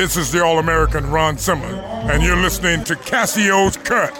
This 0.00 0.16
is 0.16 0.32
the 0.32 0.42
All 0.42 0.58
American 0.58 1.10
Ron 1.10 1.36
Simmons, 1.36 1.78
and 2.10 2.22
you're 2.22 2.34
listening 2.34 2.82
to 2.84 2.96
Cassio's 2.96 3.76
Cut. 3.76 4.14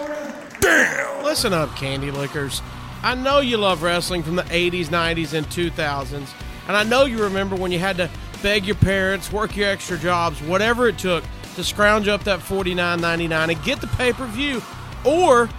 Damn! 0.59 1.23
Listen 1.23 1.53
up, 1.53 1.75
candy 1.75 2.11
lickers. 2.11 2.61
I 3.01 3.15
know 3.15 3.39
you 3.39 3.57
love 3.57 3.81
wrestling 3.81 4.21
from 4.21 4.35
the 4.35 4.43
80s, 4.43 4.89
90s, 4.89 5.33
and 5.33 5.47
2000s, 5.47 6.29
and 6.67 6.77
I 6.77 6.83
know 6.83 7.05
you 7.05 7.23
remember 7.23 7.55
when 7.55 7.71
you 7.71 7.79
had 7.79 7.97
to 7.97 8.11
beg 8.43 8.67
your 8.67 8.75
parents, 8.75 9.31
work 9.31 9.57
your 9.57 9.69
extra 9.69 9.97
jobs, 9.97 10.39
whatever 10.43 10.87
it 10.87 10.99
took 10.99 11.23
to 11.55 11.63
scrounge 11.63 12.07
up 12.07 12.25
that 12.25 12.41
$49.99 12.41 13.51
and 13.51 13.63
get 13.63 13.81
the 13.81 13.87
pay 13.87 14.13
per 14.13 14.27
view, 14.27 14.61
or 15.03 15.49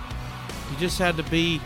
you 0.71 0.77
just 0.79 1.01
had 1.01 1.17
to 1.17 1.25
be 1.25 1.61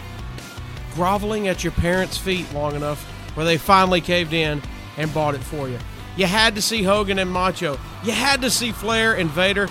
groveling 0.95 1.47
at 1.47 1.63
your 1.63 1.75
parents' 1.75 2.17
feet 2.17 2.51
long 2.55 2.75
enough 2.75 3.05
where 3.37 3.45
they 3.45 3.59
finally 3.59 4.01
caved 4.01 4.33
in 4.33 4.63
and 4.97 5.13
bought 5.13 5.35
it 5.35 5.43
for 5.43 5.69
you. 5.69 5.79
You 6.17 6.27
had 6.27 6.55
to 6.55 6.63
see 6.63 6.83
Hogan 6.83 7.19
and 7.19 7.31
Macho. 7.31 7.79
You 8.03 8.13
had 8.13 8.41
to 8.43 8.51
see 8.51 8.73
Flair 8.73 9.15
and 9.15 9.31
Vader. 9.31 9.69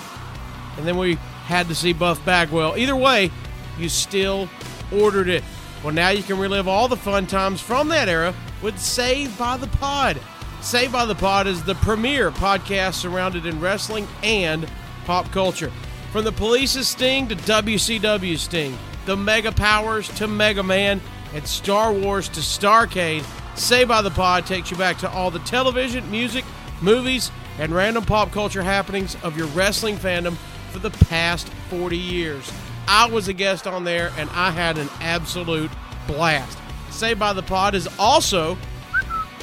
And 0.77 0.87
then 0.87 0.97
we 0.97 1.15
had 1.45 1.67
to 1.69 1.75
see 1.75 1.93
Buff 1.93 2.23
Bagwell. 2.23 2.77
Either 2.77 2.95
way, 2.95 3.31
you 3.77 3.89
still 3.89 4.47
ordered 4.91 5.27
it. 5.27 5.43
Well, 5.83 5.93
now 5.93 6.09
you 6.09 6.23
can 6.23 6.37
relive 6.37 6.67
all 6.67 6.87
the 6.87 6.97
fun 6.97 7.27
times 7.27 7.61
from 7.61 7.89
that 7.89 8.09
era 8.09 8.33
with 8.61 8.79
Saved 8.79 9.37
by 9.37 9.57
the 9.57 9.67
Pod. 9.67 10.19
Saved 10.61 10.91
by 10.91 11.05
the 11.05 11.15
Pod 11.15 11.47
is 11.47 11.63
the 11.63 11.75
premier 11.75 12.31
podcast 12.31 12.95
surrounded 12.95 13.45
in 13.45 13.59
wrestling 13.59 14.07
and 14.23 14.67
pop 15.05 15.31
culture. 15.31 15.71
From 16.11 16.23
the 16.23 16.31
police's 16.31 16.87
sting 16.87 17.27
to 17.27 17.35
WCW 17.35 18.37
sting, 18.37 18.77
the 19.05 19.15
Mega 19.15 19.51
Powers 19.51 20.07
to 20.15 20.27
Mega 20.27 20.63
Man, 20.63 21.01
and 21.33 21.45
Star 21.45 21.93
Wars 21.93 22.29
to 22.29 22.39
Starcade, 22.39 23.23
Saved 23.55 23.87
by 23.87 24.01
the 24.01 24.11
Pod 24.11 24.45
takes 24.45 24.69
you 24.69 24.77
back 24.77 24.97
to 24.99 25.09
all 25.09 25.31
the 25.31 25.39
television, 25.39 26.09
music, 26.11 26.43
movies, 26.81 27.31
and 27.57 27.73
random 27.73 28.03
pop 28.03 28.31
culture 28.31 28.61
happenings 28.61 29.15
of 29.23 29.37
your 29.37 29.47
wrestling 29.47 29.95
fandom 29.95 30.35
for 30.71 30.79
the 30.79 30.91
past 31.05 31.47
40 31.69 31.97
years. 31.97 32.51
I 32.87 33.09
was 33.09 33.29
a 33.29 33.33
guest 33.33 33.65
on 33.65 33.85
there 33.85 34.11
and 34.17 34.29
I 34.31 34.51
had 34.51 34.77
an 34.77 34.89
absolute 34.99 35.71
blast. 36.05 36.57
Say 36.91 37.13
by 37.13 37.33
the 37.33 37.43
Pod 37.43 37.75
is 37.75 37.87
also, 37.97 38.55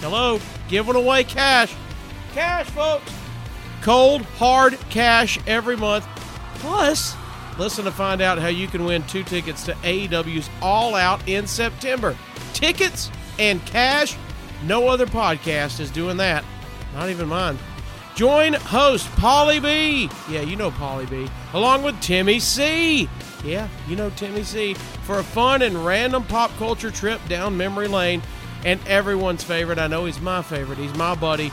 hello, 0.00 0.41
giving 0.69 0.94
away 0.94 1.24
cash. 1.24 1.74
Cash, 2.34 2.66
folks. 2.66 3.12
Cold, 3.80 4.22
hard 4.36 4.78
cash 4.91 5.38
every 5.47 5.76
month. 5.76 6.06
Plus, 6.56 7.16
listen 7.58 7.84
to 7.86 7.91
find 7.91 8.20
out 8.20 8.38
how 8.38 8.48
you 8.48 8.69
can 8.69 8.84
win 8.84 9.02
two 9.04 9.24
tickets 9.24 9.64
to 9.64 9.72
AEW's 9.72 10.48
All 10.60 10.94
Out 10.94 11.26
in 11.26 11.47
September. 11.47 12.16
Tickets 12.52 13.10
and 13.38 13.64
cash. 13.66 14.16
No 14.64 14.88
other 14.88 15.06
podcast 15.06 15.80
is 15.80 15.91
doing 15.91 16.16
that. 16.19 16.44
Not 16.94 17.11
even 17.11 17.28
mine. 17.28 17.58
Join 18.14 18.52
host 18.52 19.11
Polly 19.16 19.58
B. 19.58 20.11
Yeah, 20.28 20.42
you 20.42 20.56
know 20.56 20.70
Polly 20.70 21.06
B. 21.06 21.28
Along 21.55 21.83
with 21.83 21.98
Timmy 22.00 22.38
C. 22.38 23.08
Yeah, 23.42 23.69
you 23.88 23.97
know 23.97 24.10
Timmy 24.10 24.42
C. 24.42 24.75
For 24.75 25.19
a 25.19 25.25
fun 25.25 25.62
and 25.62 25.84
random 25.84 26.25
pop 26.25 26.50
culture 26.58 26.91
trip 26.91 27.20
down 27.28 27.56
memory 27.56 27.88
lane. 27.88 28.22
And 28.64 28.80
everyone's 28.86 29.42
favorite, 29.42 29.78
I 29.78 29.88
know 29.88 30.05
he's 30.05 30.20
my 30.20 30.41
favorite, 30.41 30.78
he's 30.78 30.94
my 30.94 31.16
buddy, 31.16 31.50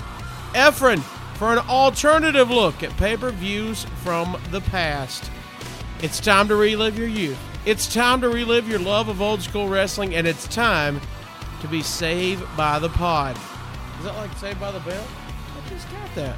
Efren, 0.53 0.99
for 1.37 1.51
an 1.51 1.57
alternative 1.67 2.51
look 2.51 2.83
at 2.83 2.95
pay 2.97 3.17
per 3.17 3.31
views 3.31 3.85
from 4.03 4.39
the 4.51 4.61
past. 4.61 5.31
It's 6.03 6.19
time 6.19 6.47
to 6.49 6.55
relive 6.55 6.99
your 6.99 7.07
youth. 7.07 7.39
It's 7.65 7.91
time 7.91 8.21
to 8.21 8.29
relive 8.29 8.69
your 8.69 8.79
love 8.79 9.09
of 9.09 9.21
old 9.21 9.41
school 9.41 9.67
wrestling, 9.67 10.13
and 10.15 10.27
it's 10.27 10.47
time 10.47 11.01
to 11.61 11.67
be 11.67 11.81
saved 11.81 12.43
by 12.55 12.79
the 12.79 12.89
pod. 12.89 13.37
Is 13.99 14.05
that 14.05 14.15
like 14.15 14.33
saved 14.37 14.59
by 14.59 14.71
the 14.71 14.79
bell? 14.79 15.05
I 15.55 15.69
just 15.69 15.89
got 15.91 16.15
that. 16.15 16.35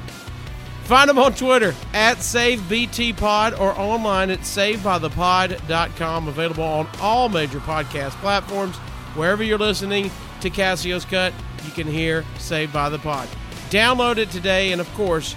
Find 0.84 1.08
them 1.08 1.18
on 1.18 1.32
Twitter 1.34 1.74
at 1.94 2.18
SaveBTPod 2.18 3.58
or 3.60 3.78
online 3.78 4.30
at 4.30 4.40
SaveByThePod.com. 4.40 6.28
Available 6.28 6.64
on 6.64 6.88
all 7.00 7.28
major 7.28 7.60
podcast 7.60 8.10
platforms. 8.20 8.76
Wherever 9.14 9.44
you're 9.44 9.58
listening 9.58 10.10
to 10.40 10.50
Cassio's 10.50 11.04
Cut, 11.04 11.32
you 11.64 11.70
can 11.70 11.86
hear 11.86 12.24
Saved 12.38 12.72
by 12.72 12.88
the 12.88 12.98
Pod. 12.98 13.28
Download 13.70 14.16
it 14.16 14.30
today, 14.30 14.72
and 14.72 14.80
of 14.80 14.92
course, 14.94 15.36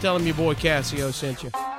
tell 0.00 0.16
them 0.16 0.26
your 0.26 0.36
boy 0.36 0.54
Cassio 0.54 1.10
sent 1.10 1.42
you. 1.42 1.77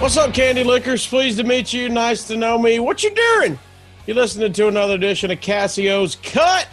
What's 0.00 0.16
up, 0.18 0.34
Candy 0.34 0.64
Lickers? 0.64 1.06
Pleased 1.06 1.38
to 1.38 1.44
meet 1.44 1.72
you. 1.72 1.88
Nice 1.88 2.26
to 2.28 2.36
know 2.36 2.58
me. 2.58 2.78
What 2.78 3.02
you 3.02 3.14
doing? 3.14 3.58
You're 4.06 4.16
listening 4.16 4.52
to 4.52 4.68
another 4.68 4.94
edition 4.94 5.30
of 5.30 5.40
Cassio's 5.40 6.16
Cut. 6.16 6.68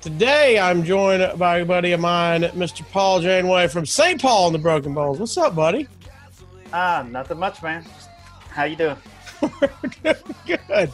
Today, 0.00 0.58
I'm 0.58 0.82
joined 0.82 1.38
by 1.38 1.58
a 1.58 1.64
buddy 1.66 1.92
of 1.92 2.00
mine, 2.00 2.42
Mr. 2.42 2.88
Paul 2.90 3.20
Janeway 3.20 3.68
from 3.68 3.84
St. 3.84 4.20
Paul 4.20 4.46
and 4.46 4.54
the 4.54 4.58
Broken 4.58 4.94
Bones. 4.94 5.18
What's 5.18 5.36
up, 5.36 5.54
buddy? 5.54 5.88
Ah, 6.72 7.04
nothing 7.10 7.38
much, 7.38 7.62
man. 7.62 7.84
How 8.48 8.64
you 8.64 8.76
doing? 8.76 8.96
Good. 10.46 10.90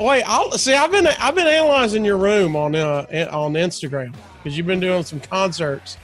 Wait, 0.00 0.22
I'll 0.26 0.50
see. 0.52 0.74
I've 0.74 0.90
been 0.90 1.06
I've 1.06 1.34
been 1.36 1.46
analyzing 1.46 2.04
your 2.04 2.16
room 2.16 2.56
on 2.56 2.74
uh, 2.74 3.06
on 3.30 3.52
Instagram 3.52 4.14
because 4.42 4.56
you've 4.56 4.66
been 4.66 4.80
doing 4.80 5.04
some 5.04 5.20
concerts. 5.20 5.98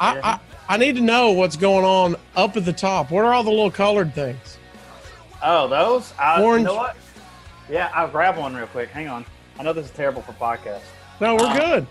I, 0.00 0.16
Yeah. 0.16 0.38
I 0.68 0.76
need 0.76 0.96
to 0.96 1.00
know 1.02 1.32
what's 1.32 1.56
going 1.56 1.84
on 1.84 2.16
up 2.36 2.56
at 2.56 2.64
the 2.64 2.72
top. 2.72 3.10
What 3.10 3.24
are 3.24 3.32
all 3.32 3.42
the 3.42 3.50
little 3.50 3.70
colored 3.70 4.14
things? 4.14 4.58
Oh, 5.42 5.66
those? 5.68 6.12
I, 6.18 6.42
Orange. 6.42 6.62
You 6.62 6.66
know 6.68 6.74
what? 6.76 6.96
Yeah, 7.70 7.90
I'll 7.94 8.08
grab 8.08 8.36
one 8.36 8.54
real 8.54 8.66
quick. 8.66 8.90
Hang 8.90 9.08
on. 9.08 9.24
I 9.58 9.62
know 9.62 9.72
this 9.72 9.86
is 9.86 9.92
terrible 9.92 10.22
for 10.22 10.32
podcast. 10.32 10.82
No, 11.20 11.34
we're 11.36 11.46
Uh, 11.46 11.58
good. 11.58 11.86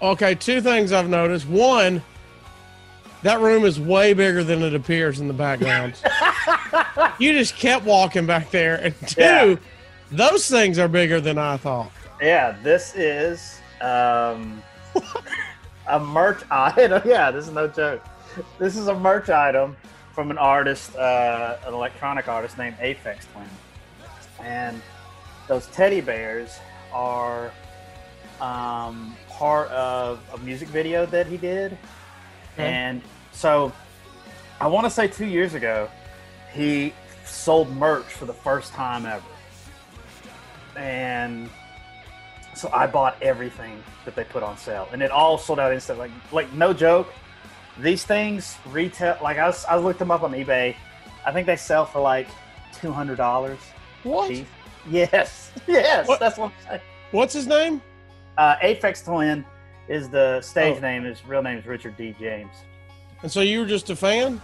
Okay, 0.00 0.34
two 0.34 0.60
things 0.60 0.92
I've 0.92 1.08
noticed. 1.08 1.48
One, 1.48 2.02
that 3.22 3.40
room 3.40 3.64
is 3.64 3.80
way 3.80 4.12
bigger 4.12 4.44
than 4.44 4.62
it 4.62 4.74
appears 4.74 5.18
in 5.18 5.26
the 5.26 5.34
background. 5.34 5.94
you 7.18 7.32
just 7.32 7.56
kept 7.56 7.84
walking 7.84 8.24
back 8.26 8.50
there. 8.50 8.76
And 8.76 8.94
two, 9.08 9.20
Yeah. 9.20 9.56
Those 10.10 10.48
things 10.48 10.78
are 10.78 10.88
bigger 10.88 11.20
than 11.20 11.38
I 11.38 11.56
thought. 11.56 11.90
Yeah, 12.20 12.56
this 12.62 12.94
is 12.96 13.60
um, 13.80 14.62
a 15.88 16.00
merch 16.00 16.42
item. 16.50 17.02
Yeah, 17.08 17.30
this 17.30 17.46
is 17.46 17.52
no 17.52 17.68
joke. 17.68 18.04
This 18.58 18.76
is 18.76 18.88
a 18.88 18.94
merch 18.94 19.30
item 19.30 19.76
from 20.12 20.30
an 20.30 20.38
artist, 20.38 20.96
uh, 20.96 21.56
an 21.66 21.74
electronic 21.74 22.28
artist 22.28 22.58
named 22.58 22.76
Aphex 22.78 23.26
Twin. 23.32 23.48
And 24.40 24.80
those 25.46 25.66
teddy 25.68 26.00
bears 26.00 26.58
are 26.92 27.52
um, 28.40 29.16
part 29.28 29.68
of 29.70 30.20
a 30.34 30.38
music 30.38 30.68
video 30.68 31.06
that 31.06 31.26
he 31.26 31.36
did. 31.36 31.78
Okay. 32.54 32.68
And 32.68 33.02
so 33.32 33.72
I 34.60 34.66
want 34.66 34.86
to 34.86 34.90
say 34.90 35.06
two 35.06 35.26
years 35.26 35.54
ago, 35.54 35.88
he 36.52 36.92
sold 37.24 37.70
merch 37.76 38.06
for 38.06 38.24
the 38.24 38.32
first 38.32 38.72
time 38.72 39.06
ever. 39.06 39.22
And 40.78 41.50
so 42.54 42.70
I 42.72 42.86
bought 42.86 43.16
everything 43.22 43.82
that 44.04 44.14
they 44.14 44.24
put 44.24 44.42
on 44.42 44.56
sale, 44.56 44.88
and 44.92 45.02
it 45.02 45.10
all 45.10 45.36
sold 45.38 45.58
out 45.58 45.72
instantly. 45.72 46.08
Like, 46.08 46.32
like 46.32 46.52
no 46.52 46.72
joke, 46.72 47.12
these 47.78 48.04
things 48.04 48.56
retail. 48.70 49.18
Like 49.22 49.38
I, 49.38 49.46
was, 49.46 49.64
I 49.64 49.76
looked 49.76 49.98
them 49.98 50.10
up 50.10 50.22
on 50.22 50.32
eBay. 50.32 50.74
I 51.26 51.32
think 51.32 51.46
they 51.46 51.56
sell 51.56 51.84
for 51.84 52.00
like 52.00 52.28
two 52.72 52.92
hundred 52.92 53.16
dollars. 53.16 53.58
What? 54.04 54.32
Yes, 54.88 55.50
yes, 55.66 56.08
What? 56.08 56.20
that's 56.20 56.38
what 56.38 56.52
I'm 56.52 56.66
saying. 56.68 56.80
What's 57.10 57.34
his 57.34 57.46
name? 57.46 57.82
Uh, 58.36 58.56
Aphex 58.62 59.04
Twin 59.04 59.44
is 59.88 60.08
the 60.08 60.40
stage 60.40 60.76
Oh. 60.78 60.80
name. 60.80 61.04
His 61.04 61.24
real 61.26 61.42
name 61.42 61.58
is 61.58 61.66
Richard 61.66 61.96
D. 61.96 62.14
James. 62.20 62.52
And 63.22 63.30
so 63.30 63.40
you 63.40 63.60
were 63.60 63.66
just 63.66 63.90
a 63.90 63.96
fan? 63.96 64.40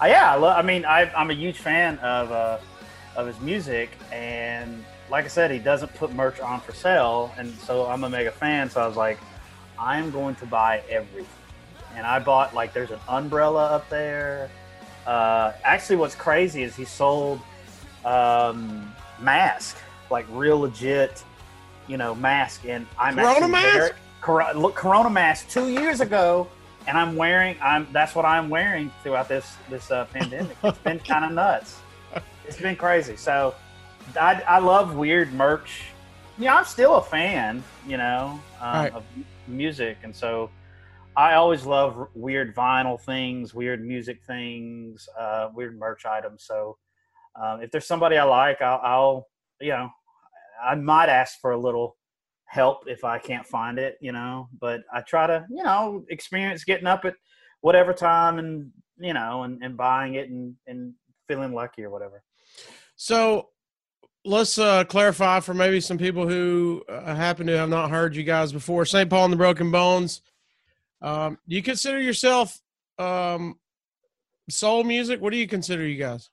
Uh, 0.00 0.06
yeah, 0.06 0.32
I, 0.32 0.36
love, 0.36 0.56
I 0.56 0.62
mean, 0.62 0.84
I, 0.84 1.10
I'm 1.14 1.30
a 1.30 1.34
huge 1.34 1.58
fan 1.58 1.98
of 1.98 2.30
uh, 2.30 2.58
of 3.16 3.26
his 3.26 3.38
music, 3.40 3.90
and 4.12 4.84
like 5.10 5.24
I 5.24 5.28
said, 5.28 5.50
he 5.50 5.58
doesn't 5.58 5.94
put 5.94 6.12
merch 6.12 6.40
on 6.40 6.60
for 6.60 6.72
sale, 6.72 7.32
and 7.38 7.52
so 7.60 7.86
I'm 7.86 8.04
a 8.04 8.10
mega 8.10 8.30
fan. 8.30 8.70
So 8.70 8.80
I 8.80 8.86
was 8.86 8.96
like, 8.96 9.18
I'm 9.78 10.10
going 10.10 10.34
to 10.36 10.46
buy 10.46 10.82
everything, 10.88 11.26
and 11.96 12.06
I 12.06 12.18
bought 12.18 12.54
like 12.54 12.72
there's 12.72 12.90
an 12.90 13.00
umbrella 13.08 13.66
up 13.66 13.88
there. 13.90 14.50
Uh, 15.06 15.52
actually, 15.64 15.96
what's 15.96 16.14
crazy 16.14 16.62
is 16.62 16.74
he 16.74 16.84
sold 16.84 17.40
um, 18.04 18.92
mask, 19.20 19.76
like 20.10 20.26
real 20.30 20.60
legit, 20.60 21.22
you 21.86 21.96
know, 21.96 22.14
mask, 22.14 22.64
and 22.66 22.86
I'm 22.98 23.14
Corona 23.16 23.48
mask? 23.48 23.72
very- 23.78 23.90
Cor- 24.20 24.54
look, 24.54 24.74
Corona 24.74 25.10
mask 25.10 25.50
two 25.50 25.68
years 25.68 26.00
ago, 26.00 26.48
and 26.86 26.96
I'm 26.96 27.14
wearing. 27.14 27.56
I'm 27.62 27.86
that's 27.92 28.14
what 28.14 28.24
I'm 28.24 28.48
wearing 28.48 28.90
throughout 29.02 29.28
this 29.28 29.54
this 29.68 29.90
uh, 29.90 30.06
pandemic. 30.06 30.56
It's 30.64 30.78
been 30.78 30.98
kind 31.00 31.26
of 31.26 31.32
nuts. 31.32 31.76
It's 32.46 32.58
been 32.58 32.76
crazy. 32.76 33.16
So, 33.16 33.54
I, 34.20 34.42
I 34.46 34.58
love 34.58 34.94
weird 34.96 35.32
merch. 35.32 35.82
Yeah, 36.38 36.56
I'm 36.56 36.64
still 36.64 36.96
a 36.96 37.02
fan, 37.02 37.62
you 37.86 37.96
know, 37.96 38.40
um, 38.60 38.72
Right. 38.74 38.92
of 38.92 39.04
music, 39.46 39.98
and 40.02 40.14
so 40.14 40.50
I 41.16 41.34
always 41.34 41.64
love 41.64 42.08
weird 42.14 42.54
vinyl 42.56 43.00
things, 43.00 43.54
weird 43.54 43.84
music 43.84 44.20
things, 44.26 45.08
uh, 45.18 45.50
weird 45.54 45.78
merch 45.78 46.04
items. 46.06 46.44
So 46.44 46.76
um, 47.40 47.62
if 47.62 47.70
there's 47.70 47.86
somebody 47.86 48.16
I 48.16 48.24
like, 48.24 48.60
I'll, 48.60 48.80
I'll, 48.82 49.28
you 49.60 49.70
know, 49.70 49.90
I 50.64 50.74
might 50.74 51.08
ask 51.08 51.40
for 51.40 51.52
a 51.52 51.58
little 51.58 51.96
help 52.46 52.84
if 52.86 53.04
I 53.04 53.18
can't 53.18 53.46
find 53.46 53.78
it, 53.78 53.96
you 54.00 54.10
know. 54.10 54.48
But 54.60 54.82
I 54.92 55.02
try 55.02 55.28
to, 55.28 55.46
you 55.50 55.62
know, 55.62 56.04
experience 56.08 56.64
getting 56.64 56.86
up 56.86 57.04
at 57.04 57.14
whatever 57.60 57.92
time 57.92 58.38
and 58.38 58.70
you 58.98 59.14
know 59.14 59.42
and, 59.44 59.62
and 59.62 59.76
buying 59.76 60.14
it 60.14 60.28
and 60.30 60.54
and 60.66 60.94
feeling 61.28 61.52
lucky 61.54 61.82
or 61.82 61.90
whatever. 61.90 62.22
So 62.96 63.48
let's 64.24 64.58
uh, 64.58 64.84
clarify 64.84 65.40
for 65.40 65.54
maybe 65.54 65.80
some 65.80 65.98
people 65.98 66.26
who 66.26 66.82
uh, 66.88 67.14
happen 67.14 67.46
to 67.46 67.56
have 67.56 67.68
not 67.68 67.90
heard 67.90 68.16
you 68.16 68.22
guys 68.22 68.52
before. 68.52 68.84
St. 68.84 69.08
Paul 69.08 69.24
and 69.24 69.32
the 69.32 69.36
Broken 69.36 69.70
Bones. 69.70 70.22
Um, 71.02 71.38
do 71.48 71.56
you 71.56 71.62
consider 71.62 72.00
yourself 72.00 72.60
um, 72.98 73.58
soul 74.48 74.84
music? 74.84 75.20
What 75.20 75.32
do 75.32 75.36
you 75.36 75.46
consider 75.46 75.86
you 75.86 75.98
guys? 75.98 76.30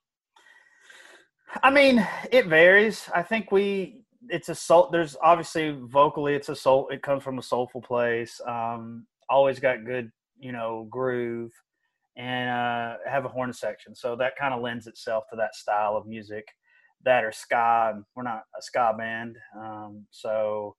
I 1.61 1.69
mean, 1.69 2.07
it 2.31 2.47
varies. 2.47 3.09
I 3.13 3.23
think 3.23 3.51
we 3.51 4.03
it's 4.29 4.47
a 4.47 4.55
soul. 4.55 4.89
There's 4.91 5.17
obviously 5.21 5.71
vocally, 5.71 6.35
it's 6.35 6.47
a 6.47 6.55
soul. 6.55 6.87
It 6.89 7.01
comes 7.01 7.23
from 7.23 7.39
a 7.39 7.43
soulful 7.43 7.81
place. 7.81 8.39
Um, 8.47 9.05
always 9.29 9.59
got 9.59 9.83
good, 9.83 10.11
you 10.39 10.53
know, 10.53 10.87
groove, 10.89 11.51
and 12.15 12.49
uh, 12.49 12.97
have 13.09 13.25
a 13.25 13.29
horn 13.29 13.51
section. 13.51 13.93
So 13.93 14.15
that 14.15 14.37
kind 14.37 14.53
of 14.53 14.61
lends 14.61 14.87
itself 14.87 15.25
to 15.31 15.35
that 15.37 15.55
style 15.55 15.97
of 15.97 16.07
music. 16.07 16.47
That 17.05 17.23
or 17.23 17.31
ska. 17.31 17.91
And 17.95 18.05
we're 18.15 18.23
not 18.23 18.43
a 18.57 18.61
ska 18.61 18.93
band, 18.97 19.37
um, 19.57 20.05
so 20.11 20.75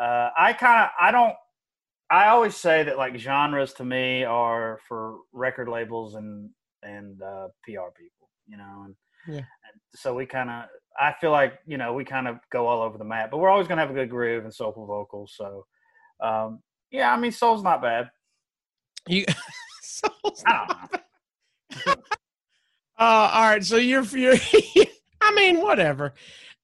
uh, 0.00 0.30
I 0.38 0.52
kind 0.52 0.84
of 0.84 0.90
I 1.00 1.10
don't. 1.10 1.34
I 2.10 2.28
always 2.28 2.56
say 2.56 2.82
that 2.82 2.98
like 2.98 3.16
genres 3.16 3.72
to 3.74 3.84
me 3.84 4.24
are 4.24 4.80
for 4.88 5.18
record 5.32 5.68
labels 5.68 6.14
and 6.14 6.50
and 6.82 7.20
uh, 7.22 7.48
PR 7.64 7.90
people, 7.96 8.30
you 8.46 8.56
know, 8.56 8.82
and 8.86 8.94
Yeah. 9.28 9.36
and 9.38 9.80
so 9.94 10.14
we 10.14 10.26
kind 10.26 10.50
of 10.50 10.64
I 10.98 11.14
feel 11.20 11.30
like 11.30 11.58
you 11.66 11.76
know 11.76 11.92
we 11.92 12.04
kind 12.04 12.26
of 12.26 12.38
go 12.50 12.66
all 12.66 12.82
over 12.82 12.98
the 12.98 13.04
map, 13.04 13.30
but 13.30 13.38
we're 13.38 13.50
always 13.50 13.68
gonna 13.68 13.80
have 13.82 13.90
a 13.90 13.94
good 13.94 14.10
groove 14.10 14.44
and 14.44 14.54
soulful 14.54 14.86
vocals. 14.86 15.34
So 15.36 15.66
um, 16.20 16.62
yeah, 16.90 17.12
I 17.12 17.16
mean, 17.18 17.32
soul's 17.32 17.62
not 17.62 17.82
bad. 17.82 18.10
You. 19.06 19.24
Soul's 19.82 20.42
I 20.46 20.66
don't 20.66 21.86
know. 21.86 21.94
Uh, 22.98 23.30
all 23.32 23.42
right. 23.44 23.64
So 23.64 23.76
you're, 23.76 24.02
you're 24.02 24.36
I 25.20 25.34
mean, 25.34 25.60
whatever. 25.60 26.14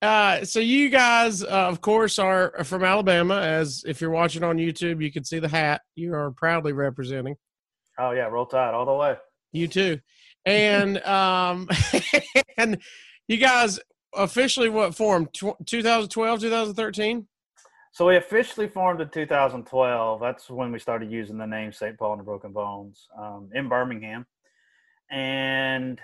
Uh, 0.02 0.44
so 0.44 0.60
you 0.60 0.90
guys, 0.90 1.42
uh, 1.42 1.46
of 1.46 1.80
course, 1.80 2.18
are 2.18 2.64
from 2.64 2.84
Alabama. 2.84 3.40
As 3.40 3.84
if 3.86 4.00
you're 4.00 4.10
watching 4.10 4.44
on 4.44 4.58
YouTube, 4.58 5.02
you 5.02 5.10
can 5.10 5.24
see 5.24 5.38
the 5.38 5.48
hat 5.48 5.82
you 5.94 6.14
are 6.14 6.30
proudly 6.32 6.72
representing. 6.72 7.36
Oh 7.98 8.10
yeah, 8.10 8.26
roll 8.26 8.46
tide 8.46 8.74
all 8.74 8.84
the 8.84 8.92
way. 8.92 9.16
You 9.52 9.68
too, 9.68 10.00
and 10.44 10.98
um, 11.04 11.68
and 12.58 12.78
you 13.28 13.38
guys 13.38 13.80
officially 14.14 14.68
what 14.68 14.94
formed 14.94 15.32
Tw 15.32 15.54
2012, 15.64 16.40
2013. 16.40 17.26
So 17.92 18.06
we 18.06 18.16
officially 18.16 18.68
formed 18.68 19.00
in 19.00 19.08
2012. 19.08 20.20
That's 20.20 20.50
when 20.50 20.70
we 20.70 20.78
started 20.78 21.10
using 21.10 21.38
the 21.38 21.46
name 21.46 21.72
St. 21.72 21.96
Paul 21.96 22.12
and 22.12 22.20
the 22.20 22.24
Broken 22.24 22.52
Bones 22.52 23.08
um, 23.18 23.48
in 23.54 23.70
Birmingham. 23.70 24.26
And 25.10 25.98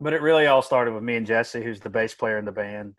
but 0.00 0.12
it 0.12 0.22
really 0.22 0.46
all 0.46 0.62
started 0.62 0.94
with 0.94 1.02
me 1.02 1.16
and 1.16 1.26
Jesse, 1.26 1.62
who's 1.62 1.80
the 1.80 1.90
bass 1.90 2.14
player 2.14 2.38
in 2.38 2.44
the 2.44 2.52
band. 2.52 2.94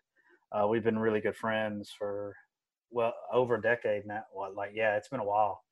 Uh, 0.51 0.67
we've 0.67 0.83
been 0.83 0.99
really 0.99 1.21
good 1.21 1.35
friends 1.35 1.91
for 1.97 2.35
well 2.91 3.13
over 3.31 3.55
a 3.55 3.61
decade 3.61 4.05
now. 4.05 4.23
Like 4.55 4.71
yeah, 4.73 4.95
it's 4.97 5.07
been 5.09 5.19
a 5.19 5.25
while. 5.25 5.63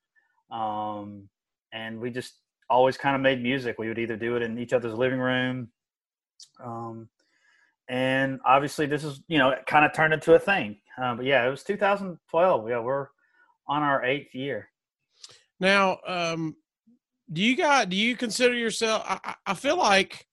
Um, 0.52 1.30
and 1.74 2.00
we 2.00 2.10
just 2.12 2.40
always 2.70 2.98
kind 2.98 3.16
of 3.16 3.22
made 3.22 3.42
music. 3.44 3.78
We 3.78 3.88
would 3.88 4.00
either 4.00 4.16
do 4.16 4.36
it 4.36 4.42
in 4.42 4.58
each 4.58 4.74
other's 4.74 4.94
living 4.94 5.20
room. 5.20 5.70
Um, 6.64 7.10
and 7.90 8.40
obviously 8.46 8.86
this 8.86 9.04
is 9.04 9.22
you 9.28 9.38
know 9.40 9.50
it 9.50 9.66
kind 9.66 9.84
of 9.84 9.94
turned 9.94 10.14
into 10.14 10.36
a 10.36 10.40
thing 10.40 10.78
uh, 11.02 11.16
but 11.16 11.26
yeah 11.26 11.46
it 11.46 11.50
was 11.50 11.64
2012 11.64 12.70
yeah 12.70 12.80
we're 12.80 13.08
on 13.68 13.82
our 13.82 14.06
eighth 14.06 14.34
year 14.36 14.70
Now, 15.60 15.98
um, 16.08 16.56
do 17.34 17.42
you 17.42 17.56
guys 17.56 17.88
do 17.88 17.96
you 17.98 18.16
consider 18.16 18.54
yourself? 18.54 19.04
I- 19.06 19.36
I 19.46 19.54
feel 19.56 19.76
like, 19.78 20.28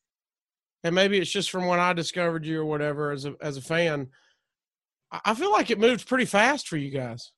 and 0.86 0.94
maybe 0.94 1.18
it's 1.18 1.30
just 1.30 1.50
from 1.50 1.66
when 1.66 1.80
I 1.80 1.92
discovered 1.92 2.46
you 2.46 2.60
or 2.60 2.64
whatever 2.64 3.10
as 3.10 3.24
a 3.24 3.34
as 3.40 3.56
a 3.56 3.60
fan. 3.60 4.08
I 5.24 5.34
feel 5.34 5.50
like 5.50 5.70
it 5.70 5.78
moved 5.78 6.08
pretty 6.08 6.24
fast 6.24 6.68
for 6.68 6.76
you 6.76 6.90
guys. 6.90 7.32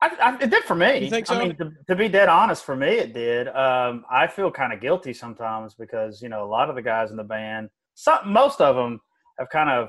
I, 0.00 0.10
I, 0.20 0.42
it 0.42 0.50
did 0.50 0.64
for 0.64 0.74
me 0.74 0.98
You 0.98 1.08
think 1.08 1.26
so? 1.26 1.34
i 1.34 1.38
mean 1.38 1.56
to, 1.56 1.70
to 1.88 1.96
be 1.96 2.08
dead 2.08 2.28
honest 2.28 2.64
for 2.64 2.76
me 2.76 2.88
it 2.88 3.14
did 3.14 3.48
um, 3.48 4.04
i 4.10 4.26
feel 4.26 4.50
kind 4.50 4.72
of 4.72 4.80
guilty 4.80 5.14
sometimes 5.14 5.74
because 5.74 6.20
you 6.20 6.28
know 6.28 6.44
a 6.44 6.50
lot 6.50 6.68
of 6.68 6.74
the 6.74 6.82
guys 6.82 7.10
in 7.10 7.16
the 7.16 7.24
band 7.24 7.70
some 7.94 8.30
most 8.30 8.60
of 8.60 8.76
them 8.76 9.00
have 9.38 9.48
kind 9.50 9.70
of 9.70 9.88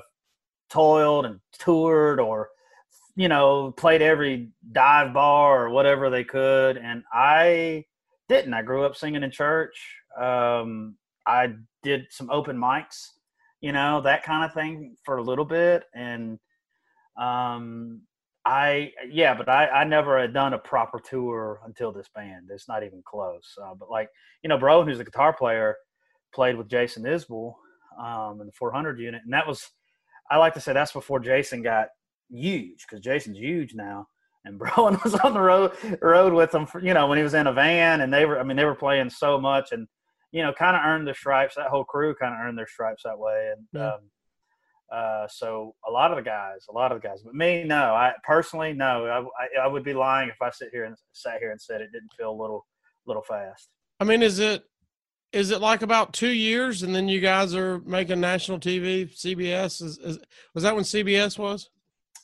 toiled 0.70 1.26
and 1.26 1.40
toured 1.58 2.18
or 2.18 2.48
you 3.16 3.28
know 3.28 3.72
played 3.76 4.00
every 4.00 4.48
dive 4.72 5.12
bar 5.12 5.66
or 5.66 5.70
whatever 5.70 6.08
they 6.08 6.24
could 6.24 6.78
and 6.78 7.02
i 7.12 7.84
didn't 8.28 8.54
i 8.54 8.62
grew 8.62 8.84
up 8.84 8.96
singing 8.96 9.22
in 9.22 9.30
church 9.30 9.76
um, 10.18 10.96
i 11.26 11.48
did 11.82 12.06
some 12.10 12.30
open 12.30 12.56
mics 12.56 13.08
you 13.60 13.72
know 13.72 14.00
that 14.00 14.22
kind 14.22 14.44
of 14.44 14.52
thing 14.52 14.96
for 15.04 15.18
a 15.18 15.22
little 15.22 15.44
bit 15.44 15.84
and 15.94 16.38
um, 17.16 18.02
I 18.46 18.92
yeah, 19.10 19.34
but 19.34 19.48
I 19.48 19.66
I 19.66 19.84
never 19.84 20.20
had 20.20 20.32
done 20.32 20.54
a 20.54 20.58
proper 20.58 21.00
tour 21.00 21.60
until 21.66 21.90
this 21.90 22.08
band. 22.14 22.48
It's 22.50 22.68
not 22.68 22.84
even 22.84 23.02
close. 23.04 23.56
Uh, 23.60 23.74
but 23.74 23.90
like 23.90 24.08
you 24.42 24.48
know, 24.48 24.56
Bro, 24.56 24.84
who's 24.84 25.00
a 25.00 25.04
guitar 25.04 25.32
player, 25.32 25.74
played 26.32 26.56
with 26.56 26.68
Jason 26.68 27.02
Isbell 27.02 27.54
um, 28.00 28.40
in 28.40 28.46
the 28.46 28.52
400 28.52 29.00
unit, 29.00 29.22
and 29.24 29.32
that 29.32 29.46
was 29.46 29.68
I 30.30 30.36
like 30.36 30.54
to 30.54 30.60
say 30.60 30.72
that's 30.72 30.92
before 30.92 31.18
Jason 31.18 31.60
got 31.60 31.88
huge 32.30 32.86
because 32.86 33.00
Jason's 33.00 33.38
huge 33.38 33.74
now. 33.74 34.06
And 34.44 34.60
Browan 34.60 35.02
was 35.02 35.16
on 35.16 35.34
the 35.34 35.40
road 35.40 35.72
road 36.00 36.32
with 36.32 36.52
them 36.52 36.66
for 36.66 36.80
you 36.80 36.94
know 36.94 37.08
when 37.08 37.18
he 37.18 37.24
was 37.24 37.34
in 37.34 37.48
a 37.48 37.52
van, 37.52 38.02
and 38.02 38.14
they 38.14 38.26
were 38.26 38.38
I 38.38 38.44
mean 38.44 38.56
they 38.56 38.64
were 38.64 38.76
playing 38.76 39.10
so 39.10 39.40
much 39.40 39.72
and 39.72 39.88
you 40.36 40.42
know 40.42 40.52
kind 40.52 40.76
of 40.76 40.82
earned 40.84 41.06
their 41.06 41.14
stripes. 41.14 41.54
That 41.54 41.68
whole 41.68 41.84
crew 41.84 42.14
kind 42.14 42.34
of 42.34 42.40
earned 42.40 42.58
their 42.58 42.68
stripes 42.68 43.02
that 43.04 43.18
way, 43.18 43.52
and. 43.56 43.66
Yeah. 43.72 43.94
Um, 43.94 44.00
uh, 44.88 45.26
so 45.26 45.74
a 45.84 45.90
lot 45.90 46.12
of 46.12 46.16
the 46.16 46.22
guys, 46.22 46.66
a 46.70 46.72
lot 46.72 46.92
of 46.92 47.02
the 47.02 47.08
guys, 47.08 47.20
but 47.20 47.34
me, 47.34 47.64
no. 47.64 47.92
I 47.92 48.12
personally, 48.22 48.72
no. 48.72 49.04
I, 49.06 49.18
I, 49.42 49.64
I 49.64 49.66
would 49.66 49.82
be 49.82 49.92
lying 49.92 50.28
if 50.28 50.40
I 50.40 50.48
sit 50.50 50.68
here 50.70 50.84
and 50.84 50.94
sat 51.12 51.40
here 51.40 51.50
and 51.50 51.60
said 51.60 51.80
it 51.80 51.90
didn't 51.90 52.12
feel 52.16 52.30
a 52.30 52.40
little, 52.40 52.64
little 53.04 53.24
fast. 53.24 53.68
I 53.98 54.04
mean, 54.04 54.22
is 54.22 54.38
it 54.38 54.62
is 55.32 55.50
it 55.50 55.60
like 55.60 55.82
about 55.82 56.12
two 56.12 56.30
years, 56.30 56.84
and 56.84 56.94
then 56.94 57.08
you 57.08 57.20
guys 57.20 57.52
are 57.56 57.80
making 57.80 58.20
national 58.20 58.60
TV? 58.60 59.12
CBS 59.12 59.82
is, 59.82 59.98
is 59.98 60.20
was 60.54 60.62
that 60.62 60.76
when 60.76 60.84
CBS 60.84 61.36
was? 61.36 61.68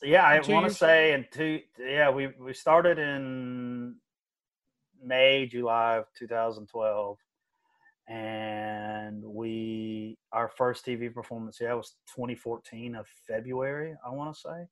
Yeah, 0.01 0.23
I 0.23 0.39
want 0.49 0.65
to 0.65 0.73
say 0.73 1.11
in 1.11 1.25
two. 1.33 1.59
Yeah, 1.77 2.11
we 2.11 2.29
we 2.39 2.53
started 2.53 2.97
in 2.97 3.95
May, 5.03 5.47
July 5.47 5.97
of 5.97 6.05
2012, 6.17 7.17
and 8.07 9.23
we 9.23 10.17
our 10.31 10.49
first 10.49 10.85
TV 10.85 11.13
performance. 11.13 11.57
Yeah, 11.61 11.73
was 11.73 11.95
2014 12.15 12.95
of 12.95 13.07
February. 13.27 13.95
I 14.05 14.09
want 14.09 14.33
to 14.33 14.39
say. 14.39 14.67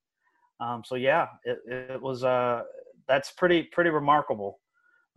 Um, 0.60 0.84
so 0.86 0.96
yeah, 0.96 1.28
it, 1.44 1.60
it 1.68 2.02
was. 2.02 2.24
Uh, 2.24 2.64
that's 3.08 3.32
pretty 3.32 3.64
pretty 3.64 3.90
remarkable. 3.90 4.60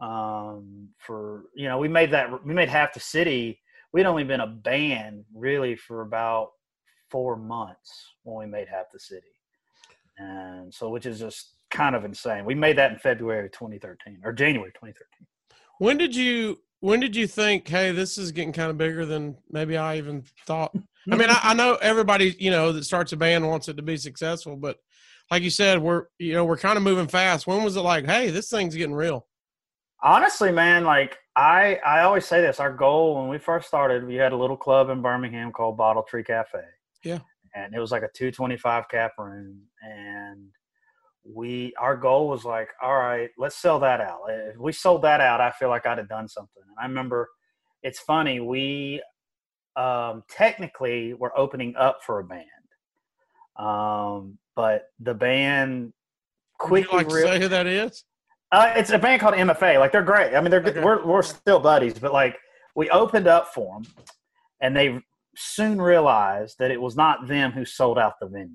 Um, 0.00 0.88
for 0.98 1.44
you 1.54 1.68
know, 1.68 1.78
we 1.78 1.88
made 1.88 2.10
that 2.12 2.44
we 2.44 2.54
made 2.54 2.68
half 2.68 2.94
the 2.94 3.00
city. 3.00 3.60
We'd 3.92 4.06
only 4.06 4.24
been 4.24 4.40
a 4.40 4.46
band 4.46 5.24
really 5.34 5.76
for 5.76 6.02
about 6.02 6.50
four 7.10 7.36
months 7.36 8.10
when 8.24 8.46
we 8.46 8.50
made 8.50 8.66
half 8.68 8.86
the 8.92 8.98
city 8.98 9.34
and 10.18 10.72
so 10.72 10.88
which 10.88 11.06
is 11.06 11.18
just 11.18 11.54
kind 11.70 11.96
of 11.96 12.04
insane. 12.04 12.44
We 12.44 12.54
made 12.54 12.78
that 12.78 12.92
in 12.92 12.98
February 12.98 13.50
2013 13.50 14.20
or 14.24 14.32
January 14.32 14.70
2013. 14.70 15.26
When 15.78 15.98
did 15.98 16.14
you 16.14 16.58
when 16.80 17.00
did 17.00 17.16
you 17.16 17.26
think, 17.26 17.66
hey, 17.68 17.92
this 17.92 18.18
is 18.18 18.32
getting 18.32 18.52
kind 18.52 18.70
of 18.70 18.78
bigger 18.78 19.06
than 19.06 19.36
maybe 19.50 19.76
I 19.76 19.98
even 19.98 20.24
thought? 20.46 20.74
I 21.10 21.16
mean, 21.16 21.30
I, 21.30 21.38
I 21.42 21.54
know 21.54 21.76
everybody, 21.76 22.34
you 22.38 22.50
know, 22.50 22.72
that 22.72 22.84
starts 22.84 23.12
a 23.12 23.16
band 23.16 23.46
wants 23.46 23.68
it 23.68 23.76
to 23.76 23.82
be 23.82 23.96
successful, 23.96 24.56
but 24.56 24.78
like 25.30 25.42
you 25.42 25.50
said, 25.50 25.80
we're 25.80 26.06
you 26.18 26.32
know 26.32 26.44
we're 26.44 26.58
kind 26.58 26.76
of 26.76 26.82
moving 26.82 27.08
fast. 27.08 27.46
When 27.46 27.62
was 27.62 27.76
it 27.76 27.80
like, 27.80 28.06
hey, 28.06 28.30
this 28.30 28.50
thing's 28.50 28.74
getting 28.74 28.94
real? 28.94 29.26
Honestly, 30.02 30.52
man, 30.52 30.84
like 30.84 31.18
I 31.36 31.76
I 31.84 32.02
always 32.02 32.26
say 32.26 32.40
this, 32.40 32.60
our 32.60 32.72
goal 32.72 33.16
when 33.16 33.28
we 33.28 33.38
first 33.38 33.66
started, 33.66 34.06
we 34.06 34.16
had 34.16 34.32
a 34.32 34.36
little 34.36 34.56
club 34.56 34.90
in 34.90 35.02
Birmingham 35.02 35.52
called 35.52 35.76
Bottle 35.76 36.02
Tree 36.02 36.24
Cafe. 36.24 36.60
Yeah. 37.02 37.20
And 37.54 37.74
it 37.74 37.78
was 37.78 37.92
like 37.92 38.02
a 38.02 38.10
225 38.14 38.88
cap 38.88 39.12
room 39.16 39.60
and 39.80 40.48
we 41.24 41.72
our 41.78 41.96
goal 41.96 42.28
was 42.28 42.44
like, 42.44 42.68
all 42.82 42.96
right, 42.96 43.30
let's 43.38 43.56
sell 43.56 43.78
that 43.80 44.00
out. 44.00 44.20
If 44.28 44.58
we 44.58 44.72
sold 44.72 45.02
that 45.02 45.20
out, 45.20 45.40
I 45.40 45.50
feel 45.50 45.68
like 45.68 45.86
I'd 45.86 45.98
have 45.98 46.08
done 46.08 46.28
something. 46.28 46.62
And 46.68 46.76
I 46.78 46.86
remember 46.86 47.28
it's 47.82 47.98
funny, 48.00 48.40
we 48.40 49.02
um 49.76 50.22
technically 50.30 51.14
were 51.14 51.36
opening 51.38 51.74
up 51.76 52.00
for 52.04 52.20
a 52.20 52.24
band. 52.24 52.44
Um 53.56 54.38
but 54.56 54.86
the 55.00 55.14
band 55.14 55.92
Would 56.68 56.82
you 56.82 56.88
quickly 56.88 56.98
like 56.98 57.10
say 57.10 57.40
who 57.40 57.48
that 57.48 57.66
is? 57.66 58.04
Uh, 58.52 58.72
it's 58.76 58.90
a 58.90 58.98
band 58.98 59.20
called 59.20 59.34
MFA. 59.34 59.80
Like 59.80 59.90
they're 59.90 60.02
great. 60.02 60.34
I 60.34 60.40
mean, 60.40 60.50
they're 60.50 60.64
Okay. 60.64 60.80
we're 60.82 61.04
we're 61.04 61.22
still 61.22 61.58
buddies, 61.58 61.98
but 61.98 62.12
like 62.12 62.36
we 62.76 62.88
opened 62.90 63.26
up 63.26 63.52
for 63.52 63.80
them, 63.80 63.92
and 64.60 64.76
they 64.76 65.00
soon 65.36 65.80
realized 65.82 66.56
that 66.60 66.70
it 66.70 66.80
was 66.80 66.94
not 66.94 67.26
them 67.26 67.50
who 67.50 67.64
sold 67.64 67.98
out 67.98 68.14
the 68.20 68.26
venue, 68.28 68.54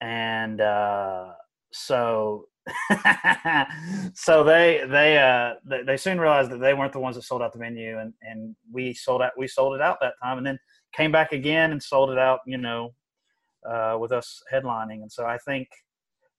and 0.00 0.60
uh, 0.60 1.32
so 1.72 2.46
so 4.14 4.42
they 4.42 4.82
they 4.88 5.18
uh 5.18 5.54
they, 5.84 5.96
soon 5.96 6.18
realized 6.18 6.50
that 6.50 6.58
they 6.58 6.72
weren't 6.72 6.92
the 6.92 6.98
ones 6.98 7.16
that 7.16 7.22
sold 7.22 7.42
out 7.42 7.52
the 7.52 7.58
venue, 7.58 7.98
and 7.98 8.12
and 8.22 8.56
we 8.72 8.94
sold 8.94 9.22
out 9.22 9.32
we 9.36 9.46
sold 9.46 9.74
it 9.74 9.82
out 9.82 9.98
that 10.00 10.14
time, 10.22 10.38
and 10.38 10.46
then 10.46 10.58
came 10.94 11.12
back 11.12 11.32
again 11.32 11.72
and 11.72 11.82
sold 11.82 12.10
it 12.10 12.18
out. 12.18 12.40
You 12.46 12.58
know, 12.58 12.94
uh, 13.68 13.96
with 14.00 14.12
us 14.12 14.42
headlining, 14.52 15.02
and 15.02 15.12
so 15.12 15.26
I 15.26 15.38
think 15.38 15.68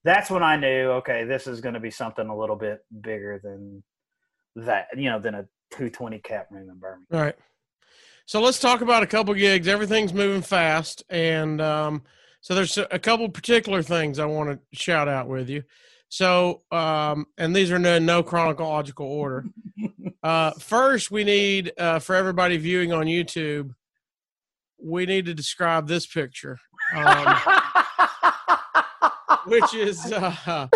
that's 0.05 0.29
when 0.29 0.43
I 0.43 0.55
knew, 0.55 0.91
okay, 0.91 1.24
this 1.24 1.47
is 1.47 1.59
going 1.59 1.74
to 1.74 1.79
be 1.79 1.89
something 1.89 2.27
a 2.27 2.38
little 2.38 2.55
bit 2.55 2.85
bigger 3.01 3.41
than 3.43 3.83
that, 4.55 4.88
you 4.95 5.09
know, 5.09 5.19
than 5.19 5.33
a 5.33 5.47
220 5.71 6.19
cap 6.19 6.47
room 6.51 6.69
in 6.69 6.77
Birmingham. 6.77 7.07
All 7.12 7.21
right. 7.21 7.35
So 8.27 8.39
let's 8.39 8.59
talk 8.59 8.81
about 8.81 9.01
a 9.01 9.07
couple 9.07 9.33
gigs. 9.33 9.67
Everything's 9.67 10.13
moving 10.13 10.43
fast, 10.43 11.03
and 11.09 11.59
um, 11.59 12.03
so 12.45 12.53
there's 12.53 12.77
a 12.77 12.99
couple 12.99 13.27
particular 13.29 13.81
things 13.81 14.19
I 14.19 14.25
want 14.27 14.51
to 14.51 14.77
shout 14.77 15.07
out 15.07 15.27
with 15.27 15.49
you. 15.49 15.63
So, 16.09 16.61
um, 16.71 17.25
and 17.39 17.55
these 17.55 17.71
are 17.71 17.79
no, 17.79 17.97
no 17.97 18.21
chronological 18.21 19.07
order. 19.07 19.45
Uh, 20.23 20.49
first, 20.53 21.11
we 21.11 21.23
need 21.23 21.71
uh, 21.77 21.99
for 21.99 22.15
everybody 22.15 22.57
viewing 22.57 22.91
on 22.91 23.05
YouTube, 23.05 23.75
we 24.81 25.05
need 25.05 25.25
to 25.25 25.35
describe 25.35 25.87
this 25.87 26.07
picture, 26.07 26.57
um, 26.95 27.37
which 29.45 29.75
is 29.75 30.11
uh, 30.11 30.67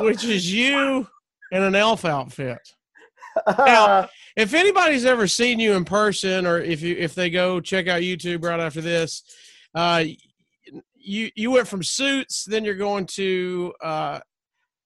which 0.00 0.22
is 0.22 0.52
you 0.52 1.08
in 1.50 1.62
an 1.62 1.74
elf 1.74 2.04
outfit. 2.04 2.58
Now, 3.56 4.10
if 4.36 4.52
anybody's 4.52 5.06
ever 5.06 5.26
seen 5.26 5.58
you 5.60 5.72
in 5.72 5.86
person, 5.86 6.46
or 6.46 6.58
if 6.58 6.82
you 6.82 6.94
if 6.98 7.14
they 7.14 7.30
go 7.30 7.58
check 7.58 7.88
out 7.88 8.02
YouTube 8.02 8.44
right 8.44 8.60
after 8.60 8.82
this, 8.82 9.22
uh, 9.74 10.04
you 10.94 11.30
you 11.34 11.50
went 11.50 11.68
from 11.68 11.82
suits, 11.82 12.44
then 12.44 12.64
you're 12.64 12.74
going 12.74 13.06
to. 13.06 13.72
Uh, 13.82 14.20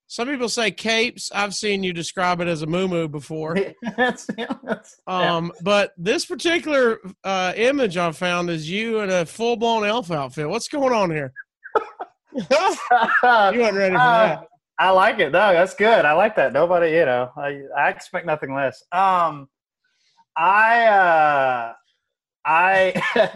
some 0.07 0.29
people 0.29 0.49
say 0.49 0.71
capes. 0.71 1.33
I've 1.35 1.55
seen 1.55 1.83
you 1.83 1.93
describe 1.93 2.41
it 2.41 2.47
as 2.47 2.63
a 2.63 2.67
moo 2.67 3.09
before. 3.09 3.57
that's, 3.97 4.29
yeah, 4.39 4.47
that's, 4.63 4.97
yeah. 5.09 5.37
Um, 5.37 5.51
but 5.63 5.93
this 5.97 6.25
particular 6.25 7.01
uh, 7.25 7.53
image 7.57 7.97
I 7.97 8.13
found 8.13 8.49
is 8.51 8.71
you 8.71 9.01
in 9.01 9.11
a 9.11 9.27
full 9.27 9.57
blown 9.57 9.85
elf 9.85 10.11
outfit. 10.13 10.49
What's 10.49 10.69
going 10.69 10.93
on 10.95 11.11
here? 11.11 11.33
you 12.35 12.45
weren't 12.51 13.77
ready 13.77 13.95
for 13.95 14.01
Uh, 14.01 14.27
that. 14.29 14.47
I 14.79 14.91
like 14.91 15.19
it. 15.21 15.33
No, 15.33 15.53
that's 15.53 15.75
good. 15.75 16.05
I 16.05 16.13
like 16.13 16.37
that. 16.37 16.53
Nobody, 16.53 16.91
you 16.93 17.05
know, 17.07 17.31
I, 17.37 17.63
I 17.77 17.89
expect 17.91 18.27
nothing 18.27 18.55
less. 18.55 18.83
Um, 18.93 19.49
I, 20.37 20.85
uh, 20.87 21.73
I, 22.47 22.93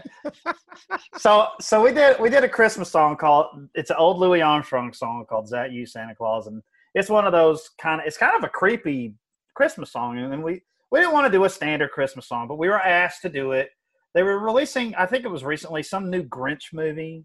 so, 1.19 1.49
so 1.61 1.83
we 1.83 1.93
did, 1.93 2.19
we 2.21 2.31
did 2.31 2.45
a 2.45 2.49
Christmas 2.49 2.88
song 2.91 3.17
called, 3.17 3.69
it's 3.75 3.91
an 3.91 3.97
old 3.99 4.19
Louis 4.19 4.41
Armstrong 4.43 4.93
song 4.93 5.25
called 5.29 5.47
Is 5.47 5.50
That 5.50 5.73
You, 5.73 5.85
Santa 5.87 6.15
Claus? 6.15 6.47
And 6.47 6.62
it's 6.95 7.09
one 7.09 7.27
of 7.27 7.33
those 7.33 7.71
kind 7.81 8.00
of, 8.00 8.07
it's 8.07 8.17
kind 8.19 8.37
of 8.37 8.45
a 8.45 8.49
creepy 8.49 9.15
Christmas 9.55 9.93
song. 9.93 10.19
And 10.19 10.31
then 10.33 10.43
we, 10.43 10.62
we 10.91 11.00
didn't 11.00 11.12
want 11.15 11.27
to 11.27 11.33
do 11.33 11.45
a 11.45 11.50
standard 11.50 11.91
Christmas 11.91 12.27
song, 12.29 12.49
but 12.49 12.57
we 12.59 12.69
were 12.69 12.81
asked 12.81 13.23
to 13.23 13.29
do 13.29 13.53
it. 13.53 13.71
They 14.15 14.23
were 14.23 14.38
releasing, 14.38 14.95
I 14.95 15.05
think 15.07 15.25
it 15.25 15.29
was 15.29 15.45
recently, 15.45 15.83
some 15.83 16.11
new 16.11 16.23
Grinch 16.25 16.73
movie. 16.73 17.25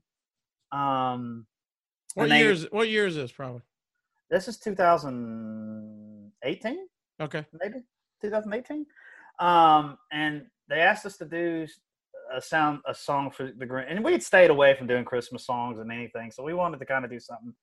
Um, 0.72 1.46
What 2.16 2.30
they- 2.30 2.40
year 2.40 2.52
is 2.52 2.68
what 2.72 2.90
year 2.90 3.06
is 3.08 3.16
this? 3.16 3.32
Probably. 3.32 3.62
this 4.30 4.48
is 4.48 4.58
2018 4.58 6.78
Okay. 7.22 7.46
maybe 7.62 7.75
2018 8.22 8.86
um 9.40 9.98
and 10.12 10.46
they 10.70 10.79
asked 10.79 11.05
us 11.05 11.17
to 11.17 11.25
do 11.25 11.67
a 12.34 12.41
sound 12.41 12.79
a 12.88 12.96
song 12.96 13.32
for 13.32 13.51
the 13.58 13.65
Grinch, 13.65 13.86
and 13.89 14.03
we'd 14.03 14.24
stayed 14.24 14.50
away 14.50 14.75
from 14.75 14.88
doing 14.88 15.05
christmas 15.05 15.46
songs 15.46 15.79
and 15.79 15.91
anything 15.91 16.32
so 16.32 16.43
we 16.43 16.53
wanted 16.53 16.79
to 16.79 16.86
kind 16.86 17.05
of 17.05 17.12
do 17.12 17.20
something 17.20 17.53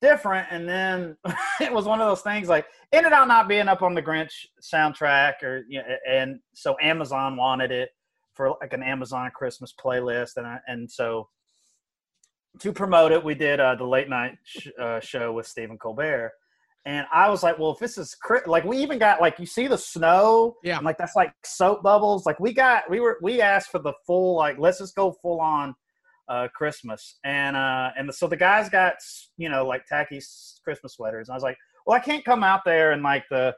different 0.00 0.46
and 0.50 0.68
then 0.68 1.16
it 1.60 1.72
was 1.72 1.84
one 1.84 2.00
of 2.00 2.08
those 2.08 2.22
things 2.22 2.48
like 2.48 2.66
ended 2.92 3.12
up 3.12 3.26
not 3.28 3.48
being 3.48 3.68
up 3.68 3.82
on 3.82 3.94
the 3.94 4.02
grinch 4.02 4.46
soundtrack 4.62 5.42
or 5.42 5.64
you 5.68 5.78
know, 5.78 5.96
and 6.08 6.38
so 6.54 6.76
amazon 6.80 7.36
wanted 7.36 7.70
it 7.70 7.90
for 8.34 8.56
like 8.60 8.72
an 8.72 8.82
amazon 8.82 9.30
christmas 9.34 9.74
playlist 9.78 10.36
and 10.36 10.46
I, 10.46 10.58
and 10.68 10.90
so 10.90 11.28
to 12.60 12.72
promote 12.72 13.12
it 13.12 13.22
we 13.22 13.34
did 13.34 13.60
uh, 13.60 13.74
the 13.74 13.84
late 13.84 14.08
night 14.08 14.36
sh- 14.44 14.68
uh, 14.80 15.00
show 15.00 15.32
with 15.32 15.46
stephen 15.46 15.78
colbert 15.78 16.32
and 16.88 17.06
I 17.12 17.28
was 17.28 17.42
like, 17.42 17.58
well, 17.58 17.72
if 17.72 17.78
this 17.78 17.98
is 17.98 18.14
cri- 18.14 18.40
like, 18.46 18.64
we 18.64 18.78
even 18.78 18.98
got 18.98 19.20
like, 19.20 19.38
you 19.38 19.44
see 19.44 19.66
the 19.66 19.76
snow, 19.76 20.56
Yeah. 20.64 20.78
like 20.78 20.96
that's 20.96 21.14
like 21.14 21.32
soap 21.44 21.82
bubbles. 21.82 22.24
Like 22.24 22.40
we 22.40 22.54
got, 22.54 22.88
we 22.88 22.98
were, 22.98 23.18
we 23.20 23.42
asked 23.42 23.70
for 23.70 23.78
the 23.78 23.92
full, 24.06 24.36
like, 24.36 24.56
let's 24.58 24.78
just 24.78 24.94
go 24.94 25.12
full 25.20 25.38
on 25.38 25.74
uh, 26.30 26.48
Christmas, 26.54 27.18
and 27.24 27.56
uh, 27.56 27.90
and 27.96 28.14
so 28.14 28.26
the 28.26 28.36
guys 28.36 28.68
got, 28.68 28.94
you 29.38 29.48
know, 29.48 29.66
like 29.66 29.84
tacky 29.86 30.20
Christmas 30.64 30.94
sweaters, 30.94 31.28
and 31.28 31.34
I 31.34 31.36
was 31.36 31.42
like, 31.42 31.56
well, 31.86 31.96
I 31.96 32.00
can't 32.00 32.24
come 32.24 32.42
out 32.44 32.64
there 32.64 32.92
in 32.92 33.02
like 33.02 33.24
the 33.30 33.54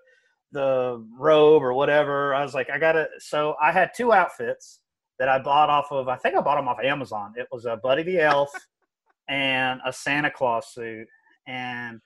the 0.53 1.05
robe 1.19 1.63
or 1.63 1.73
whatever. 1.75 2.35
I 2.35 2.43
was 2.43 2.55
like, 2.55 2.71
I 2.71 2.79
gotta. 2.79 3.09
So 3.19 3.55
I 3.61 3.73
had 3.73 3.91
two 3.97 4.13
outfits 4.13 4.81
that 5.19 5.29
I 5.29 5.39
bought 5.41 5.69
off 5.69 5.91
of. 5.91 6.07
I 6.09 6.17
think 6.17 6.37
I 6.37 6.41
bought 6.41 6.57
them 6.57 6.69
off 6.69 6.79
Amazon. 6.83 7.33
It 7.37 7.49
was 7.51 7.65
a 7.65 7.77
Buddy 7.77 8.05
the 8.05 8.21
Elf 8.21 8.51
and 9.29 9.81
a 9.85 9.93
Santa 9.93 10.31
Claus 10.31 10.73
suit, 10.73 11.09
and 11.49 12.01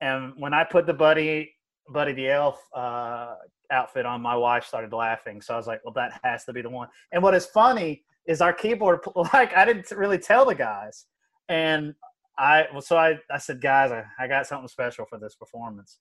and 0.00 0.32
when 0.36 0.52
I 0.52 0.64
put 0.64 0.86
the 0.86 0.94
Buddy 0.94 1.52
Buddy 1.88 2.12
the 2.12 2.28
Elf 2.28 2.60
uh, 2.74 3.34
outfit 3.70 4.06
on, 4.06 4.20
my 4.20 4.36
wife 4.36 4.64
started 4.64 4.92
laughing. 4.92 5.40
So 5.40 5.54
I 5.54 5.56
was 5.56 5.66
like, 5.66 5.80
well, 5.84 5.94
that 5.94 6.20
has 6.24 6.44
to 6.44 6.52
be 6.52 6.62
the 6.62 6.70
one. 6.70 6.88
And 7.12 7.22
what 7.22 7.34
is 7.34 7.46
funny 7.46 8.02
is 8.26 8.40
our 8.40 8.52
keyboard, 8.52 9.00
like 9.32 9.56
I 9.56 9.64
didn't 9.64 9.90
really 9.92 10.18
tell 10.18 10.44
the 10.44 10.54
guys, 10.54 11.06
and 11.48 11.94
I 12.38 12.66
well, 12.72 12.82
so 12.82 12.96
I 12.96 13.18
I 13.30 13.38
said, 13.38 13.60
guys, 13.60 13.92
I, 13.92 14.04
I 14.18 14.26
got 14.26 14.46
something 14.46 14.68
special 14.68 15.06
for 15.06 15.18
this 15.18 15.34
performance, 15.34 15.98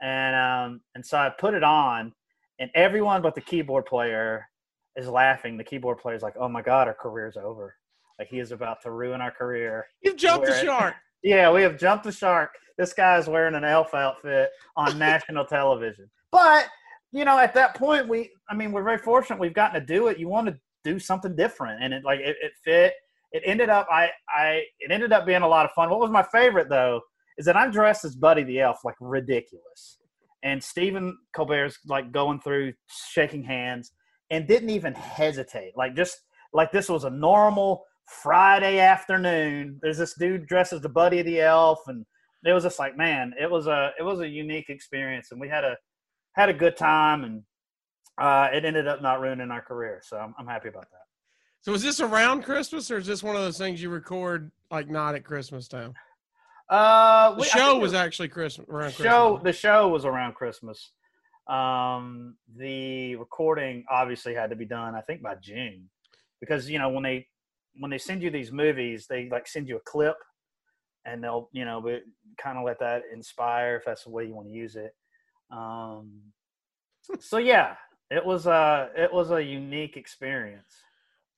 and 0.00 0.36
um 0.36 0.80
and 0.94 1.04
so 1.04 1.18
I 1.18 1.30
put 1.30 1.54
it 1.54 1.64
on, 1.64 2.12
and 2.58 2.70
everyone 2.74 3.22
but 3.22 3.34
the 3.34 3.40
keyboard 3.40 3.86
player 3.86 4.46
is 4.96 5.08
laughing. 5.08 5.56
The 5.56 5.64
keyboard 5.64 5.98
player 5.98 6.16
is 6.16 6.22
like, 6.22 6.34
oh 6.38 6.48
my 6.48 6.62
god, 6.62 6.88
our 6.88 6.94
career's 6.94 7.36
over. 7.36 7.74
Like 8.18 8.28
he 8.28 8.38
is 8.38 8.52
about 8.52 8.80
to 8.82 8.92
ruin 8.92 9.20
our 9.20 9.32
career. 9.32 9.86
You've 10.02 10.16
jumped 10.16 10.46
the 10.46 10.64
shark. 10.64 10.94
Yeah, 11.24 11.50
we 11.50 11.62
have 11.62 11.78
jumped 11.78 12.04
the 12.04 12.12
shark. 12.12 12.50
This 12.76 12.92
guy's 12.92 13.28
wearing 13.28 13.54
an 13.54 13.64
elf 13.64 13.94
outfit 13.94 14.50
on 14.76 14.98
national 14.98 15.46
television. 15.46 16.08
But, 16.30 16.68
you 17.12 17.24
know, 17.24 17.38
at 17.38 17.54
that 17.54 17.74
point 17.74 18.06
we 18.08 18.30
I 18.48 18.54
mean, 18.54 18.70
we're 18.70 18.84
very 18.84 18.98
fortunate 18.98 19.40
we've 19.40 19.54
gotten 19.54 19.80
to 19.80 19.86
do 19.86 20.08
it. 20.08 20.18
You 20.18 20.28
want 20.28 20.48
to 20.48 20.58
do 20.84 20.98
something 20.98 21.34
different 21.34 21.82
and 21.82 21.94
it 21.94 22.04
like 22.04 22.20
it, 22.20 22.36
it 22.42 22.52
fit. 22.62 22.92
It 23.32 23.42
ended 23.46 23.70
up 23.70 23.88
I 23.90 24.10
I 24.28 24.62
it 24.78 24.90
ended 24.90 25.12
up 25.12 25.24
being 25.24 25.42
a 25.42 25.48
lot 25.48 25.64
of 25.64 25.72
fun. 25.72 25.88
What 25.88 25.98
was 25.98 26.10
my 26.10 26.22
favorite 26.22 26.68
though 26.68 27.00
is 27.38 27.46
that 27.46 27.56
I'm 27.56 27.70
dressed 27.70 28.04
as 28.04 28.14
Buddy 28.14 28.44
the 28.44 28.60
Elf 28.60 28.84
like 28.84 28.96
ridiculous. 29.00 29.98
And 30.42 30.62
Stephen 30.62 31.16
Colbert's 31.34 31.78
like 31.86 32.12
going 32.12 32.38
through 32.40 32.74
shaking 33.10 33.42
hands 33.42 33.92
and 34.30 34.46
didn't 34.46 34.68
even 34.68 34.92
hesitate. 34.92 35.72
Like 35.74 35.96
just 35.96 36.18
like 36.52 36.70
this 36.70 36.90
was 36.90 37.04
a 37.04 37.10
normal 37.10 37.84
Friday 38.06 38.78
afternoon. 38.78 39.78
There's 39.82 39.98
this 39.98 40.14
dude 40.14 40.46
dressed 40.46 40.72
as 40.72 40.80
the 40.80 40.88
buddy 40.88 41.20
of 41.20 41.26
the 41.26 41.40
elf, 41.40 41.80
and 41.88 42.04
it 42.44 42.52
was 42.52 42.64
just 42.64 42.78
like, 42.78 42.96
man, 42.96 43.32
it 43.40 43.50
was 43.50 43.66
a 43.66 43.92
it 43.98 44.02
was 44.02 44.20
a 44.20 44.28
unique 44.28 44.68
experience, 44.68 45.28
and 45.32 45.40
we 45.40 45.48
had 45.48 45.64
a 45.64 45.76
had 46.32 46.48
a 46.48 46.54
good 46.54 46.76
time, 46.76 47.24
and 47.24 47.42
uh, 48.18 48.48
it 48.52 48.64
ended 48.64 48.86
up 48.86 49.00
not 49.02 49.20
ruining 49.20 49.50
our 49.50 49.62
career. 49.62 50.00
So 50.04 50.16
I'm, 50.18 50.34
I'm 50.38 50.46
happy 50.46 50.68
about 50.68 50.90
that. 50.90 51.02
So 51.62 51.72
is 51.72 51.82
this 51.82 52.00
around 52.00 52.42
Christmas 52.42 52.90
or 52.90 52.98
is 52.98 53.06
this 53.06 53.22
one 53.22 53.36
of 53.36 53.42
those 53.42 53.56
things 53.56 53.80
you 53.82 53.88
record 53.88 54.50
like 54.70 54.90
not 54.90 55.14
at 55.14 55.24
Christmas 55.24 55.66
time? 55.66 55.94
Uh, 56.68 57.30
The 57.30 57.36
we- 57.40 57.42
I 57.44 57.48
show 57.48 57.70
think 57.72 57.82
was 57.82 57.94
actually 57.94 58.28
Christmas 58.28 58.68
around 58.68 58.82
Christmas. 58.94 59.06
show 59.06 59.40
the 59.42 59.52
show 59.52 59.88
was 59.88 60.04
around 60.04 60.34
Christmas. 60.34 60.92
Um, 61.48 62.36
the 62.56 63.16
recording 63.16 63.84
obviously 63.90 64.34
had 64.34 64.50
to 64.50 64.56
be 64.56 64.64
done, 64.66 64.94
I 64.94 65.00
think, 65.02 65.22
by 65.22 65.34
June, 65.36 65.88
because 66.40 66.68
you 66.70 66.78
know 66.78 66.88
when 66.90 67.02
they 67.02 67.26
when 67.76 67.90
they 67.90 67.98
send 67.98 68.22
you 68.22 68.30
these 68.30 68.52
movies, 68.52 69.06
they 69.08 69.28
like 69.30 69.46
send 69.46 69.68
you 69.68 69.76
a 69.76 69.80
clip, 69.80 70.16
and 71.04 71.22
they'll 71.22 71.48
you 71.52 71.64
know 71.64 71.82
kind 72.38 72.58
of 72.58 72.64
let 72.64 72.78
that 72.80 73.02
inspire 73.12 73.76
if 73.76 73.84
that's 73.84 74.04
the 74.04 74.10
way 74.10 74.24
you 74.24 74.34
want 74.34 74.48
to 74.48 74.54
use 74.54 74.76
it. 74.76 74.94
Um, 75.50 76.20
so 77.20 77.38
yeah, 77.38 77.74
it 78.10 78.24
was 78.24 78.46
a 78.46 78.90
it 78.96 79.12
was 79.12 79.30
a 79.30 79.42
unique 79.42 79.96
experience. 79.96 80.82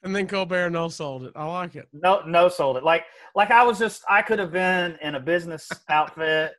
And 0.03 0.15
then 0.15 0.29
Colbert 0.29 0.71
no 0.71 0.89
sold 0.89 1.25
it. 1.25 1.33
I 1.35 1.45
like 1.47 1.75
it. 1.75 1.89
No, 1.93 2.23
no, 2.27 2.49
sold 2.49 2.77
it. 2.77 2.85
Like, 2.85 3.05
like 3.35 3.51
I 3.51 3.65
was 3.65 3.77
just, 3.77 4.05
I 4.09 4.23
could 4.23 4.39
have 4.39 4.53
been 4.53 4.97
in 5.03 5.17
a 5.17 5.21
business 5.21 5.69
outfit, 5.89 6.53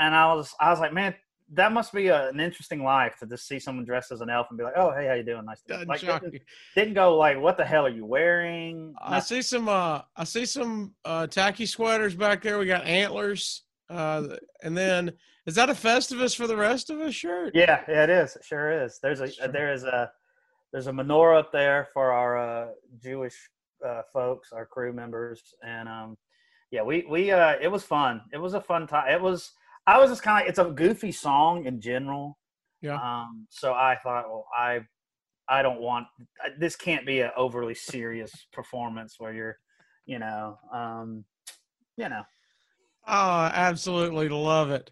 and 0.00 0.14
I 0.14 0.34
was, 0.34 0.52
I 0.58 0.70
was 0.70 0.80
like, 0.80 0.92
man, 0.92 1.14
that 1.54 1.72
must 1.72 1.92
be 1.92 2.08
a, 2.08 2.28
an 2.28 2.40
interesting 2.40 2.82
life 2.82 3.16
to 3.20 3.26
just 3.26 3.46
see 3.46 3.58
someone 3.58 3.84
dressed 3.84 4.10
as 4.12 4.20
an 4.20 4.30
elf 4.30 4.46
and 4.50 4.58
be 4.58 4.64
like, 4.64 4.72
oh, 4.76 4.92
hey, 4.92 5.06
how 5.06 5.14
you 5.14 5.22
doing? 5.22 5.44
Nice 5.44 5.62
to 5.68 5.84
Like, 5.86 6.00
didn't, 6.00 6.32
you. 6.34 6.40
didn't 6.74 6.94
go 6.94 7.16
like, 7.16 7.38
what 7.40 7.56
the 7.56 7.64
hell 7.64 7.84
are 7.86 7.90
you 7.90 8.06
wearing? 8.06 8.94
I 9.00 9.20
see 9.20 9.42
some 9.42 9.68
uh 9.68 10.00
I 10.16 10.24
see 10.24 10.46
some 10.46 10.94
uh 11.04 11.26
tacky 11.26 11.66
sweaters 11.66 12.14
back 12.14 12.42
there. 12.42 12.58
We 12.58 12.66
got 12.66 12.84
antlers. 12.84 13.62
Uh, 13.90 14.36
and 14.62 14.76
then 14.76 15.12
is 15.44 15.54
that 15.56 15.68
a 15.68 15.74
Festivus 15.74 16.34
for 16.34 16.46
the 16.46 16.56
rest 16.56 16.88
of 16.88 17.00
us 17.00 17.14
shirt? 17.14 17.52
Yeah, 17.54 17.82
yeah, 17.88 18.04
it 18.04 18.10
is. 18.10 18.36
It 18.36 18.44
sure 18.44 18.84
is. 18.84 18.98
There's 19.02 19.20
a 19.20 19.30
Sure. 19.30 19.48
there 19.48 19.72
is 19.72 19.84
a 19.84 20.10
there's 20.72 20.86
a 20.86 20.92
menorah 20.92 21.40
up 21.40 21.52
there 21.52 21.88
for 21.92 22.12
our 22.12 22.38
uh, 22.38 22.68
Jewish 23.02 23.36
uh, 23.86 24.02
folks, 24.10 24.52
our 24.52 24.64
crew 24.64 24.92
members, 24.94 25.42
and 25.62 25.88
um, 25.88 26.16
yeah, 26.70 26.82
we 26.82 27.04
we 27.10 27.30
uh, 27.30 27.56
it 27.60 27.68
was 27.68 27.82
fun. 27.82 28.22
It 28.32 28.38
was 28.38 28.54
a 28.54 28.60
fun 28.60 28.86
time. 28.86 29.12
It 29.12 29.20
was. 29.20 29.52
I 29.86 29.98
was 29.98 30.10
just 30.10 30.22
kind 30.22 30.44
of. 30.44 30.48
It's 30.48 30.58
a 30.58 30.64
goofy 30.64 31.12
song 31.12 31.66
in 31.66 31.80
general. 31.80 32.38
Yeah. 32.80 32.96
Um. 32.96 33.46
So 33.50 33.72
I 33.72 33.96
thought, 34.02 34.28
well, 34.28 34.46
I 34.56 34.80
I 35.48 35.62
don't 35.62 35.80
want 35.80 36.06
this. 36.58 36.76
Can't 36.76 37.06
be 37.06 37.20
an 37.20 37.30
overly 37.36 37.74
serious 37.74 38.32
performance 38.52 39.16
where 39.18 39.32
you're, 39.32 39.56
you 40.06 40.18
know, 40.18 40.58
um, 40.72 41.24
you 41.96 42.08
know. 42.08 42.22
Oh, 43.06 43.12
I 43.12 43.50
absolutely 43.54 44.28
love 44.28 44.70
it. 44.70 44.90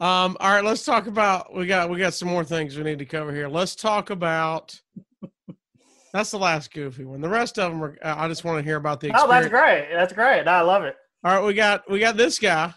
Um, 0.00 0.36
all 0.38 0.52
right, 0.52 0.64
let's 0.64 0.84
talk 0.84 1.08
about 1.08 1.52
we 1.54 1.66
got 1.66 1.90
we 1.90 1.98
got 1.98 2.14
some 2.14 2.28
more 2.28 2.44
things 2.44 2.76
we 2.76 2.84
need 2.84 3.00
to 3.00 3.04
cover 3.04 3.34
here. 3.34 3.48
Let's 3.48 3.74
talk 3.74 4.10
about 4.10 4.80
that's 6.12 6.30
the 6.30 6.38
last 6.38 6.72
goofy 6.72 7.04
one. 7.04 7.20
The 7.20 7.28
rest 7.28 7.58
of 7.58 7.72
them 7.72 7.82
are 7.82 7.98
I 8.02 8.28
just 8.28 8.44
want 8.44 8.58
to 8.58 8.64
hear 8.64 8.76
about 8.76 9.00
the 9.00 9.10
Oh, 9.14 9.26
that's 9.26 9.48
great. 9.48 9.88
That's 9.92 10.12
great. 10.12 10.46
I 10.46 10.60
love 10.60 10.84
it. 10.84 10.94
All 11.24 11.34
right, 11.34 11.44
we 11.44 11.52
got 11.52 11.90
we 11.90 11.98
got 11.98 12.16
this 12.16 12.38
guy. 12.38 12.72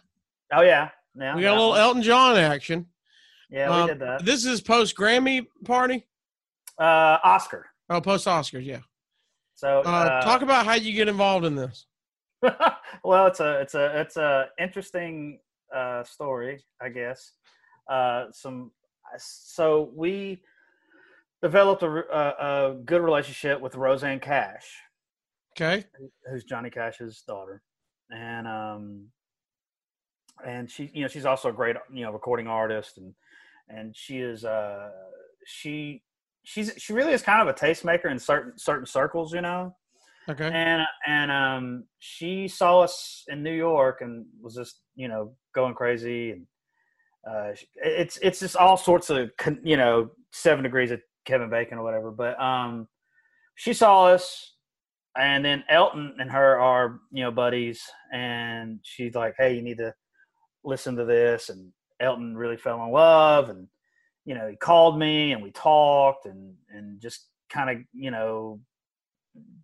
Oh 0.51 0.61
yeah. 0.61 0.89
Yeah. 1.15 1.35
We 1.35 1.41
got 1.41 1.57
a 1.57 1.59
little. 1.59 1.75
Elton 1.75 2.01
John 2.01 2.37
action. 2.37 2.87
Yeah, 3.49 3.69
Um, 3.69 3.81
we 3.81 3.87
did 3.87 3.99
that. 3.99 4.23
This 4.25 4.45
is 4.45 4.61
post 4.61 4.95
Grammy 4.95 5.45
party. 5.65 6.05
Uh, 6.79 7.17
Oscar. 7.23 7.67
Oh, 7.89 7.99
post 8.01 8.25
Oscars, 8.27 8.65
yeah. 8.65 8.79
So 9.55 9.79
Uh, 9.85 9.89
uh, 9.89 10.21
talk 10.21 10.41
about 10.41 10.65
how 10.65 10.73
you 10.75 10.93
get 10.93 11.07
involved 11.09 11.45
in 11.45 11.55
this. 11.55 11.85
well, 13.03 13.27
it's 13.27 13.39
a 13.41 13.59
it's 13.59 13.75
a 13.75 13.99
it's 14.01 14.17
a 14.17 14.47
interesting 14.57 15.39
uh, 15.75 16.03
story, 16.03 16.63
I 16.81 16.89
guess. 16.89 17.33
Uh, 17.89 18.25
some 18.31 18.71
so 19.17 19.91
we 19.93 20.41
developed 21.43 21.83
a, 21.83 21.87
a, 21.87 22.69
a 22.71 22.73
good 22.85 23.01
relationship 23.01 23.59
with 23.59 23.75
Rosanne 23.75 24.19
Cash, 24.21 24.73
Okay. 25.57 25.85
who's 26.29 26.43
Johnny 26.45 26.69
Cash's 26.69 27.21
daughter, 27.27 27.61
and 28.09 28.47
um, 28.47 29.07
and 30.45 30.69
she 30.69 30.91
you 30.93 31.01
know 31.01 31.07
she's 31.07 31.25
also 31.25 31.49
a 31.49 31.53
great 31.53 31.75
you 31.91 32.03
know 32.03 32.11
recording 32.11 32.47
artist, 32.47 32.97
and 32.97 33.13
and 33.69 33.95
she 33.95 34.19
is 34.19 34.45
uh 34.45 34.89
she 35.45 36.03
she's 36.43 36.73
she 36.77 36.93
really 36.93 37.13
is 37.13 37.21
kind 37.21 37.41
of 37.41 37.47
a 37.47 37.57
tastemaker 37.57 38.09
in 38.11 38.19
certain 38.19 38.53
certain 38.57 38.85
circles, 38.85 39.33
you 39.33 39.41
know 39.41 39.75
Okay. 40.29 40.45
and 40.45 40.83
and 41.07 41.31
um 41.31 41.83
she 41.99 42.47
saw 42.47 42.81
us 42.81 43.23
in 43.27 43.43
New 43.43 43.53
York 43.53 43.99
and 44.01 44.25
was 44.41 44.55
just 44.55 44.81
you 44.95 45.07
know 45.07 45.33
going 45.53 45.73
crazy 45.73 46.31
and 46.31 46.45
uh 47.29 47.51
it's 47.75 48.17
it's 48.21 48.39
just 48.39 48.55
all 48.55 48.77
sorts 48.77 49.09
of 49.09 49.31
you 49.63 49.77
know 49.77 50.09
seven 50.31 50.63
degrees 50.63 50.91
of 50.91 51.01
Kevin 51.25 51.49
Bacon 51.49 51.79
or 51.79 51.83
whatever 51.83 52.11
but 52.11 52.39
um 52.39 52.87
she 53.55 53.73
saw 53.73 54.05
us 54.05 54.53
and 55.17 55.43
then 55.43 55.63
Elton 55.69 56.15
and 56.19 56.31
her 56.31 56.59
are 56.59 56.99
you 57.11 57.23
know 57.23 57.31
buddies 57.31 57.81
and 58.13 58.79
she's 58.83 59.15
like 59.15 59.33
hey 59.37 59.55
you 59.55 59.61
need 59.61 59.77
to 59.77 59.93
listen 60.63 60.95
to 60.95 61.05
this 61.05 61.49
and 61.49 61.71
Elton 61.99 62.35
really 62.35 62.57
fell 62.57 62.83
in 62.83 62.91
love 62.91 63.49
and 63.49 63.67
you 64.25 64.35
know 64.35 64.47
he 64.47 64.55
called 64.55 64.97
me 64.97 65.31
and 65.31 65.41
we 65.41 65.51
talked 65.51 66.25
and 66.25 66.53
and 66.69 66.99
just 67.01 67.27
kind 67.49 67.69
of 67.69 67.83
you 67.93 68.11
know 68.11 68.59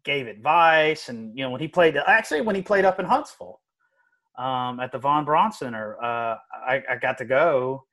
gave 0.04 0.28
advice 0.28 1.10
and 1.10 1.38
you 1.38 1.44
know 1.44 1.52
when 1.52 1.62
he 1.62 1.68
played 1.68 1.98
actually 2.08 2.42
when 2.42 2.56
he 2.56 2.62
played 2.62 2.86
up 2.86 3.00
in 3.00 3.06
huntsville 3.06 3.60
um, 4.38 4.80
at 4.80 4.92
the 4.92 5.00
von 5.00 5.26
braun 5.26 5.52
center 5.52 5.98
uh, 6.04 6.38
I, 6.68 6.84
I 6.90 6.96
got 7.02 7.18
to 7.18 7.26
go 7.26 7.84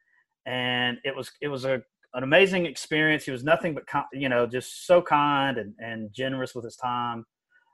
and 0.46 0.99
it 1.04 1.14
was 1.14 1.30
it 1.40 1.49
was 1.49 1.64
a 1.64 1.82
an 2.14 2.23
amazing 2.23 2.64
experience. 2.64 3.25
He 3.25 3.32
was 3.32 3.44
nothing 3.44 3.75
but 3.75 3.84
you 4.12 4.28
know 4.28 4.46
just 4.46 4.87
so 4.87 5.02
kind 5.02 5.58
and, 5.58 5.75
and 5.78 6.12
generous 6.12 6.54
with 6.54 6.64
his 6.64 6.76
time. 6.76 7.26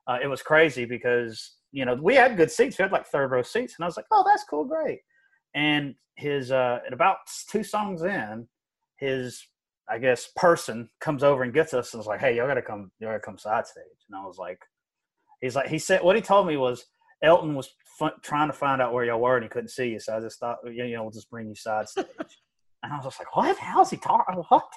Uh, 0.06 0.18
it 0.22 0.26
was 0.26 0.42
crazy 0.42 0.84
because 0.84 1.56
you 1.72 1.84
know 1.84 1.94
we 1.94 2.14
had 2.14 2.36
good 2.36 2.50
seats. 2.50 2.78
We 2.78 2.82
had 2.82 2.92
like 2.92 3.06
third 3.06 3.30
row 3.30 3.42
seats 3.42 3.74
and 3.76 3.84
i 3.84 3.86
was 3.86 3.96
like 3.96 4.06
oh 4.10 4.24
that's 4.26 4.44
cool 4.44 4.64
great 4.64 5.00
and 5.54 5.94
his 6.16 6.52
uh 6.52 6.80
at 6.86 6.92
about 6.92 7.18
two 7.50 7.62
songs 7.62 8.02
in 8.02 8.46
his 8.98 9.42
I 9.90 9.98
guess 9.98 10.30
person 10.36 10.88
comes 11.00 11.24
over 11.24 11.42
and 11.42 11.52
gets 11.52 11.74
us 11.74 11.92
and 11.92 11.98
was 11.98 12.06
like, 12.06 12.20
"Hey, 12.20 12.36
y'all 12.36 12.46
gotta 12.46 12.62
come, 12.62 12.92
y'all 13.00 13.10
gotta 13.10 13.20
come 13.20 13.38
side 13.38 13.66
stage." 13.66 13.84
And 14.08 14.16
I 14.16 14.24
was 14.24 14.38
like, 14.38 14.60
"He's 15.40 15.56
like," 15.56 15.68
he 15.68 15.80
said, 15.80 16.02
what 16.02 16.14
he 16.14 16.22
told 16.22 16.46
me 16.46 16.56
was 16.56 16.86
Elton 17.22 17.54
was 17.56 17.74
fun, 17.98 18.12
trying 18.22 18.48
to 18.48 18.52
find 18.52 18.80
out 18.80 18.92
where 18.92 19.04
y'all 19.04 19.20
were 19.20 19.36
and 19.36 19.42
he 19.42 19.48
couldn't 19.48 19.70
see 19.70 19.88
you, 19.88 19.98
so 19.98 20.16
I 20.16 20.20
just 20.20 20.38
thought, 20.38 20.58
you 20.64 20.92
know, 20.92 21.02
we'll 21.02 21.10
just 21.10 21.28
bring 21.28 21.48
you 21.48 21.56
side 21.56 21.88
stage. 21.88 22.06
and 22.82 22.92
I 22.92 22.96
was 22.96 23.06
just 23.06 23.18
like, 23.18 23.34
"What? 23.34 23.58
How's 23.58 23.90
he 23.90 23.96
talking? 23.96 24.36
What?" 24.48 24.70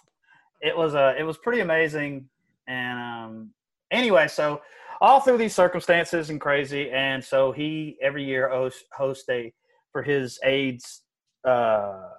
It 0.62 0.75
was 0.75 0.95
uh, 0.95 1.13
it 1.17 1.23
was 1.23 1.38
pretty 1.38 1.62
amazing. 1.62 2.27
And 2.67 2.99
um, 2.99 3.49
anyway, 3.91 4.27
so 4.27 4.62
all 4.99 5.19
through 5.19 5.38
these 5.38 5.53
circumstances 5.53 6.31
and 6.31 6.41
crazy, 6.41 6.89
and 6.89 7.23
so 7.23 7.51
he 7.51 7.97
every 8.01 8.23
year 8.23 8.49
hosts 8.49 8.83
host 8.93 9.29
a 9.29 9.53
for 9.93 10.03
his 10.03 10.38
AIDS 10.43 11.03
uh, 11.47 12.10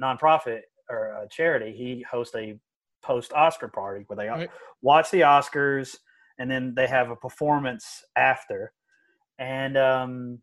nonprofit 0.00 0.60
or 0.88 1.22
a 1.22 1.28
charity, 1.30 1.74
he 1.76 2.04
hosts 2.10 2.34
a 2.34 2.58
post 3.02 3.32
Oscar 3.34 3.68
party 3.68 4.04
where 4.06 4.16
they 4.16 4.28
Right. 4.28 4.50
watch 4.80 5.10
the 5.10 5.20
Oscars 5.20 5.96
and 6.38 6.50
then 6.50 6.74
they 6.74 6.86
have 6.86 7.10
a 7.10 7.16
performance 7.16 8.02
after. 8.16 8.72
And 9.38 9.76
um, 9.76 10.38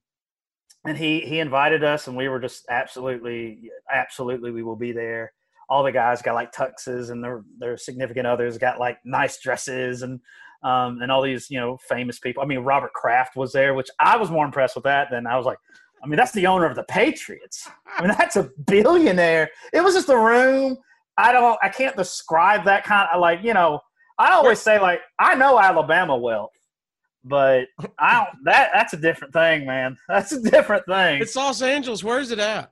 and 0.86 0.98
he 0.98 1.22
he 1.22 1.40
invited 1.40 1.84
us, 1.84 2.08
and 2.08 2.16
we 2.16 2.30
were 2.30 2.40
just 2.40 2.66
absolutely 2.70 3.70
absolutely 3.92 4.52
we 4.52 4.64
will 4.64 4.76
be 4.76 4.92
there. 4.92 5.34
All 5.70 5.84
the 5.84 5.92
guys 5.92 6.22
got 6.22 6.36
like 6.36 6.52
tuxes, 6.52 7.12
and 7.12 7.24
their 7.24 7.44
their 7.60 7.78
significant 7.78 8.26
others 8.26 8.58
got 8.58 8.80
like 8.80 8.98
nice 9.06 9.40
dresses, 9.40 10.02
and 10.02 10.20
um, 10.64 11.02
and 11.02 11.12
all 11.12 11.22
these 11.22 11.50
you 11.50 11.60
know 11.60 11.78
famous 11.90 12.20
people. 12.20 12.42
I 12.42 12.46
mean, 12.46 12.60
Robert 12.60 12.94
Kraft 12.94 13.36
was 13.36 13.52
there, 13.54 13.74
which 13.74 13.90
I 14.00 14.18
was 14.18 14.32
more 14.32 14.46
impressed 14.46 14.76
with 14.76 14.86
that 14.86 15.10
than 15.12 15.28
I 15.28 15.36
was 15.38 15.46
like. 15.46 15.60
I 16.04 16.08
mean, 16.08 16.18
that's 16.18 16.32
the 16.32 16.48
owner 16.48 16.66
of 16.66 16.76
the 16.76 16.84
Patriots. 16.84 17.68
I 17.98 18.02
mean, 18.02 18.14
that's 18.18 18.36
a 18.36 18.50
billionaire. 18.66 19.50
It 19.74 19.84
was 19.84 19.96
just 19.96 20.10
a 20.10 20.18
room. 20.18 20.78
I 21.18 21.32
don't. 21.32 21.58
I 21.64 21.70
can't 21.70 21.96
describe 21.96 22.64
that 22.66 22.84
kind 22.84 23.08
of 23.14 23.20
like 23.20 23.44
you 23.44 23.54
know. 23.54 23.80
I 24.20 24.32
always 24.32 24.60
say 24.60 24.80
like 24.80 25.02
I 25.20 25.36
know 25.36 25.60
Alabama 25.60 26.16
wealth, 26.18 26.52
but 27.24 27.68
I 28.00 28.16
don't. 28.16 28.44
That 28.46 28.72
that's 28.74 28.94
a 28.94 28.98
different 28.98 29.34
thing, 29.34 29.66
man. 29.66 29.98
That's 30.08 30.32
a 30.32 30.42
different 30.42 30.86
thing. 30.86 31.22
It's 31.22 31.36
Los 31.36 31.62
Angeles. 31.62 32.04
Where's 32.04 32.32
it 32.32 32.40
at? 32.40 32.72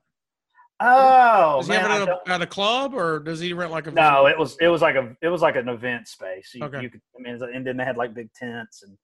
oh 0.81 1.57
Does 1.59 1.67
he 1.67 1.73
man, 1.73 1.81
have 1.89 2.01
it 2.01 2.09
at 2.09 2.27
a, 2.27 2.31
at 2.31 2.41
a 2.41 2.45
club 2.47 2.93
or 2.93 3.19
does 3.19 3.39
he 3.39 3.53
rent 3.53 3.71
like 3.71 3.87
a 3.87 3.91
no, 3.91 4.27
it 4.27 4.37
was 4.37 4.57
it 4.59 4.67
was 4.67 4.81
like 4.81 4.95
a 4.95 5.15
it 5.21 5.29
was 5.29 5.41
like 5.41 5.55
an 5.55 5.69
event 5.69 6.07
space. 6.07 6.51
You, 6.53 6.65
Okay. 6.65 6.81
you 6.81 6.89
could, 6.89 7.01
I 7.17 7.21
mean, 7.21 7.41
and 7.41 7.65
then 7.65 7.77
they 7.77 7.85
had 7.85 7.95
like 7.97 8.13
big 8.13 8.29
tents 8.33 8.83
and 8.83 8.97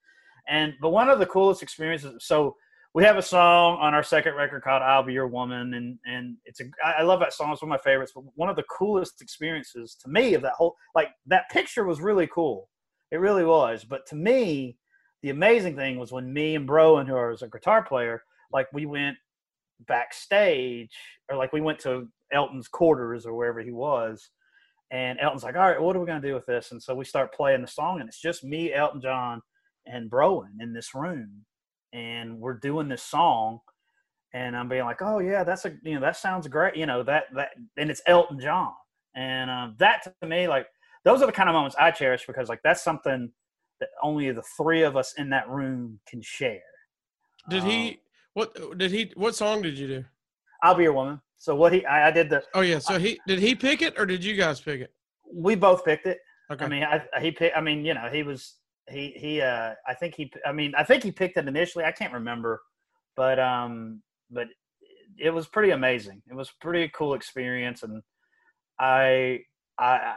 and 0.50 0.74
but 0.82 0.90
one 0.90 1.10
of 1.10 1.20
the 1.20 1.26
coolest 1.26 1.64
experiences. 1.64 2.26
So 2.26 2.56
we 2.94 3.04
have 3.04 3.18
a 3.18 3.22
song 3.22 3.78
on 3.80 3.94
our 3.94 4.04
second 4.04 4.36
record 4.36 4.64
called 4.64 4.82
"I'll 4.82 5.04
Be 5.04 5.14
Your 5.14 5.28
Woman," 5.28 5.74
and 5.76 5.98
and 6.06 6.38
it's 6.46 6.60
a 6.60 6.66
I 6.86 7.04
love 7.04 7.20
that 7.22 7.34
song. 7.34 7.52
It's 7.52 7.62
one 7.62 7.72
of 7.72 7.80
my 7.80 7.90
favorites. 7.90 8.12
But 8.14 8.26
one 8.36 8.50
of 8.50 8.56
the 8.56 8.64
coolest 8.64 9.22
experiences 9.22 9.96
to 10.02 10.10
me 10.10 10.34
of 10.34 10.42
that 10.42 10.54
whole 10.54 10.76
like 10.96 11.10
that 11.28 11.50
picture 11.50 11.86
was 11.86 12.02
really 12.02 12.28
cool. 12.28 12.70
It 13.12 13.18
really 13.18 13.46
was. 13.46 13.84
But 13.84 14.06
to 14.08 14.16
me, 14.16 14.78
the 15.22 15.30
amazing 15.30 15.76
thing 15.76 16.00
was 16.00 16.12
when 16.12 16.34
me 16.34 16.56
and 16.56 16.68
Browan, 16.68 17.08
who 17.08 17.14
was 17.14 17.42
a 17.42 17.48
guitar 17.48 17.84
player, 17.84 18.24
like 18.52 18.68
we 18.74 18.86
went 18.86 19.18
backstage 19.88 20.92
or 21.30 21.38
like 21.38 21.54
we 21.54 21.62
went 21.62 21.80
to 21.80 22.08
Elton's 22.34 22.68
quarters 22.68 23.26
or 23.26 23.34
wherever 23.34 23.62
he 23.62 23.72
was. 23.72 24.30
And 24.92 25.20
Elton's 25.20 25.44
like, 25.44 25.56
all 25.56 25.70
right, 25.70 25.82
what 25.82 25.96
are 25.96 26.00
we 26.00 26.06
going 26.06 26.22
to 26.22 26.28
do 26.28 26.34
with 26.34 26.46
this? 26.46 26.72
And 26.72 26.84
so 26.84 26.94
we 26.94 27.06
start 27.06 27.34
playing 27.34 27.62
the 27.62 27.68
song, 27.68 28.02
and 28.02 28.10
it's 28.10 28.20
just 28.20 28.44
me, 28.44 28.74
Elton 28.74 29.00
John, 29.00 29.42
and 29.86 30.12
Browan 30.12 30.60
in 30.60 30.74
this 30.74 30.94
room. 30.94 31.46
And 31.94 32.40
we're 32.40 32.54
doing 32.56 32.88
this 32.88 33.04
song. 33.04 33.60
And 34.34 34.56
I'm 34.56 34.70
being 34.70 34.86
like, 34.86 35.02
oh, 35.02 35.20
yeah, 35.20 35.44
that's 35.44 35.66
a, 35.66 35.74
you 35.84 35.96
know, 35.96 36.02
that 36.02 36.16
sounds 36.16 36.48
great. 36.48 36.76
You 36.76 36.86
know, 36.86 37.04
that, 37.04 37.26
that, 37.36 37.50
and 37.78 37.90
it's 37.92 38.02
Elton 38.08 38.40
John. 38.40 38.72
And 39.16 39.52
um, 39.52 39.76
that 39.80 40.04
to 40.22 40.28
me, 40.28 40.48
like, 40.48 40.68
those 41.04 41.22
are 41.22 41.26
the 41.26 41.32
kind 41.34 41.50
of 41.50 41.54
moments 41.54 41.76
I 41.80 41.92
cherish 41.92 42.26
because, 42.26 42.48
like, 42.48 42.62
that's 42.64 42.82
something 42.82 43.30
that 43.82 43.90
only 44.02 44.32
the 44.32 44.44
three 44.56 44.84
of 44.84 44.96
us 44.96 45.14
in 45.18 45.30
that 45.32 45.50
room 45.50 46.00
can 46.08 46.22
share. 46.22 46.62
Did 47.50 47.64
Um, 47.64 47.70
he? 47.70 48.00
What 48.34 48.78
did 48.78 48.92
he? 48.92 49.12
What 49.16 49.36
song 49.36 49.62
did 49.62 49.78
you 49.78 49.88
do? 49.88 50.06
I'll 50.64 50.76
be 50.76 50.84
your 50.84 50.94
woman. 50.94 51.20
So 51.38 51.56
what 51.56 51.74
he, 51.74 51.84
I, 51.86 52.08
I 52.08 52.12
did 52.12 52.30
the, 52.30 52.44
Oh 52.54 52.62
yeah. 52.62 52.80
So 52.80 52.98
he 53.00 53.20
did 53.28 53.40
he 53.40 53.56
pick 53.56 53.82
it 53.82 54.00
or 54.00 54.06
did 54.06 54.24
you 54.24 54.36
guys 54.36 54.62
pick 54.62 54.80
it? 54.80 54.94
we 55.34 55.56
both 55.56 55.84
picked 55.84 56.06
it. 56.06 56.20
Okay. 56.52 56.66
I 56.66 56.68
mean, 56.68 56.84
I, 56.84 57.02
he 57.20 57.32
picked. 57.32 57.58
I 57.58 57.62
mean, 57.62 57.84
you 57.84 57.94
know, 57.94 58.10
he 58.12 58.24
was 58.24 58.58
he 58.92 59.14
he. 59.18 59.42
uh 59.42 59.74
I 59.88 59.94
think 59.94 60.16
he. 60.16 60.32
I 60.46 60.52
mean, 60.52 60.74
I 60.78 60.84
think 60.84 61.04
he 61.04 61.12
picked 61.12 61.38
it 61.38 61.48
initially. 61.48 61.86
I 61.86 61.92
can't 61.92 62.14
remember, 62.14 62.62
but 63.16 63.40
um, 63.40 64.02
but 64.30 64.48
it 65.18 65.30
was 65.30 65.48
pretty 65.48 65.72
amazing. 65.72 66.22
It 66.30 66.36
was 66.36 66.52
pretty 66.62 66.90
cool 66.96 67.14
experience, 67.14 67.84
and 67.84 68.02
I, 68.80 69.42
I, 69.78 69.86
I 69.86 70.16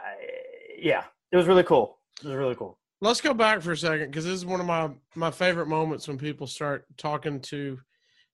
yeah, 0.77 1.03
it 1.31 1.37
was 1.37 1.47
really 1.47 1.63
cool. 1.63 1.99
It 2.23 2.27
was 2.27 2.35
really 2.35 2.55
cool. 2.55 2.79
Let's 3.01 3.21
go 3.21 3.33
back 3.33 3.61
for 3.61 3.73
a 3.73 3.77
second 3.77 4.07
because 4.07 4.25
this 4.25 4.33
is 4.33 4.45
one 4.45 4.59
of 4.59 4.65
my 4.65 4.89
my 5.15 5.31
favorite 5.31 5.67
moments 5.67 6.07
when 6.07 6.17
people 6.17 6.47
start 6.47 6.85
talking 6.97 7.39
to 7.41 7.79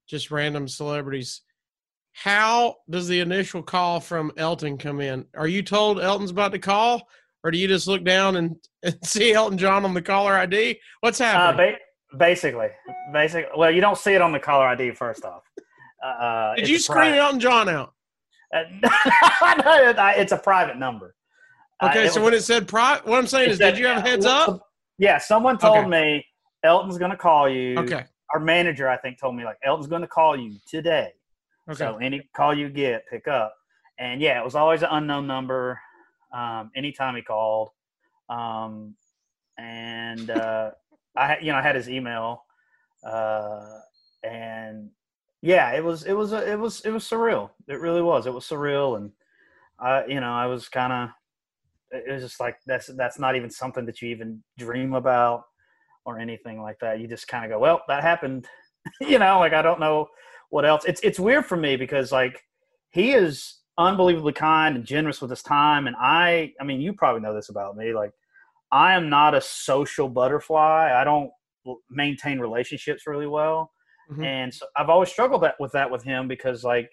just 0.08 0.32
random 0.32 0.68
celebrities. 0.68 1.42
how 2.14 2.76
does 2.90 3.08
the 3.08 3.22
initial 3.22 3.64
call 3.64 4.00
from 4.00 4.32
Elton 4.38 4.78
come 4.78 5.00
in? 5.00 5.26
Are 5.36 5.48
you 5.48 5.64
told 5.64 6.00
Elton's 6.02 6.32
about 6.32 6.52
to 6.52 6.60
call, 6.60 7.08
or 7.44 7.52
do 7.52 7.58
you 7.58 7.68
just 7.68 7.88
look 7.88 8.04
down 8.04 8.36
and, 8.36 8.56
and 8.84 8.98
see 9.06 9.34
Elton 9.34 9.58
John 9.58 9.86
on 9.86 9.94
the 9.94 10.02
caller 10.02 10.34
ID? 10.34 10.80
What's 11.02 11.20
Uh, 11.22 11.26
happening? 11.26 11.76
ba- 12.12 12.18
basically, 12.18 12.68
basic. 13.14 13.48
Well, 13.56 13.72
you 13.72 13.82
don't 13.82 13.98
see 13.98 14.14
it 14.14 14.22
on 14.22 14.32
the 14.32 14.40
caller 14.40 14.68
ID 14.68 14.92
first 14.92 15.26
off. 15.26 15.44
Uh, 16.06 16.56
Did 16.56 16.68
you 16.70 16.78
a 16.78 16.80
screen 16.80 17.14
Elton 17.14 17.40
John 17.40 17.70
out? 17.70 17.94
Uh, 18.54 18.64
it's 20.18 20.32
a 20.32 20.38
private 20.38 20.78
number. 20.78 21.16
Uh, 21.80 21.88
Okay, 21.90 22.08
so 22.10 22.20
was- 22.20 22.26
when 22.26 22.34
it 22.34 22.42
said 22.44 22.68
pri, 22.68 23.00
what 23.06 23.18
I'm 23.18 23.28
saying 23.28 23.52
is, 23.52 23.58
said- 23.58 23.72
did 23.72 23.80
you 23.80 23.88
have 23.88 23.98
a 24.06 24.10
heads 24.10 24.26
up? 24.26 24.68
Yeah, 24.98 25.18
someone 25.18 25.58
told 25.58 25.80
Okay. 25.80 25.88
me 25.88 26.26
Elton's 26.64 26.98
going 27.00 27.10
to 27.12 27.18
call 27.18 27.50
you. 27.50 27.76
Okay, 27.80 28.06
Our 28.34 28.40
manager, 28.40 28.88
I 28.88 28.98
think, 28.98 29.20
told 29.20 29.36
me 29.36 29.44
like 29.46 29.58
Elton's 29.64 29.88
going 29.88 30.02
to 30.04 30.08
call 30.08 30.36
you 30.40 30.54
today. 30.70 31.10
okay. 31.70 31.78
So 31.78 31.98
any 31.98 32.30
call 32.36 32.56
you 32.56 32.70
get, 32.70 33.04
pick 33.10 33.28
up. 33.28 33.56
And 33.98 34.22
yeah, 34.22 34.40
it 34.40 34.44
was 34.46 34.54
always 34.56 34.84
an 34.84 34.90
unknown 34.92 35.26
number. 35.28 35.80
Um, 36.34 36.72
anytime 36.76 37.16
he 37.16 37.22
called, 37.22 37.70
um, 38.30 38.96
and 39.58 40.30
uh, 40.30 40.72
I, 41.16 41.38
you 41.40 41.52
know, 41.52 41.58
I 41.58 41.62
had 41.62 41.76
his 41.76 41.90
email, 41.90 42.44
uh, 43.06 43.80
and 44.24 44.90
yeah, 45.42 45.72
it 45.72 45.84
was, 45.84 46.04
it 46.04 46.14
was, 46.14 46.32
it 46.32 46.58
was, 46.58 46.82
it 46.82 46.92
was 46.92 47.04
surreal. 47.04 47.50
It 47.68 47.80
really 47.80 48.02
was. 48.02 48.28
It 48.28 48.34
was 48.34 48.46
surreal, 48.46 48.98
and 48.98 49.12
I, 49.80 50.06
you 50.06 50.20
know, 50.20 50.34
I 50.34 50.46
was 50.46 50.70
kind 50.70 50.94
of, 50.94 51.10
it 51.92 52.12
was 52.12 52.24
just 52.24 52.40
like 52.40 52.56
that's 52.66 52.88
that's 52.96 53.20
not 53.20 53.36
even 53.36 53.50
something 53.50 53.86
that 53.86 54.02
you 54.02 54.10
even 54.10 54.42
dream 54.58 54.94
about 54.94 55.44
or 56.06 56.20
anything 56.20 56.62
like 56.62 56.80
that. 56.80 57.00
You 57.00 57.08
just 57.08 57.28
kind 57.28 57.44
of 57.44 57.52
go, 57.52 57.60
well, 57.60 57.82
that 57.88 58.02
happened. 58.02 58.48
you 59.02 59.20
know, 59.20 59.40
like 59.40 59.54
I 59.54 59.62
don't 59.62 59.80
know 59.80 60.08
what 60.50 60.66
else. 60.66 60.86
It's 60.86 61.02
it's 61.02 61.20
weird 61.20 61.46
for 61.46 61.58
me 61.58 61.76
because 61.76 62.12
like 62.12 62.42
he 62.92 63.12
is 63.12 63.61
unbelievably 63.78 64.34
kind 64.34 64.76
and 64.76 64.86
generous 64.86 65.22
with 65.22 65.30
his 65.30 65.44
time, 65.44 65.88
and 65.88 65.96
I 66.00 66.54
I 66.60 66.64
mean 66.64 66.82
you 66.82 66.94
probably 66.94 67.22
know 67.22 67.34
this 67.36 67.50
about 67.50 67.78
me. 67.78 67.94
Like 67.94 68.12
I 68.72 68.94
am 68.96 69.10
not 69.10 69.36
a 69.36 69.42
social 69.42 70.10
butterfly. 70.10 70.92
I 70.94 71.04
don't 71.04 71.32
maintain 71.90 72.40
relationships 72.40 73.08
really 73.08 73.28
well, 73.28 73.72
Mhm. 74.12 74.24
and 74.26 74.54
so 74.54 74.66
I've 74.78 74.90
always 74.90 75.10
struggled 75.10 75.44
that, 75.44 75.56
with 75.60 75.72
that 75.74 75.92
with 75.92 76.04
him 76.04 76.28
because 76.28 76.64
like 76.64 76.90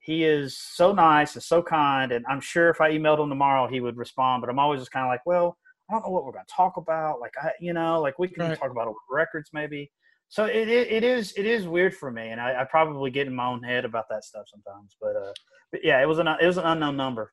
he 0.00 0.24
is 0.24 0.58
so 0.58 0.92
nice 0.92 1.34
and 1.34 1.42
so 1.42 1.62
kind, 1.62 2.12
and 2.12 2.24
I'm 2.28 2.40
sure 2.40 2.70
if 2.70 2.80
I 2.80 2.92
emailed 2.92 3.20
him 3.22 3.28
tomorrow 3.28 3.68
he 3.68 3.80
would 3.80 3.96
respond. 3.96 4.42
But 4.42 4.50
I'm 4.50 4.58
always 4.58 4.80
just 4.80 4.92
kind 4.92 5.04
of 5.06 5.10
like, 5.10 5.24
well, 5.26 5.58
I 5.90 5.94
don't 5.94 6.04
know 6.04 6.10
what 6.10 6.24
we're 6.24 6.32
going 6.32 6.44
to 6.46 6.54
talk 6.54 6.76
about. 6.78 7.20
Like 7.20 7.34
I, 7.42 7.52
you 7.60 7.72
know, 7.72 8.00
like 8.00 8.18
we 8.18 8.28
can 8.28 8.44
Right. 8.44 8.58
talk 8.58 8.70
about 8.70 8.92
records 9.10 9.50
maybe. 9.52 9.90
So 10.30 10.44
it, 10.44 10.68
it, 10.68 10.90
it 10.92 11.04
is 11.04 11.32
it 11.36 11.46
is 11.46 11.66
weird 11.66 11.94
for 11.94 12.10
me, 12.10 12.28
and 12.28 12.40
I, 12.40 12.60
I 12.60 12.64
probably 12.64 13.10
get 13.10 13.26
in 13.26 13.34
my 13.34 13.46
own 13.46 13.62
head 13.62 13.84
about 13.84 14.04
that 14.10 14.24
stuff 14.24 14.44
sometimes. 14.46 14.94
But 15.00 15.16
uh, 15.16 15.32
but 15.72 15.80
yeah, 15.84 16.02
it 16.02 16.06
was 16.06 16.18
an 16.18 16.28
it 16.28 16.46
was 16.46 16.58
an 16.58 16.64
unknown 16.64 16.96
number. 16.96 17.32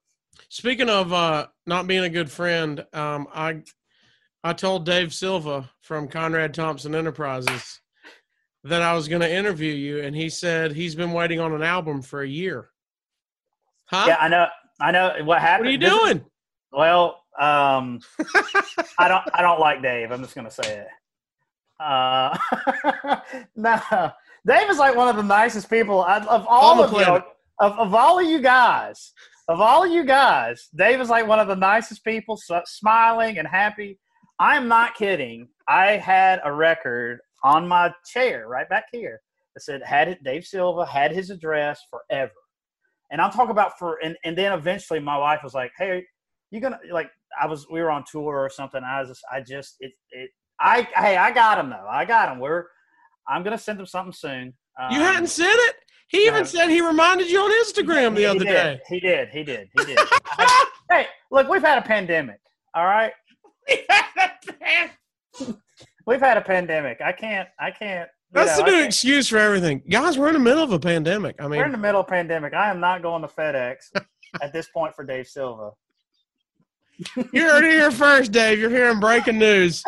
Speaking 0.49 0.89
of 0.89 1.12
uh, 1.13 1.47
not 1.65 1.88
being 1.88 2.03
a 2.03 2.10
good 2.10 2.31
friend, 2.31 2.86
um, 2.93 3.27
I 3.34 3.63
I 4.43 4.53
told 4.53 4.86
Dave 4.86 5.13
Silva 5.13 5.69
from 5.81 6.08
Conrad 6.08 6.53
Thompson 6.53 6.95
Enterprises 6.95 7.81
that 8.63 8.81
I 8.81 8.93
was 8.93 9.08
going 9.08 9.21
to 9.21 9.31
interview 9.31 9.73
you, 9.73 9.99
and 10.01 10.15
he 10.15 10.29
said 10.29 10.71
he's 10.71 10.95
been 10.95 11.12
waiting 11.12 11.39
on 11.39 11.53
an 11.53 11.63
album 11.63 12.01
for 12.01 12.21
a 12.21 12.27
year. 12.27 12.69
Huh? 13.86 14.05
Yeah, 14.08 14.17
I 14.19 14.27
know 14.29 14.47
I 14.79 14.91
know 14.91 15.15
what 15.23 15.41
happened. 15.41 15.65
what 15.65 15.69
are 15.69 15.71
you 15.71 15.77
This 15.77 15.91
is- 15.93 15.99
doing? 15.99 16.25
well, 16.71 17.21
um, 17.39 17.99
I 18.97 19.08
don't 19.10 19.23
I 19.34 19.41
don't 19.41 19.60
like 19.60 19.81
Dave. 19.81 20.12
I'm 20.12 20.21
just 20.23 20.34
gonna 20.36 20.49
say 20.49 20.77
it. 20.79 20.88
Uh, 21.79 22.38
no, 23.55 24.11
Dave 24.45 24.69
is 24.69 24.77
like 24.77 24.95
one 24.95 25.07
of 25.07 25.15
the 25.15 25.23
nicest 25.23 25.69
people 25.69 26.01
I, 26.01 26.19
of 26.19 26.45
all 26.47 26.77
the 26.77 26.83
of 26.83 26.91
you. 26.93 27.23
Of, 27.59 27.79
of 27.79 27.95
all 27.95 28.19
of 28.19 28.25
you 28.25 28.41
guys, 28.41 29.13
of 29.47 29.61
all 29.61 29.85
of 29.85 29.91
you 29.91 30.03
guys, 30.03 30.67
Dave 30.75 30.99
is 30.99 31.09
like 31.09 31.25
one 31.25 31.39
of 31.39 31.47
the 31.47 31.55
nicest 31.55 32.03
people, 32.03 32.35
so, 32.35 32.61
smiling 32.65 33.38
and 33.38 33.47
happy. 33.47 33.97
I 34.39 34.57
am 34.57 34.67
not 34.67 34.95
kidding. 34.95 35.47
I 35.67 35.91
had 35.91 36.41
a 36.43 36.51
record 36.51 37.19
on 37.43 37.67
my 37.67 37.93
chair 38.11 38.47
right 38.47 38.67
back 38.67 38.85
here 38.91 39.21
that 39.53 39.61
said 39.61 39.81
had 39.83 40.07
it 40.09 40.23
Dave 40.23 40.45
Silva 40.45 40.85
had 40.85 41.11
his 41.11 41.29
address 41.29 41.79
forever. 41.89 42.31
And 43.11 43.21
I'm 43.21 43.31
talking 43.31 43.51
about 43.51 43.77
for 43.79 43.99
and, 44.03 44.17
and 44.25 44.38
then 44.38 44.51
eventually 44.51 44.99
my 44.99 45.17
wife 45.17 45.41
was 45.43 45.53
like, 45.53 45.71
Hey, 45.77 46.03
you 46.51 46.59
gonna 46.59 46.79
like 46.91 47.09
I 47.39 47.47
was 47.47 47.67
we 47.69 47.81
were 47.81 47.91
on 47.91 48.03
tour 48.09 48.38
or 48.38 48.49
something. 48.49 48.81
I 48.83 48.99
was 48.99 49.09
just 49.09 49.21
I 49.31 49.41
just 49.41 49.75
it 49.79 49.93
it 50.11 50.31
I 50.60 50.88
hey 50.96 51.18
I 51.18 51.32
got 51.32 51.58
him 51.60 51.70
though. 51.70 51.88
I 51.89 52.06
got 52.06 52.32
him. 52.32 52.39
We're 52.39 52.65
I'm 53.28 53.44
gonna 53.44 53.58
send 53.58 53.80
him 53.80 53.86
something 53.86 54.13
soon. 54.13 54.54
You 54.91 54.98
Um, 55.00 55.04
hadn't 55.04 55.28
sent 55.28 55.54
it. 55.54 55.76
He 56.08 56.28
even 56.28 56.41
no. 56.41 56.44
said 56.46 56.70
he 56.70 56.82
reminded 56.82 57.30
you 57.30 57.39
on 57.39 57.52
Instagram 57.65 58.13
the 58.13 58.22
he 58.22 58.26
other 58.26 58.39
did. 58.39 58.46
day. 58.46 58.80
He 58.88 59.00
did. 59.00 59.30
He 59.30 59.44
did. 59.44 59.70
He 59.78 59.86
did. 59.86 60.00
hey, 60.91 61.08
look, 61.32 61.50
we've 61.50 61.63
had 61.63 61.78
a 61.78 61.82
pandemic. 61.82 62.39
All 62.76 62.86
right, 62.86 63.12
we've 66.08 66.20
had 66.22 66.38
a 66.38 66.41
pandemic. 66.41 67.02
I 67.02 67.12
can't. 67.12 67.50
I 67.60 67.72
can't. 67.72 68.10
That's 68.32 68.58
know, 68.60 68.65
the 68.65 68.72
new 68.72 68.84
excuse 68.84 69.30
for 69.30 69.38
everything, 69.38 69.82
guys. 69.89 70.18
We're 70.18 70.28
in 70.28 70.34
the 70.34 70.39
middle 70.39 70.63
of 70.63 70.72
a 70.72 70.80
pandemic. 70.80 71.36
I 71.39 71.44
mean, 71.44 71.60
We're 71.60 71.65
in 71.65 71.72
the 71.72 71.78
middle 71.78 72.02
of 72.02 72.08
a 72.08 72.10
pandemic. 72.10 72.54
I 72.54 72.70
am 72.70 72.80
not 72.80 73.02
going 73.02 73.22
to 73.22 73.28
FedEx 73.28 73.91
at 74.41 74.52
this 74.52 74.68
point 74.70 74.94
for 74.96 75.06
Dave 75.06 75.28
Silva. 75.28 75.72
You 77.34 77.41
heard 77.41 77.63
it 77.63 77.71
here 77.71 77.91
first, 77.91 78.31
Dave. 78.31 78.60
You're 78.60 78.69
hearing 78.69 78.99
breaking 78.99 79.38
news. 79.38 79.84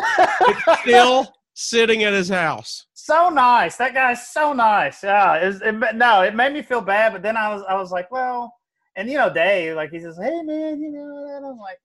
Still 0.82 1.32
sitting 1.54 2.04
at 2.04 2.12
his 2.12 2.28
house. 2.28 2.86
so 2.92 3.28
nice. 3.30 3.76
That 3.76 3.94
guy's 3.94 4.28
so 4.28 4.52
nice. 4.52 5.02
Yeah. 5.02 5.36
It, 5.36 5.46
was- 5.46 5.62
it, 5.62 5.96
no, 5.96 6.22
it 6.22 6.34
made 6.34 6.52
me 6.52 6.62
feel 6.62 6.80
bad, 6.80 7.12
but 7.12 7.22
then 7.22 7.36
I 7.36 7.48
was, 7.54 7.62
I 7.68 7.74
was 7.74 7.90
like, 7.90 8.10
well, 8.10 8.52
and 8.96 9.08
you 9.10 9.16
know, 9.16 9.32
Dave, 9.32 9.76
like 9.76 9.90
he 9.90 10.00
says, 10.00 10.16
hey 10.20 10.42
man, 10.42 10.80
you 10.80 10.90
know, 10.90 11.36
and 11.36 11.46
I'm 11.46 11.58
like, 11.58 11.78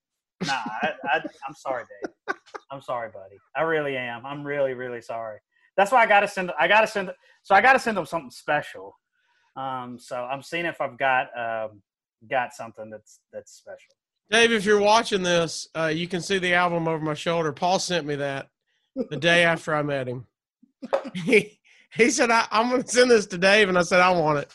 nah, 0.45 0.89
I, 1.11 1.21
I'm 1.47 1.53
sorry, 1.55 1.83
Dave. 2.27 2.35
I'm 2.71 2.81
sorry, 2.81 3.09
buddy. 3.13 3.37
I 3.55 3.61
really 3.61 3.95
am. 3.95 4.25
I'm 4.25 4.43
really, 4.43 4.73
really 4.73 5.01
sorry. 5.01 5.39
That's 5.77 5.91
why 5.91 6.03
I 6.03 6.07
got 6.07 6.21
to 6.21 6.27
send. 6.27 6.51
I 6.59 6.67
got 6.67 6.81
to 6.81 6.87
send. 6.87 7.11
So 7.43 7.53
I 7.55 7.61
got 7.61 7.73
to 7.73 7.79
send 7.79 7.97
them 7.97 8.05
something 8.05 8.31
special. 8.31 8.95
Um, 9.55 9.97
so 9.99 10.17
I'm 10.23 10.41
seeing 10.41 10.65
if 10.65 10.81
I've 10.81 10.97
got 10.97 11.27
um, 11.37 11.81
got 12.29 12.53
something 12.53 12.89
that's 12.89 13.19
that's 13.31 13.51
special. 13.53 13.95
Dave, 14.31 14.51
if 14.51 14.65
you're 14.65 14.79
watching 14.79 15.23
this, 15.23 15.67
uh, 15.75 15.91
you 15.93 16.07
can 16.07 16.21
see 16.21 16.39
the 16.39 16.53
album 16.53 16.87
over 16.87 17.03
my 17.03 17.13
shoulder. 17.13 17.51
Paul 17.51 17.79
sent 17.79 18.07
me 18.07 18.15
that 18.15 18.49
the 19.09 19.17
day 19.17 19.43
after 19.43 19.75
I 19.75 19.83
met 19.83 20.07
him. 20.07 20.25
He, 21.13 21.59
he 21.93 22.09
said, 22.09 22.31
I, 22.31 22.47
I'm 22.51 22.69
going 22.69 22.83
to 22.83 22.87
send 22.87 23.11
this 23.11 23.27
to 23.27 23.37
Dave. 23.37 23.69
And 23.69 23.77
I 23.77 23.83
said, 23.83 23.99
I 23.99 24.11
want 24.11 24.39
it. 24.39 24.51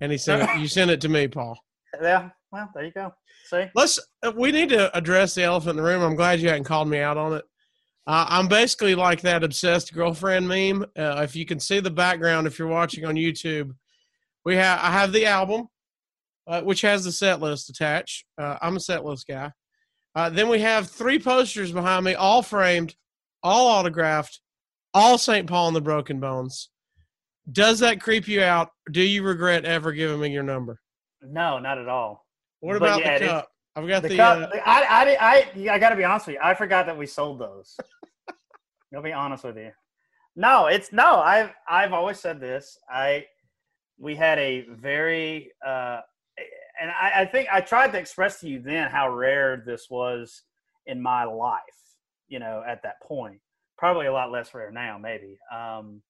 And 0.00 0.10
he 0.10 0.18
said. 0.18 0.58
You 0.58 0.66
sent 0.66 0.90
it 0.90 1.00
to 1.02 1.08
me, 1.08 1.28
Paul. 1.28 1.58
Yeah. 2.02 2.30
Well, 2.50 2.68
there 2.74 2.84
you 2.84 2.92
go. 2.92 3.14
See. 3.44 3.66
Let's, 3.74 4.00
uh, 4.22 4.32
we 4.36 4.50
need 4.52 4.70
to 4.70 4.96
address 4.96 5.34
the 5.34 5.44
elephant 5.44 5.78
in 5.78 5.84
the 5.84 5.88
room. 5.88 6.02
I'm 6.02 6.16
glad 6.16 6.40
you 6.40 6.48
hadn't 6.48 6.64
called 6.64 6.88
me 6.88 6.98
out 6.98 7.16
on 7.16 7.34
it. 7.34 7.44
Uh, 8.06 8.26
I'm 8.28 8.48
basically 8.48 8.94
like 8.94 9.20
that 9.20 9.44
obsessed 9.44 9.94
girlfriend 9.94 10.48
meme. 10.48 10.82
Uh, 10.98 11.20
if 11.22 11.36
you 11.36 11.46
can 11.46 11.60
see 11.60 11.80
the 11.80 11.90
background, 11.90 12.46
if 12.46 12.58
you're 12.58 12.66
watching 12.66 13.04
on 13.04 13.14
YouTube, 13.14 13.74
we 14.44 14.56
have 14.56 14.80
I 14.80 14.90
have 14.90 15.12
the 15.12 15.26
album, 15.26 15.68
uh, 16.50 16.60
which 16.62 16.80
has 16.80 17.04
the 17.04 17.12
set 17.12 17.40
list 17.40 17.70
attached. 17.70 18.24
Uh, 18.36 18.58
I'm 18.60 18.76
a 18.76 18.80
set 18.80 19.04
list 19.04 19.26
guy. 19.28 19.52
Uh, 20.16 20.28
then 20.28 20.48
we 20.48 20.58
have 20.58 20.90
three 20.90 21.18
posters 21.18 21.70
behind 21.70 22.04
me, 22.04 22.14
all 22.14 22.42
framed, 22.42 22.96
all 23.42 23.68
autographed, 23.68 24.40
all 24.92 25.16
St. 25.16 25.46
Paul 25.46 25.68
and 25.68 25.76
the 25.76 25.80
Broken 25.80 26.18
Bones. 26.18 26.68
Does 27.52 27.78
that 27.78 28.00
creep 28.00 28.26
you 28.26 28.42
out? 28.42 28.70
Do 28.90 29.00
you 29.00 29.22
regret 29.22 29.64
ever 29.64 29.92
giving 29.92 30.20
me 30.20 30.30
your 30.30 30.42
number? 30.42 30.80
No, 31.22 31.60
not 31.60 31.78
at 31.78 31.88
all. 31.88 32.26
What 32.58 32.80
But 32.80 32.88
about 32.88 33.00
yeah, 33.00 33.18
the 33.18 33.26
cup? 33.26 33.48
I've 33.76 33.88
got 33.88 34.02
The 34.02 34.08
the, 34.08 34.16
cup, 34.16 34.50
uh, 34.52 34.58
I, 34.66 34.82
I, 34.82 35.16
I, 35.20 35.74
I 35.74 35.78
got 35.78 35.90
to 35.90 35.96
be 35.96 36.04
honest 36.04 36.26
with 36.26 36.34
you. 36.34 36.40
I 36.42 36.54
forgot 36.54 36.86
that 36.86 36.98
we 36.98 37.06
sold 37.06 37.38
those. 37.38 37.76
I'll 38.94 39.02
be 39.02 39.12
honest 39.12 39.44
with 39.44 39.56
you. 39.56 39.70
No, 40.34 40.66
it's 40.66 40.92
no. 40.92 41.20
I've 41.20 41.52
I've 41.68 41.92
always 41.92 42.18
said 42.18 42.40
this. 42.40 42.78
I 42.88 43.26
we 43.98 44.16
had 44.16 44.38
a 44.38 44.66
very 44.70 45.52
uh, 45.64 46.00
and 46.80 46.90
I, 46.90 47.22
I 47.22 47.24
think 47.26 47.48
I 47.52 47.60
tried 47.60 47.92
to 47.92 47.98
express 47.98 48.40
to 48.40 48.48
you 48.48 48.60
then 48.60 48.90
how 48.90 49.14
rare 49.14 49.62
this 49.64 49.88
was 49.90 50.42
in 50.86 51.00
my 51.00 51.24
life. 51.24 51.60
You 52.28 52.38
know, 52.38 52.62
at 52.66 52.82
that 52.84 53.00
point, 53.02 53.40
probably 53.76 54.06
a 54.06 54.12
lot 54.12 54.30
less 54.30 54.54
rare 54.54 54.70
now, 54.70 54.98
maybe. 54.98 55.38
Um, 55.52 56.02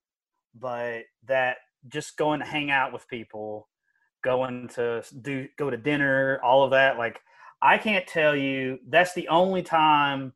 but 0.58 1.02
that 1.26 1.58
just 1.88 2.16
going 2.16 2.40
to 2.40 2.46
hang 2.46 2.70
out 2.70 2.92
with 2.92 3.08
people, 3.08 3.68
going 4.22 4.68
to 4.74 5.02
do 5.22 5.48
go 5.58 5.70
to 5.70 5.76
dinner, 5.76 6.40
all 6.44 6.62
of 6.62 6.70
that, 6.72 6.98
like 6.98 7.20
I 7.62 7.78
can't 7.78 8.06
tell 8.06 8.34
you. 8.34 8.78
That's 8.88 9.14
the 9.14 9.28
only 9.28 9.62
time, 9.62 10.32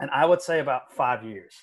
and 0.00 0.10
I 0.10 0.24
would 0.24 0.42
say 0.42 0.60
about 0.60 0.92
five 0.92 1.24
years 1.24 1.54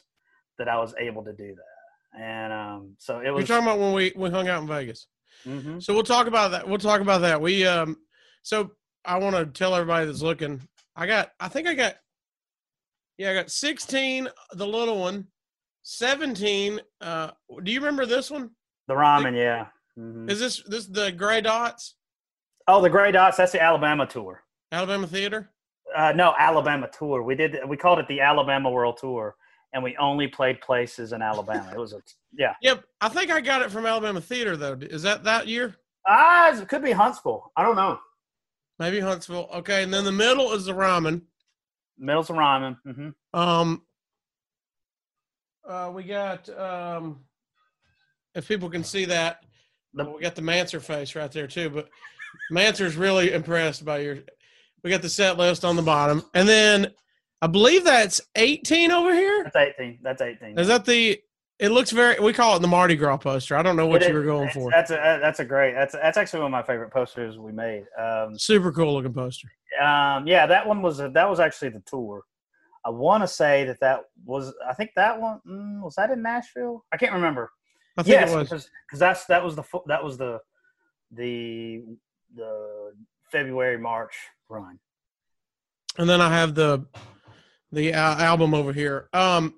that 0.58 0.68
I 0.68 0.78
was 0.80 0.94
able 1.00 1.24
to 1.24 1.34
do 1.34 1.56
that. 1.56 2.22
And 2.22 2.54
um, 2.54 2.96
so 2.98 3.20
it 3.20 3.30
was. 3.30 3.48
you're 3.48 3.58
talking 3.58 3.68
about 3.68 3.80
when 3.80 3.94
we, 3.94 4.14
we 4.16 4.30
hung 4.30 4.48
out 4.48 4.62
in 4.62 4.68
Vegas. 4.68 5.08
Mhm. 5.46 5.82
So 5.84 5.94
we'll 5.94 6.04
talk 6.04 6.28
about 6.28 6.52
that. 6.52 6.68
We'll 6.68 6.78
talk 6.78 7.02
about 7.02 7.22
that. 7.22 7.40
We 7.42 7.66
um 7.66 7.98
so 8.44 8.72
I 9.04 9.18
want 9.18 9.36
to 9.36 9.46
tell 9.46 9.76
everybody 9.76 10.06
that's 10.06 10.22
looking. 10.22 10.62
I 10.96 11.06
got 11.06 11.32
I 11.40 11.48
think 11.48 11.68
I 11.68 11.74
got 11.74 11.96
yeah, 13.18 13.32
I 13.32 13.34
got 13.36 13.50
16 13.52 14.28
the 14.54 14.68
little 14.68 15.00
one, 15.00 15.28
17 15.84 16.80
uh 17.02 17.32
do 17.64 17.72
you 17.72 17.80
remember 17.80 18.06
this 18.06 18.30
one? 18.32 18.52
The 18.88 18.96
Ryman, 18.96 19.36
yeah. 19.36 19.68
Mhm. 19.98 20.30
Is 20.30 20.40
this 20.40 20.64
this 20.68 20.88
the 20.88 21.12
Gray 21.12 21.42
Dots 21.42 21.96
Oh, 22.68 22.82
the 22.82 22.90
Gray 22.90 23.12
Dots. 23.12 23.38
That's 23.38 23.52
the 23.52 23.62
Alabama 23.62 24.08
tour. 24.08 24.44
Alabama 24.72 25.06
Theater? 25.06 25.52
Uh, 25.96 26.12
no, 26.16 26.34
Alabama 26.40 26.90
tour. 26.92 27.22
We 27.22 27.36
did. 27.36 27.60
We 27.68 27.78
called 27.78 28.00
it 28.00 28.08
the 28.08 28.22
Alabama 28.22 28.72
World 28.72 28.98
Tour, 28.98 29.36
and 29.76 29.84
we 29.84 29.96
only 29.98 30.26
played 30.28 30.60
places 30.62 31.12
in 31.12 31.22
Alabama. 31.22 31.70
It 31.72 31.78
was 31.78 31.94
a 31.94 32.02
yeah. 32.36 32.54
Yep, 32.62 32.84
I 33.02 33.10
think 33.10 33.30
I 33.30 33.42
got 33.42 33.62
it 33.62 33.70
from 33.70 33.86
Alabama 33.86 34.22
Theater 34.22 34.58
though. 34.58 34.78
Is 34.82 35.04
that 35.04 35.24
that 35.26 35.48
year? 35.48 35.76
Ah, 36.08 36.58
it 36.60 36.68
could 36.70 36.82
be 36.84 36.92
Huntsville. 36.94 37.52
I 37.58 37.64
don't 37.64 37.76
know. 37.76 38.00
Maybe 38.80 39.00
Huntsville. 39.00 39.50
Okay, 39.54 39.84
and 39.84 39.94
then 39.94 40.06
the 40.06 40.12
middle 40.12 40.54
is 40.54 40.66
the 40.66 40.74
Ryman. 40.74 41.22
Middle's 41.98 42.30
of 42.30 42.38
Ryman. 42.38 42.78
hmm 42.86 43.10
Um, 43.38 43.82
uh, 45.68 45.92
we 45.94 46.04
got 46.04 46.48
um, 46.58 47.20
if 48.34 48.48
people 48.48 48.70
can 48.70 48.84
see 48.84 49.06
that, 49.06 49.44
The- 49.94 50.06
we 50.10 50.22
got 50.22 50.36
the 50.36 50.42
Manser 50.42 50.82
face 50.82 51.16
right 51.16 51.32
there 51.32 51.48
too. 51.48 51.70
But 51.70 51.90
Manser's 52.52 52.96
really 52.96 53.34
impressed 53.34 53.84
by 53.84 54.00
your. 54.00 54.20
We 54.84 54.90
got 54.92 55.02
the 55.02 55.10
set 55.10 55.38
list 55.38 55.66
on 55.66 55.76
the 55.76 55.82
bottom, 55.82 56.24
and 56.34 56.48
then 56.48 56.94
I 57.46 57.48
believe 57.48 57.84
that's 57.84 58.22
18 58.36 58.90
over 58.90 59.14
here. 59.14 59.44
That's 59.44 59.56
eighteen. 59.56 60.00
That's 60.02 60.20
eighteen. 60.20 60.58
Is 60.58 60.68
that 60.68 60.84
the? 60.84 61.22
It 61.60 61.70
looks 61.70 61.92
very. 61.92 62.20
We 62.20 62.34
call 62.34 62.56
it 62.56 62.60
the 62.64 62.68
Mardi 62.68 62.96
Gras 62.96 63.18
poster. 63.18 63.56
I 63.56 63.62
don't 63.62 63.76
know 63.76 63.86
what 63.86 64.02
It 64.02 64.08
you 64.08 64.16
were 64.16 64.24
going 64.24 64.50
for. 64.50 64.72
That's 64.72 64.90
a 64.90 65.20
that's 65.22 65.40
a 65.42 65.46
great. 65.46 65.74
That's 65.76 65.94
that's 65.94 66.18
actually 66.18 66.40
one 66.40 66.48
of 66.48 66.52
my 66.54 66.64
favorite 66.64 66.92
posters 66.92 67.38
we 67.38 67.52
made. 67.52 67.84
Um, 68.00 68.36
Super 68.40 68.72
cool 68.72 68.96
looking 68.96 69.14
poster. 69.14 69.48
um, 69.80 70.26
yeah, 70.26 70.48
that 70.48 70.66
one 70.68 70.82
was 70.82 71.00
a, 71.00 71.10
that 71.10 71.30
was 71.30 71.40
actually 71.40 71.70
the 71.70 71.84
tour. 71.86 72.24
I 72.84 72.90
want 72.90 73.22
to 73.22 73.28
say 73.28 73.64
that 73.66 73.80
that 73.80 74.06
was. 74.26 74.52
I 74.68 74.74
think 74.74 74.90
that 74.96 75.22
one 75.22 75.40
mm, 75.48 75.84
was 75.84 75.94
that 75.98 76.10
in 76.10 76.24
Nashville. 76.24 76.84
I 76.92 76.98
can't 76.98 77.14
remember. 77.14 77.52
I 77.96 78.02
think 78.02 78.14
yes, 78.14 78.32
it 78.32 78.36
was. 78.38 78.50
because 78.50 78.70
because 78.88 79.00
that's 79.00 79.26
that 79.26 79.44
was 79.44 79.56
the 79.56 79.64
that 79.86 80.04
was 80.04 80.18
the 80.18 80.40
the 81.12 81.84
the 82.36 82.92
February 83.32 83.78
March 83.78 84.16
run. 84.50 84.80
and 86.00 86.10
then 86.10 86.22
I 86.22 86.30
have 86.36 86.56
the 86.56 86.88
the 87.76 87.94
uh, 87.94 88.16
album 88.18 88.54
over 88.54 88.74
here. 88.74 89.10
Um, 89.14 89.54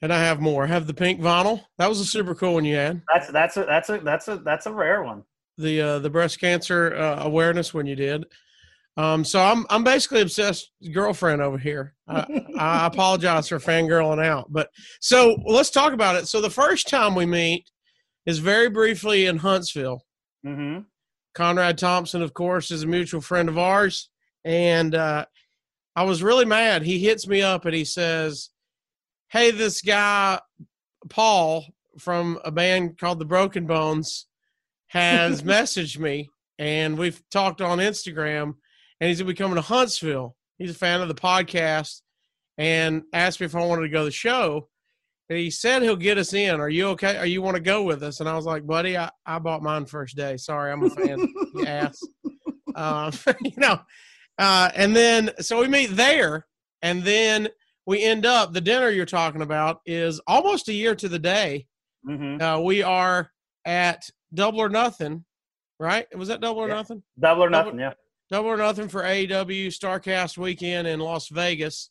and 0.00 0.12
I 0.12 0.20
have 0.20 0.40
more. 0.40 0.64
I 0.64 0.68
have 0.68 0.86
the 0.86 0.94
pink 0.94 1.20
vinyl. 1.20 1.64
That 1.76 1.88
was 1.88 2.00
a 2.00 2.04
super 2.04 2.34
cool 2.34 2.54
one 2.54 2.64
you 2.64 2.76
had. 2.76 3.02
That's 3.12 3.30
that's 3.30 3.56
a 3.56 3.64
that's 3.64 3.90
a 3.90 3.98
that's 3.98 4.28
a 4.28 4.36
that's 4.38 4.66
a 4.66 4.72
rare 4.72 5.02
one. 5.02 5.24
The 5.58 5.80
uh, 5.80 5.98
the 5.98 6.10
breast 6.10 6.40
cancer 6.40 6.94
uh, 6.94 7.24
awareness 7.24 7.74
one 7.74 7.86
you 7.86 7.96
did. 7.96 8.24
Um, 8.96 9.24
so 9.24 9.40
I'm 9.40 9.66
I'm 9.70 9.84
basically 9.84 10.20
obsessed 10.20 10.70
girlfriend 10.92 11.42
over 11.42 11.58
here. 11.58 11.94
I, 12.06 12.44
I 12.58 12.86
apologize 12.86 13.48
for 13.48 13.58
fangirling 13.58 14.24
out, 14.24 14.52
but 14.52 14.70
so 15.00 15.36
let's 15.46 15.70
talk 15.70 15.92
about 15.92 16.16
it. 16.16 16.28
So 16.28 16.40
the 16.40 16.50
first 16.50 16.88
time 16.88 17.14
we 17.14 17.26
meet 17.26 17.68
is 18.24 18.38
very 18.38 18.70
briefly 18.70 19.26
in 19.26 19.38
Huntsville. 19.38 20.04
Mm-hmm. 20.46 20.80
Conrad 21.34 21.78
Thompson, 21.78 22.20
of 22.20 22.34
course, 22.34 22.70
is 22.70 22.82
a 22.82 22.86
mutual 22.86 23.20
friend 23.20 23.48
of 23.48 23.58
ours. 23.58 24.10
And 24.44 24.94
uh, 24.94 25.24
I 25.96 26.04
was 26.04 26.22
really 26.22 26.44
mad. 26.44 26.82
He 26.82 26.98
hits 26.98 27.26
me 27.26 27.42
up 27.42 27.64
and 27.64 27.74
he 27.74 27.84
says, 27.84 28.50
Hey, 29.28 29.50
this 29.50 29.82
guy, 29.82 30.40
Paul, 31.08 31.66
from 31.98 32.38
a 32.44 32.50
band 32.50 32.98
called 32.98 33.18
the 33.18 33.24
Broken 33.24 33.66
Bones, 33.66 34.26
has 34.88 35.42
messaged 35.44 35.98
me 35.98 36.28
and 36.58 36.98
we've 36.98 37.22
talked 37.30 37.60
on 37.60 37.78
Instagram 37.78 38.54
and 39.00 39.08
he's 39.08 39.18
going 39.18 39.28
to 39.28 39.34
be 39.34 39.36
coming 39.36 39.56
to 39.56 39.62
Huntsville. 39.62 40.36
He's 40.58 40.70
a 40.70 40.74
fan 40.74 41.00
of 41.00 41.08
the 41.08 41.14
podcast 41.14 42.00
and 42.56 43.02
asked 43.12 43.40
me 43.40 43.46
if 43.46 43.54
I 43.54 43.64
wanted 43.64 43.82
to 43.82 43.88
go 43.88 44.00
to 44.00 44.04
the 44.06 44.10
show. 44.10 44.68
And 45.30 45.38
he 45.38 45.50
said 45.50 45.82
he'll 45.82 45.94
get 45.94 46.18
us 46.18 46.32
in. 46.32 46.58
Are 46.58 46.70
you 46.70 46.88
okay? 46.88 47.16
Are 47.18 47.26
you 47.26 47.42
want 47.42 47.56
to 47.56 47.62
go 47.62 47.82
with 47.82 48.02
us? 48.02 48.20
And 48.20 48.28
I 48.28 48.34
was 48.34 48.46
like, 48.46 48.66
buddy, 48.66 48.96
I, 48.96 49.10
I 49.26 49.38
bought 49.38 49.62
mine 49.62 49.84
first 49.84 50.16
day. 50.16 50.36
Sorry, 50.38 50.72
I'm 50.72 50.82
a 50.82 50.90
fan. 50.90 51.32
ass. 51.66 52.00
Um, 52.74 53.12
you 53.44 53.52
know, 53.58 53.78
uh, 54.38 54.70
and 54.74 54.94
then 54.94 55.30
so 55.40 55.60
we 55.60 55.68
meet 55.68 55.96
there, 55.96 56.46
and 56.82 57.02
then 57.02 57.48
we 57.86 58.02
end 58.04 58.26
up. 58.26 58.52
The 58.52 58.60
dinner 58.60 58.90
you're 58.90 59.06
talking 59.06 59.42
about 59.42 59.80
is 59.86 60.20
almost 60.26 60.68
a 60.68 60.72
year 60.72 60.94
to 60.96 61.08
the 61.08 61.18
day. 61.18 61.66
Mm-hmm. 62.06 62.40
Uh, 62.42 62.60
we 62.60 62.82
are 62.82 63.30
at 63.64 64.08
Double 64.32 64.60
or 64.60 64.68
Nothing, 64.68 65.24
right? 65.80 66.06
Was 66.16 66.28
that 66.28 66.40
Double 66.40 66.60
or 66.62 66.68
Yeah. 66.68 66.74
Nothing? 66.74 67.02
Double 67.18 67.42
or 67.44 67.48
Double- 67.50 67.64
nothing. 67.72 67.80
Yeah. 67.80 67.92
Double 68.30 68.50
or 68.50 68.56
Nothing 68.58 68.88
for 68.88 69.02
AEW 69.02 69.68
Starcast 69.68 70.36
weekend 70.38 70.86
in 70.86 71.00
Las 71.00 71.28
Vegas, 71.28 71.90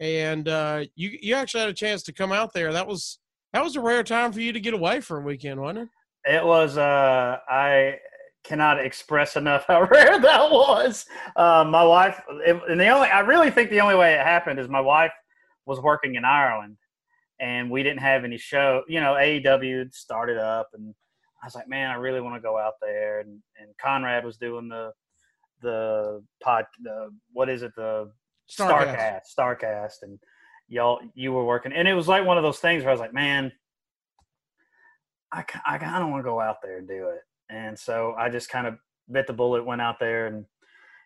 and 0.00 0.48
uh, 0.48 0.84
you 0.94 1.18
you 1.20 1.34
actually 1.34 1.60
had 1.60 1.70
a 1.70 1.74
chance 1.74 2.02
to 2.04 2.12
come 2.12 2.30
out 2.32 2.52
there. 2.54 2.72
That 2.72 2.86
was 2.86 3.18
that 3.52 3.62
was 3.62 3.76
a 3.76 3.80
rare 3.80 4.02
time 4.04 4.32
for 4.32 4.40
you 4.40 4.52
to 4.52 4.60
get 4.60 4.72
away 4.74 5.00
for 5.00 5.18
a 5.18 5.22
weekend, 5.22 5.60
wasn't 5.60 5.90
it? 6.26 6.36
It 6.36 6.44
was. 6.44 6.78
Uh, 6.78 7.38
I 7.48 7.96
cannot 8.44 8.78
express 8.78 9.36
enough 9.36 9.64
how 9.68 9.82
rare 9.82 10.20
that 10.20 10.50
was. 10.50 11.06
Uh, 11.34 11.64
my 11.68 11.82
wife, 11.82 12.20
it, 12.46 12.60
and 12.68 12.80
the 12.80 12.88
only 12.88 13.08
I 13.08 13.20
really 13.20 13.50
think 13.50 13.70
the 13.70 13.80
only 13.80 13.96
way 13.96 14.14
it 14.14 14.20
happened 14.20 14.60
is 14.60 14.68
my 14.68 14.80
wife 14.80 15.12
was 15.66 15.80
working 15.80 16.14
in 16.14 16.24
Ireland, 16.24 16.76
and 17.40 17.70
we 17.70 17.82
didn't 17.82 18.00
have 18.00 18.24
any 18.24 18.38
show. 18.38 18.82
You 18.86 19.00
know, 19.00 19.14
AEW 19.14 19.92
started 19.92 20.38
up, 20.38 20.68
and 20.74 20.94
I 21.42 21.46
was 21.46 21.54
like, 21.54 21.68
man, 21.68 21.90
I 21.90 21.94
really 21.94 22.20
want 22.20 22.36
to 22.36 22.40
go 22.40 22.58
out 22.58 22.74
there. 22.80 23.20
And 23.20 23.40
and 23.58 23.70
Conrad 23.80 24.24
was 24.24 24.36
doing 24.36 24.68
the 24.68 24.92
the 25.62 26.22
pod, 26.42 26.66
the 26.82 27.10
what 27.32 27.48
is 27.48 27.62
it, 27.62 27.72
the 27.76 28.10
Starcast. 28.50 29.20
Starcast, 29.36 29.62
Starcast, 29.62 30.02
and 30.02 30.18
y'all 30.68 31.00
you 31.14 31.32
were 31.32 31.44
working, 31.44 31.72
and 31.72 31.88
it 31.88 31.94
was 31.94 32.08
like 32.08 32.24
one 32.24 32.36
of 32.36 32.42
those 32.42 32.58
things 32.58 32.82
where 32.82 32.90
I 32.90 32.94
was 32.94 33.00
like, 33.00 33.14
man, 33.14 33.52
I 35.32 35.44
I 35.66 35.78
kind 35.78 36.04
of 36.04 36.10
want 36.10 36.20
to 36.20 36.28
go 36.28 36.40
out 36.40 36.56
there 36.62 36.78
and 36.78 36.86
do 36.86 37.08
it, 37.08 37.20
and 37.50 37.78
so 37.78 38.14
I 38.18 38.28
just 38.30 38.48
kind 38.48 38.66
of 38.66 38.78
bit 39.10 39.26
the 39.26 39.32
bullet, 39.32 39.64
went 39.64 39.80
out 39.80 39.98
there, 40.00 40.26
and 40.26 40.44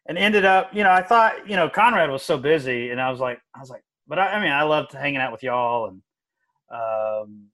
and 0.07 0.17
ended 0.17 0.45
up, 0.45 0.75
you 0.75 0.83
know, 0.83 0.91
I 0.91 1.03
thought, 1.03 1.49
you 1.49 1.57
know, 1.57 1.69
Conrad 1.69 2.11
was 2.11 2.23
so 2.23 2.39
busy, 2.39 2.91
and 2.91 3.01
I 3.01 3.11
was 3.11 3.21
like, 3.21 3.39
I 3.55 3.61
was 3.61 3.69
like, 3.69 3.83
but 4.07 4.19
I, 4.19 4.29
I 4.29 4.41
mean, 4.41 4.53
I 4.53 4.63
loved 4.63 4.93
hanging 4.93 5.21
out 5.21 5.33
with 5.33 5.43
y'all, 5.43 5.89
and 5.89 6.03
um, 6.71 7.47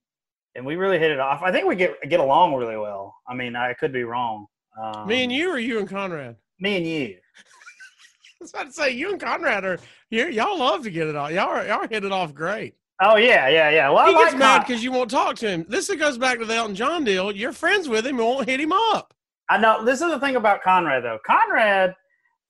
and 0.55 0.65
we 0.65 0.77
really 0.77 0.99
hit 0.99 1.11
it 1.11 1.21
off. 1.21 1.43
I 1.43 1.51
think 1.51 1.67
we 1.67 1.77
get 1.77 1.97
get 2.09 2.21
along 2.21 2.55
really 2.55 2.77
well. 2.77 3.15
I 3.29 3.35
mean, 3.35 3.57
I 3.57 3.75
could 3.75 3.93
be 3.93 4.05
wrong. 4.05 4.47
Um, 4.81 5.07
Me 5.07 5.23
and 5.23 5.33
you, 5.33 5.51
or 5.51 5.59
you 5.59 5.79
and 5.79 5.89
Conrad? 5.89 6.37
me 6.61 6.77
and 6.77 6.87
you. 6.87 7.17
I 8.41 8.45
was 8.45 8.51
about 8.51 8.67
to 8.67 8.73
say 8.73 8.91
you 8.91 9.11
and 9.11 9.21
Conrad 9.21 9.65
are 9.65 9.79
you 10.11 10.29
y'all 10.29 10.59
love 10.59 10.83
to 10.85 10.91
get 10.91 11.09
it 11.09 11.17
off. 11.17 11.31
Y'all 11.33 11.49
are, 11.49 11.67
y'all 11.67 11.89
hit 11.89 12.05
it 12.05 12.13
off 12.13 12.35
great. 12.35 12.75
Oh 13.03 13.17
yeah, 13.17 13.49
yeah, 13.49 13.71
yeah. 13.71 13.91
Well, 13.91 14.07
He 14.07 14.15
I 14.15 14.19
gets 14.19 14.33
like 14.33 14.39
mad 14.39 14.59
because 14.67 14.85
you 14.85 14.93
won't 14.93 15.11
talk 15.11 15.37
to 15.37 15.49
him. 15.49 15.67
This 15.69 15.91
goes 15.95 16.17
back 16.19 16.39
to 16.39 16.45
the 16.45 16.55
Elton 16.55 16.75
John 16.77 17.05
deal. 17.05 17.33
You're 17.33 17.53
friends 17.53 17.89
with 17.89 18.07
him, 18.07 18.19
and 18.19 18.25
won't 18.27 18.49
hit 18.49 18.61
him 18.61 18.73
up. 18.73 19.13
I 19.51 19.59
know 19.59 19.85
this 19.85 20.01
is 20.01 20.11
the 20.11 20.21
thing 20.21 20.37
about 20.37 20.63
Conrad 20.63 21.03
though. 21.05 21.19
Conrad 21.27 21.95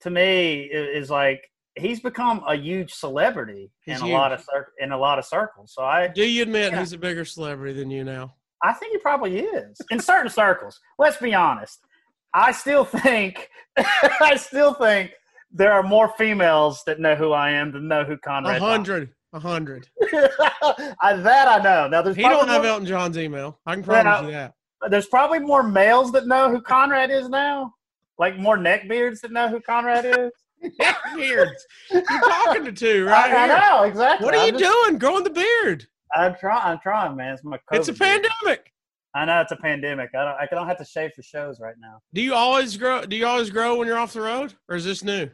to 0.01 0.09
me 0.09 0.61
is 0.71 1.09
like 1.09 1.41
he's 1.75 1.99
become 1.99 2.41
a 2.47 2.55
huge 2.55 2.93
celebrity 2.93 3.71
He's 3.85 3.99
in 4.01 4.07
a 4.07 4.11
lot 4.11 4.31
of 4.31 4.39
cir- 4.41 4.71
in 4.79 4.91
a 4.91 4.97
lot 4.97 5.19
of 5.19 5.25
circles. 5.25 5.73
So 5.73 5.83
I 5.83 6.07
Do 6.07 6.23
you 6.25 6.43
admit 6.43 6.71
Yeah. 6.71 6.79
he's 6.79 6.93
a 6.93 6.97
bigger 6.97 7.25
celebrity 7.25 7.73
than 7.73 7.89
you 7.89 8.03
now? 8.03 8.35
I 8.63 8.71
think 8.73 8.93
he 8.93 8.97
probably 8.99 9.39
is 9.39 9.77
in 9.91 9.99
certain 9.99 10.29
circles. 10.29 10.79
Let's 10.99 11.17
be 11.17 11.33
honest. 11.33 11.79
I 12.33 12.51
still 12.51 12.85
think 12.85 13.49
I 13.77 14.35
still 14.37 14.73
think 14.73 15.11
there 15.51 15.73
are 15.73 15.83
more 15.83 16.13
females 16.17 16.83
that 16.85 16.99
know 16.99 17.15
who 17.15 17.31
I 17.33 17.51
am 17.51 17.71
than 17.71 17.87
know 17.87 18.03
who 18.03 18.13
A 18.13 18.17
Conrad. 18.19 18.61
hundred, 18.61 19.09
a 19.35 19.39
hundred. 19.39 19.87
That 20.11 21.47
I 21.47 21.59
know. 21.63 21.87
Now 21.87 22.01
there's 22.01 22.15
He 22.15 22.23
don't 22.23 22.47
have 22.47 22.63
more, 22.63 22.71
Elton 22.71 22.87
John's 22.87 23.17
email. 23.17 23.59
I 23.65 23.75
can 23.75 23.83
promise 23.83 24.25
you 24.25 24.31
that. 24.31 24.53
there's 24.89 25.05
probably 25.07 25.39
more 25.39 25.61
males 25.63 26.11
that 26.13 26.25
know 26.27 26.49
who 26.49 26.61
Conrad 26.61 27.11
is 27.11 27.29
now. 27.29 27.73
Like 28.17 28.37
more 28.37 28.57
neckbeards 28.57 29.21
that 29.21 29.31
know 29.31 29.47
who 29.49 29.59
Conrad 29.59 30.05
is. 30.05 30.31
Beards. 31.15 31.65
You're 31.91 32.01
talking 32.03 32.65
to 32.65 32.71
two 32.71 33.05
right 33.07 33.31
I, 33.31 33.43
I 33.43 33.47
know 33.59 33.83
exactly. 33.83 34.25
What 34.25 34.33
are 34.33 34.39
I'm 34.39 34.53
you 34.55 34.59
just- 34.59 34.63
doing? 34.73 34.97
Growing 34.97 35.23
the 35.23 35.29
beard. 35.29 35.85
I'm 36.15 36.35
trying. 36.39 36.61
I'm 36.63 36.79
trying, 36.81 37.15
man. 37.15 37.33
It's 37.33 37.43
my. 37.43 37.57
COVID 37.57 37.61
It's 37.79 37.87
a 37.89 37.93
COVID 37.93 37.99
beard. 37.99 38.23
pandemic. 38.41 38.71
I 39.13 39.25
know 39.25 39.41
it's 39.41 39.51
a 39.51 39.57
pandemic. 39.57 40.09
I 40.15 40.23
don't. 40.25 40.35
I 40.39 40.47
don't 40.49 40.67
have 40.67 40.77
to 40.77 40.85
shave 40.85 41.11
for 41.13 41.21
shows 41.23 41.59
right 41.59 41.75
now. 41.79 41.99
Do 42.13 42.21
you 42.21 42.33
always 42.33 42.77
grow? 42.77 43.05
Do 43.05 43.15
you 43.15 43.25
always 43.27 43.49
grow 43.49 43.75
when 43.77 43.87
you're 43.87 43.97
off 43.97 44.13
the 44.13 44.21
road, 44.21 44.53
or 44.69 44.75
is 44.77 44.85
this 44.85 45.03
new? 45.03 45.29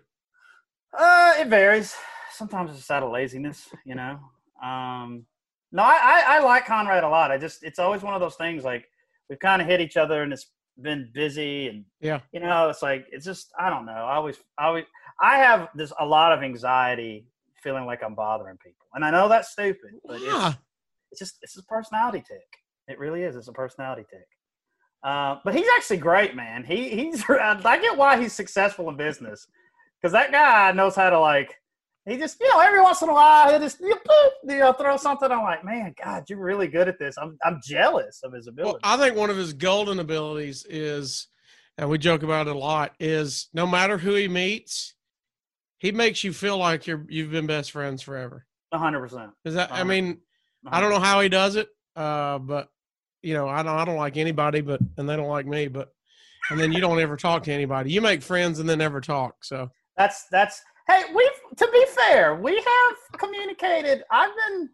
Uh, 0.97 1.33
it 1.39 1.47
varies. 1.47 1.95
Sometimes 2.32 2.70
it's 2.72 2.80
just 2.80 2.91
out 2.91 3.04
of 3.04 3.12
laziness, 3.12 3.70
you 3.86 3.96
know. 3.96 4.20
Um, 4.63 5.26
no, 5.72 5.84
I, 5.84 5.98
I, 6.04 6.24
I 6.28 6.39
like 6.39 6.65
Conrad 6.65 7.04
a 7.04 7.10
lot. 7.10 7.32
I 7.32 7.38
just 7.38 7.63
it's 7.63 7.80
always 7.80 8.02
one 8.02 8.13
of 8.13 8.20
those 8.22 8.36
things 8.36 8.63
like 8.63 8.86
we've 9.30 9.39
kind 9.39 9.62
of 9.62 9.67
hit 9.67 9.82
each 9.82 9.98
other 9.98 10.24
and 10.24 10.34
it's 10.34 10.48
been 10.82 11.10
busy 11.13 11.67
and 11.67 11.86
Yeah. 12.00 12.20
you 12.32 12.39
know 12.39 12.70
it's 12.70 12.82
like 12.82 13.06
it's 13.12 13.26
just 13.26 13.52
I 13.60 13.70
don't 13.70 13.86
know. 13.86 13.91
I 13.91 14.15
always 14.15 14.38
I 14.58 14.65
always 14.65 14.86
I 15.20 15.38
have 15.38 15.70
this 15.76 15.94
a 16.00 16.06
lot 16.06 16.34
of 16.34 16.44
anxiety 16.44 17.26
feeling 17.63 17.86
like 17.86 18.02
I'm 18.04 18.15
bothering 18.15 18.58
people, 18.58 18.86
and 18.96 19.06
I 19.06 19.12
know 19.12 19.28
that's 19.30 19.52
stupid, 19.52 19.91
but 20.06 20.15
it's, 20.15 20.26
Ah, 20.30 20.58
it's 21.12 21.20
just 21.20 21.38
it's 21.41 21.58
a 21.58 21.63
personality 21.63 22.24
tic. 22.28 22.41
It 22.88 22.98
really 23.00 23.24
is. 23.24 23.36
It's 23.36 23.48
a 23.48 23.54
personality 23.54 24.04
tic. 24.10 24.28
Uh, 25.04 25.38
but 25.44 25.56
he's 25.56 25.67
actually 25.78 25.98
great, 25.98 26.36
man. 26.36 26.63
He 26.63 26.89
he's 26.89 27.24
I 27.30 27.80
get 27.82 27.98
why 27.98 28.20
he's 28.20 28.34
successful 28.34 28.89
in 28.89 28.98
business 28.98 29.48
because 30.02 30.12
that 30.13 30.32
guy 30.32 30.72
knows 30.74 30.96
how 30.96 31.10
to 31.10 31.20
like 31.20 31.56
he 32.05 32.17
just, 32.17 32.39
you 32.39 32.49
know, 32.49 32.59
every 32.59 32.81
once 32.81 33.01
in 33.01 33.09
a 33.09 33.13
while, 33.13 33.49
he'll 33.49 33.59
just, 33.59 33.79
you, 33.79 33.89
know, 33.89 34.31
you 34.43 34.59
know, 34.59 34.73
throw 34.73 34.97
something. 34.97 35.31
I'm 35.31 35.43
like, 35.43 35.63
man, 35.63 35.93
God, 36.03 36.23
you're 36.29 36.39
really 36.39 36.67
good 36.67 36.87
at 36.87 36.97
this. 36.97 37.15
I'm, 37.17 37.37
I'm 37.45 37.59
jealous 37.63 38.21
of 38.23 38.33
his 38.33 38.47
ability. 38.47 38.79
Well, 38.83 38.93
I 38.93 38.97
think 38.97 39.15
one 39.15 39.29
of 39.29 39.37
his 39.37 39.53
golden 39.53 39.99
abilities 39.99 40.65
is, 40.67 41.27
and 41.77 41.89
we 41.89 41.97
joke 41.97 42.23
about 42.23 42.47
it 42.47 42.55
a 42.55 42.59
lot, 42.59 42.93
is 42.99 43.49
no 43.53 43.67
matter 43.67 43.97
who 43.97 44.15
he 44.15 44.27
meets, 44.27 44.95
he 45.77 45.91
makes 45.91 46.23
you 46.23 46.31
feel 46.31 46.57
like 46.57 46.85
you're 46.85 47.05
you've 47.09 47.31
been 47.31 47.47
best 47.47 47.71
friends 47.71 48.03
forever. 48.03 48.45
hundred 48.71 48.99
percent. 48.99 49.31
Is 49.45 49.55
that? 49.55 49.71
I 49.71 49.83
mean, 49.83 50.19
I 50.67 50.79
don't 50.79 50.91
know 50.91 50.99
how 50.99 51.21
he 51.21 51.29
does 51.29 51.55
it, 51.55 51.69
uh, 51.95 52.37
but 52.37 52.69
you 53.23 53.33
know, 53.33 53.47
I 53.47 53.63
don't, 53.63 53.75
I 53.75 53.85
don't 53.85 53.95
like 53.95 54.15
anybody, 54.15 54.61
but 54.61 54.79
and 54.97 55.09
they 55.09 55.15
don't 55.15 55.27
like 55.27 55.47
me, 55.47 55.67
but 55.67 55.91
and 56.51 56.59
then 56.59 56.71
you 56.71 56.81
don't 56.81 56.99
ever 56.99 57.17
talk 57.17 57.43
to 57.43 57.51
anybody. 57.51 57.91
You 57.91 58.01
make 58.01 58.21
friends 58.21 58.59
and 58.59 58.69
then 58.69 58.77
never 58.77 59.01
talk. 59.01 59.43
So 59.43 59.71
that's 59.97 60.25
that's 60.29 60.61
hey, 60.91 61.04
we've 61.13 61.58
to 61.58 61.69
be 61.71 61.86
fair, 61.95 62.36
we 62.36 62.56
have 62.56 63.19
communicated. 63.19 64.04
I've 64.12 64.32
been 64.36 64.69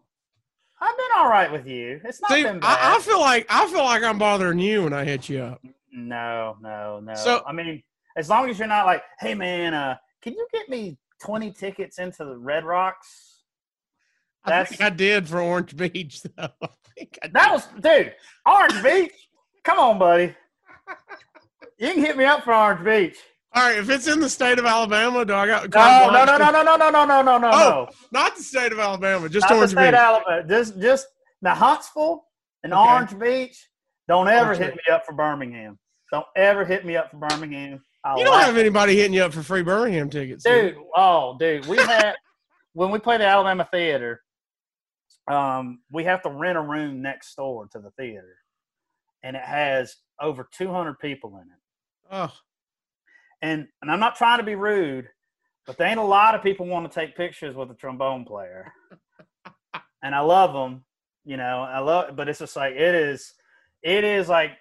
I've 0.82 0.98
been 0.98 1.08
all 1.18 1.30
right 1.30 1.52
with 1.52 1.66
you. 1.68 2.00
It's 2.04 2.22
not 2.22 2.32
See, 2.32 2.44
been 2.44 2.60
bad. 2.60 2.78
I, 2.80 2.96
I 2.98 3.00
feel 3.00 3.20
like 3.20 3.46
I 3.50 3.68
feel 3.68 3.84
like 3.84 4.04
I'm 4.04 4.18
bothering 4.18 4.60
you 4.60 4.84
when 4.84 4.94
I 4.94 5.04
hit 5.04 5.30
you 5.30 5.42
up. 5.42 5.62
no, 5.92 6.58
no, 6.62 7.00
no. 7.00 7.14
So- 7.16 7.44
I 7.48 7.52
mean, 7.54 7.82
as 8.16 8.30
long 8.30 8.50
as 8.50 8.58
you're 8.60 8.68
not 8.68 8.86
like, 8.86 9.04
hey 9.20 9.34
man, 9.34 9.74
uh, 9.74 9.98
can 10.22 10.34
you 10.34 10.48
get 10.54 10.70
me 10.70 10.98
twenty 11.22 11.52
tickets 11.52 12.00
into 12.00 12.26
the 12.26 12.38
Red 12.38 12.64
Rocks? 12.66 13.44
I 14.44 14.50
That's 14.52 14.70
think 14.70 14.82
I 14.82 14.90
did 14.90 15.28
for 15.28 15.42
Orange 15.42 15.76
Beach 15.76 16.22
though. 16.38 16.50
I 16.62 17.08
I 17.24 17.28
that 17.30 17.52
was 17.52 17.68
dude, 17.80 18.14
Orange 18.46 18.84
Beach. 18.84 19.14
Come 19.64 19.80
on, 19.80 20.00
buddy. 20.00 20.36
You 21.80 21.94
can 21.94 22.00
hit 22.04 22.18
me 22.18 22.24
up 22.26 22.44
for 22.44 22.54
Orange 22.56 22.84
Beach. 22.84 23.18
All 23.54 23.64
right, 23.64 23.78
if 23.78 23.90
it's 23.90 24.08
in 24.08 24.20
the 24.20 24.30
state 24.30 24.60
of 24.60 24.66
Alabama, 24.66 25.26
do 25.26 25.34
I 25.34 25.48
got 25.48 25.74
No, 25.74 25.80
carte 25.80 26.14
no, 26.14 26.26
no, 26.26 26.38
no, 26.38 26.52
no, 26.52 26.64
no, 26.64 26.90
no, 26.90 27.06
no, 27.06 27.22
no, 27.22 27.38
no, 27.38 27.50
Oh, 27.52 27.86
no. 27.88 27.90
not 28.12 28.36
the 28.36 28.44
state 28.44 28.72
of 28.72 28.80
Alabama, 28.80 29.30
just 29.30 29.50
Not 29.50 29.60
the 29.62 29.68
state 29.68 29.86
Beach. 29.86 29.94
of 29.94 30.00
Alabama. 30.00 30.48
Just, 30.48 30.80
just 30.80 31.08
now 31.42 31.56
Huntsville 31.56 32.26
and 32.64 32.74
Okay. 32.74 32.88
Orange 32.90 33.18
Beach. 33.18 33.70
Don't 34.08 34.28
ever 34.28 34.52
Okay. 34.52 34.66
hit 34.66 34.76
me 34.76 34.82
up 34.92 35.06
for 35.06 35.14
Birmingham. 35.14 35.80
Don't 36.12 36.26
ever 36.36 36.66
hit 36.66 36.86
me 36.86 36.96
up 36.98 37.10
for 37.12 37.18
Birmingham. 37.18 37.82
I'll 38.04 38.20
You 38.20 38.26
don't 38.26 38.40
have 38.40 38.58
anybody 38.58 38.96
hitting 38.96 39.14
you 39.14 39.24
up 39.24 39.34
for 39.34 39.44
free 39.44 39.64
Birmingham 39.64 40.10
tickets, 40.10 40.46
you? 40.46 40.52
dude. 40.52 40.76
Oh, 40.96 41.38
dude, 41.40 41.68
we 41.68 41.78
had 41.78 42.16
when 42.74 42.92
we 42.92 43.00
play 43.00 43.18
the 43.18 43.26
Alabama 43.26 43.68
Theater. 43.72 44.22
Um, 45.30 45.80
we 45.92 46.04
have 46.06 46.22
to 46.24 46.30
rent 46.30 46.58
a 46.58 46.62
room 46.62 47.02
next 47.02 47.36
door 47.36 47.68
to 47.74 47.80
the 47.80 47.92
theater, 47.92 48.38
and 49.24 49.36
it 49.36 49.42
has 49.44 49.96
over 50.22 50.48
200 50.54 51.00
people 51.00 51.36
in 51.36 51.42
it. 51.50 51.60
Oh, 52.10 52.32
And 53.42 53.68
and 53.82 53.92
I'm 53.92 54.00
not 54.00 54.16
trying 54.16 54.40
to 54.40 54.44
be 54.44 54.56
rude, 54.56 55.10
but 55.66 55.78
there 55.78 55.88
ain't 55.88 56.00
a 56.00 56.04
lot 56.04 56.36
of 56.36 56.42
people 56.42 56.66
want 56.66 56.92
to 56.92 57.00
take 57.00 57.16
pictures 57.16 57.56
with 57.56 57.70
a 57.72 57.76
trombone 57.76 58.26
player. 58.26 58.72
and 60.04 60.16
I 60.16 60.20
love 60.22 60.54
them, 60.54 60.84
you 61.26 61.38
know. 61.38 61.62
I 61.62 61.80
love, 61.80 62.16
but 62.16 62.30
it's 62.30 62.40
just 62.40 62.56
like 62.56 62.74
it 62.74 62.96
is. 62.96 63.34
It 63.84 64.04
is 64.04 64.28
like 64.28 64.52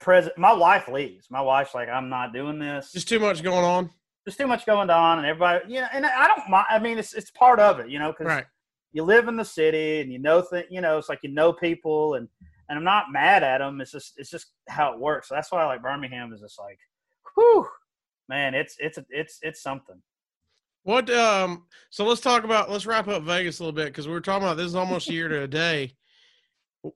present. 0.00 0.36
My 0.38 0.52
wife 0.52 0.88
leaves. 0.88 1.26
My 1.30 1.40
wife's 1.42 1.74
like, 1.74 1.88
I'm 1.88 2.08
not 2.08 2.32
doing 2.32 2.58
this. 2.58 2.92
just 2.92 3.08
too 3.08 3.20
much 3.20 3.42
going 3.42 3.64
on. 3.64 3.90
there's 4.24 4.36
too 4.36 4.46
much 4.46 4.64
going 4.66 4.88
on, 4.90 5.18
and 5.18 5.26
everybody, 5.26 5.72
you 5.74 5.80
know. 5.80 5.88
And 5.92 6.06
I 6.06 6.28
don't 6.28 6.48
mind. 6.48 6.66
I 6.70 6.78
mean, 6.78 6.98
it's 6.98 7.12
it's 7.14 7.30
part 7.30 7.60
of 7.60 7.78
it, 7.80 7.88
you 7.90 7.98
know, 7.98 8.10
because 8.12 8.26
Right. 8.26 8.46
you 8.92 9.02
live 9.04 9.28
in 9.28 9.36
the 9.36 9.44
city 9.44 10.00
and 10.00 10.10
you 10.10 10.18
know 10.18 10.42
th- 10.50 10.66
you 10.70 10.80
know 10.80 10.96
it's 10.98 11.08
like 11.10 11.20
you 11.22 11.30
know 11.30 11.52
people 11.52 12.14
and 12.14 12.26
and 12.68 12.78
I'm 12.78 12.84
not 12.84 13.12
mad 13.12 13.42
at 13.42 13.58
them. 13.58 13.80
It's 13.82 13.92
just 13.92 14.14
it's 14.16 14.30
just 14.30 14.46
how 14.68 14.94
it 14.94 14.98
works. 14.98 15.28
So 15.28 15.34
that's 15.34 15.52
why 15.52 15.62
I 15.62 15.66
like 15.66 15.82
Birmingham 15.82 16.32
is 16.32 16.40
just 16.40 16.58
like, 16.58 16.78
whew, 17.34 17.66
man, 18.28 18.54
it's 18.54 18.76
it's 18.78 18.98
it's 19.10 19.38
it's 19.42 19.62
something. 19.62 20.00
What 20.84 21.08
um 21.10 21.66
so 21.90 22.04
let's 22.04 22.20
talk 22.20 22.44
about 22.44 22.70
let's 22.70 22.86
wrap 22.86 23.08
up 23.08 23.22
Vegas 23.22 23.60
a 23.60 23.62
little 23.62 23.74
bit 23.74 23.86
because 23.86 24.06
we 24.08 24.12
were 24.14 24.20
talking 24.20 24.44
about 24.44 24.56
this 24.56 24.66
is 24.66 24.74
almost 24.74 25.08
a 25.08 25.12
year 25.12 25.28
to 25.28 25.42
a 25.42 25.48
day. 25.48 25.94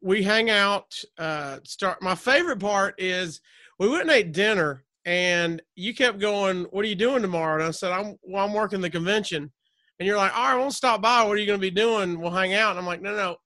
We 0.01 0.23
hang 0.23 0.51
out, 0.51 1.01
uh 1.19 1.59
start 1.65 2.03
my 2.03 2.15
favorite 2.15 2.59
part 2.59 3.01
is 3.01 3.41
we 3.79 3.89
went 3.89 4.03
and 4.03 4.11
ate 4.11 4.33
dinner 4.33 4.85
and 5.05 5.63
you 5.77 5.95
kept 5.95 6.19
going, 6.19 6.65
What 6.71 6.85
are 6.85 6.89
you 6.89 6.97
doing 6.97 7.23
tomorrow? 7.23 7.55
And 7.61 7.69
I 7.69 7.71
said, 7.71 7.93
I'm 7.93 8.17
well, 8.23 8.45
I'm 8.45 8.53
working 8.53 8.81
the 8.81 8.91
convention. 8.91 9.53
And 9.99 10.07
you're 10.07 10.17
like, 10.17 10.37
All 10.37 10.49
right, 10.53 10.57
we'll 10.57 10.73
stop 10.73 11.01
by. 11.01 11.23
What 11.23 11.37
are 11.37 11.41
you 11.41 11.47
gonna 11.47 11.59
be 11.59 11.71
doing? 11.71 12.21
We'll 12.21 12.33
hang 12.33 12.55
out. 12.55 12.71
And 12.71 12.81
I'm 12.81 12.87
like, 12.87 13.03
No, 13.03 13.15
no, 13.15 13.37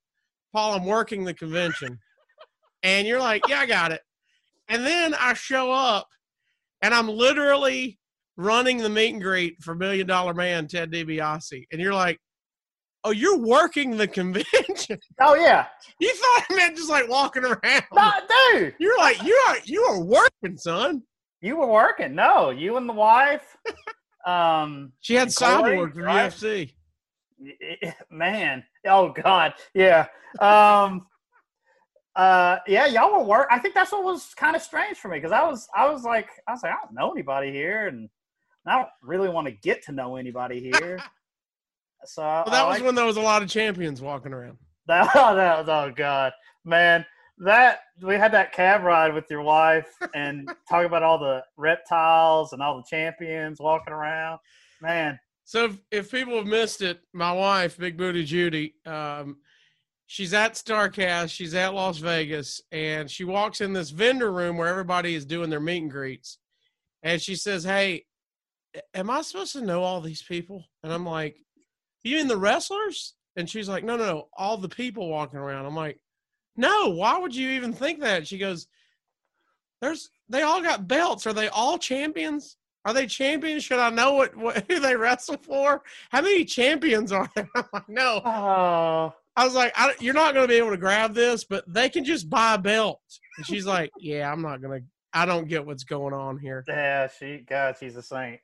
Paul, 0.54 0.74
I'm 0.74 0.86
working 0.86 1.24
the 1.24 1.34
convention. 1.34 1.98
and 2.82 3.06
you're 3.06 3.20
like, 3.20 3.46
Yeah, 3.46 3.60
I 3.60 3.66
got 3.66 3.92
it. 3.92 4.00
And 4.68 4.86
then 4.86 5.14
I 5.14 5.34
show 5.34 5.70
up 5.70 6.08
and 6.82 6.94
I'm 6.94 7.08
literally 7.08 7.98
running 8.36 8.78
the 8.78 8.88
meet 8.88 9.12
and 9.12 9.22
greet 9.22 9.62
for 9.62 9.74
Million 9.74 10.06
Dollar 10.06 10.34
Man 10.34 10.66
Ted 10.66 10.90
DiBiase, 10.90 11.64
and 11.72 11.80
you're 11.80 11.92
like, 11.94 12.18
"Oh, 13.04 13.10
you're 13.10 13.38
working 13.38 13.96
the 13.96 14.06
convention." 14.18 14.98
Oh 15.20 15.34
yeah, 15.34 15.66
you 16.00 16.12
thought 16.14 16.44
I 16.50 16.54
meant 16.56 16.76
just 16.76 16.90
like 16.90 17.08
walking 17.08 17.44
around. 17.44 17.82
no, 17.92 18.10
dude, 18.52 18.74
You're 18.78 18.98
like, 18.98 19.22
you 19.22 19.34
are 19.48 19.56
you 19.64 19.82
are 19.84 20.00
working, 20.02 20.56
son. 20.56 21.02
you 21.40 21.56
were 21.56 21.66
working. 21.66 22.14
No, 22.14 22.50
you 22.50 22.76
and 22.76 22.88
the 22.88 22.92
wife. 22.94 23.56
Um, 24.26 24.92
She 25.00 25.14
had 25.14 25.28
cyborg 25.28 25.94
from 25.94 26.02
right? 26.02 26.30
UFC. 26.30 26.74
man, 28.10 28.62
oh 28.86 29.14
god, 29.14 29.54
yeah. 29.72 30.08
Um, 30.40 31.06
uh, 32.16 32.58
yeah, 32.66 32.86
y'all 32.86 33.12
were 33.12 33.24
work. 33.24 33.48
I 33.50 33.58
think 33.58 33.74
that's 33.74 33.92
what 33.92 34.04
was 34.04 34.34
kind 34.34 34.56
of 34.56 34.62
strange 34.62 34.96
for 34.98 35.08
me 35.08 35.18
because 35.18 35.32
I 35.32 35.42
was, 35.46 35.68
I 35.76 35.88
was 35.90 36.02
like, 36.04 36.28
I 36.48 36.52
was 36.52 36.62
like, 36.62 36.72
I 36.72 36.76
don't 36.84 36.94
know 36.94 37.10
anybody 37.12 37.52
here, 37.52 37.86
and 37.88 38.08
I 38.66 38.76
don't 38.76 38.88
really 39.02 39.28
want 39.28 39.46
to 39.46 39.52
get 39.52 39.84
to 39.84 39.92
know 39.92 40.16
anybody 40.16 40.60
here. 40.60 40.98
so 42.04 42.22
Well, 42.22 42.44
that 42.46 42.54
I 42.54 42.66
was 42.68 42.76
like- 42.78 42.86
when 42.86 42.94
there 42.94 43.04
was 43.06 43.16
a 43.16 43.20
lot 43.22 43.42
of 43.42 43.48
champions 43.48 44.00
walking 44.00 44.32
around. 44.32 44.58
that, 44.86 45.10
that 45.14 45.58
was 45.58 45.68
oh 45.68 45.92
god, 45.94 46.32
man. 46.64 47.04
That 47.42 47.80
we 48.02 48.16
had 48.16 48.32
that 48.32 48.52
cab 48.52 48.82
ride 48.82 49.14
with 49.14 49.24
your 49.30 49.40
wife 49.40 49.88
and 50.14 50.50
talk 50.68 50.84
about 50.84 51.02
all 51.02 51.18
the 51.18 51.42
reptiles 51.56 52.52
and 52.52 52.60
all 52.60 52.76
the 52.76 52.84
champions 52.86 53.58
walking 53.60 53.94
around. 53.94 54.40
Man, 54.82 55.18
So 55.44 55.64
if, 55.64 55.78
if 55.90 56.10
people 56.10 56.36
have 56.36 56.46
missed 56.46 56.82
it, 56.82 57.00
my 57.14 57.32
wife, 57.32 57.78
Big 57.78 57.96
Booty 57.96 58.24
Judy, 58.24 58.74
um, 58.84 59.38
she's 60.10 60.34
at 60.34 60.54
Starcast, 60.54 61.30
she's 61.30 61.54
at 61.54 61.72
Las 61.72 61.98
Vegas, 61.98 62.60
and 62.72 63.08
she 63.08 63.22
walks 63.22 63.60
in 63.60 63.72
this 63.72 63.90
vendor 63.90 64.32
room 64.32 64.56
where 64.56 64.66
everybody 64.66 65.14
is 65.14 65.24
doing 65.24 65.50
their 65.50 65.60
meet 65.60 65.82
and 65.82 65.90
greets. 65.90 66.38
And 67.04 67.22
she 67.22 67.36
says, 67.36 67.62
Hey, 67.62 68.06
am 68.92 69.08
I 69.08 69.22
supposed 69.22 69.52
to 69.52 69.60
know 69.60 69.84
all 69.84 70.00
these 70.00 70.24
people? 70.24 70.64
And 70.82 70.92
I'm 70.92 71.06
like, 71.06 71.36
You 72.02 72.16
mean 72.16 72.26
the 72.26 72.36
wrestlers? 72.36 73.14
And 73.36 73.48
she's 73.48 73.68
like, 73.68 73.84
No, 73.84 73.96
no, 73.96 74.04
no, 74.04 74.28
all 74.36 74.56
the 74.56 74.68
people 74.68 75.08
walking 75.08 75.38
around. 75.38 75.64
I'm 75.64 75.76
like, 75.76 76.00
No, 76.56 76.88
why 76.88 77.16
would 77.16 77.34
you 77.34 77.50
even 77.50 77.72
think 77.72 78.00
that? 78.00 78.26
She 78.26 78.36
goes, 78.36 78.66
There's 79.80 80.10
they 80.28 80.42
all 80.42 80.60
got 80.60 80.88
belts. 80.88 81.24
Are 81.28 81.32
they 81.32 81.48
all 81.50 81.78
champions? 81.78 82.56
Are 82.84 82.94
they 82.94 83.06
champions? 83.06 83.62
Should 83.62 83.78
I 83.78 83.90
know 83.90 84.14
what, 84.14 84.36
what 84.36 84.64
who 84.68 84.80
they 84.80 84.96
wrestle 84.96 85.36
for? 85.36 85.82
How 86.10 86.20
many 86.20 86.44
champions 86.44 87.12
are 87.12 87.30
there? 87.36 87.48
I'm 87.54 87.64
like, 87.72 87.88
no. 87.88 88.22
oh, 88.24 89.14
I 89.40 89.44
was 89.44 89.54
like, 89.54 89.72
I, 89.74 89.94
you're 90.00 90.12
not 90.12 90.34
going 90.34 90.44
to 90.44 90.48
be 90.52 90.58
able 90.58 90.68
to 90.68 90.76
grab 90.76 91.14
this, 91.14 91.44
but 91.44 91.64
they 91.66 91.88
can 91.88 92.04
just 92.04 92.28
buy 92.28 92.54
a 92.54 92.58
belt. 92.58 93.00
And 93.38 93.46
she's 93.46 93.64
like, 93.64 93.90
yeah, 93.98 94.30
I'm 94.30 94.42
not 94.42 94.60
going 94.60 94.80
to. 94.82 94.86
I 95.14 95.24
don't 95.24 95.48
get 95.48 95.64
what's 95.64 95.82
going 95.82 96.12
on 96.12 96.38
here. 96.38 96.62
yeah, 96.68 97.08
she, 97.08 97.38
God, 97.48 97.76
she's 97.80 97.96
a 97.96 98.02
saint. 98.02 98.38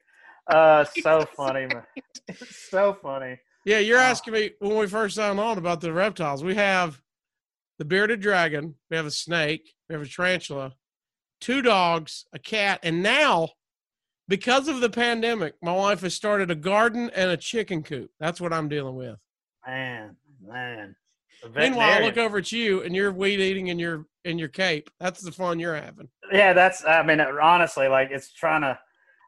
Uh, 0.46 0.84
so 1.02 1.26
funny, 1.36 1.66
man. 1.66 1.82
So 2.50 2.94
funny. 2.94 3.38
Yeah, 3.66 3.78
you're 3.80 3.98
Oh. 3.98 4.02
asking 4.02 4.32
me 4.32 4.52
when 4.58 4.78
we 4.78 4.86
first 4.86 5.16
signed 5.16 5.38
on 5.38 5.58
about 5.58 5.82
the 5.82 5.92
reptiles. 5.92 6.42
We 6.42 6.54
have 6.54 7.02
the 7.78 7.84
bearded 7.84 8.20
dragon, 8.20 8.76
we 8.90 8.96
have 8.96 9.04
a 9.06 9.10
snake, 9.10 9.74
we 9.90 9.92
have 9.92 10.02
a 10.02 10.08
tarantula, 10.08 10.72
two 11.42 11.60
dogs, 11.60 12.24
a 12.32 12.38
cat, 12.38 12.80
and 12.82 13.02
now, 13.02 13.50
because 14.28 14.66
of 14.66 14.80
the 14.80 14.88
pandemic, 14.90 15.54
my 15.62 15.74
wife 15.74 16.00
has 16.00 16.14
started 16.14 16.50
a 16.50 16.54
garden 16.56 17.10
and 17.14 17.30
a 17.30 17.36
chicken 17.36 17.82
coop. 17.82 18.10
That's 18.18 18.40
what 18.40 18.54
I'm 18.54 18.68
dealing 18.70 18.96
with. 18.96 19.18
Man, 19.66 20.16
man. 20.46 20.96
Meanwhile, 21.54 22.02
I 22.02 22.04
look 22.04 22.16
over 22.16 22.38
at 22.38 22.50
you 22.50 22.82
and 22.82 22.94
you're 22.96 23.12
weed 23.12 23.40
eating 23.40 23.66
in 23.68 23.78
your 23.78 24.06
in 24.24 24.38
your 24.38 24.48
cape. 24.48 24.88
That's 24.98 25.20
the 25.22 25.30
fun 25.32 25.60
you're 25.60 25.74
having. 25.76 26.08
yeah, 26.32 26.52
that's. 26.52 26.84
I 26.84 27.02
mean, 27.02 27.20
honestly, 27.20 27.88
like 27.88 28.10
it's 28.10 28.32
trying 28.32 28.62
to. 28.62 28.78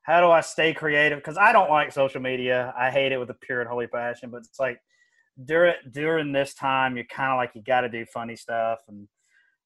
How 0.04 0.22
do 0.22 0.28
I 0.30 0.40
stay 0.40 0.72
creative? 0.72 1.18
Because 1.18 1.36
I 1.36 1.52
don't 1.52 1.68
like 1.68 1.92
social 1.92 2.22
media. 2.22 2.72
I 2.78 2.90
hate 2.90 3.12
it 3.12 3.18
with 3.18 3.28
a 3.28 3.34
pure 3.34 3.60
and 3.60 3.68
holy 3.68 3.86
passion. 3.88 4.30
But 4.30 4.38
it's 4.38 4.58
like 4.58 4.80
during 5.44 5.74
during 5.92 6.32
this 6.32 6.54
time, 6.54 6.96
you're 6.96 7.04
kind 7.06 7.30
of 7.32 7.36
like 7.36 7.50
you 7.54 7.62
got 7.62 7.82
to 7.82 7.90
do 7.90 8.06
funny 8.06 8.34
stuff 8.36 8.78
and 8.88 9.06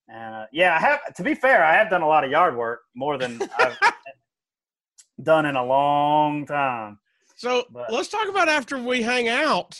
and 0.09 0.35
uh, 0.35 0.45
yeah, 0.51 0.75
I 0.75 0.79
have. 0.79 1.13
To 1.15 1.23
be 1.23 1.33
fair, 1.35 1.63
I 1.63 1.73
have 1.75 1.89
done 1.89 2.01
a 2.01 2.07
lot 2.07 2.25
of 2.25 2.29
yard 2.31 2.57
work 2.57 2.81
more 2.93 3.17
than 3.17 3.41
I've 3.57 3.77
done 5.23 5.45
in 5.45 5.55
a 5.55 5.63
long 5.65 6.45
time. 6.45 6.99
So 7.37 7.63
But- 7.71 7.91
let's 7.91 8.09
talk 8.09 8.27
about 8.27 8.49
after 8.49 8.77
we 8.77 9.01
hang 9.01 9.29
out. 9.29 9.79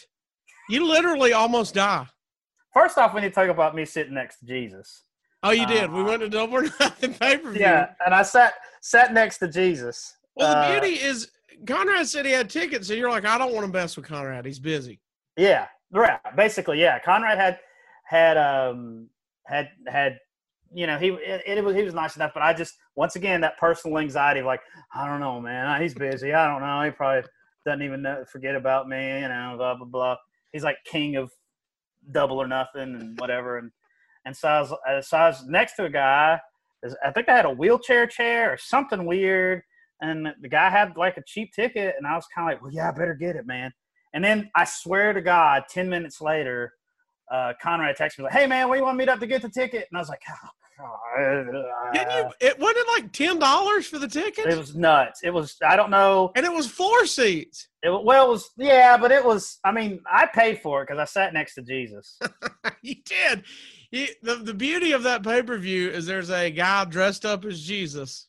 You 0.70 0.86
literally 0.88 1.34
almost 1.34 1.74
die. 1.76 2.07
First 2.74 2.97
off, 2.97 3.14
we 3.14 3.22
need 3.22 3.30
to 3.30 3.34
talk 3.36 3.49
about 3.49 3.76
me 3.76 3.86
sitting 3.86 4.14
next 4.14 4.39
to 4.39 4.45
Jesus. 4.45 5.03
Oh, 5.43 5.51
you 5.51 5.66
did. 5.68 5.91
We 5.91 6.01
Uh, 6.01 6.05
went 6.05 6.22
to 6.22 6.30
double 6.30 6.55
or 6.55 6.64
nothing 6.80 7.14
pay 7.20 7.38
per 7.38 7.51
view. 7.51 7.61
Yeah, 7.61 7.89
and 8.05 8.14
I 8.16 8.24
sat 8.24 8.53
sat 8.82 9.14
next 9.14 9.38
to 9.39 9.47
Jesus. 9.47 10.16
Well, 10.36 10.49
the 10.49 10.57
Uh, 10.57 10.80
beauty 10.80 10.95
is 10.95 11.32
Conrad 11.68 12.07
said 12.07 12.26
he 12.26 12.32
had 12.32 12.49
tickets, 12.49 12.88
so 12.88 12.93
you're 12.93 13.09
like, 13.09 13.26
I 13.26 13.38
don't 13.38 13.53
want 13.53 13.66
to 13.68 13.72
mess 13.72 13.95
with 13.95 14.05
Conrad. 14.07 14.45
He's 14.45 14.59
busy. 14.59 14.99
Yeah, 15.38 15.68
right. 15.91 16.20
Basically, 16.36 16.80
yeah. 16.82 16.97
Conrad 16.99 17.38
had 17.38 17.59
had 18.05 18.38
um 18.38 19.09
had 19.45 19.70
had 19.88 20.18
you 20.74 20.88
know 20.88 20.97
he 20.97 21.09
it, 21.09 21.43
it 21.45 21.64
was 21.64 21.76
he 21.76 21.84
was 21.84 21.93
nice 21.93 22.16
enough, 22.16 22.32
but 22.34 22.41
I 22.41 22.53
just 22.53 22.76
once 22.95 23.16
again 23.16 23.41
that 23.41 23.57
personal 23.57 23.99
anxiety 23.99 24.39
of 24.39 24.45
like 24.45 24.61
I 24.95 25.05
don't 25.07 25.20
know, 25.20 25.39
man. 25.41 25.82
He's 25.82 25.93
busy. 25.93 26.34
I 26.34 26.47
don't 26.47 26.61
know. 26.61 26.82
He 26.84 26.91
probably 26.91 27.30
doesn't 27.66 27.82
even 27.82 28.01
know, 28.01 28.24
forget 28.32 28.55
about 28.55 28.88
me. 28.88 29.20
You 29.22 29.28
know, 29.28 29.55
blah 29.57 29.76
blah 29.76 29.86
blah. 29.86 30.16
He's 30.54 30.64
like 30.64 30.78
king 30.86 31.18
of 31.18 31.32
double 32.12 32.38
or 32.38 32.47
nothing 32.47 32.95
and 32.95 33.20
whatever. 33.20 33.58
And 33.58 33.72
and 34.26 34.36
so 34.36 34.47
I 34.47 34.62
was 34.95 35.10
so 35.10 35.18
I 35.18 35.28
was 35.28 35.43
next 35.45 35.76
to 35.76 35.86
a 35.86 35.89
guy. 35.89 36.39
I 37.04 37.12
think 37.12 37.30
I 37.30 37.36
had 37.36 37.45
a 37.45 37.51
wheelchair 37.51 38.08
chair 38.08 38.51
or 38.51 38.58
something 38.58 39.06
weird, 39.06 39.62
and 40.01 40.28
the 40.41 40.49
guy 40.49 40.70
had 40.70 40.95
like 40.95 41.18
a 41.18 41.24
cheap 41.26 41.54
ticket, 41.54 41.95
and 41.97 42.06
I 42.06 42.16
was 42.16 42.26
kind 42.34 42.47
of 42.47 42.54
like, 42.54 42.62
well, 42.62 42.72
yeah, 42.72 42.89
I 42.89 42.91
better 42.91 43.16
get 43.16 43.36
it, 43.36 43.45
man. 43.47 43.72
And 44.14 44.24
then 44.24 44.49
I 44.56 44.66
swear 44.66 45.14
to 45.14 45.22
God, 45.22 45.64
ten 45.70 45.89
minutes 45.89 46.22
later, 46.22 46.74
uh, 47.32 47.54
Conrad 47.62 47.97
texted 47.97 48.20
me 48.20 48.26
like, 48.26 48.34
"Hey 48.34 48.47
man, 48.47 48.68
where 48.70 48.78
you 48.78 48.84
want 48.84 48.95
to 48.95 48.97
meet 48.97 49.10
up 49.10 49.20
to 49.20 49.28
get 49.28 49.41
the 49.41 49.49
ticket?" 49.49 49.88
And 49.89 49.97
I 49.97 50.01
was 50.01 50.10
like, 50.10 50.22
oh, 50.30 50.49
Didn't 51.93 52.11
you? 52.11 52.30
It 52.39 52.59
wasn't 52.59 52.88
like 52.89 53.11
ten 53.11 53.39
dollars 53.39 53.88
for 53.88 53.99
the 53.99 54.07
ticket. 54.07 54.47
It 54.47 54.57
was 54.57 54.76
nuts. 54.76 55.21
It 55.24 55.30
was. 55.32 55.55
I 55.65 55.76
don't 55.76 55.89
know. 55.91 56.32
and 56.36 56.45
it 56.45 56.51
was 56.51 56.67
four 56.67 57.05
seats. 57.05 57.67
It, 57.84 57.89
well, 57.89 58.26
it 58.26 58.30
was. 58.30 58.49
Yeah, 58.57 58.97
but 58.97 59.11
it 59.11 59.24
was. 59.24 59.59
I 59.63 59.71
mean, 59.71 60.01
I 60.11 60.26
paid 60.26 60.59
for 60.61 60.82
it 60.82 60.88
because 60.88 60.99
I 60.99 61.05
sat 61.05 61.34
next 61.34 61.55
to 61.55 61.61
Jesus. 61.61 62.17
you 62.82 62.95
did. 63.05 63.43
You, 63.91 64.07
the 64.21 64.36
the 64.36 64.53
beauty 64.53 64.91
of 64.93 65.03
that 65.03 65.24
pay 65.24 65.41
per 65.43 65.57
view 65.57 65.89
is 65.89 66.05
there's 66.05 66.32
a 66.32 66.49
guy 66.49 66.86
dressed 66.86 67.26
up 67.26 67.45
as 67.45 67.61
Jesus, 67.61 68.28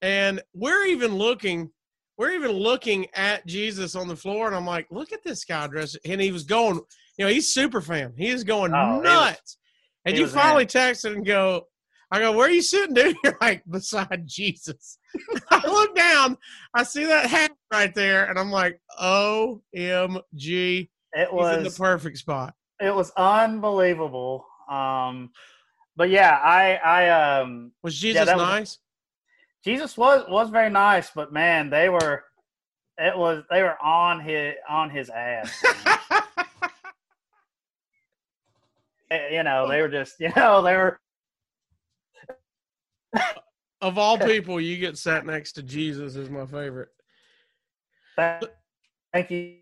and 0.00 0.40
we're 0.54 0.86
even 0.86 1.14
looking. 1.16 1.70
We're 2.18 2.32
even 2.32 2.52
looking 2.52 3.06
at 3.14 3.46
Jesus 3.46 3.96
on 3.96 4.06
the 4.06 4.14
floor, 4.16 4.46
and 4.46 4.54
I'm 4.54 4.66
like, 4.66 4.86
"Look 4.90 5.12
at 5.12 5.24
this 5.24 5.44
guy 5.44 5.66
dressed." 5.66 5.98
And 6.04 6.20
he 6.20 6.30
was 6.30 6.44
going, 6.44 6.78
you 7.18 7.24
know, 7.24 7.32
he's 7.32 7.52
super 7.52 7.80
fan. 7.80 8.12
He 8.16 8.28
is 8.28 8.44
going 8.44 8.72
Oh, 8.74 8.86
he 8.86 9.00
was- 9.00 9.02
nuts. 9.04 9.56
and 10.04 10.16
you 10.16 10.26
finally 10.28 10.62
in. 10.64 10.68
texted 10.68 11.16
and 11.16 11.24
go, 11.26 11.66
I 12.12 12.18
go, 12.18 12.32
where 12.32 12.46
are 12.46 12.50
you 12.50 12.60
sitting, 12.60 12.94
dude? 12.94 13.16
You're 13.24 13.38
like, 13.40 13.62
beside 13.68 14.24
Jesus. 14.26 14.98
I 15.50 15.66
look 15.66 15.96
down, 15.96 16.36
I 16.74 16.82
see 16.82 17.06
that 17.06 17.26
hat 17.26 17.52
right 17.72 17.94
there, 17.94 18.26
and 18.26 18.38
I'm 18.38 18.50
like, 18.50 18.78
OMG. 19.00 19.62
It 19.74 21.28
He's 21.30 21.56
in 21.56 21.62
the 21.62 21.74
perfect 21.76 22.18
spot. 22.18 22.54
It 22.80 22.94
was 22.94 23.12
unbelievable. 23.16 24.46
Um, 24.68 25.30
but 25.96 26.10
yeah, 26.10 26.36
I, 26.36 26.74
I, 26.74 27.40
um, 27.40 27.72
Was 27.82 27.98
Jesus 27.98 28.26
was- 28.26 28.36
nice? 28.36 28.78
Jesus 29.64 29.96
was 29.96 30.24
was 30.28 30.50
very 30.50 30.70
nice, 30.70 31.10
but 31.14 31.32
man, 31.32 31.70
they 31.70 31.88
were. 31.88 32.24
It 32.98 33.16
was 33.16 33.44
they 33.48 33.62
were 33.62 33.80
on 33.80 34.18
his 34.20 34.54
on 34.68 34.90
his 34.90 35.08
ass. 35.08 35.62
Eh, 39.12 39.36
you 39.36 39.42
know, 39.42 39.68
they 39.68 39.82
were 39.82 39.88
just 39.90 40.18
you 40.20 40.32
know 40.34 40.62
they 40.62 40.74
were 40.74 40.98
of 43.80 43.98
all 43.98 44.18
people, 44.26 44.60
you 44.60 44.78
get 44.78 44.96
sat 44.98 45.26
next 45.26 45.52
to 45.52 45.62
Jesus 45.62 46.16
is 46.16 46.30
my 46.30 46.46
favorite. 46.46 46.88
thank 48.16 49.30
you 49.30 49.56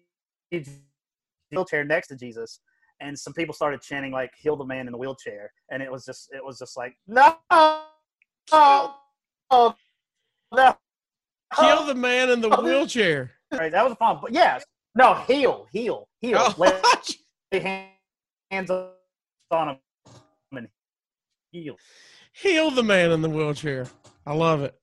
wheelchair 1.51 1.85
next 1.85 2.09
to 2.09 2.17
Jesus, 2.17 2.61
and 3.01 3.19
some 3.19 3.33
people 3.33 3.55
started 3.55 3.81
chanting 3.81 4.13
like 4.13 4.31
"Heal 4.37 4.57
the 4.57 4.65
man 4.65 4.87
in 4.87 4.93
the 4.93 4.99
wheelchair," 4.99 5.53
and 5.71 5.83
it 5.83 5.91
was 5.91 6.05
just 6.05 6.29
it 6.33 6.45
was 6.45 6.59
just 6.59 6.77
like 6.77 6.95
no, 7.07 7.37
no, 7.51 8.95
no, 9.51 9.75
no. 10.53 10.77
Kill 11.59 11.85
the 11.87 11.95
man 11.95 12.31
in 12.31 12.41
the 12.41 12.49
wheelchair. 12.63 13.33
Right, 13.53 13.73
that 13.73 13.83
was 13.83 13.93
a 13.93 13.97
problem. 13.97 14.23
but 14.23 14.33
yes, 14.33 14.65
no, 14.95 15.15
heal, 15.27 15.67
heal, 15.73 16.09
heal. 16.21 16.39
Oh, 16.41 16.55
Lay 17.53 17.61
hands 18.51 18.71
on 18.71 19.69
him 19.69 19.77
and 20.53 20.69
heal. 21.51 21.77
Heal 22.33 22.71
the 22.71 22.83
man 22.83 23.11
in 23.11 23.23
the 23.23 23.29
wheelchair. 23.31 23.87
I 24.27 24.35
love 24.35 24.63
it. 24.63 24.75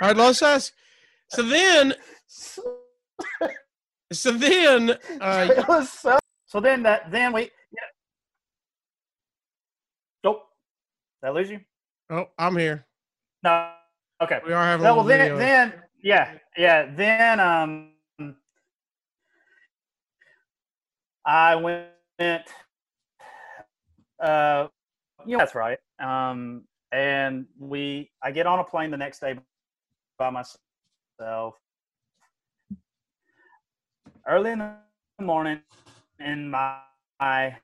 All 0.00 0.08
right, 0.08 0.16
let's 0.16 0.42
ask. 0.42 0.72
So 1.28 1.42
then, 1.42 1.94
so 4.12 4.32
then, 4.32 4.96
uh, 5.20 5.82
so. 5.84 6.18
So 6.46 6.60
then 6.60 6.82
that 6.84 7.10
then 7.10 7.32
we. 7.34 7.42
Yeah. 7.42 7.48
Nope. 10.24 10.44
Did 11.22 11.28
I 11.28 11.30
lose 11.32 11.50
you? 11.50 11.60
oh, 12.10 12.28
I'm 12.38 12.56
here. 12.56 12.86
No. 13.42 13.70
Okay. 14.22 14.40
We 14.46 14.52
are 14.54 14.64
having 14.64 14.84
No, 14.84 14.92
a 14.92 14.96
well 14.96 15.04
then, 15.04 15.20
video. 15.20 15.36
then 15.38 15.74
yeah, 16.02 16.38
yeah. 16.56 16.90
Then 16.96 17.38
um, 17.38 17.90
I 21.24 21.54
went. 21.56 21.86
Uh, 24.18 24.68
yeah, 25.26 25.36
that's 25.36 25.54
right. 25.54 25.78
Um, 26.00 26.64
and 26.92 27.46
we, 27.58 28.10
I 28.22 28.30
get 28.30 28.46
on 28.46 28.58
a 28.58 28.64
plane 28.64 28.90
the 28.90 28.96
next 28.96 29.20
day 29.20 29.38
by 30.18 30.30
myself. 30.30 31.54
Early 34.26 34.52
in 34.52 34.58
the 34.58 34.74
morning, 35.20 35.60
and 36.18 36.50
my, 36.50 36.78
my 37.20 37.56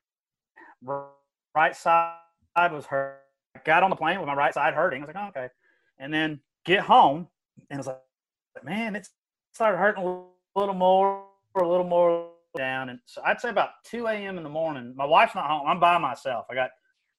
right 1.55 1.77
side 1.77 2.17
was 2.57 2.87
hurt. 2.87 3.21
I 3.57 3.61
got 3.65 3.83
on 3.83 3.91
the 3.91 3.97
plane 3.97 4.19
with 4.19 4.27
my 4.27 4.35
right 4.35 4.55
side 4.55 4.75
hurting. 4.75 5.03
I 5.03 5.07
was 5.07 5.15
like, 5.15 5.25
oh, 5.25 5.29
okay. 5.29 5.49
And 5.99 6.13
then 6.13 6.41
get 6.65 6.81
home, 6.81 7.29
and 7.71 7.79
it's 7.79 7.87
like, 7.87 7.99
man, 8.63 8.97
it 8.97 9.09
started 9.53 9.79
hurting 9.79 10.05
a 10.05 10.59
little 10.59 10.75
more, 10.75 11.25
a 11.57 11.67
little 11.67 11.87
more 11.87 12.31
down. 12.57 12.89
And 12.89 12.99
so 13.07 13.23
I'd 13.25 13.41
say 13.41 13.51
about 13.51 13.71
2 13.85 14.07
a.m. 14.07 14.39
in 14.39 14.45
the 14.45 14.51
morning. 14.51 14.95
My 14.97 15.05
wife's 15.05 15.35
not 15.35 15.49
home. 15.49 15.67
I'm 15.67 15.81
by 15.81 15.99
myself. 15.99 16.47
I 16.51 16.55
got 16.55 16.71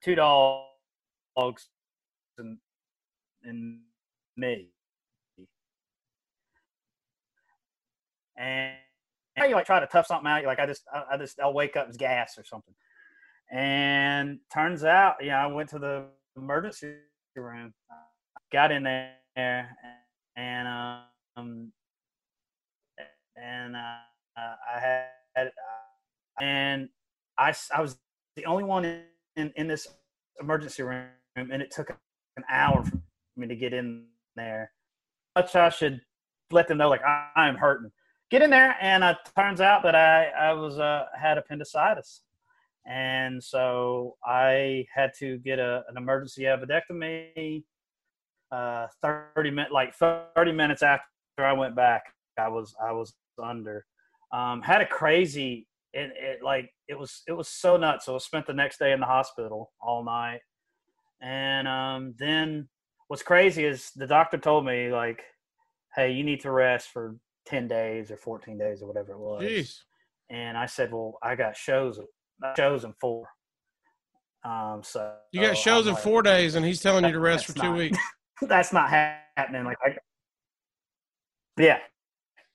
two 0.03 0.15
dogs 0.15 1.67
and 2.37 2.57
and 3.43 3.79
me. 4.37 4.69
And 8.37 8.75
you 9.37 9.55
like 9.55 9.65
try 9.65 9.79
to 9.79 9.87
tough 9.87 10.07
something 10.07 10.27
out. 10.27 10.41
You're 10.41 10.49
like, 10.49 10.59
I 10.59 10.65
just, 10.65 10.83
I, 10.93 11.03
I 11.13 11.17
just, 11.17 11.39
I'll 11.39 11.53
wake 11.53 11.75
up 11.75 11.87
as 11.89 11.97
gas 11.97 12.37
or 12.37 12.43
something. 12.43 12.73
And 13.51 14.39
turns 14.53 14.83
out, 14.83 15.15
yeah, 15.21 15.43
I 15.43 15.47
went 15.47 15.69
to 15.69 15.79
the 15.79 16.05
emergency 16.35 16.95
room, 17.35 17.73
got 18.51 18.71
in 18.71 18.83
there, 18.83 19.13
and 19.35 20.67
um, 21.37 21.71
and 23.37 23.75
uh, 23.75 23.97
I 24.37 24.79
had, 24.79 25.51
and 26.41 26.89
I, 27.37 27.53
I 27.73 27.81
was 27.81 27.97
the 28.35 28.45
only 28.45 28.63
one 28.63 28.85
in, 29.35 29.53
in 29.55 29.67
this 29.67 29.87
emergency 30.41 30.83
room, 30.83 31.05
and 31.35 31.61
it 31.61 31.71
took 31.71 31.95
an 32.37 32.43
hour 32.49 32.83
for 32.83 32.99
me 33.37 33.47
to 33.47 33.55
get 33.55 33.73
in 33.73 34.05
there. 34.35 34.71
Much 35.35 35.55
I 35.55 35.69
should 35.69 36.01
let 36.51 36.67
them 36.67 36.77
know, 36.77 36.89
like 36.89 37.03
I, 37.03 37.29
I'm 37.35 37.55
hurting. 37.55 37.91
Get 38.31 38.41
in 38.41 38.49
there, 38.49 38.75
and 38.81 39.03
uh, 39.03 39.15
turns 39.37 39.61
out 39.61 39.83
that 39.83 39.95
I 39.95 40.25
I 40.27 40.53
was 40.53 40.79
uh, 40.79 41.05
had 41.19 41.37
appendicitis, 41.37 42.21
and 42.85 43.43
so 43.43 44.15
I 44.25 44.85
had 44.93 45.11
to 45.19 45.37
get 45.39 45.59
a, 45.59 45.83
an 45.89 45.97
emergency 45.97 46.43
appendectomy. 46.43 47.63
Uh, 48.51 48.87
thirty 49.01 49.51
minutes, 49.51 49.71
like 49.71 49.93
thirty 49.95 50.51
minutes 50.51 50.81
after 50.81 51.05
I 51.39 51.53
went 51.53 51.75
back, 51.75 52.03
I 52.37 52.47
was 52.47 52.75
I 52.83 52.91
was 52.91 53.13
under. 53.41 53.85
Um, 54.31 54.61
had 54.61 54.81
a 54.81 54.87
crazy 54.87 55.67
it, 55.95 56.11
it 56.17 56.43
like 56.43 56.71
it 56.87 56.99
was 56.99 57.23
it 57.27 57.31
was 57.31 57.47
so 57.47 57.77
nuts. 57.77 58.05
So 58.05 58.15
I 58.15 58.17
spent 58.17 58.45
the 58.45 58.53
next 58.53 58.77
day 58.77 58.91
in 58.91 58.99
the 58.99 59.05
hospital 59.05 59.71
all 59.79 60.03
night, 60.03 60.41
and 61.25 61.67
um, 61.67 62.13
then 62.19 62.69
what's 63.07 63.23
crazy 63.23 63.65
is 63.65 63.89
the 63.95 64.05
doctor 64.07 64.37
told 64.37 64.63
me 64.65 64.91
like, 64.91 65.21
"Hey, 65.95 66.11
you 66.11 66.23
need 66.23 66.39
to 66.41 66.51
rest 66.51 66.89
for 66.89 67.15
ten 67.45 67.67
days 67.67 68.11
or 68.11 68.17
fourteen 68.17 68.57
days 68.59 68.81
or 68.83 68.87
whatever 68.87 69.13
it 69.13 69.19
was." 69.19 69.43
Jeez. 69.43 69.77
And 70.29 70.55
I 70.57 70.67
said, 70.67 70.91
"Well, 70.93 71.17
I 71.23 71.35
got 71.35 71.57
shows 71.57 71.99
shows 72.55 72.83
in 72.83 72.93
four." 73.01 73.27
Um, 74.43 74.81
so 74.83 75.15
You 75.31 75.41
got 75.41 75.57
shows 75.57 75.85
I'm 75.85 75.89
in 75.89 75.93
like, 75.95 76.03
four 76.03 76.21
days, 76.21 76.53
and 76.53 76.63
he's 76.63 76.79
telling 76.79 77.03
you 77.05 77.11
to 77.11 77.19
rest 77.19 77.47
for 77.47 77.53
two 77.53 77.63
not- 77.63 77.77
weeks. 77.77 77.97
that's 78.43 78.71
not 78.71 78.89
happening. 78.89 79.63
Like, 79.63 79.77
I, 79.83 79.95
yeah, 81.57 81.79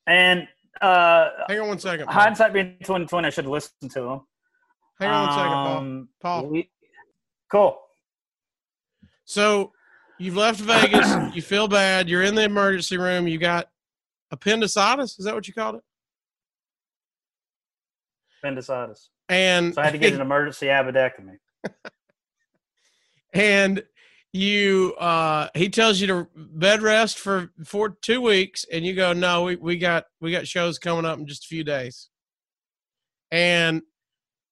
and 0.07 0.47
uh, 0.81 1.31
Hang 1.49 1.59
on 1.61 1.69
one 1.69 1.79
second. 1.81 2.07
Paul. 2.07 2.15
hindsight 2.15 2.53
being 2.53 2.77
twenty 2.85 3.07
twenty, 3.07 3.27
I 3.27 3.31
should 3.31 3.47
listen 3.47 3.89
to 3.89 4.01
him. 4.03 4.21
Hang 5.01 5.11
on 5.11 5.27
one 5.27 5.33
second, 5.37 5.51
Paul. 5.53 5.77
Um, 5.79 6.09
Paul. 6.23 6.47
we- 6.47 6.71
cool. 7.51 7.81
So 9.31 9.71
you've 10.19 10.37
left 10.37 10.61
Vegas. 10.61 11.09
you 11.35 11.41
feel 11.41 11.69
bad. 11.69 12.09
You're 12.09 12.25
in 12.25 12.35
the 12.35 12.43
emergency 12.43 12.97
room. 12.97 13.29
You 13.29 13.39
got 13.39 13.69
appendicitis. 14.33 15.21
Is 15.21 15.25
that 15.25 15.37
what 15.37 15.47
you 15.47 15.55
called 15.55 15.77
it? 15.77 15.83
Appendicitis. 18.43 19.11
And 19.29 19.73
So 19.73 19.83
I 19.83 19.85
had 19.85 19.93
to 19.93 19.99
get 19.99 20.13
an 20.15 20.21
emergency 20.21 20.67
appendectomy. 20.67 21.39
and 23.33 23.85
you 24.33 24.95
uh 24.99 25.49
he 25.55 25.69
tells 25.69 26.01
you 26.01 26.07
to 26.09 26.29
bed 26.35 26.83
rest 26.83 27.19
for 27.19 27.53
for 27.65 27.91
two 27.91 28.21
weeks 28.21 28.65
and 28.73 28.85
you 28.85 28.95
go 28.95 29.13
no 29.13 29.43
we, 29.43 29.57
we 29.57 29.77
got 29.77 30.05
we 30.21 30.31
got 30.31 30.47
shows 30.47 30.79
coming 30.79 31.05
up 31.05 31.19
in 31.19 31.27
just 31.27 31.45
a 31.45 31.49
few 31.49 31.65
days 31.65 32.09
and 33.33 33.83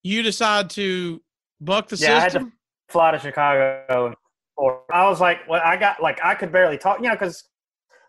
you 0.02 0.22
decide 0.22 0.68
to 0.68 1.22
buck 1.60 1.88
the 1.88 1.96
Yeah, 1.96 2.16
I 2.16 2.20
had 2.20 2.32
system 2.32 2.50
to 2.50 2.56
fly 2.92 3.12
to 3.12 3.18
Chicago. 3.18 4.14
Or 4.58 4.82
I 4.92 5.08
was 5.08 5.20
like, 5.20 5.48
well, 5.48 5.62
I 5.64 5.76
got 5.76 6.02
like 6.02 6.18
I 6.22 6.34
could 6.34 6.50
barely 6.50 6.76
talk, 6.76 6.98
you 6.98 7.06
know, 7.06 7.14
because 7.14 7.44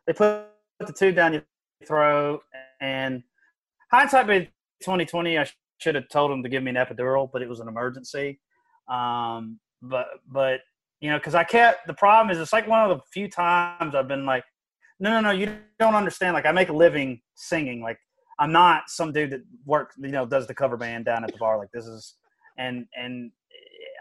they 0.08 0.14
put 0.14 0.48
the 0.80 0.92
tube 0.92 1.16
down 1.16 1.34
your 1.34 1.44
throat. 1.86 2.42
And 2.82 3.22
hindsight 3.92 4.26
being 4.26 4.48
twenty 4.84 5.06
twenty, 5.06 5.38
I 5.38 5.48
should 5.78 5.94
have 5.94 6.10
told 6.10 6.32
them 6.32 6.42
to 6.42 6.50
give 6.50 6.64
me 6.64 6.72
an 6.72 6.76
epidural, 6.76 7.30
but 7.32 7.44
it 7.44 7.48
was 7.48 7.60
an 7.60 7.68
emergency. 7.68 8.40
Um, 8.88 9.60
but 9.84 10.08
but 10.28 10.62
you 11.02 11.12
know, 11.12 11.20
because 11.20 11.36
I 11.36 11.44
kept 11.44 11.86
the 11.86 11.94
problem 11.94 12.32
is 12.32 12.42
it's 12.42 12.52
like 12.52 12.68
one 12.68 12.90
of 12.90 12.98
the 12.98 13.04
few 13.14 13.30
times 13.30 13.94
I've 13.94 14.08
been 14.08 14.26
like, 14.26 14.44
no, 15.00 15.12
no, 15.12 15.22
no, 15.22 15.32
you 15.32 15.56
don't 15.78 15.96
understand. 15.96 16.34
Like 16.34 16.48
I 16.48 16.52
make 16.52 16.70
a 16.70 16.74
living 16.74 17.22
singing. 17.36 17.82
Like 17.82 18.00
I'm 18.40 18.52
not 18.52 18.84
some 18.88 19.14
dude 19.14 19.30
that 19.32 19.42
works, 19.66 19.96
you 20.00 20.10
know, 20.10 20.26
does 20.26 20.48
the 20.48 20.56
cover 20.56 20.78
band 20.78 21.06
down 21.06 21.24
at 21.24 21.32
the 21.32 21.38
bar. 21.38 21.60
Like 21.60 21.70
this 21.74 21.86
is, 21.86 22.16
and 22.58 22.88
and 22.96 23.32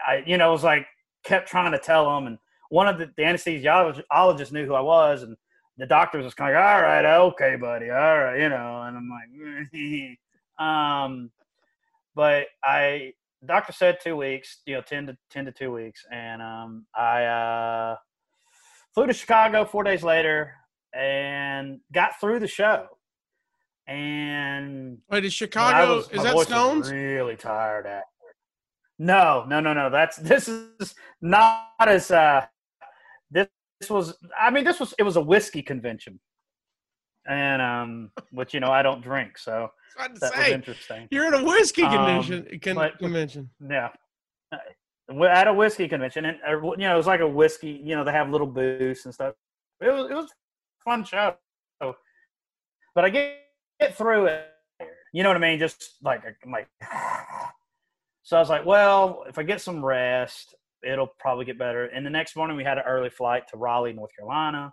I, 0.05 0.23
you 0.25 0.37
know, 0.37 0.51
was 0.51 0.63
like 0.63 0.87
kept 1.23 1.49
trying 1.49 1.71
to 1.71 1.79
tell 1.79 2.05
them, 2.13 2.27
and 2.27 2.37
one 2.69 2.87
of 2.87 2.97
the, 2.97 3.09
the 3.17 3.23
anesthesiologist 3.23 4.51
knew 4.51 4.65
who 4.65 4.73
I 4.73 4.81
was, 4.81 5.23
and 5.23 5.35
the 5.77 5.85
doctor 5.85 6.19
was 6.19 6.33
kind 6.33 6.55
of 6.55 6.61
like, 6.61 6.63
all 6.63 6.81
right, 6.81 7.05
okay, 7.05 7.55
buddy, 7.55 7.89
all 7.89 8.19
right, 8.19 8.39
you 8.39 8.49
know, 8.49 8.83
and 8.83 8.97
I'm 8.97 9.09
like, 9.09 10.59
um, 10.65 11.31
but 12.15 12.47
I, 12.63 13.13
doctor 13.45 13.71
said 13.71 13.97
two 14.03 14.15
weeks, 14.17 14.59
you 14.65 14.75
know, 14.75 14.81
10 14.81 15.07
to 15.07 15.17
10 15.31 15.45
to 15.45 15.51
two 15.51 15.71
weeks. 15.71 16.05
And, 16.11 16.41
um, 16.41 16.85
I, 16.93 17.23
uh, 17.23 17.95
flew 18.93 19.07
to 19.07 19.13
Chicago 19.13 19.63
four 19.65 19.83
days 19.83 20.03
later 20.03 20.53
and 20.93 21.79
got 21.93 22.19
through 22.19 22.39
the 22.39 22.47
show. 22.47 22.87
And 23.87 24.99
wait 25.09 25.25
is 25.25 25.33
chicago 25.33 25.95
was- 25.95 26.11
is 26.11 26.21
that 26.21 26.37
stones 26.39 26.91
Really 26.91 27.35
tired 27.35 27.87
after. 27.87 28.08
No, 28.99 29.45
no, 29.47 29.59
no, 29.61 29.73
no. 29.73 29.89
That's 29.89 30.17
this 30.17 30.47
is 30.49 30.93
not 31.21 31.69
as 31.79 32.11
uh 32.11 32.45
this, 33.31 33.47
this 33.79 33.89
was 33.89 34.17
I 34.39 34.51
mean 34.51 34.65
this 34.65 34.79
was 34.79 34.93
it 34.99 35.03
was 35.03 35.15
a 35.15 35.21
whiskey 35.21 35.61
convention. 35.61 36.19
And 37.27 37.61
um 37.61 38.11
which 38.31 38.53
you 38.53 38.59
know 38.59 38.71
I 38.71 38.81
don't 38.81 39.01
drink, 39.01 39.37
so 39.37 39.71
that 39.97 40.15
to 40.33 40.37
was 40.39 40.47
interesting. 40.49 41.07
you're 41.11 41.27
in 41.27 41.33
a 41.33 41.43
whiskey 41.43 41.83
Um, 41.83 41.91
convention 41.93 42.59
con- 42.61 42.75
but- 42.75 42.99
convention 42.99 43.49
Yeah. 43.69 43.89
We're 45.11 45.29
at 45.29 45.47
a 45.47 45.53
whiskey 45.53 45.87
convention 45.87 46.25
and 46.25 46.37
uh, 46.47 46.61
you 46.61 46.77
know 46.77 46.93
it 46.93 46.97
was 46.97 47.07
like 47.07 47.21
a 47.21 47.27
whiskey, 47.27 47.81
you 47.83 47.95
know, 47.95 48.03
they 48.03 48.11
have 48.11 48.29
little 48.29 48.45
booths 48.47 49.05
and 49.05 49.13
stuff. 49.13 49.33
It 49.81 49.87
was 49.91 50.11
it 50.11 50.13
was 50.13 50.25
a 50.25 50.83
fun 50.83 51.03
show. 51.03 51.35
But 52.95 53.05
I 53.05 53.09
get, 53.09 53.37
get 53.79 53.95
through 53.95 54.25
it. 54.25 54.45
You 55.13 55.23
know 55.23 55.29
what 55.29 55.37
I 55.37 55.39
mean? 55.39 55.57
Just 55.59 55.95
like 56.03 56.21
like 56.51 56.67
So 58.29 58.37
I 58.37 58.41
was 58.41 58.49
like, 58.49 58.63
well, 58.63 59.23
if 59.27 59.39
I 59.39 59.43
get 59.43 59.59
some 59.59 59.83
rest, 59.83 60.53
it'll 60.83 61.09
probably 61.17 61.45
get 61.45 61.57
better. 61.57 61.85
And 61.85 62.05
the 62.05 62.11
next 62.11 62.35
morning 62.35 62.55
we 62.55 62.63
had 62.63 62.77
an 62.77 62.83
early 62.85 63.09
flight 63.09 63.47
to 63.47 63.57
Raleigh, 63.57 63.91
North 63.91 64.15
Carolina. 64.15 64.71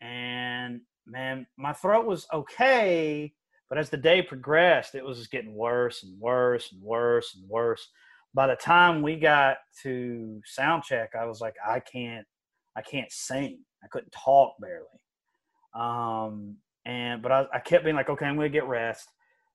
And 0.00 0.80
man, 1.06 1.46
my 1.56 1.74
throat 1.74 2.06
was 2.06 2.26
okay, 2.34 3.32
but 3.68 3.78
as 3.78 3.88
the 3.88 3.98
day 3.98 4.20
progressed, 4.20 4.96
it 4.96 5.04
was 5.04 5.18
just 5.18 5.30
getting 5.30 5.54
worse 5.54 6.02
and 6.02 6.18
worse 6.20 6.72
and 6.72 6.82
worse 6.82 7.36
and 7.36 7.48
worse. 7.48 7.88
By 8.34 8.48
the 8.48 8.56
time 8.56 9.00
we 9.00 9.14
got 9.14 9.58
to 9.84 10.40
sound 10.44 10.82
check, 10.82 11.10
I 11.14 11.24
was 11.24 11.40
like, 11.40 11.54
I 11.64 11.78
can't, 11.78 12.26
I 12.74 12.82
can't 12.82 13.12
sing. 13.12 13.60
I 13.84 13.86
couldn't 13.92 14.10
talk 14.10 14.54
barely. 14.60 14.88
Um, 15.72 16.56
and 16.84 17.22
but 17.22 17.30
I, 17.30 17.46
I 17.54 17.60
kept 17.60 17.84
being 17.84 17.94
like, 17.94 18.10
okay, 18.10 18.26
I'm 18.26 18.34
gonna 18.34 18.48
get 18.48 18.66
rest. 18.66 19.08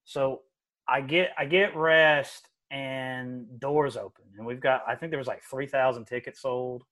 So 0.06 0.44
I 0.88 1.02
get 1.02 1.32
I 1.38 1.44
get 1.44 1.76
rest 1.76 2.48
and 2.72 3.60
doors 3.60 3.98
open, 3.98 4.26
and 4.38 4.46
we've 4.46 4.60
got 4.60 4.84
I 4.88 4.96
think 4.96 5.12
there 5.12 5.20
was 5.20 5.28
like 5.28 5.44
three 5.44 5.68
thousand 5.68 6.06
tickets 6.06 6.42
sold, 6.42 6.84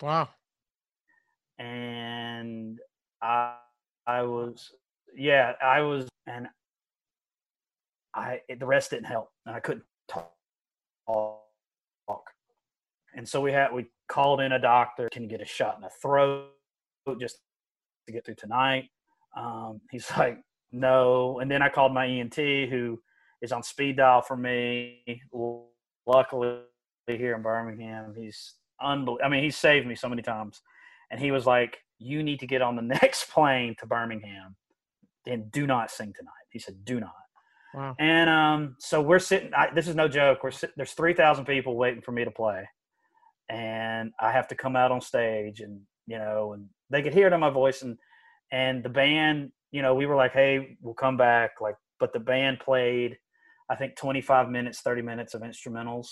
wow 0.00 0.28
and 1.58 2.78
I 3.22 3.56
I 4.06 4.22
was 4.22 4.72
yeah 5.14 5.52
I 5.62 5.80
was 5.80 6.08
and 6.26 6.48
I 8.14 8.40
the 8.58 8.66
rest 8.66 8.90
didn't 8.90 9.06
help, 9.06 9.30
and 9.44 9.54
I 9.54 9.60
couldn't 9.60 9.84
talk. 10.08 10.32
And 13.14 13.26
so 13.26 13.40
we 13.40 13.52
had 13.52 13.72
we 13.72 13.86
called 14.08 14.40
in 14.40 14.52
a 14.52 14.58
doctor. 14.58 15.08
Can 15.10 15.22
you 15.22 15.28
get 15.28 15.40
a 15.40 15.46
shot 15.46 15.76
in 15.76 15.82
the 15.82 15.90
throat 16.02 16.50
just 17.18 17.38
to 18.06 18.12
get 18.12 18.24
through 18.24 18.34
tonight? 18.34 18.90
Um, 19.36 19.80
he's 19.90 20.10
like, 20.18 20.38
no. 20.72 21.40
And 21.40 21.50
then 21.50 21.62
I 21.62 21.68
called 21.70 21.94
my 21.94 22.06
ENT, 22.06 22.36
who 22.36 23.00
is 23.42 23.52
on 23.52 23.62
speed 23.62 23.96
dial 23.96 24.22
for 24.22 24.36
me. 24.36 25.02
Luckily, 26.06 26.60
here 27.06 27.34
in 27.34 27.42
Birmingham, 27.42 28.14
he's 28.16 28.54
unbelievable. 28.80 29.24
I 29.24 29.28
mean, 29.28 29.42
he 29.42 29.50
saved 29.50 29.86
me 29.86 29.94
so 29.94 30.08
many 30.08 30.22
times. 30.22 30.60
And 31.10 31.20
he 31.20 31.30
was 31.30 31.46
like, 31.46 31.78
you 31.98 32.22
need 32.22 32.40
to 32.40 32.46
get 32.46 32.62
on 32.62 32.76
the 32.76 32.82
next 33.02 33.30
plane 33.30 33.74
to 33.80 33.86
Birmingham 33.86 34.56
and 35.26 35.50
do 35.50 35.66
not 35.66 35.90
sing 35.90 36.12
tonight. 36.16 36.32
He 36.50 36.58
said, 36.58 36.84
do 36.84 37.00
not. 37.00 37.12
wow 37.74 37.94
And 37.98 38.30
um, 38.30 38.76
so 38.78 39.00
we're 39.00 39.18
sitting. 39.18 39.52
I, 39.54 39.70
this 39.74 39.88
is 39.88 39.94
no 39.94 40.08
joke. 40.08 40.42
We're 40.42 40.50
sit, 40.50 40.72
there's 40.76 40.92
three 40.92 41.14
thousand 41.14 41.44
people 41.44 41.76
waiting 41.76 42.00
for 42.00 42.12
me 42.12 42.24
to 42.24 42.30
play, 42.30 42.66
and 43.50 44.12
I 44.20 44.32
have 44.32 44.48
to 44.48 44.54
come 44.54 44.76
out 44.76 44.92
on 44.92 45.00
stage, 45.00 45.60
and 45.60 45.80
you 46.06 46.18
know, 46.18 46.52
and 46.54 46.66
they 46.90 47.02
could 47.02 47.12
hear 47.12 47.26
it 47.26 47.32
in 47.32 47.40
my 47.40 47.50
voice, 47.50 47.82
and 47.82 47.98
and 48.52 48.82
the 48.82 48.88
band, 48.88 49.50
you 49.72 49.82
know, 49.82 49.94
we 49.94 50.06
were 50.06 50.16
like, 50.16 50.32
hey, 50.32 50.76
we'll 50.80 50.94
come 50.94 51.16
back, 51.16 51.60
like, 51.60 51.74
but 51.98 52.12
the 52.12 52.20
band 52.20 52.60
played, 52.60 53.16
I 53.68 53.76
think, 53.76 53.96
25 53.96 54.48
minutes, 54.48 54.80
30 54.80 55.02
minutes 55.02 55.34
of 55.34 55.42
instrumentals. 55.42 56.06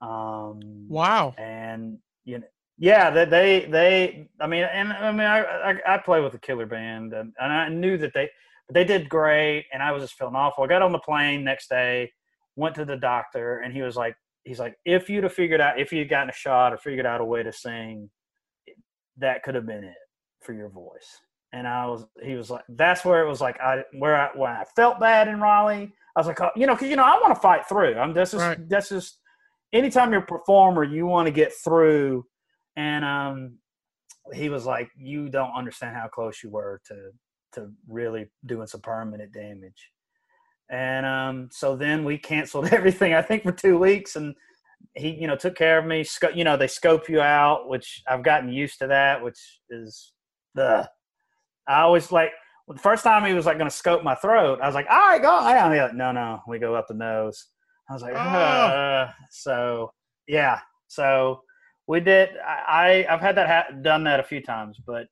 Um, 0.00 0.60
wow. 0.88 1.34
and 1.38 1.98
you 2.24 2.38
know 2.38 2.46
yeah 2.78 3.10
that 3.10 3.30
they 3.30 3.66
they 3.70 4.28
i 4.40 4.46
mean 4.46 4.64
and 4.64 4.92
i 4.92 5.12
mean 5.12 5.20
I, 5.20 5.40
I 5.40 5.94
i 5.94 5.98
play 5.98 6.20
with 6.20 6.34
a 6.34 6.38
killer 6.38 6.66
band 6.66 7.12
and, 7.12 7.32
and 7.38 7.52
i 7.52 7.68
knew 7.68 7.96
that 7.98 8.12
they 8.14 8.28
they 8.72 8.84
did 8.84 9.08
great 9.08 9.66
and 9.72 9.82
i 9.82 9.92
was 9.92 10.02
just 10.02 10.14
feeling 10.14 10.34
awful. 10.34 10.64
I 10.64 10.66
got 10.66 10.82
on 10.82 10.92
the 10.92 10.98
plane 10.98 11.44
next 11.44 11.68
day 11.68 12.10
went 12.56 12.74
to 12.76 12.84
the 12.84 12.96
doctor 12.96 13.58
and 13.58 13.72
he 13.72 13.82
was 13.82 13.96
like 13.96 14.16
he's 14.44 14.58
like 14.58 14.76
if 14.84 15.08
you'd 15.08 15.24
have 15.24 15.32
figured 15.32 15.60
out 15.60 15.78
if 15.78 15.92
you'd 15.92 16.08
gotten 16.08 16.30
a 16.30 16.34
shot 16.34 16.72
or 16.72 16.78
figured 16.78 17.06
out 17.06 17.20
a 17.20 17.24
way 17.24 17.42
to 17.42 17.52
sing 17.52 18.10
that 19.18 19.42
could 19.42 19.54
have 19.54 19.66
been 19.66 19.84
it 19.84 19.94
for 20.42 20.52
your 20.52 20.68
voice 20.68 21.20
and 21.54 21.66
i 21.66 21.86
was 21.86 22.04
he 22.22 22.34
was 22.34 22.50
like 22.50 22.64
that's 22.70 23.04
where 23.04 23.24
it 23.24 23.28
was 23.28 23.40
like 23.40 23.58
i 23.60 23.82
where 23.98 24.16
i 24.16 24.28
when 24.34 24.50
i 24.50 24.64
felt 24.76 25.00
bad 25.00 25.28
in 25.28 25.40
raleigh 25.40 25.90
i 26.16 26.20
was 26.20 26.26
like 26.26 26.40
oh, 26.40 26.50
you 26.56 26.66
know 26.66 26.74
because 26.74 26.88
you 26.88 26.96
know 26.96 27.04
i 27.04 27.18
want 27.22 27.34
to 27.34 27.40
fight 27.40 27.66
through 27.66 27.94
i'm 27.96 28.12
this 28.12 28.34
is 28.34 28.40
Right. 28.40 28.68
that's 28.68 28.90
just 28.90 29.20
anytime 29.74 30.12
you're 30.12 30.22
a 30.22 30.26
performer, 30.26 30.84
you 30.84 31.04
want 31.06 31.26
to 31.26 31.32
get 31.32 31.52
through. 31.52 32.24
And 32.76 33.04
um, 33.04 33.58
he 34.32 34.48
was 34.48 34.64
like, 34.64 34.88
"You 34.96 35.28
don't 35.28 35.52
understand 35.52 35.96
how 35.96 36.08
close 36.08 36.42
you 36.42 36.50
were 36.50 36.80
to 36.86 37.10
to 37.52 37.70
really 37.86 38.30
doing 38.46 38.66
some 38.66 38.80
permanent 38.80 39.32
damage." 39.32 39.90
And 40.70 41.04
um, 41.04 41.48
so 41.52 41.76
then 41.76 42.04
we 42.04 42.16
canceled 42.16 42.68
everything. 42.72 43.12
I 43.12 43.22
think 43.22 43.42
for 43.42 43.52
two 43.52 43.78
weeks, 43.78 44.16
and 44.16 44.34
he, 44.94 45.10
you 45.10 45.26
know, 45.26 45.36
took 45.36 45.56
care 45.56 45.78
of 45.78 45.84
me. 45.84 46.06
You 46.34 46.44
know, 46.44 46.56
they 46.56 46.68
scope 46.68 47.08
you 47.08 47.20
out, 47.20 47.68
which 47.68 48.02
I've 48.08 48.22
gotten 48.22 48.48
used 48.48 48.78
to 48.78 48.86
that, 48.86 49.22
which 49.22 49.60
is 49.68 50.12
the. 50.54 50.88
I 51.66 51.80
always 51.80 52.10
like 52.12 52.32
the 52.68 52.78
first 52.78 53.04
time 53.04 53.24
he 53.24 53.34
was 53.34 53.46
like 53.46 53.58
going 53.58 53.70
to 53.70 53.76
scope 53.76 54.02
my 54.02 54.14
throat. 54.14 54.58
I 54.62 54.66
was 54.66 54.74
like, 54.74 54.86
"All 54.90 54.96
right, 54.98 55.20
go." 55.20 55.30
I, 55.30 55.54
I 55.56 55.82
like, 55.82 55.94
no, 55.94 56.12
no, 56.12 56.40
we 56.48 56.58
go 56.58 56.74
up 56.74 56.88
the 56.88 56.94
nose. 56.94 57.46
I 57.88 57.92
was 57.92 58.02
like, 58.02 58.14
Oh. 58.14 58.16
uh, 58.18 59.10
so 59.30 59.92
yeah, 60.26 60.60
so 60.88 61.42
we 61.86 62.00
did. 62.00 62.30
I 62.46 63.04
I- 63.06 63.14
I've 63.14 63.20
had 63.20 63.36
that 63.36 63.48
ha- 63.48 63.74
done 63.82 64.04
that 64.04 64.20
a 64.20 64.24
few 64.24 64.40
times, 64.42 64.78
but 64.86 65.06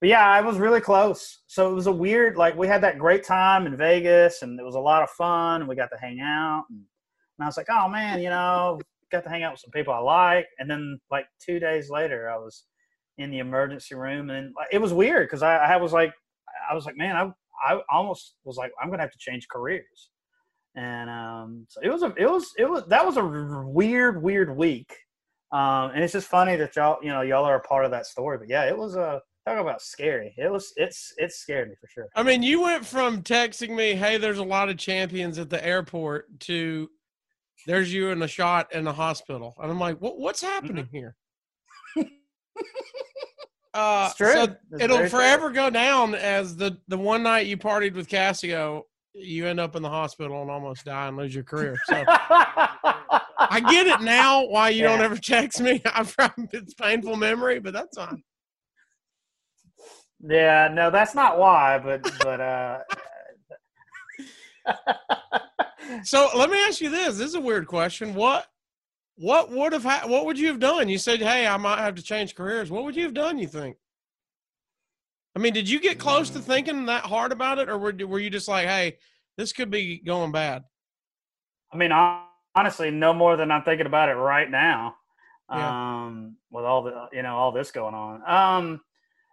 but 0.00 0.08
yeah, 0.08 0.26
I 0.28 0.40
was 0.40 0.58
really 0.58 0.80
close. 0.80 1.42
So 1.46 1.70
it 1.70 1.74
was 1.74 1.86
a 1.86 1.92
weird 1.92 2.36
like 2.36 2.56
we 2.56 2.66
had 2.66 2.82
that 2.82 2.98
great 2.98 3.24
time 3.24 3.66
in 3.66 3.76
Vegas, 3.76 4.42
and 4.42 4.58
it 4.58 4.64
was 4.64 4.74
a 4.74 4.80
lot 4.80 5.02
of 5.02 5.10
fun, 5.10 5.60
and 5.62 5.68
we 5.68 5.76
got 5.76 5.90
to 5.92 5.98
hang 6.00 6.20
out, 6.20 6.64
and, 6.70 6.78
and 6.78 7.44
I 7.44 7.46
was 7.46 7.56
like, 7.56 7.68
oh 7.70 7.88
man, 7.88 8.20
you 8.22 8.30
know, 8.30 8.80
got 9.12 9.24
to 9.24 9.30
hang 9.30 9.42
out 9.42 9.52
with 9.52 9.60
some 9.60 9.70
people 9.70 9.92
I 9.92 9.98
like, 9.98 10.46
and 10.58 10.70
then 10.70 10.98
like 11.10 11.26
two 11.40 11.58
days 11.58 11.90
later, 11.90 12.30
I 12.30 12.36
was 12.38 12.64
in 13.18 13.30
the 13.30 13.38
emergency 13.38 13.94
room, 13.94 14.30
and 14.30 14.52
it 14.72 14.78
was 14.78 14.92
weird 14.92 15.28
because 15.28 15.42
I, 15.42 15.56
I 15.56 15.76
was 15.76 15.92
like, 15.92 16.12
I 16.70 16.74
was 16.74 16.86
like, 16.86 16.96
man, 16.96 17.16
I 17.16 17.30
I 17.66 17.80
almost 17.90 18.36
was 18.44 18.56
like, 18.56 18.72
I'm 18.82 18.90
gonna 18.90 19.02
have 19.02 19.12
to 19.12 19.18
change 19.18 19.48
careers 19.48 20.10
and 20.76 21.08
um, 21.08 21.66
so 21.68 21.80
it 21.82 21.88
was 21.88 22.02
a 22.02 22.12
it 22.16 22.28
was 22.30 22.52
it 22.58 22.68
was 22.68 22.84
that 22.86 23.04
was 23.04 23.16
a 23.16 23.24
weird 23.24 24.22
weird 24.22 24.56
week 24.56 24.92
um, 25.52 25.90
and 25.94 26.02
it's 26.02 26.12
just 26.12 26.28
funny 26.28 26.56
that 26.56 26.74
y'all 26.76 26.98
you 27.02 27.10
know 27.10 27.20
y'all 27.20 27.44
are 27.44 27.56
a 27.56 27.60
part 27.60 27.84
of 27.84 27.90
that 27.90 28.06
story 28.06 28.38
but 28.38 28.48
yeah 28.48 28.64
it 28.64 28.76
was 28.76 28.96
a 28.96 29.20
talk 29.46 29.58
about 29.58 29.80
scary 29.80 30.34
it 30.36 30.50
was 30.50 30.72
it's 30.76 31.12
it 31.18 31.30
scared 31.30 31.68
me 31.68 31.74
for 31.80 31.88
sure 31.88 32.08
I 32.16 32.22
mean, 32.22 32.42
you 32.42 32.62
went 32.62 32.86
from 32.86 33.22
texting 33.22 33.76
me, 33.76 33.94
"Hey, 33.94 34.16
there's 34.16 34.38
a 34.38 34.44
lot 34.44 34.68
of 34.68 34.78
champions 34.78 35.38
at 35.38 35.50
the 35.50 35.64
airport," 35.64 36.40
to 36.40 36.88
"There's 37.66 37.92
you 37.92 38.08
in 38.08 38.22
a 38.22 38.28
shot 38.28 38.72
in 38.72 38.84
the 38.84 38.92
hospital," 38.92 39.54
and 39.58 39.70
I'm 39.70 39.78
like, 39.78 39.98
"What? 39.98 40.18
What's 40.18 40.40
happening 40.40 40.88
here?" 40.90 41.14
Uh, 43.72 44.08
so 44.10 44.42
It's 44.44 44.82
it'll 44.84 44.98
very 44.98 45.10
true. 45.10 45.18
forever 45.18 45.50
go 45.50 45.68
down 45.68 46.14
as 46.14 46.54
the 46.54 46.78
the 46.86 46.96
one 46.96 47.24
night 47.24 47.46
you 47.48 47.56
partied 47.56 47.94
with 47.96 48.08
Cassio, 48.08 48.84
you 49.14 49.48
end 49.48 49.58
up 49.58 49.74
in 49.74 49.82
the 49.82 49.88
hospital 49.88 50.40
and 50.42 50.48
almost 50.48 50.84
die 50.84 51.08
and 51.08 51.16
lose 51.16 51.34
your 51.34 51.42
career. 51.42 51.74
So 51.88 52.04
I 52.06 53.60
get 53.68 53.88
it 53.88 54.00
now 54.00 54.46
why 54.46 54.68
you 54.68 54.82
don't 54.84 55.00
ever 55.02 55.16
text 55.16 55.60
me. 55.60 55.82
I'm 55.92 56.04
from 56.04 56.30
it's 56.52 56.72
painful 56.74 57.16
memory, 57.16 57.58
but 57.58 57.72
that's 57.72 57.96
fine. 57.98 58.22
yeah, 60.20 60.68
no, 60.72 60.92
that's 60.92 61.16
not 61.16 61.36
why, 61.40 61.78
but 61.78 62.00
but 62.20 62.40
uh 62.40 62.78
So 66.04 66.28
let 66.36 66.48
me 66.48 66.58
ask 66.64 66.80
you 66.80 66.90
this. 66.90 67.18
This 67.18 67.28
is 67.30 67.34
a 67.34 67.40
weird 67.40 67.66
question. 67.66 68.14
What 68.14 68.46
what 69.16 69.50
would 69.50 69.72
have 69.72 69.84
ha- 69.84 70.06
what 70.06 70.26
would 70.26 70.38
you 70.38 70.48
have 70.48 70.58
done? 70.58 70.88
You 70.88 70.98
said, 70.98 71.20
"Hey, 71.20 71.46
I 71.46 71.56
might 71.56 71.78
have 71.78 71.94
to 71.96 72.02
change 72.02 72.34
careers." 72.34 72.70
What 72.70 72.84
would 72.84 72.96
you 72.96 73.04
have 73.04 73.14
done? 73.14 73.38
You 73.38 73.46
think? 73.46 73.76
I 75.36 75.40
mean, 75.40 75.52
did 75.52 75.68
you 75.68 75.80
get 75.80 75.98
close 75.98 76.30
to 76.30 76.38
thinking 76.38 76.86
that 76.86 77.04
hard 77.04 77.32
about 77.32 77.58
it, 77.58 77.68
or 77.68 77.78
were 77.78 77.94
were 78.06 78.18
you 78.18 78.30
just 78.30 78.48
like, 78.48 78.66
"Hey, 78.66 78.98
this 79.36 79.52
could 79.52 79.70
be 79.70 79.98
going 79.98 80.32
bad"? 80.32 80.64
I 81.72 81.76
mean, 81.76 81.92
honestly, 82.54 82.90
no 82.90 83.12
more 83.12 83.36
than 83.36 83.50
I'm 83.50 83.62
thinking 83.62 83.86
about 83.86 84.08
it 84.08 84.14
right 84.14 84.50
now. 84.50 84.96
Yeah. 85.50 86.04
Um, 86.04 86.36
with 86.50 86.64
all 86.64 86.82
the 86.82 87.08
you 87.12 87.22
know 87.22 87.36
all 87.36 87.52
this 87.52 87.70
going 87.70 87.94
on. 87.94 88.22
Um, 88.28 88.80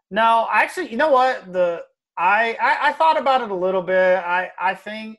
no, 0.09 0.47
actually, 0.51 0.89
you 0.91 0.97
know 0.97 1.11
what? 1.11 1.51
The 1.51 1.84
I, 2.17 2.57
I 2.61 2.89
I 2.89 2.93
thought 2.93 3.19
about 3.19 3.41
it 3.41 3.49
a 3.49 3.55
little 3.55 3.82
bit. 3.82 4.17
I 4.17 4.51
I 4.59 4.75
think 4.75 5.17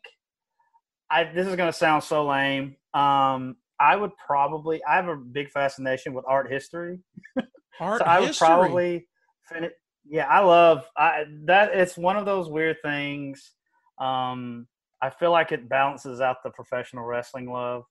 I 1.10 1.24
this 1.24 1.46
is 1.46 1.56
gonna 1.56 1.72
sound 1.72 2.04
so 2.04 2.26
lame. 2.26 2.76
Um, 2.92 3.56
I 3.82 3.96
would 3.96 4.12
probably 4.16 4.82
I 4.84 4.94
have 4.94 5.08
a 5.08 5.16
big 5.16 5.50
fascination 5.50 6.14
with 6.14 6.24
art 6.28 6.50
history. 6.50 7.00
Art 7.80 7.98
so 7.98 8.04
I 8.04 8.20
would 8.20 8.28
history. 8.28 8.46
probably 8.46 9.08
finish. 9.42 9.72
Yeah, 10.08 10.26
I 10.26 10.40
love 10.40 10.84
I 10.96 11.24
that. 11.46 11.74
It's 11.74 11.96
one 11.96 12.16
of 12.16 12.24
those 12.24 12.48
weird 12.48 12.76
things. 12.82 13.52
Um, 13.98 14.68
I 15.00 15.10
feel 15.10 15.32
like 15.32 15.50
it 15.50 15.68
balances 15.68 16.20
out 16.20 16.42
the 16.44 16.50
professional 16.50 17.04
wrestling 17.04 17.50
love. 17.50 17.84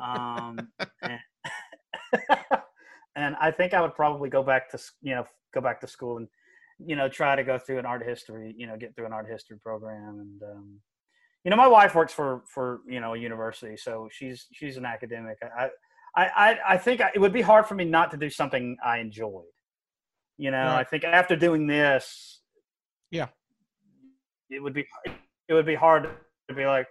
Um, 0.00 0.70
and, 1.02 1.20
and 3.16 3.36
I 3.38 3.50
think 3.50 3.74
I 3.74 3.82
would 3.82 3.94
probably 3.94 4.30
go 4.30 4.42
back 4.42 4.70
to 4.70 4.78
you 5.02 5.14
know 5.14 5.24
go 5.52 5.60
back 5.60 5.80
to 5.80 5.86
school 5.86 6.16
and 6.16 6.28
you 6.78 6.96
know 6.96 7.08
try 7.08 7.36
to 7.36 7.44
go 7.44 7.58
through 7.58 7.80
an 7.80 7.86
art 7.86 8.06
history 8.06 8.54
you 8.56 8.66
know 8.66 8.76
get 8.76 8.94
through 8.94 9.06
an 9.06 9.12
art 9.12 9.28
history 9.28 9.58
program 9.58 10.20
and 10.20 10.42
um, 10.42 10.80
you 11.44 11.50
know 11.50 11.56
my 11.56 11.68
wife 11.68 11.94
works 11.94 12.12
for 12.12 12.42
for 12.46 12.80
you 12.86 13.00
know 13.00 13.14
a 13.14 13.18
university 13.18 13.76
so 13.76 14.08
she's 14.10 14.46
she's 14.52 14.76
an 14.76 14.84
academic. 14.84 15.38
I 15.42 15.70
I 16.16 16.26
I, 16.26 16.58
I 16.74 16.76
think 16.78 17.00
it 17.14 17.20
would 17.20 17.32
be 17.32 17.42
hard 17.42 17.66
for 17.66 17.74
me 17.74 17.84
not 17.84 18.10
to 18.10 18.16
do 18.16 18.28
something 18.30 18.76
I 18.84 18.98
enjoyed. 18.98 19.44
You 20.36 20.50
know, 20.52 20.74
I 20.74 20.84
think 20.84 21.02
after 21.04 21.34
doing 21.34 21.66
this, 21.66 22.40
Yeah. 23.10 23.28
it 24.50 24.62
would 24.62 24.72
be 24.74 24.86
it 25.48 25.54
would 25.54 25.66
be 25.66 25.74
hard 25.74 26.08
to 26.48 26.54
be 26.54 26.64
like, 26.64 26.86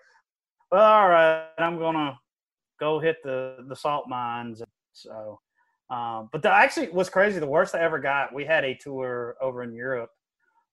well, 0.71 0.83
all 0.83 1.09
right, 1.09 1.47
I'm 1.57 1.77
gonna 1.79 2.19
go 2.79 2.99
hit 2.99 3.17
the 3.23 3.65
the 3.67 3.75
salt 3.75 4.07
mines. 4.09 4.61
So, 4.91 5.39
um, 5.89 6.29
but 6.31 6.41
the, 6.41 6.51
actually, 6.51 6.87
what's 6.89 7.09
crazy, 7.09 7.39
the 7.39 7.47
worst 7.47 7.75
I 7.75 7.79
ever 7.81 7.99
got, 7.99 8.33
we 8.33 8.43
had 8.43 8.65
a 8.65 8.75
tour 8.75 9.35
over 9.41 9.63
in 9.63 9.71
Europe 9.73 10.09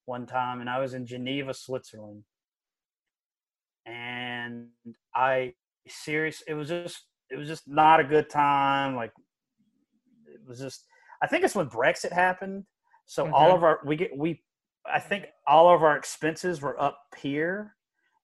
one 0.07 0.27
time, 0.27 0.61
and 0.61 0.69
I 0.69 0.79
was 0.81 0.95
in 0.95 1.07
Geneva, 1.07 1.55
Switzerland, 1.55 2.25
and 3.87 4.69
I 5.15 5.55
serious, 5.89 6.43
it 6.47 6.55
was 6.55 6.69
just 6.69 7.03
it 7.31 7.37
was 7.37 7.49
just 7.49 7.67
not 7.67 8.01
a 8.01 8.05
good 8.05 8.31
time. 8.31 8.97
Like, 8.97 9.13
it 10.27 10.41
was 10.47 10.59
just. 10.59 10.85
I 11.23 11.27
think 11.27 11.45
it's 11.45 11.55
when 11.55 11.71
Brexit 11.71 12.13
happened. 12.13 12.65
So 13.07 13.31
all 13.33 13.55
of 13.55 13.63
our 13.63 13.81
we 13.85 13.97
get 13.97 14.17
we 14.17 14.43
I 14.91 15.01
think 15.01 15.27
all 15.47 15.75
of 15.75 15.83
our 15.83 15.97
expenses 15.97 16.61
were 16.61 16.81
up 16.81 16.99
here 17.19 17.75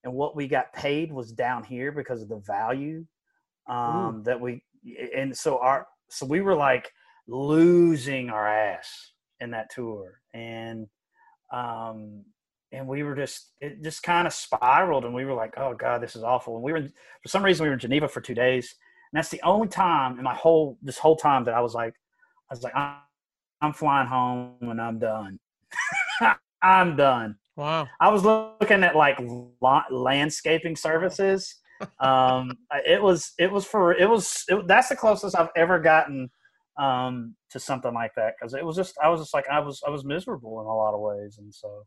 and 0.04 0.12
what 0.12 0.36
we 0.36 0.48
got 0.48 0.72
paid 0.72 1.12
was 1.12 1.32
down 1.32 1.64
here 1.64 1.92
because 1.92 2.22
of 2.22 2.28
the 2.28 2.42
value 2.46 3.04
um 3.68 4.22
that 4.24 4.40
we 4.40 4.62
and 5.14 5.36
so 5.36 5.58
our 5.58 5.86
so 6.08 6.26
we 6.26 6.40
were 6.40 6.54
like 6.54 6.90
losing 7.28 8.30
our 8.30 8.48
ass 8.48 9.12
in 9.40 9.50
that 9.50 9.70
tour 9.70 10.20
and 10.34 10.86
um 11.52 12.24
and 12.72 12.86
we 12.86 13.02
were 13.02 13.14
just 13.14 13.52
it 13.60 13.82
just 13.82 14.02
kind 14.02 14.26
of 14.26 14.32
spiraled 14.32 15.04
and 15.04 15.14
we 15.14 15.24
were 15.24 15.34
like 15.34 15.54
oh 15.56 15.74
god 15.74 16.02
this 16.02 16.16
is 16.16 16.22
awful 16.22 16.54
and 16.54 16.62
we 16.62 16.72
were 16.72 16.82
for 16.82 17.28
some 17.28 17.44
reason 17.44 17.64
we 17.64 17.68
were 17.68 17.74
in 17.74 17.80
geneva 17.80 18.08
for 18.08 18.20
two 18.20 18.34
days 18.34 18.74
and 19.12 19.18
that's 19.18 19.28
the 19.28 19.42
only 19.42 19.68
time 19.68 20.18
in 20.18 20.24
my 20.24 20.34
whole 20.34 20.78
this 20.82 20.98
whole 20.98 21.16
time 21.16 21.44
that 21.44 21.54
i 21.54 21.60
was 21.60 21.74
like 21.74 21.94
i 22.50 22.54
was 22.54 22.62
like 22.62 22.74
i'm, 22.76 22.96
I'm 23.60 23.72
flying 23.72 24.08
home 24.08 24.56
and 24.60 24.80
i'm 24.80 24.98
done 24.98 25.38
i'm 26.62 26.96
done 26.96 27.36
Wow. 27.60 27.88
I 28.00 28.08
was 28.08 28.24
looking 28.24 28.84
at 28.84 28.96
like 28.96 29.20
la- 29.60 29.84
landscaping 29.90 30.76
services. 30.76 31.56
Um, 31.98 32.58
it 32.86 33.02
was 33.02 33.32
it 33.38 33.50
was 33.50 33.64
for 33.64 33.94
it 33.94 34.06
was 34.06 34.44
it, 34.48 34.66
that's 34.66 34.90
the 34.90 34.96
closest 34.96 35.34
I've 35.34 35.48
ever 35.56 35.78
gotten 35.78 36.30
um, 36.78 37.34
to 37.48 37.58
something 37.58 37.94
like 37.94 38.14
that 38.16 38.34
because 38.38 38.52
it 38.52 38.62
was 38.62 38.76
just 38.76 38.98
I 39.02 39.08
was 39.08 39.22
just 39.22 39.32
like 39.32 39.48
I 39.50 39.60
was 39.60 39.80
I 39.86 39.88
was 39.88 40.04
miserable 40.04 40.60
in 40.60 40.66
a 40.66 40.76
lot 40.76 40.92
of 40.92 41.00
ways 41.00 41.38
and 41.38 41.54
so. 41.54 41.86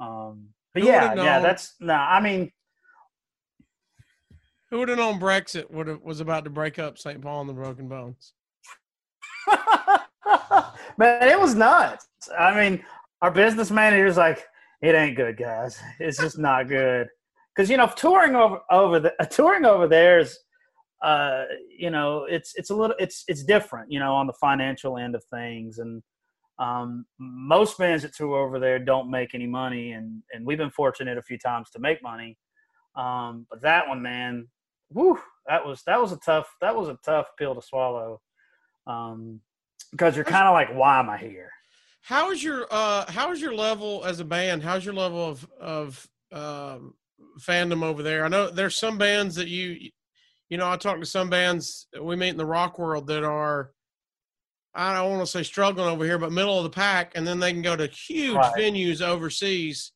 Um, 0.00 0.48
but 0.72 0.82
Who 0.82 0.88
yeah, 0.88 1.14
yeah, 1.14 1.38
that's 1.40 1.74
no. 1.78 1.94
I 1.94 2.20
mean, 2.20 2.50
Who 4.70 4.78
would 4.78 4.88
have 4.88 4.98
known 4.98 5.20
Brexit 5.20 5.70
would 5.70 5.86
have 5.86 6.00
was 6.00 6.20
about 6.20 6.44
to 6.44 6.50
break 6.50 6.78
up 6.78 6.98
St. 6.98 7.20
Paul 7.20 7.42
and 7.42 7.50
the 7.50 7.54
Broken 7.54 7.88
Bones? 7.88 8.32
man, 10.98 11.28
it 11.28 11.38
was 11.38 11.54
nuts. 11.54 12.08
I 12.38 12.54
mean, 12.54 12.84
our 13.22 13.30
business 13.30 13.70
manager's 13.70 14.16
like, 14.16 14.46
"It 14.80 14.94
ain't 14.94 15.16
good, 15.16 15.36
guys. 15.36 15.78
It's 15.98 16.18
just 16.18 16.38
not 16.38 16.68
good." 16.68 17.08
Because 17.54 17.68
you 17.68 17.76
know, 17.76 17.90
touring 17.96 18.34
over 18.36 18.60
over 18.70 19.00
the 19.00 19.12
touring 19.30 19.64
over 19.64 19.86
there 19.86 20.20
is, 20.20 20.38
uh, 21.02 21.44
you 21.76 21.90
know, 21.90 22.24
it's 22.24 22.54
it's 22.54 22.70
a 22.70 22.74
little 22.74 22.96
it's 22.98 23.24
it's 23.28 23.44
different, 23.44 23.90
you 23.92 23.98
know, 23.98 24.14
on 24.14 24.26
the 24.26 24.32
financial 24.34 24.96
end 24.96 25.14
of 25.14 25.24
things, 25.32 25.78
and 25.78 26.02
um, 26.60 27.06
most 27.18 27.78
bands 27.78 28.02
that 28.02 28.14
tour 28.14 28.38
over 28.38 28.60
there 28.60 28.78
don't 28.78 29.10
make 29.10 29.34
any 29.34 29.46
money, 29.46 29.92
and 29.92 30.22
and 30.32 30.46
we've 30.46 30.58
been 30.58 30.70
fortunate 30.70 31.18
a 31.18 31.22
few 31.22 31.38
times 31.38 31.70
to 31.70 31.78
make 31.80 32.02
money, 32.02 32.36
um, 32.94 33.46
but 33.50 33.62
that 33.62 33.88
one, 33.88 34.02
man, 34.02 34.46
whew, 34.90 35.18
that 35.46 35.64
was 35.64 35.82
that 35.86 36.00
was 36.00 36.12
a 36.12 36.18
tough 36.18 36.54
that 36.60 36.76
was 36.76 36.88
a 36.88 36.98
tough 37.04 37.26
pill 37.38 37.54
to 37.54 37.62
swallow. 37.62 38.20
Um, 38.86 39.40
because 39.90 40.14
you're 40.14 40.24
kind 40.24 40.46
of 40.46 40.52
like, 40.52 40.72
why 40.72 41.00
am 41.00 41.10
I 41.10 41.16
here? 41.16 41.50
How 42.02 42.30
is 42.30 42.44
your 42.44 42.66
uh 42.70 43.10
how 43.10 43.32
is 43.32 43.40
your 43.40 43.54
level 43.54 44.04
as 44.04 44.20
a 44.20 44.24
band? 44.24 44.62
How's 44.62 44.84
your 44.84 44.94
level 44.94 45.26
of 45.26 45.48
of 45.60 46.08
um 46.30 46.94
fandom 47.40 47.82
over 47.82 48.02
there? 48.02 48.24
I 48.24 48.28
know 48.28 48.50
there's 48.50 48.78
some 48.78 48.98
bands 48.98 49.34
that 49.36 49.48
you 49.48 49.90
you 50.50 50.58
know, 50.58 50.70
I 50.70 50.76
talk 50.76 50.98
to 50.98 51.06
some 51.06 51.30
bands 51.30 51.86
that 51.92 52.04
we 52.04 52.16
meet 52.16 52.30
in 52.30 52.36
the 52.36 52.44
rock 52.44 52.78
world 52.78 53.06
that 53.06 53.24
are 53.24 53.70
I 54.74 54.94
don't 54.94 55.10
want 55.10 55.22
to 55.22 55.26
say 55.26 55.42
struggling 55.42 55.88
over 55.88 56.04
here, 56.04 56.18
but 56.18 56.32
middle 56.32 56.56
of 56.58 56.64
the 56.64 56.70
pack, 56.70 57.12
and 57.16 57.26
then 57.26 57.40
they 57.40 57.52
can 57.52 57.62
go 57.62 57.74
to 57.76 57.86
huge 57.86 58.36
Right. 58.36 58.54
venues 58.54 59.02
overseas. 59.02 59.92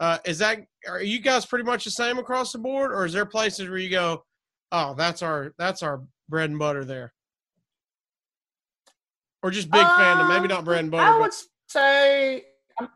Uh, 0.00 0.18
is 0.24 0.38
that 0.38 0.58
are 0.88 1.02
you 1.02 1.20
guys 1.20 1.44
pretty 1.46 1.64
much 1.64 1.84
the 1.84 1.90
same 1.90 2.18
across 2.18 2.52
the 2.52 2.58
board, 2.58 2.92
or 2.92 3.04
is 3.04 3.12
there 3.12 3.26
places 3.26 3.68
where 3.68 3.78
you 3.78 3.90
go, 3.90 4.24
oh, 4.72 4.94
that's 4.94 5.22
our 5.22 5.54
that's 5.58 5.82
our 5.82 6.02
bread 6.28 6.50
and 6.50 6.58
butter 6.58 6.84
there, 6.84 7.12
or 9.42 9.50
just 9.50 9.70
big 9.70 9.86
fandom, 9.86 10.28
maybe 10.28 10.48
not 10.48 10.64
bread 10.64 10.80
and 10.80 10.90
butter, 10.90 11.04
Um, 11.04 11.14
I 11.14 11.18
but 11.18 11.22
would 11.24 11.34
say, 11.68 12.44
um, 12.80 12.88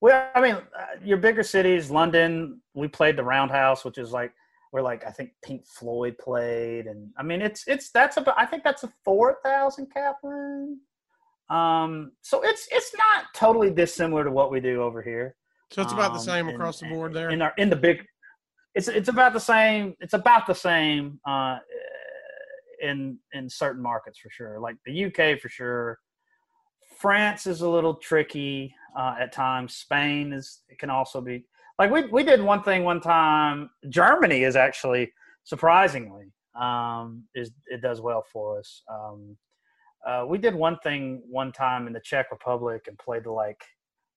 well, 0.00 0.30
I 0.34 0.40
mean, 0.40 0.54
uh, 0.54 0.86
your 1.02 1.16
bigger 1.18 1.42
cities, 1.42 1.90
London. 1.90 2.60
We 2.74 2.88
played 2.88 3.16
the 3.16 3.24
Roundhouse, 3.24 3.84
which 3.84 3.98
is 3.98 4.12
like 4.12 4.32
where 4.74 4.82
like 4.82 5.06
I 5.06 5.10
think 5.10 5.30
Pink 5.44 5.64
Floyd 5.68 6.16
played, 6.18 6.86
and 6.86 7.12
I 7.16 7.22
mean, 7.22 7.40
it's 7.40 7.62
it's 7.68 7.90
that's 7.90 8.16
about 8.16 8.34
I 8.36 8.44
think 8.44 8.64
that's 8.64 8.82
a 8.82 8.92
four 9.04 9.38
thousand 9.44 9.86
cap 9.94 10.16
room. 10.24 10.80
Um, 11.48 12.10
so 12.22 12.42
it's 12.42 12.66
it's 12.72 12.92
not 12.98 13.26
totally 13.36 13.70
dissimilar 13.70 14.24
to 14.24 14.32
what 14.32 14.50
we 14.50 14.58
do 14.58 14.82
over 14.82 15.00
here. 15.00 15.36
So 15.70 15.80
it's 15.80 15.92
about 15.92 16.12
the 16.12 16.18
Um, 16.18 16.24
same 16.24 16.48
and- 16.48 16.56
across 16.56 16.80
the 16.80 16.88
board 16.88 17.14
there. 17.14 17.30
in 17.30 17.40
our 17.40 17.52
in 17.56 17.70
the 17.70 17.76
big 17.76 18.04
it's 18.74 18.88
it's 18.88 19.08
about 19.08 19.32
the 19.32 19.38
same 19.38 19.94
it's 20.00 20.14
about 20.14 20.44
the 20.48 20.54
same 20.56 21.20
uh 21.24 21.58
in 22.82 23.16
in 23.32 23.48
certain 23.48 23.80
markets 23.80 24.18
for 24.18 24.30
sure 24.30 24.58
like 24.58 24.74
the 24.84 25.04
uk 25.04 25.38
for 25.40 25.48
sure 25.48 26.00
france 26.98 27.46
is 27.46 27.60
a 27.60 27.68
little 27.68 27.94
tricky 27.94 28.74
uh 28.98 29.14
at 29.20 29.30
times 29.32 29.74
spain 29.76 30.32
is 30.32 30.62
it 30.68 30.78
can 30.80 30.90
also 30.90 31.20
be 31.20 31.44
like 31.78 31.90
we 31.90 32.06
we 32.06 32.22
did 32.22 32.40
one 32.42 32.62
thing 32.62 32.84
one 32.84 33.00
time 33.00 33.70
germany 33.88 34.44
is 34.44 34.56
actually 34.56 35.12
surprisingly 35.44 36.32
um 36.58 37.24
is 37.34 37.50
it 37.66 37.80
does 37.82 38.00
well 38.00 38.24
for 38.32 38.58
us 38.58 38.82
um 38.90 39.36
uh, 40.06 40.24
we 40.28 40.36
did 40.36 40.54
one 40.54 40.78
thing 40.82 41.22
one 41.30 41.50
time 41.50 41.86
in 41.86 41.92
the 41.92 42.00
Czech 42.00 42.30
Republic 42.30 42.84
and 42.88 42.98
played 42.98 43.24
to 43.24 43.32
like 43.32 43.62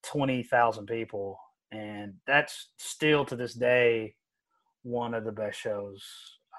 twenty 0.03 0.43
thousand 0.43 0.85
people, 0.85 1.39
and 1.71 2.13
that's 2.25 2.71
still 2.77 3.23
to 3.23 3.35
this 3.37 3.53
day 3.53 4.13
one 4.83 5.13
of 5.13 5.23
the 5.23 5.31
best 5.31 5.57
shows 5.57 6.03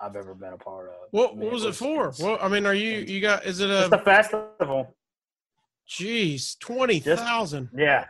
I've 0.00 0.16
ever 0.16 0.34
been 0.34 0.54
a 0.54 0.56
part 0.56 0.88
of. 0.88 0.94
what 1.10 1.32
I 1.32 1.34
mean, 1.34 1.44
what 1.44 1.52
was 1.52 1.64
it 1.64 1.74
for? 1.74 2.12
Well, 2.18 2.38
I 2.40 2.48
mean, 2.48 2.64
are 2.64 2.72
you 2.74 3.00
you 3.00 3.20
got? 3.20 3.44
Is 3.44 3.60
it 3.60 3.68
It's 3.68 3.90
the 3.90 4.00
a 4.00 4.04
festival. 4.04 4.96
Jeez, 5.86 6.58
twenty 6.58 6.98
thousand 7.00 7.68
Yeah, 7.76 8.06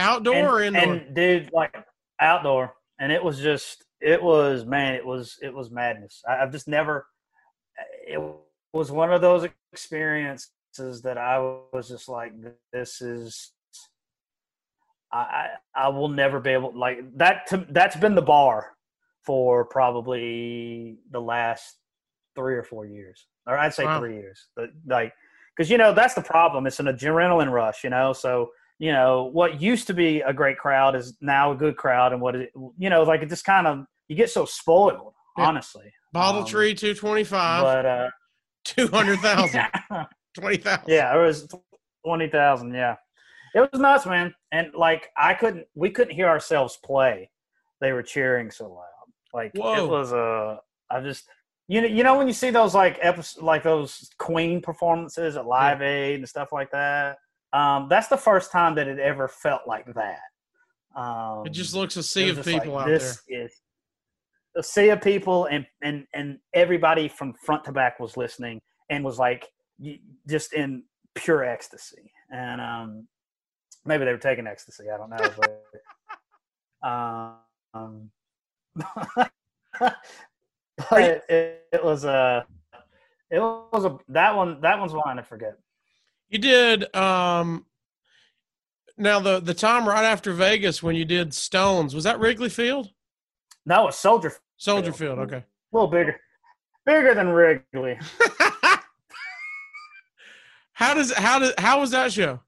outdoor 0.00 0.62
and, 0.62 0.76
indoor? 0.76 0.94
and 0.94 1.14
dude, 1.14 1.50
like 1.52 1.76
outdoor, 2.22 2.74
and 2.98 3.12
it 3.12 3.22
was 3.22 3.40
just, 3.40 3.84
it 4.00 4.22
was 4.22 4.64
man, 4.64 4.94
it 4.94 5.04
was, 5.04 5.38
it 5.42 5.52
was 5.52 5.70
madness. 5.70 6.22
I, 6.28 6.36
I've 6.42 6.52
just 6.52 6.68
never. 6.68 7.06
It 8.06 8.20
was 8.72 8.90
one 8.90 9.12
of 9.12 9.20
those 9.20 9.48
experiences 9.72 11.02
that 11.02 11.18
I 11.18 11.38
was 11.72 11.88
just 11.88 12.08
like, 12.08 12.32
this 12.72 13.00
is. 13.00 13.52
I 15.12 15.18
I 15.18 15.48
I 15.74 15.88
will 15.88 16.08
never 16.08 16.40
be 16.40 16.50
able 16.50 16.72
like 16.78 16.98
that. 17.18 17.46
To, 17.48 17.66
that's 17.70 17.96
been 17.96 18.14
the 18.14 18.22
bar 18.22 18.72
for 19.24 19.64
probably 19.64 20.98
the 21.10 21.20
last 21.20 21.76
three 22.34 22.54
or 22.54 22.62
four 22.62 22.86
years, 22.86 23.26
or 23.46 23.58
I'd 23.58 23.74
say 23.74 23.84
Wow. 23.84 24.00
three 24.00 24.14
years. 24.14 24.48
But 24.56 24.70
like, 24.86 25.12
because 25.56 25.70
you 25.70 25.78
know 25.78 25.92
that's 25.92 26.14
the 26.14 26.22
problem. 26.22 26.66
It's 26.66 26.80
an 26.80 26.86
adrenaline 26.86 27.52
rush, 27.52 27.84
you 27.84 27.90
know. 27.90 28.12
So 28.12 28.50
you 28.78 28.92
know 28.92 29.24
what 29.32 29.60
used 29.60 29.86
to 29.88 29.94
be 29.94 30.20
a 30.20 30.32
great 30.32 30.58
crowd 30.58 30.96
is 30.96 31.16
now 31.20 31.52
a 31.52 31.56
good 31.56 31.76
crowd, 31.76 32.12
and 32.12 32.20
what 32.20 32.34
it, 32.36 32.50
you 32.78 32.90
know, 32.90 33.02
like 33.02 33.22
it 33.22 33.28
just 33.28 33.44
kind 33.44 33.66
of 33.66 33.84
you 34.08 34.16
get 34.16 34.30
so 34.30 34.44
spoiled, 34.44 35.14
Yeah. 35.38 35.46
honestly. 35.46 35.92
Bottle 36.12 36.42
um, 36.42 36.46
tree, 36.46 36.74
two 36.74 36.94
twenty 36.94 37.24
five, 37.24 37.62
But 37.62 37.86
uh, 37.86 38.10
two 38.64 38.88
hundred 38.88 39.20
thousand, 39.20 39.64
twenty 40.38 40.56
thousand. 40.58 40.84
yeah, 40.88 41.14
it 41.16 41.20
was 41.24 41.48
twenty 42.04 42.28
thousand. 42.28 42.74
Yeah, 42.74 42.96
it 43.54 43.60
was 43.72 43.80
nuts, 43.80 44.06
man. 44.06 44.34
And 44.50 44.72
like 44.74 45.08
I 45.16 45.34
couldn't, 45.34 45.66
we 45.74 45.90
couldn't 45.90 46.14
hear 46.14 46.28
ourselves 46.28 46.78
play. 46.84 47.30
They 47.80 47.92
were 47.92 48.02
cheering 48.02 48.50
so 48.50 48.68
loud. 48.72 48.86
Like 49.32 49.52
Whoa. 49.54 49.84
it 49.84 49.88
was 49.88 50.12
Uh, 50.12 50.58
I 50.90 51.00
just. 51.00 51.24
You 51.68 51.80
know, 51.80 51.86
you 51.86 52.02
know 52.02 52.18
when 52.18 52.26
you 52.26 52.34
see 52.34 52.50
those 52.50 52.74
like 52.74 52.98
episodes, 53.00 53.42
like 53.42 53.62
those 53.62 54.10
Queen 54.18 54.60
performances 54.60 55.36
at 55.36 55.46
Live 55.46 55.80
Aid 55.80 56.16
and 56.18 56.28
stuff 56.28 56.52
like 56.52 56.70
that. 56.72 57.16
Um, 57.52 57.88
that's 57.88 58.08
the 58.08 58.16
first 58.16 58.50
time 58.50 58.74
that 58.76 58.88
it 58.88 58.98
ever 58.98 59.28
felt 59.28 59.62
like 59.66 59.86
that. 59.94 60.20
Um, 60.94 61.46
It 61.46 61.50
just 61.50 61.74
looks 61.74 61.96
a 61.96 62.02
sea 62.02 62.30
of 62.30 62.44
people 62.44 62.72
like, 62.72 62.82
out 62.82 62.86
there. 62.86 62.98
this 62.98 63.22
Is, 63.28 63.52
a 64.56 64.62
sea 64.62 64.90
of 64.90 65.00
people, 65.00 65.46
and 65.46 65.66
and 65.82 66.06
and 66.14 66.38
everybody 66.54 67.08
from 67.08 67.34
front 67.34 67.64
to 67.64 67.72
back 67.72 67.98
was 67.98 68.16
listening 68.16 68.60
and 68.90 69.04
was 69.04 69.18
like 69.18 69.48
just 70.28 70.52
in 70.52 70.84
pure 71.14 71.44
ecstasy. 71.44 72.12
And 72.30 72.60
um, 72.60 73.08
maybe 73.84 74.04
they 74.04 74.12
were 74.12 74.18
taking 74.18 74.46
ecstasy. 74.46 74.84
I 74.92 74.96
don't 74.96 75.10
know, 75.10 75.30
but 76.82 76.88
um, 77.74 78.10
but 80.90 81.24
it, 81.28 81.66
it 81.72 81.84
was 81.84 82.04
a 82.04 82.46
it 83.30 83.40
was 83.40 83.84
a 83.84 83.98
that 84.08 84.36
one 84.36 84.60
that 84.60 84.78
one's 84.78 84.92
one 84.92 85.18
I 85.18 85.22
forget. 85.22 85.54
You 86.32 86.38
did 86.38 86.96
um 86.96 87.66
now 88.96 89.20
the 89.20 89.38
the 89.38 89.52
time 89.52 89.86
right 89.86 90.02
after 90.04 90.32
Vegas 90.32 90.82
when 90.82 90.96
you 90.96 91.04
did 91.04 91.34
Stones, 91.34 91.94
was 91.94 92.04
that 92.04 92.18
Wrigley 92.18 92.48
Field? 92.48 92.88
No, 93.66 93.82
it 93.82 93.86
was 93.86 93.96
Soldier 93.98 94.32
Soldier 94.56 94.92
Field. 94.94 95.18
Field, 95.18 95.30
okay. 95.30 95.36
a 95.36 95.44
little 95.76 95.88
bigger, 95.90 96.18
bigger 96.86 97.14
than 97.14 97.28
Wrigley. 97.28 97.98
how 100.72 100.94
does 100.94 101.12
how 101.12 101.38
does 101.38 101.52
how 101.58 101.80
was 101.80 101.90
that 101.90 102.10
show? 102.10 102.40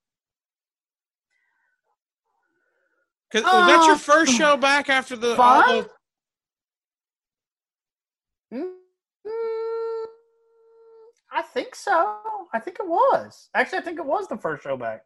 Cause 3.31 3.43
was 3.43 3.67
that 3.67 3.85
your 3.85 3.97
Uh, 3.97 3.99
first 3.99 4.33
show 4.33 4.57
back 4.57 4.89
after 4.89 5.15
the, 5.15 5.35
the- 5.35 5.91
I 11.35 11.43
think 11.43 11.75
so. 11.75 12.19
I 12.53 12.61
think 12.61 12.77
it 12.81 12.87
was. 12.87 13.49
Actually, 13.55 13.79
I 13.79 13.83
think 13.83 13.99
it 13.99 14.07
was 14.07 14.29
the 14.29 14.37
first 14.37 14.63
show 14.63 14.77
back. 14.77 15.03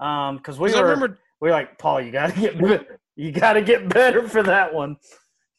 Um, 0.00 0.38
because 0.38 0.58
we 0.58 0.68
'cause 0.70 0.80
were 0.80 0.88
remember 0.88 1.18
we 1.40 1.48
were 1.48 1.52
like 1.52 1.78
Paul, 1.78 2.00
you 2.00 2.10
gotta 2.10 2.32
get 2.40 2.58
be- 2.58 2.86
you 3.14 3.30
gotta 3.30 3.62
get 3.62 3.88
better 3.88 4.28
for 4.28 4.42
that 4.42 4.74
one. 4.74 4.96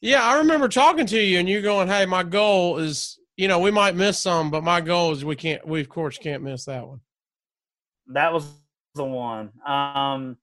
yeah, 0.00 0.22
I 0.22 0.36
remember 0.38 0.68
talking 0.68 1.06
to 1.06 1.18
you 1.18 1.38
and 1.38 1.48
you 1.48 1.62
going, 1.62 1.88
Hey, 1.88 2.04
my 2.04 2.22
goal 2.22 2.78
is 2.78 3.18
you 3.36 3.48
know, 3.48 3.58
we 3.58 3.70
might 3.72 3.96
miss 3.96 4.20
some, 4.20 4.50
but 4.50 4.62
my 4.62 4.80
goal 4.80 5.10
is 5.12 5.24
we 5.24 5.34
can't 5.36 5.66
we 5.66 5.80
of 5.80 5.88
course 5.88 6.18
can't 6.18 6.42
miss 6.42 6.66
that 6.66 6.86
one. 6.86 7.00
That 8.08 8.32
was 8.32 8.46
the 8.94 9.04
one. 9.04 9.50
Um, 9.66 10.36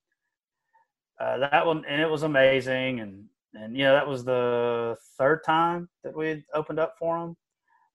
uh, 1.19 1.37
that 1.37 1.65
one, 1.65 1.85
and 1.87 2.01
it 2.01 2.09
was 2.09 2.23
amazing. 2.23 2.99
And 3.01 3.25
and 3.53 3.77
you 3.77 3.83
know 3.83 3.93
that 3.93 4.07
was 4.07 4.23
the 4.23 4.97
third 5.19 5.41
time 5.45 5.87
that 6.03 6.15
we 6.17 6.43
opened 6.53 6.79
up 6.79 6.95
for 6.97 7.35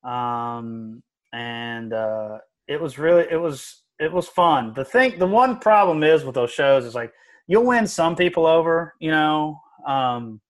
them. 0.05 0.11
Um, 0.13 1.03
and 1.37 1.93
uh, 1.93 2.39
it 2.67 2.81
was 2.81 2.99
really 2.99 3.27
it 3.31 3.37
was 3.37 3.83
it 3.99 4.13
was 4.13 4.27
fun. 4.27 4.73
The 4.75 4.85
thing, 4.85 5.19
the 5.19 5.27
one 5.27 5.59
problem 5.59 6.03
is 6.03 6.25
with 6.25 6.35
those 6.35 6.51
shows 6.51 6.85
is 6.85 6.95
like 6.95 7.13
you'll 7.47 7.67
win 7.67 7.87
some 7.87 8.17
people 8.17 8.47
over, 8.47 8.95
you 9.01 9.11
know, 9.11 9.61
um, 9.87 10.41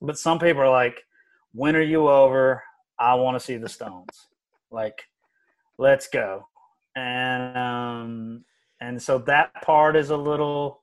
but 0.00 0.18
some 0.18 0.38
people 0.38 0.62
are 0.62 0.70
like, 0.70 1.00
"When 1.52 1.76
are 1.76 1.82
you 1.82 2.08
over? 2.08 2.62
I 2.98 3.14
want 3.14 3.36
to 3.36 3.44
see 3.44 3.56
the 3.56 3.68
Stones." 3.68 4.26
Like, 4.70 5.00
let's 5.78 6.08
go. 6.08 6.46
And 6.96 7.56
um, 7.56 8.44
and 8.80 9.00
so 9.00 9.18
that 9.18 9.54
part 9.62 9.94
is 9.94 10.10
a 10.10 10.16
little 10.16 10.82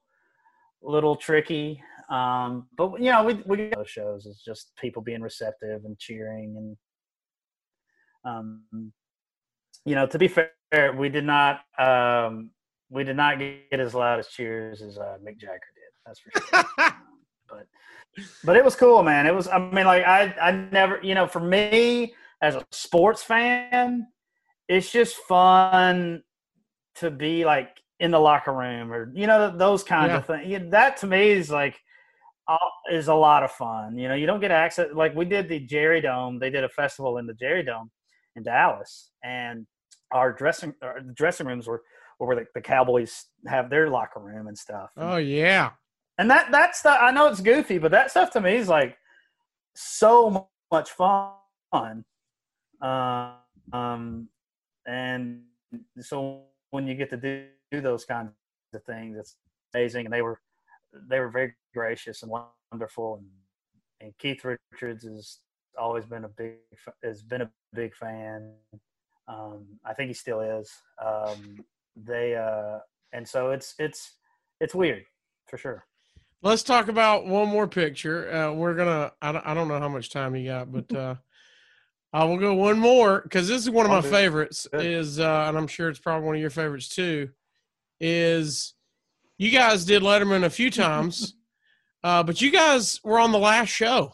little 0.81 1.17
tricky. 1.17 1.83
Um, 2.09 2.67
but 2.77 3.01
you 3.01 3.11
know, 3.11 3.23
we 3.25 3.33
we 3.45 3.69
those 3.75 3.89
shows 3.89 4.25
is 4.25 4.41
just 4.45 4.71
people 4.79 5.01
being 5.01 5.21
receptive 5.21 5.83
and 5.83 5.99
cheering 5.99 6.55
and 6.57 6.77
um, 8.23 8.93
you 9.85 9.95
know, 9.95 10.05
to 10.07 10.17
be 10.19 10.27
fair, 10.27 10.51
we 10.95 11.09
did 11.09 11.25
not 11.25 11.61
um, 11.77 12.51
we 12.89 13.03
did 13.03 13.15
not 13.15 13.39
get 13.39 13.79
as 13.79 13.93
loud 13.93 14.19
as 14.19 14.27
cheers 14.27 14.81
as 14.81 14.97
uh, 14.97 15.17
Mick 15.23 15.37
Jagger 15.37 15.59
did. 15.75 15.91
That's 16.05 16.19
for 16.19 16.31
sure. 16.31 16.65
but 17.49 17.67
but 18.43 18.55
it 18.57 18.63
was 18.63 18.75
cool, 18.75 19.03
man. 19.03 19.25
It 19.25 19.33
was. 19.33 19.47
I 19.47 19.57
mean, 19.57 19.85
like 19.85 20.05
I 20.05 20.33
I 20.41 20.51
never, 20.51 20.99
you 21.01 21.15
know, 21.15 21.27
for 21.27 21.39
me 21.39 22.13
as 22.41 22.55
a 22.55 22.65
sports 22.71 23.23
fan, 23.23 24.07
it's 24.67 24.91
just 24.91 25.15
fun 25.15 26.23
to 26.95 27.09
be 27.09 27.45
like 27.45 27.77
in 27.99 28.11
the 28.11 28.19
locker 28.19 28.51
room 28.53 28.91
or 28.91 29.11
you 29.15 29.27
know 29.27 29.55
those 29.55 29.83
kinds 29.83 30.09
Yeah. 30.09 30.17
of 30.17 30.25
things. 30.25 30.71
That 30.71 30.97
to 30.97 31.07
me 31.07 31.29
is 31.29 31.49
like 31.49 31.79
is 32.91 33.07
a 33.07 33.13
lot 33.13 33.43
of 33.43 33.51
fun. 33.51 33.97
You 33.97 34.09
know, 34.09 34.15
you 34.15 34.25
don't 34.27 34.41
get 34.41 34.51
access. 34.51 34.89
Like 34.93 35.15
we 35.15 35.25
did 35.25 35.47
the 35.47 35.59
Jerry 35.59 36.01
Dome. 36.01 36.39
They 36.39 36.49
did 36.49 36.63
a 36.63 36.69
festival 36.69 37.17
in 37.17 37.25
the 37.25 37.33
Jerry 37.33 37.63
Dome 37.63 37.89
in 38.35 38.43
Dallas, 38.43 39.11
and 39.23 39.65
our 40.11 40.31
dressing 40.33 40.73
our 40.81 40.99
dressing 40.99 41.47
rooms 41.47 41.67
were 41.67 41.81
where 42.17 42.35
the, 42.35 42.45
the 42.53 42.61
Cowboys 42.61 43.25
have 43.47 43.69
their 43.69 43.89
locker 43.89 44.19
room 44.19 44.47
and 44.47 44.57
stuff. 44.57 44.91
Oh 44.97 45.17
yeah. 45.17 45.71
And 46.17 46.29
that 46.29 46.51
that 46.51 46.75
stuff, 46.75 46.99
I 47.01 47.11
know 47.11 47.27
it's 47.27 47.41
goofy, 47.41 47.77
but 47.77 47.91
that 47.91 48.11
stuff 48.11 48.31
to 48.31 48.41
me 48.41 48.55
is 48.55 48.67
like 48.67 48.95
so 49.75 50.49
much 50.71 50.91
fun. 50.91 52.03
Uh, 52.81 53.33
um, 53.73 54.27
and 54.85 55.41
so 55.99 56.43
when 56.69 56.87
you 56.87 56.95
get 56.95 57.09
to 57.11 57.17
do, 57.17 57.45
do 57.71 57.81
those 57.81 58.05
kinds 58.05 58.31
of 58.73 58.83
things, 58.83 59.17
it's 59.17 59.35
amazing. 59.73 60.05
And 60.05 60.13
they 60.13 60.21
were 60.21 60.39
they 61.09 61.19
were 61.19 61.29
very 61.29 61.55
gracious 61.73 62.21
and 62.21 62.31
wonderful. 62.71 63.15
And, 63.15 63.27
and 63.99 64.17
Keith 64.17 64.43
Richards 64.43 65.05
has 65.05 65.39
always 65.79 66.05
been 66.05 66.25
a 66.25 66.29
big 66.29 66.55
has 67.03 67.21
been 67.21 67.41
a 67.41 67.51
big 67.73 67.95
fan. 67.95 68.53
Um, 69.27 69.65
I 69.85 69.93
think 69.93 70.09
he 70.09 70.13
still 70.13 70.41
is. 70.41 70.71
Um, 71.03 71.63
they 71.95 72.35
uh, 72.35 72.79
and 73.13 73.27
so 73.27 73.51
it's 73.51 73.75
it's 73.79 74.15
it's 74.59 74.75
weird 74.75 75.03
for 75.47 75.57
sure. 75.57 75.85
Let's 76.43 76.63
talk 76.63 76.87
about 76.87 77.27
one 77.27 77.49
more 77.49 77.67
picture. 77.67 78.33
Uh, 78.33 78.53
we're 78.53 78.73
gonna. 78.73 79.11
I 79.21 79.31
don't, 79.31 79.45
I 79.45 79.53
don't 79.53 79.67
know 79.67 79.79
how 79.79 79.89
much 79.89 80.09
time 80.09 80.35
you 80.35 80.49
got, 80.49 80.71
but 80.71 80.93
uh, 80.93 81.15
I 82.13 82.23
will 82.25 82.37
go 82.37 82.53
one 82.55 82.79
more 82.79 83.21
because 83.21 83.47
this 83.47 83.61
is 83.61 83.69
one 83.69 83.85
of 83.85 83.89
my 83.89 83.97
I'll 83.97 84.01
do 84.01 84.07
it. 84.07 84.11
favorites. 84.11 84.67
Is 84.73 85.19
uh, 85.19 85.45
and 85.47 85.57
I'm 85.57 85.67
sure 85.67 85.89
it's 85.89 85.99
probably 85.99 86.25
one 86.25 86.35
of 86.35 86.41
your 86.41 86.49
favorites 86.49 86.89
too. 86.89 87.29
Is 87.99 88.73
you 89.37 89.51
guys 89.51 89.85
did 89.85 90.01
Letterman 90.01 90.43
a 90.43 90.49
few 90.49 90.71
times, 90.71 91.35
uh, 92.03 92.23
but 92.23 92.41
you 92.41 92.51
guys 92.51 92.99
were 93.03 93.19
on 93.19 93.31
the 93.31 93.39
last 93.39 93.69
show. 93.69 94.13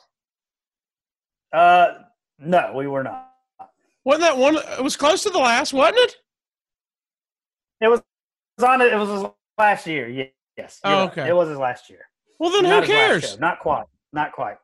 Uh, 1.53 1.87
no, 2.39 2.73
we 2.75 2.87
were 2.87 3.03
not. 3.03 3.31
Wasn't 4.03 4.23
that 4.23 4.37
one? 4.37 4.57
It 4.57 4.83
was 4.83 4.95
close 4.95 5.23
to 5.23 5.29
the 5.29 5.39
last, 5.39 5.73
wasn't 5.73 5.97
it? 5.97 6.15
It 7.81 7.87
was, 7.89 7.99
it 7.99 8.05
was 8.61 8.63
on 8.69 8.81
it. 8.81 8.93
It 8.93 8.97
was 8.97 9.09
his 9.09 9.29
last 9.57 9.87
year. 9.87 10.07
Ye- 10.07 10.33
Yes. 10.57 10.79
Oh, 10.83 10.89
you're 10.89 10.99
right. 11.01 11.11
okay. 11.11 11.27
It 11.29 11.35
was 11.35 11.49
his 11.49 11.57
last 11.59 11.87
year. 11.87 11.99
Well, 12.39 12.49
then 12.49 12.63
Not 12.63 12.83
who 12.83 12.91
cares? 12.91 13.39
Not 13.39 13.59
quite. 13.59 13.85
Not 14.11 14.31
quite. 14.31 14.57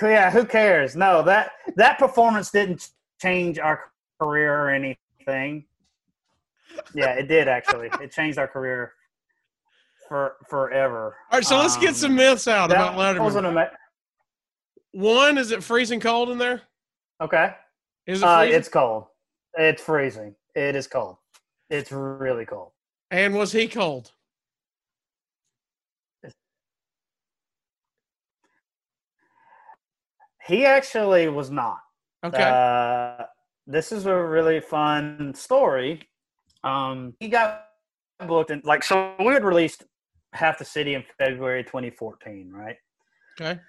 Yeah. 0.00 0.30
Who 0.30 0.44
cares? 0.44 0.94
No 0.94 1.22
that 1.24 1.50
that 1.74 1.98
performance 1.98 2.52
didn't 2.52 2.88
change 3.20 3.58
our 3.58 3.90
career 4.20 4.54
or 4.54 4.70
anything. 4.70 5.64
Yeah, 6.94 7.14
it 7.14 7.26
did 7.26 7.48
actually. 7.48 7.90
It 8.00 8.12
changed 8.12 8.38
our 8.38 8.46
career 8.46 8.92
for 10.08 10.36
forever. 10.48 11.16
All 11.32 11.38
right, 11.40 11.44
so 11.44 11.56
let's 11.58 11.76
get 11.76 11.88
Um, 11.88 11.94
some 11.94 12.14
myths 12.14 12.46
out 12.46 12.70
about 12.70 12.94
Letterman. 12.94 13.44
ama- 13.44 13.70
One, 14.98 15.38
is 15.38 15.52
it 15.52 15.62
freezing 15.62 16.00
cold 16.00 16.28
in 16.28 16.38
there? 16.38 16.62
okay. 17.20 17.54
Is 18.08 18.20
it 18.20 18.24
Uh, 18.24 18.44
it's 18.48 18.68
cold. 18.68 19.06
It's 19.54 19.80
freezing. 19.80 20.34
It 20.56 20.74
is 20.74 20.88
cold. 20.88 21.18
It's 21.70 21.92
really 21.92 22.44
cold. 22.44 22.72
And 23.12 23.36
was 23.36 23.52
he 23.52 23.68
cold? 23.68 24.10
He 30.44 30.66
actually 30.66 31.28
was 31.28 31.48
not. 31.48 31.78
Okay. 32.24 32.42
Uh, 32.42 33.26
this 33.68 33.92
is 33.92 34.06
a 34.06 34.16
really 34.16 34.58
fun 34.58 35.32
story. 35.32 36.08
Um, 36.64 37.14
he 37.20 37.28
got 37.28 37.66
booked 38.26 38.50
and 38.50 38.64
like 38.64 38.82
so 38.82 39.14
we 39.20 39.26
had 39.26 39.44
released 39.44 39.84
half 40.32 40.58
the 40.58 40.64
city 40.64 40.94
in 40.94 41.04
February 41.18 41.62
2014, 41.62 42.50
right? 42.50 42.76
okay. 43.40 43.60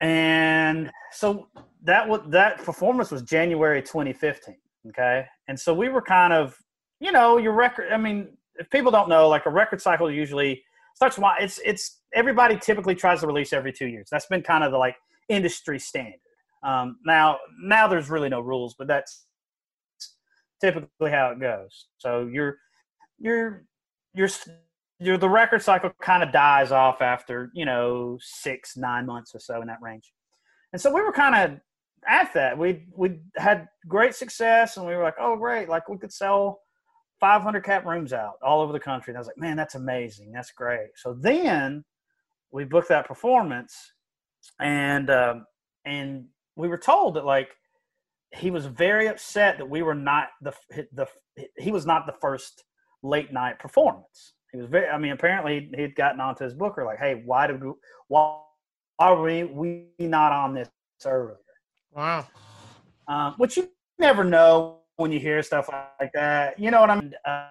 And 0.00 0.90
so 1.12 1.48
that 1.84 2.08
was 2.08 2.20
that 2.28 2.58
performance 2.58 3.10
was 3.10 3.22
January 3.22 3.82
2015. 3.82 4.56
Okay, 4.88 5.26
and 5.48 5.58
so 5.58 5.74
we 5.74 5.88
were 5.88 6.02
kind 6.02 6.32
of, 6.32 6.56
you 7.00 7.12
know, 7.12 7.36
your 7.36 7.52
record. 7.52 7.92
I 7.92 7.96
mean, 7.96 8.28
if 8.56 8.70
people 8.70 8.90
don't 8.90 9.08
know, 9.08 9.28
like 9.28 9.46
a 9.46 9.50
record 9.50 9.82
cycle 9.82 10.10
usually 10.10 10.62
starts. 10.94 11.18
Why 11.18 11.38
It's 11.40 11.60
it's 11.64 12.00
everybody 12.14 12.58
typically 12.58 12.94
tries 12.94 13.20
to 13.20 13.26
release 13.26 13.52
every 13.52 13.72
two 13.72 13.86
years. 13.86 14.08
That's 14.10 14.26
been 14.26 14.42
kind 14.42 14.64
of 14.64 14.72
the 14.72 14.78
like 14.78 14.96
industry 15.28 15.78
standard. 15.78 16.20
Um, 16.62 16.98
now 17.04 17.38
now 17.62 17.88
there's 17.88 18.10
really 18.10 18.28
no 18.28 18.40
rules, 18.40 18.74
but 18.74 18.86
that's 18.86 19.26
typically 20.60 21.10
how 21.10 21.30
it 21.30 21.40
goes. 21.40 21.86
So 21.98 22.28
you're 22.32 22.58
you're 23.18 23.64
you're 24.14 24.28
the 25.00 25.28
record 25.28 25.62
cycle 25.62 25.90
kind 26.00 26.22
of 26.22 26.32
dies 26.32 26.72
off 26.72 27.00
after 27.00 27.50
you 27.54 27.64
know 27.64 28.18
six 28.20 28.76
nine 28.76 29.06
months 29.06 29.34
or 29.34 29.38
so 29.38 29.60
in 29.60 29.68
that 29.68 29.78
range, 29.80 30.12
and 30.72 30.80
so 30.80 30.92
we 30.92 31.00
were 31.00 31.12
kind 31.12 31.34
of 31.34 31.60
at 32.06 32.32
that. 32.34 32.58
We 32.58 32.86
we 32.96 33.20
had 33.36 33.68
great 33.86 34.14
success, 34.14 34.76
and 34.76 34.86
we 34.86 34.94
were 34.96 35.02
like, 35.02 35.16
oh 35.20 35.36
great, 35.36 35.68
like 35.68 35.88
we 35.88 35.98
could 35.98 36.12
sell 36.12 36.60
500 37.20 37.64
cap 37.64 37.84
rooms 37.84 38.12
out 38.12 38.34
all 38.42 38.60
over 38.60 38.72
the 38.72 38.80
country. 38.80 39.10
And 39.10 39.18
I 39.18 39.20
was 39.20 39.26
like, 39.26 39.38
man, 39.38 39.56
that's 39.56 39.74
amazing, 39.74 40.32
that's 40.32 40.52
great. 40.52 40.90
So 40.96 41.14
then 41.18 41.84
we 42.50 42.64
booked 42.64 42.88
that 42.88 43.06
performance, 43.06 43.92
and 44.60 45.10
um, 45.10 45.46
and 45.84 46.26
we 46.56 46.68
were 46.68 46.78
told 46.78 47.14
that 47.14 47.24
like 47.24 47.50
he 48.34 48.50
was 48.50 48.66
very 48.66 49.06
upset 49.06 49.58
that 49.58 49.68
we 49.68 49.82
were 49.82 49.94
not 49.94 50.28
the 50.42 50.52
the 50.92 51.06
he 51.56 51.70
was 51.70 51.86
not 51.86 52.06
the 52.06 52.14
first 52.20 52.64
late 53.02 53.32
night 53.32 53.58
performance. 53.58 54.34
He 54.52 54.58
was 54.58 54.66
very. 54.66 54.88
I 54.88 54.98
mean, 54.98 55.12
apparently 55.12 55.70
he'd 55.76 55.94
gotten 55.94 56.20
onto 56.20 56.44
his 56.44 56.54
booker 56.54 56.84
like, 56.84 56.98
"Hey, 56.98 57.22
why 57.24 57.46
did 57.46 57.62
we, 57.62 57.72
why 58.08 58.40
are 58.98 59.20
we 59.20 59.44
we 59.44 59.88
not 59.98 60.32
on 60.32 60.54
this 60.54 60.70
earlier?" 61.04 61.36
Wow. 61.94 62.26
Um, 63.06 63.34
which 63.36 63.56
you 63.56 63.70
never 63.98 64.24
know 64.24 64.80
when 64.96 65.12
you 65.12 65.20
hear 65.20 65.42
stuff 65.42 65.68
like 66.00 66.12
that. 66.14 66.58
You 66.58 66.70
know 66.70 66.80
what 66.80 66.90
I 66.90 67.00
mean? 67.00 67.14
Uh, 67.24 67.48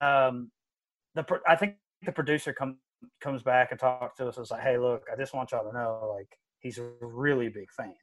um, 0.00 0.50
the 1.14 1.24
I 1.46 1.54
think 1.54 1.76
the 2.04 2.12
producer 2.12 2.52
comes 2.52 2.76
comes 3.20 3.42
back 3.42 3.70
and 3.70 3.78
talks 3.78 4.16
to 4.18 4.28
us. 4.28 4.36
It's 4.36 4.50
like, 4.50 4.62
"Hey, 4.62 4.76
look, 4.76 5.04
I 5.12 5.16
just 5.16 5.34
want 5.34 5.52
y'all 5.52 5.64
to 5.64 5.72
know, 5.72 6.12
like, 6.16 6.36
he's 6.58 6.78
a 6.78 6.90
really 7.00 7.48
big 7.48 7.70
fan." 7.70 7.94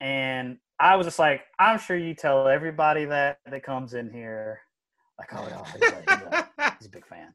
And 0.00 0.58
I 0.80 0.96
was 0.96 1.06
just 1.06 1.20
like, 1.20 1.42
"I'm 1.60 1.78
sure 1.78 1.96
you 1.96 2.14
tell 2.14 2.48
everybody 2.48 3.04
that 3.04 3.38
that 3.46 3.62
comes 3.62 3.94
in 3.94 4.10
here." 4.10 4.60
Like, 5.16 5.32
oh, 5.32 5.46
yeah, 5.48 5.64
he's, 5.72 5.80
like, 5.80 6.10
he's, 6.10 6.28
a, 6.58 6.76
he's 6.80 6.86
a 6.88 6.90
big 6.90 7.06
fan 7.06 7.32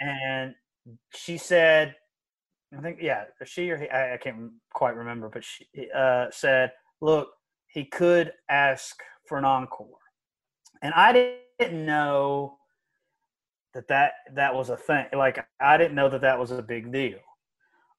and 0.00 0.54
she 1.14 1.38
said, 1.38 1.94
I 2.76 2.80
think, 2.80 2.98
yeah, 3.00 3.24
she 3.44 3.70
or 3.70 3.78
he, 3.78 3.88
I, 3.88 4.14
I 4.14 4.16
can't 4.16 4.52
quite 4.72 4.94
remember, 4.94 5.28
but 5.28 5.44
she 5.44 5.66
uh, 5.94 6.26
said, 6.30 6.72
look, 7.00 7.30
he 7.68 7.84
could 7.84 8.32
ask 8.48 9.00
for 9.26 9.38
an 9.38 9.44
encore. 9.44 9.88
And 10.82 10.92
I 10.94 11.38
didn't 11.58 11.86
know 11.86 12.58
that 13.74 13.88
that, 13.88 14.12
that 14.34 14.54
was 14.54 14.70
a 14.70 14.76
thing. 14.76 15.06
Like, 15.14 15.46
I 15.60 15.76
didn't 15.76 15.94
know 15.94 16.08
that 16.08 16.20
that 16.20 16.38
was 16.38 16.50
a 16.50 16.62
big 16.62 16.92
deal. 16.92 17.18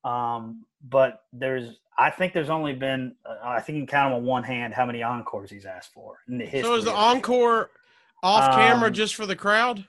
Um, 0.03 0.65
but 0.87 1.23
there's, 1.33 1.79
I 1.97 2.09
think 2.09 2.33
there's 2.33 2.49
only 2.49 2.73
been, 2.73 3.15
uh, 3.25 3.35
I 3.43 3.59
think 3.59 3.75
you 3.75 3.81
can 3.81 3.87
count 3.87 4.13
them 4.13 4.21
on 4.21 4.25
one 4.25 4.43
hand 4.43 4.73
how 4.73 4.85
many 4.85 5.03
encores 5.03 5.49
he's 5.49 5.65
asked 5.65 5.93
for 5.93 6.19
in 6.29 6.37
the 6.37 6.45
history. 6.45 6.63
So 6.63 6.75
is 6.75 6.85
the 6.85 6.93
encore 6.93 7.71
off 8.23 8.55
camera 8.55 8.87
um, 8.87 8.93
just 8.93 9.15
for 9.15 9.25
the 9.25 9.35
crowd? 9.35 9.85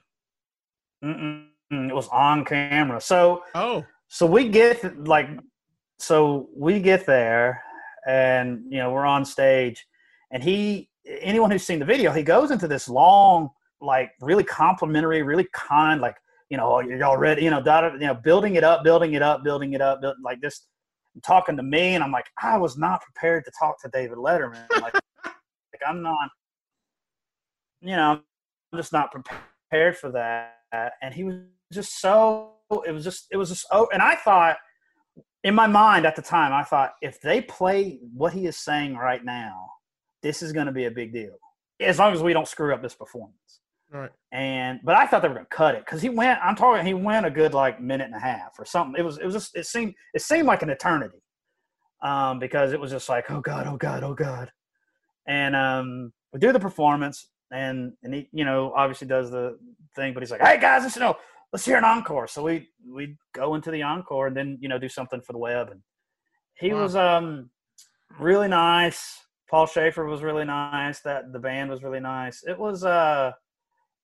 Mm-mm. 1.05 1.47
Mm, 1.73 1.89
it 1.89 1.95
was 1.95 2.09
on 2.09 2.45
camera. 2.45 3.01
So 3.01 3.45
oh, 3.55 3.85
so 4.09 4.27
we 4.27 4.49
get 4.49 5.07
like, 5.07 5.29
so 5.99 6.49
we 6.57 6.81
get 6.81 7.07
there, 7.07 7.62
and 8.07 8.64
you 8.68 8.79
know 8.79 8.91
we're 8.91 9.07
on 9.07 9.25
stage, 9.25 9.87
and 10.33 10.43
he 10.43 10.91
anyone 11.07 11.51
who's 11.51 11.64
seen 11.64 11.79
the 11.79 11.85
video, 11.85 12.12
he 12.12 12.23
goes 12.23 12.51
into 12.51 12.66
this 12.66 12.89
long, 12.89 13.51
like 13.81 14.11
really 14.21 14.43
complimentary, 14.43 15.23
really 15.23 15.47
kind, 15.53 16.01
like 16.01 16.16
you 16.49 16.57
know 16.57 16.75
oh, 16.75 16.81
y'all 16.81 17.16
ready, 17.16 17.45
you 17.45 17.51
know, 17.51 17.62
you 17.93 18.07
know, 18.07 18.14
building 18.14 18.57
it 18.57 18.64
up, 18.64 18.83
building 18.83 19.14
it 19.14 19.23
up, 19.23 19.45
building 19.45 19.73
it 19.75 19.81
up, 19.81 20.01
build, 20.01 20.16
like 20.25 20.41
this, 20.41 20.66
talking 21.23 21.57
to 21.57 21.62
me, 21.62 21.95
and 21.95 22.03
I'm 22.03 22.11
like, 22.11 22.27
I 22.43 22.59
was 22.59 22.77
not 22.77 23.01
prepared 23.03 23.45
to 23.45 23.53
talk 23.57 23.81
to 23.83 23.89
David 23.91 24.18
Letterman, 24.18 24.68
like, 24.81 24.95
like 25.25 25.83
I'm 25.87 26.03
not, 26.03 26.31
you 27.81 27.95
know, 27.95 28.21
I'm 28.73 28.77
just 28.77 28.93
not 28.93 29.12
prepared 29.12 29.97
for 29.97 30.11
that, 30.11 30.57
and 31.01 31.14
he 31.14 31.23
was 31.23 31.37
just 31.73 32.01
so 32.01 32.53
it 32.87 32.93
was 32.93 33.05
just 33.05 33.27
it 33.31 33.37
was 33.37 33.49
just 33.49 33.66
oh 33.73 33.89
and 33.93 34.03
I 34.03 34.14
thought 34.16 34.57
in 35.43 35.55
my 35.55 35.66
mind 35.66 36.07
at 36.07 36.16
the 36.16 36.23
time 36.23 36.53
I 36.53 36.62
thought 36.62 36.93
if 37.03 37.21
they 37.21 37.41
play 37.41 37.99
what 38.14 38.33
he 38.33 38.47
is 38.47 38.57
saying 38.57 38.97
right 38.97 39.25
now, 39.25 39.68
this 40.23 40.43
is 40.43 40.53
going 40.53 40.66
to 40.66 40.73
be 40.73 40.85
a 40.85 40.91
big 40.91 41.12
deal 41.12 41.37
as 41.81 41.99
long 41.99 42.12
as 42.12 42.23
we 42.23 42.33
don't 42.33 42.49
screw 42.49 42.75
up 42.75 42.83
this 42.83 42.95
performance. 42.95 43.61
Right. 43.93 44.11
And 44.31 44.81
but 44.85 44.95
I 44.95 45.07
thought 45.07 45.23
they 45.23 45.29
were 45.29 45.35
going 45.35 45.47
to 45.47 45.57
cut 45.57 45.75
it 45.75 45.85
because 45.85 46.01
he 46.01 46.09
went. 46.09 46.39
I'm 46.43 46.55
talking. 46.55 46.87
He 46.87 46.95
went 46.95 47.27
a 47.27 47.31
good 47.31 47.55
like 47.55 47.81
minute 47.81 48.05
and 48.05 48.14
a 48.14 48.21
half 48.21 48.53
or 48.59 48.64
something. 48.64 48.95
It 48.97 49.05
was. 49.05 49.18
It 49.18 49.25
was 49.25 49.35
just. 49.35 49.57
It 49.57 49.66
seemed. 49.66 49.95
It 50.14 50.23
seemed 50.23 50.47
like 50.47 50.62
an 50.62 50.71
eternity, 50.71 51.21
um, 52.01 52.39
because 52.39 52.73
it 52.73 52.79
was 52.79 52.93
just 52.93 53.09
like, 53.09 53.29
oh 53.33 53.41
god, 53.41 53.66
oh 53.66 53.77
god, 53.77 54.05
oh 54.05 54.14
god, 54.14 54.53
and 55.27 55.57
um, 55.57 56.12
we 56.33 56.39
do 56.39 56.53
the 56.53 56.61
performance, 56.61 57.31
and 57.51 57.93
and 58.05 58.14
he, 58.14 58.29
you 58.33 58.45
know, 58.45 58.73
obviously 58.77 59.09
does 59.09 59.33
the 59.33 59.59
thing, 59.97 60.14
but 60.14 60.23
he's 60.23 60.31
like, 60.31 60.41
hey 60.41 60.61
guys, 60.61 60.85
listen, 60.85 61.01
no, 61.01 61.16
let's 61.53 61.65
hear 61.65 61.77
an 61.77 61.85
encore. 61.85 62.27
So 62.29 62.43
we 62.43 62.69
we 62.89 63.17
go 63.35 63.55
into 63.55 63.71
the 63.71 63.83
encore 63.83 64.29
and 64.29 64.37
then 64.37 64.59
you 64.61 64.69
know 64.69 64.79
do 64.79 64.89
something 64.89 65.21
for 65.21 65.33
the 65.33 65.39
web. 65.39 65.71
And 65.71 65.81
he 66.55 66.73
wow. 66.73 66.83
was 66.83 66.97
um 66.97 67.51
really 68.19 68.49
nice. 68.49 69.19
Paul 69.51 69.67
Shaffer 69.67 70.07
was 70.07 70.23
really 70.23 70.45
nice. 70.45 71.01
That 71.01 71.33
the 71.33 71.39
band 71.39 71.71
was 71.71 71.83
really 71.83 72.01
nice. 72.01 72.43
It 72.47 72.59
was 72.59 72.85
uh, 72.85 73.33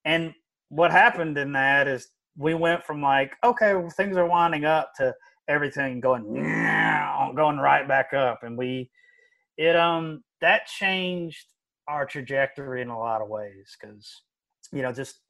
and 0.04 0.34
what 0.68 0.90
happened 0.90 1.38
in 1.38 1.52
that 1.52 1.86
is 1.86 2.08
we 2.36 2.54
went 2.54 2.84
from 2.84 3.00
like 3.00 3.32
okay 3.44 3.74
well, 3.74 3.90
things 3.90 4.16
are 4.16 4.26
winding 4.26 4.64
up 4.64 4.92
to 4.96 5.14
everything 5.48 6.00
going 6.00 6.24
going 7.36 7.58
right 7.58 7.86
back 7.86 8.12
up, 8.12 8.40
and 8.42 8.58
we 8.58 8.90
it 9.56 9.76
um 9.76 10.22
that 10.40 10.66
changed 10.66 11.46
our 11.88 12.04
trajectory 12.04 12.82
in 12.82 12.88
a 12.88 12.98
lot 12.98 13.22
of 13.22 13.28
ways 13.28 13.76
because 13.80 14.22
you 14.72 14.82
know 14.82 14.92
just 14.92 15.20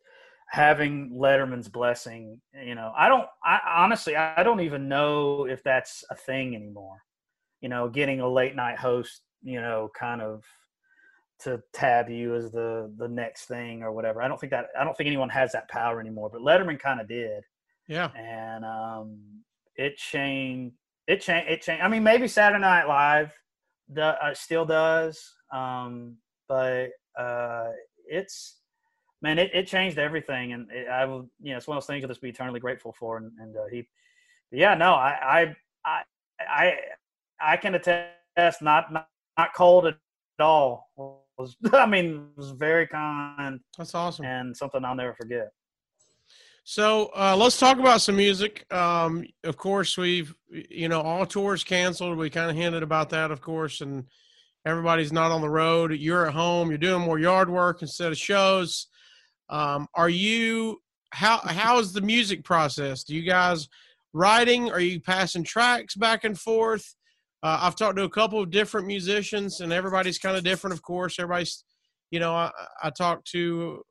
having 0.48 1.10
Letterman's 1.10 1.68
blessing, 1.68 2.40
you 2.64 2.74
know, 2.74 2.92
I 2.96 3.08
don't, 3.08 3.26
I 3.44 3.60
honestly, 3.78 4.16
I 4.16 4.42
don't 4.42 4.60
even 4.60 4.88
know 4.88 5.46
if 5.46 5.62
that's 5.62 6.04
a 6.10 6.14
thing 6.14 6.54
anymore. 6.54 7.02
You 7.60 7.68
know, 7.68 7.88
getting 7.88 8.20
a 8.20 8.28
late 8.28 8.54
night 8.54 8.78
host, 8.78 9.22
you 9.42 9.60
know, 9.60 9.90
kind 9.98 10.20
of 10.22 10.44
to 11.38 11.62
tab 11.72 12.08
you 12.08 12.34
as 12.34 12.50
the 12.50 12.92
the 12.96 13.08
next 13.08 13.46
thing 13.46 13.82
or 13.82 13.92
whatever. 13.92 14.22
I 14.22 14.28
don't 14.28 14.40
think 14.40 14.52
that 14.52 14.66
I 14.78 14.84
don't 14.84 14.96
think 14.96 15.06
anyone 15.06 15.28
has 15.30 15.52
that 15.52 15.68
power 15.68 16.00
anymore, 16.00 16.30
but 16.32 16.40
Letterman 16.40 16.78
kind 16.78 17.00
of 17.00 17.08
did. 17.08 17.44
Yeah. 17.88 18.10
And 18.16 18.64
um 18.64 19.18
it 19.76 19.96
changed 19.96 20.76
it 21.06 21.20
changed 21.20 21.50
it 21.50 21.62
changed 21.62 21.82
I 21.82 21.88
mean 21.88 22.02
maybe 22.02 22.28
Saturday 22.28 22.60
Night 22.60 22.86
Live 22.86 23.32
the, 23.88 24.22
uh, 24.24 24.34
still 24.34 24.64
does 24.64 25.34
um 25.52 26.16
but 26.48 26.88
uh 27.18 27.68
it's 28.08 28.56
man, 29.26 29.38
it, 29.40 29.50
it 29.52 29.66
changed 29.66 29.98
everything, 29.98 30.52
and 30.52 30.70
it, 30.70 30.88
I 30.88 31.04
will, 31.04 31.28
you 31.42 31.50
know, 31.50 31.56
it's 31.56 31.66
one 31.66 31.76
of 31.76 31.82
those 31.82 31.88
things 31.88 32.04
I'll 32.04 32.08
just 32.08 32.22
be 32.22 32.28
eternally 32.28 32.60
grateful 32.60 32.92
for. 32.92 33.16
And, 33.16 33.32
and 33.40 33.56
uh, 33.56 33.66
he, 33.70 33.88
yeah, 34.52 34.74
no, 34.74 34.94
I, 34.94 35.54
I, 35.84 36.04
I, 36.40 36.74
I, 37.40 37.56
can 37.56 37.74
attest, 37.74 38.62
not, 38.62 38.92
not, 38.92 39.08
not 39.36 39.52
cold 39.54 39.86
at 39.86 39.96
all. 40.38 40.90
Was 41.38 41.56
I 41.72 41.86
mean, 41.86 42.28
was 42.36 42.52
very 42.52 42.86
kind. 42.86 43.60
That's 43.76 43.94
awesome, 43.94 44.24
and 44.24 44.56
something 44.56 44.84
I'll 44.84 44.94
never 44.94 45.12
forget. 45.12 45.50
So 46.64 47.10
uh, 47.16 47.36
let's 47.36 47.58
talk 47.58 47.78
about 47.78 48.00
some 48.00 48.16
music. 48.16 48.64
Um, 48.72 49.24
of 49.44 49.56
course, 49.56 49.98
we've 49.98 50.34
you 50.50 50.88
know 50.88 51.02
all 51.02 51.26
tours 51.26 51.62
canceled. 51.62 52.16
We 52.16 52.30
kind 52.30 52.50
of 52.50 52.56
hinted 52.56 52.82
about 52.82 53.10
that, 53.10 53.30
of 53.30 53.42
course, 53.42 53.82
and 53.82 54.04
everybody's 54.64 55.12
not 55.12 55.30
on 55.30 55.42
the 55.42 55.50
road. 55.50 55.92
You're 55.92 56.26
at 56.26 56.32
home. 56.32 56.70
You're 56.70 56.78
doing 56.78 57.02
more 57.02 57.18
yard 57.18 57.50
work 57.50 57.82
instead 57.82 58.12
of 58.12 58.18
shows. 58.18 58.86
Um, 59.48 59.86
are 59.94 60.08
you 60.08 60.80
how 61.10 61.38
how 61.38 61.78
is 61.78 61.92
the 61.92 62.00
music 62.00 62.44
process? 62.44 63.04
Do 63.04 63.14
you 63.14 63.22
guys 63.22 63.68
writing? 64.12 64.70
Are 64.70 64.80
you 64.80 65.00
passing 65.00 65.44
tracks 65.44 65.94
back 65.94 66.24
and 66.24 66.38
forth? 66.38 66.94
Uh, 67.42 67.58
I've 67.62 67.76
talked 67.76 67.96
to 67.96 68.04
a 68.04 68.10
couple 68.10 68.40
of 68.40 68.50
different 68.50 68.86
musicians, 68.86 69.60
and 69.60 69.72
everybody's 69.72 70.18
kind 70.18 70.36
of 70.36 70.44
different. 70.44 70.74
Of 70.74 70.82
course, 70.82 71.18
everybody's 71.18 71.64
you 72.10 72.20
know 72.20 72.34
I, 72.34 72.50
I 72.82 72.90
talked 72.90 73.30
to 73.32 73.82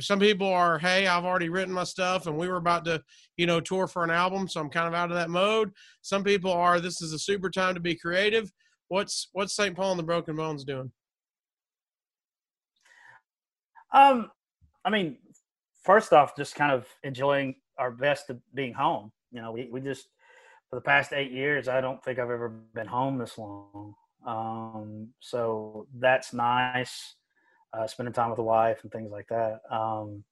some 0.00 0.18
people 0.18 0.48
are, 0.48 0.78
hey, 0.78 1.06
I've 1.06 1.24
already 1.24 1.48
written 1.48 1.72
my 1.72 1.84
stuff 1.84 2.26
and 2.26 2.36
we 2.36 2.48
were 2.48 2.56
about 2.56 2.84
to, 2.86 3.02
you 3.36 3.46
know, 3.46 3.60
tour 3.60 3.86
for 3.86 4.04
an 4.04 4.10
album, 4.10 4.48
so 4.48 4.60
I'm 4.60 4.70
kind 4.70 4.88
of 4.88 4.94
out 4.94 5.10
of 5.10 5.16
that 5.16 5.30
mode. 5.30 5.70
Some 6.02 6.24
people 6.24 6.52
are, 6.52 6.80
this 6.80 7.00
is 7.02 7.12
a 7.12 7.18
super 7.18 7.50
time 7.50 7.74
to 7.74 7.80
be 7.80 7.94
creative. 7.94 8.50
What's 8.88 9.28
what's 9.32 9.54
St. 9.54 9.74
Paul 9.74 9.92
and 9.92 9.98
the 9.98 10.04
Broken 10.04 10.36
Bones 10.36 10.64
doing? 10.64 10.92
Um, 13.94 14.30
I 14.84 14.90
mean, 14.90 15.18
first 15.82 16.12
off, 16.12 16.36
just 16.36 16.54
kind 16.54 16.72
of 16.72 16.86
enjoying 17.02 17.56
our 17.78 17.90
best 17.90 18.30
of 18.30 18.38
being 18.54 18.72
home. 18.72 19.12
You 19.30 19.42
know, 19.42 19.52
we, 19.52 19.68
we 19.70 19.80
just 19.80 20.06
for 20.68 20.76
the 20.76 20.82
past 20.82 21.12
eight 21.12 21.32
years, 21.32 21.68
I 21.68 21.80
don't 21.80 22.02
think 22.02 22.18
I've 22.18 22.30
ever 22.30 22.48
been 22.74 22.86
home 22.86 23.18
this 23.18 23.36
long. 23.36 23.94
Um, 24.26 25.08
so 25.20 25.86
that's 25.98 26.32
nice. 26.32 27.16
Uh, 27.72 27.86
spending 27.86 28.12
time 28.12 28.30
with 28.30 28.36
the 28.36 28.42
wife 28.42 28.80
and 28.82 28.92
things 28.92 29.10
like 29.10 29.28
that. 29.28 29.60
Um, 29.70 30.24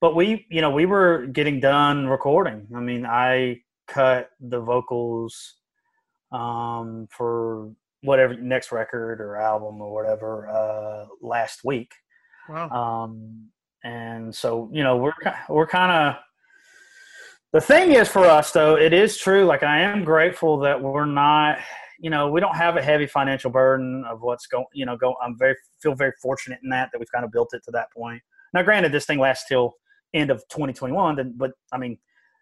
but 0.00 0.14
we, 0.14 0.46
you 0.50 0.60
know, 0.60 0.70
we 0.70 0.86
were 0.86 1.26
getting 1.26 1.60
done 1.60 2.06
recording. 2.06 2.66
I 2.74 2.80
mean, 2.80 3.06
I 3.06 3.62
cut 3.86 4.30
the 4.40 4.60
vocals 4.60 5.54
um, 6.32 7.06
for 7.10 7.70
whatever 8.02 8.34
next 8.34 8.72
record 8.72 9.20
or 9.20 9.36
album 9.36 9.80
or 9.80 9.92
whatever 9.92 10.48
uh, 10.48 11.06
last 11.20 11.64
week. 11.64 11.92
Wow. 12.48 12.68
Um, 12.70 13.50
and 13.84 14.34
so, 14.34 14.68
you 14.72 14.82
know, 14.82 14.96
we're 14.96 15.12
we're 15.48 15.66
kind 15.66 15.92
of 15.92 16.22
the 17.52 17.60
thing 17.60 17.92
is 17.92 18.08
for 18.08 18.24
us 18.24 18.52
though, 18.52 18.76
it 18.76 18.92
is 18.92 19.18
true. 19.18 19.44
Like 19.44 19.62
I 19.62 19.80
am 19.80 20.04
grateful 20.04 20.58
that 20.60 20.80
we're 20.80 21.04
not, 21.04 21.58
you 21.98 22.10
know, 22.10 22.30
we 22.30 22.40
don't 22.40 22.56
have 22.56 22.76
a 22.76 22.82
heavy 22.82 23.06
financial 23.06 23.50
burden 23.50 24.04
of 24.08 24.22
what's 24.22 24.46
going. 24.46 24.64
You 24.72 24.86
know, 24.86 24.96
go. 24.96 25.14
I'm 25.22 25.36
very 25.38 25.56
feel 25.80 25.94
very 25.94 26.12
fortunate 26.20 26.60
in 26.62 26.70
that 26.70 26.90
that 26.92 26.98
we've 26.98 27.12
kind 27.12 27.24
of 27.24 27.30
built 27.30 27.50
it 27.52 27.62
to 27.64 27.70
that 27.72 27.92
point. 27.92 28.22
Now, 28.54 28.62
granted, 28.62 28.92
this 28.92 29.06
thing 29.06 29.18
lasts 29.18 29.46
till 29.48 29.74
end 30.14 30.30
of 30.30 30.38
2021, 30.48 31.16
Then, 31.16 31.34
but 31.36 31.52
I 31.72 31.78
mean, 31.78 31.98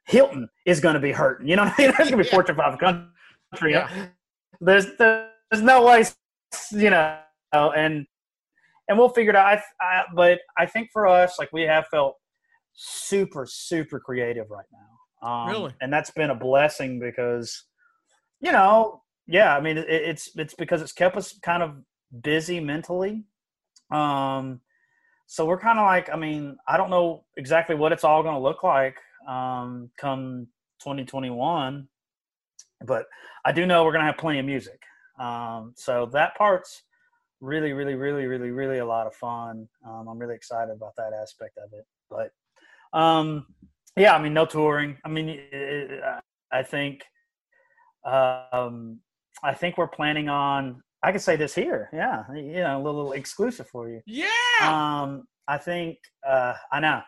Hilton 0.07 0.49
is 0.67 0.81
going 0.81 0.95
to 0.95 1.01
be 1.01 1.13
hurting. 1.13 1.49
You 1.49 1.57
know, 1.57 1.65
what 1.65 1.75
I 1.79 1.83
mean? 1.83 1.95
there's 1.97 2.11
going 2.11 2.23
to 2.23 2.25
be 2.25 2.25
Yeah. 2.25 2.35
Fortune 2.35 2.57
500 2.57 3.09
country. 3.53 3.73
Yeah. 3.73 4.07
There's 4.61 4.87
there's 4.99 5.63
no 5.63 5.85
way, 5.85 6.05
you 6.73 6.91
know, 6.91 7.19
and 7.53 8.07
and 8.91 8.99
we'll 8.99 9.09
figure 9.09 9.31
it 9.31 9.37
out. 9.37 9.47
I, 9.47 9.63
I, 9.81 10.05
but 10.15 10.41
I 10.59 10.67
think 10.67 10.91
for 10.93 11.07
us, 11.07 11.39
like 11.39 11.49
we 11.53 11.63
have 11.63 11.87
felt 11.87 12.17
super 12.75 13.47
super 13.47 14.01
creative 14.01 14.51
right 14.51 14.67
now. 14.73 15.29
Um, 15.29 15.49
Really? 15.51 15.75
and 15.81 15.93
that's 15.93 16.11
been 16.11 16.31
a 16.31 16.35
blessing 16.35 16.99
because, 16.99 17.65
you 18.41 18.51
know, 18.51 19.03
yeah. 19.29 19.57
I 19.57 19.61
mean, 19.61 19.79
it, 19.79 19.87
it's 19.89 20.31
it's 20.37 20.55
because 20.55 20.83
it's 20.83 20.93
kept 20.93 21.17
us 21.17 21.39
kind 21.39 21.63
of 21.63 21.77
busy 22.21 22.59
mentally. 22.59 23.25
Um, 23.93 24.61
so 25.27 25.47
we're 25.47 25.61
kind 25.61 25.79
of 25.79 25.87
like, 25.87 26.11
I 26.13 26.17
mean, 26.17 26.57
I 26.67 26.77
don't 26.77 26.91
know 26.91 27.25
exactly 27.37 27.77
what 27.77 27.93
it's 27.93 28.03
all 28.03 28.25
going 28.25 28.35
to 28.35 28.41
look 28.41 28.65
like 28.65 28.97
um, 29.29 29.91
come 29.97 30.49
2021, 30.83 31.87
but 32.87 33.05
I 33.45 33.53
do 33.53 33.67
know 33.67 33.85
we're 33.85 33.93
going 33.93 34.05
to 34.05 34.11
have 34.11 34.19
plenty 34.19 34.41
of 34.41 34.47
music. 34.47 34.83
Um, 35.21 35.75
so 35.77 36.07
that 36.13 36.35
part's 36.37 36.83
really, 37.41 37.73
really, 37.73 37.95
really, 37.95 38.27
really, 38.27 38.51
really 38.51 38.79
a 38.79 38.87
lot 38.87 39.07
of 39.07 39.15
fun. 39.15 39.69
Um, 39.87 40.09
I'm 40.09 40.19
really 40.19 40.35
excited 40.35 40.73
about 40.73 40.95
that 40.97 41.13
aspect 41.13 41.59
of 41.59 41.73
it. 41.73 41.87
But 42.11 42.33
um, 42.99 43.47
yeah, 43.97 44.15
I 44.15 44.23
mean, 44.23 44.35
no 44.35 44.47
touring. 44.47 44.99
I 45.05 45.09
mean, 45.09 45.29
it, 45.29 45.43
it, 45.53 46.01
I 46.53 46.63
think, 46.63 47.03
um, 48.05 49.01
I 49.43 49.55
think 49.55 49.79
we're 49.79 49.89
planning 49.89 50.29
on. 50.29 50.83
I 51.03 51.13
could 51.13 51.23
say 51.23 51.37
this 51.37 51.55
here, 51.55 51.89
yeah, 51.95 52.25
you 52.35 52.61
know, 52.61 52.79
a 52.79 52.83
little 52.83 53.13
exclusive 53.13 53.67
for 53.69 53.89
you. 53.89 54.03
Yeah. 54.07 54.27
Um, 54.61 55.25
I 55.49 55.57
think 55.57 55.99
uh, 56.27 56.55
I 56.71 56.81
know. 56.81 57.01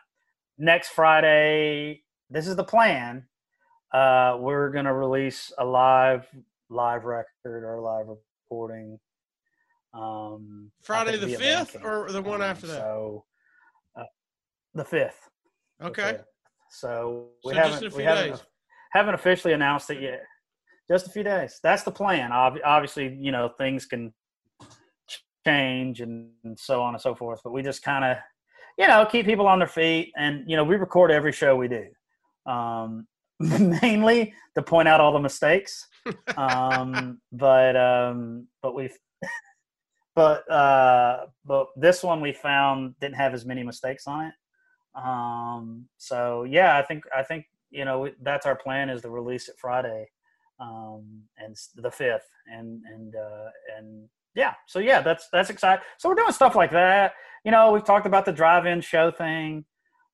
Next 0.58 0.90
Friday, 0.90 2.02
this 2.30 2.46
is 2.46 2.56
the 2.56 2.64
plan. 2.64 3.26
Uh, 3.92 4.38
we're 4.40 4.70
gonna 4.70 4.94
release 4.94 5.52
a 5.58 5.64
live 5.64 6.26
live 6.70 7.04
record 7.04 7.64
or 7.64 7.80
live 7.80 8.06
recording. 8.08 8.98
Um, 9.94 10.70
Friday 10.82 11.16
the 11.18 11.26
5th 11.36 11.84
or 11.84 12.10
the 12.10 12.22
one 12.22 12.36
Um, 12.40 12.50
after 12.50 12.66
that? 12.66 12.78
So, 12.78 13.24
uh, 13.96 14.04
the 14.74 14.84
fifth. 14.84 15.28
okay. 15.82 16.14
5th. 16.14 16.24
So 16.70 17.28
we 17.44 17.52
So 17.52 17.58
haven't 17.60 17.92
we 17.94 18.02
haven't 18.04 18.42
haven't 18.92 19.14
officially 19.14 19.52
announced 19.52 19.90
it 19.90 20.00
yet. 20.00 20.22
Just 20.90 21.06
a 21.06 21.10
few 21.10 21.22
days. 21.22 21.60
That's 21.62 21.82
the 21.82 21.90
plan. 21.92 22.32
Ob- 22.32 22.58
Obviously, 22.64 23.14
you 23.14 23.30
know 23.32 23.50
things 23.58 23.84
can 23.86 24.12
change 25.46 26.00
and, 26.00 26.30
and 26.44 26.58
so 26.58 26.82
on 26.82 26.94
and 26.94 27.00
so 27.02 27.14
forth. 27.14 27.40
But 27.44 27.52
we 27.52 27.62
just 27.62 27.82
kind 27.82 28.04
of, 28.04 28.16
you 28.78 28.86
know, 28.88 29.04
keep 29.04 29.26
people 29.26 29.46
on 29.46 29.58
their 29.58 29.68
feet, 29.68 30.12
and 30.16 30.48
you 30.48 30.56
know, 30.56 30.64
we 30.64 30.76
record 30.76 31.10
every 31.10 31.32
show 31.32 31.56
we 31.56 31.68
do, 31.68 31.86
um, 32.50 33.06
mainly 33.38 34.32
to 34.54 34.62
point 34.62 34.88
out 34.88 35.00
all 35.00 35.12
the 35.12 35.20
mistakes. 35.20 35.86
Um, 36.36 37.20
but 37.30 37.76
um, 37.76 38.48
but 38.62 38.74
we've. 38.74 38.96
But 40.14 40.50
uh, 40.50 41.26
but 41.44 41.68
this 41.76 42.02
one 42.02 42.20
we 42.20 42.32
found 42.32 42.94
didn't 43.00 43.16
have 43.16 43.32
as 43.34 43.46
many 43.46 43.62
mistakes 43.62 44.06
on 44.06 44.26
it. 44.26 44.34
Um, 44.94 45.86
so 45.96 46.44
yeah, 46.44 46.76
I 46.76 46.82
think 46.82 47.04
I 47.16 47.22
think 47.22 47.46
you 47.70 47.84
know 47.84 48.10
that's 48.20 48.44
our 48.44 48.56
plan 48.56 48.90
is 48.90 49.02
to 49.02 49.10
release 49.10 49.48
it 49.48 49.56
Friday, 49.58 50.10
um, 50.60 51.22
and 51.38 51.56
the 51.76 51.90
fifth, 51.90 52.28
and 52.46 52.82
and 52.92 53.16
uh, 53.16 53.48
and 53.78 54.08
yeah, 54.34 54.54
so 54.66 54.78
yeah, 54.78 55.00
that's 55.00 55.28
that's 55.32 55.50
exciting. 55.50 55.84
So 55.98 56.08
we're 56.08 56.14
doing 56.14 56.32
stuff 56.32 56.54
like 56.54 56.72
that. 56.72 57.14
You 57.44 57.50
know, 57.50 57.72
we've 57.72 57.84
talked 57.84 58.06
about 58.06 58.24
the 58.24 58.32
drive-in 58.32 58.80
show 58.82 59.10
thing. 59.10 59.64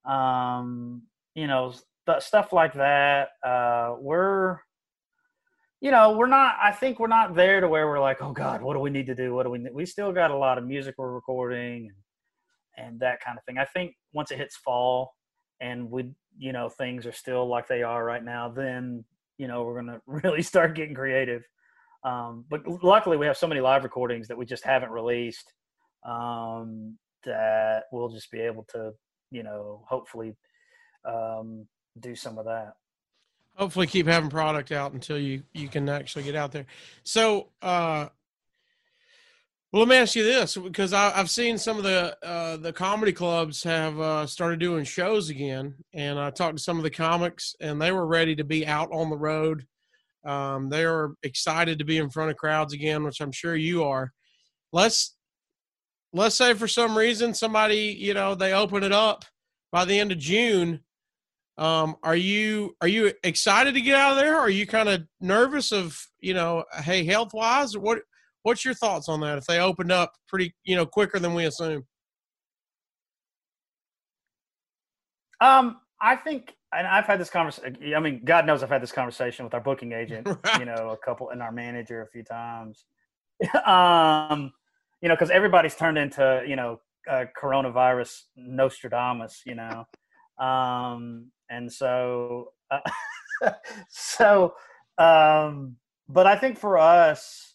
Um, 0.04 1.02
you 1.34 1.46
know, 1.46 1.72
st- 2.06 2.22
stuff 2.22 2.52
like 2.52 2.74
that. 2.74 3.30
Uh, 3.44 3.96
we're 3.98 4.58
you 5.80 5.90
know, 5.90 6.16
we're 6.16 6.26
not. 6.26 6.56
I 6.62 6.72
think 6.72 6.98
we're 6.98 7.06
not 7.06 7.34
there 7.34 7.60
to 7.60 7.68
where 7.68 7.86
we're 7.86 8.00
like, 8.00 8.20
oh 8.20 8.32
God, 8.32 8.62
what 8.62 8.74
do 8.74 8.80
we 8.80 8.90
need 8.90 9.06
to 9.06 9.14
do? 9.14 9.34
What 9.34 9.44
do 9.44 9.50
we? 9.50 9.58
Need? 9.58 9.72
We 9.72 9.86
still 9.86 10.12
got 10.12 10.30
a 10.30 10.36
lot 10.36 10.58
of 10.58 10.66
music 10.66 10.96
we're 10.98 11.12
recording 11.12 11.90
and 12.76 12.88
and 12.88 13.00
that 13.00 13.20
kind 13.20 13.36
of 13.36 13.44
thing. 13.44 13.58
I 13.58 13.64
think 13.64 13.94
once 14.12 14.30
it 14.30 14.38
hits 14.38 14.56
fall 14.56 15.14
and 15.60 15.90
we, 15.90 16.10
you 16.38 16.52
know, 16.52 16.68
things 16.68 17.06
are 17.06 17.12
still 17.12 17.48
like 17.48 17.66
they 17.66 17.82
are 17.82 18.04
right 18.04 18.24
now, 18.24 18.48
then 18.48 19.04
you 19.36 19.48
know 19.48 19.62
we're 19.62 19.80
gonna 19.80 20.00
really 20.06 20.42
start 20.42 20.74
getting 20.74 20.94
creative. 20.94 21.42
Um, 22.04 22.44
but 22.48 22.66
luckily, 22.82 23.16
we 23.16 23.26
have 23.26 23.36
so 23.36 23.46
many 23.46 23.60
live 23.60 23.84
recordings 23.84 24.28
that 24.28 24.38
we 24.38 24.46
just 24.46 24.64
haven't 24.64 24.90
released 24.90 25.52
um, 26.06 26.96
that 27.24 27.84
we'll 27.92 28.08
just 28.08 28.30
be 28.30 28.40
able 28.40 28.64
to, 28.70 28.92
you 29.30 29.42
know, 29.42 29.84
hopefully 29.88 30.36
um, 31.04 31.66
do 31.98 32.14
some 32.14 32.38
of 32.38 32.44
that. 32.44 32.74
Hopefully 33.58 33.88
keep 33.88 34.06
having 34.06 34.30
product 34.30 34.70
out 34.70 34.92
until 34.92 35.18
you 35.18 35.42
you 35.52 35.68
can 35.68 35.88
actually 35.88 36.22
get 36.22 36.36
out 36.36 36.52
there. 36.52 36.66
So 37.02 37.48
uh 37.60 38.08
well 39.72 39.80
let 39.82 39.88
me 39.88 39.96
ask 39.96 40.14
you 40.14 40.24
this 40.24 40.56
because 40.56 40.94
I, 40.94 41.12
i've 41.18 41.28
seen 41.28 41.58
some 41.58 41.76
of 41.76 41.82
the 41.82 42.16
uh 42.22 42.56
the 42.56 42.72
comedy 42.72 43.12
clubs 43.12 43.62
have 43.64 44.00
uh 44.00 44.26
started 44.26 44.60
doing 44.60 44.84
shows 44.84 45.28
again 45.28 45.74
and 45.92 46.18
i 46.18 46.30
talked 46.30 46.56
to 46.56 46.62
some 46.62 46.78
of 46.78 46.84
the 46.84 46.90
comics 46.90 47.54
and 47.60 47.78
they 47.78 47.92
were 47.92 48.06
ready 48.06 48.34
to 48.36 48.44
be 48.44 48.66
out 48.66 48.88
on 48.92 49.10
the 49.10 49.18
road. 49.18 49.66
Um 50.24 50.70
they 50.70 50.84
are 50.84 51.12
excited 51.22 51.78
to 51.78 51.84
be 51.84 51.98
in 51.98 52.10
front 52.10 52.30
of 52.30 52.36
crowds 52.36 52.72
again 52.72 53.04
which 53.04 53.20
i'm 53.20 53.32
sure 53.32 53.56
you 53.56 53.84
are. 53.84 54.12
Let's 54.72 55.16
let's 56.12 56.36
say 56.36 56.54
for 56.54 56.68
some 56.68 56.96
reason 56.96 57.34
somebody 57.34 57.96
you 57.98 58.14
know 58.14 58.34
they 58.34 58.52
open 58.52 58.82
it 58.84 58.92
up 58.92 59.24
by 59.72 59.84
the 59.84 59.98
end 59.98 60.12
of 60.12 60.18
june 60.18 60.80
um, 61.58 61.96
are 62.04 62.16
you 62.16 62.76
are 62.80 62.88
you 62.88 63.12
excited 63.24 63.74
to 63.74 63.80
get 63.80 63.96
out 63.96 64.12
of 64.12 64.18
there? 64.18 64.36
Or 64.36 64.42
are 64.42 64.50
you 64.50 64.66
kind 64.66 64.88
of 64.88 65.02
nervous 65.20 65.72
of 65.72 66.00
you 66.20 66.32
know, 66.32 66.64
hey, 66.82 67.04
health 67.04 67.34
wise? 67.34 67.76
What 67.76 67.98
what's 68.44 68.64
your 68.64 68.74
thoughts 68.74 69.08
on 69.08 69.20
that? 69.20 69.38
If 69.38 69.44
they 69.46 69.58
opened 69.58 69.92
up 69.92 70.12
pretty 70.28 70.54
you 70.64 70.76
know 70.76 70.86
quicker 70.86 71.18
than 71.18 71.34
we 71.34 71.46
assume? 71.46 71.84
Um, 75.40 75.78
I 76.00 76.16
think, 76.16 76.54
and 76.72 76.86
I've 76.86 77.06
had 77.06 77.20
this 77.20 77.30
conversation. 77.30 77.94
I 77.94 78.00
mean, 78.00 78.22
God 78.24 78.46
knows 78.46 78.62
I've 78.62 78.68
had 78.68 78.82
this 78.82 78.92
conversation 78.92 79.44
with 79.44 79.54
our 79.54 79.60
booking 79.60 79.92
agent, 79.92 80.28
you 80.58 80.64
know, 80.64 80.90
a 80.90 80.96
couple, 80.96 81.30
and 81.30 81.42
our 81.42 81.52
manager 81.52 82.02
a 82.02 82.06
few 82.06 82.22
times. 82.22 82.84
um, 83.66 84.52
you 85.00 85.08
know, 85.08 85.14
because 85.14 85.30
everybody's 85.30 85.74
turned 85.74 85.98
into, 85.98 86.42
you 86.46 86.56
know, 86.56 86.80
uh, 87.08 87.24
coronavirus 87.40 88.22
Nostradamus, 88.36 89.42
you 89.46 89.54
know, 89.54 89.86
um, 90.44 91.30
and 91.50 91.72
so, 91.72 92.52
uh, 92.70 92.80
so, 93.88 94.54
um, 94.98 95.76
but 96.08 96.26
I 96.26 96.36
think 96.36 96.58
for 96.58 96.78
us, 96.78 97.54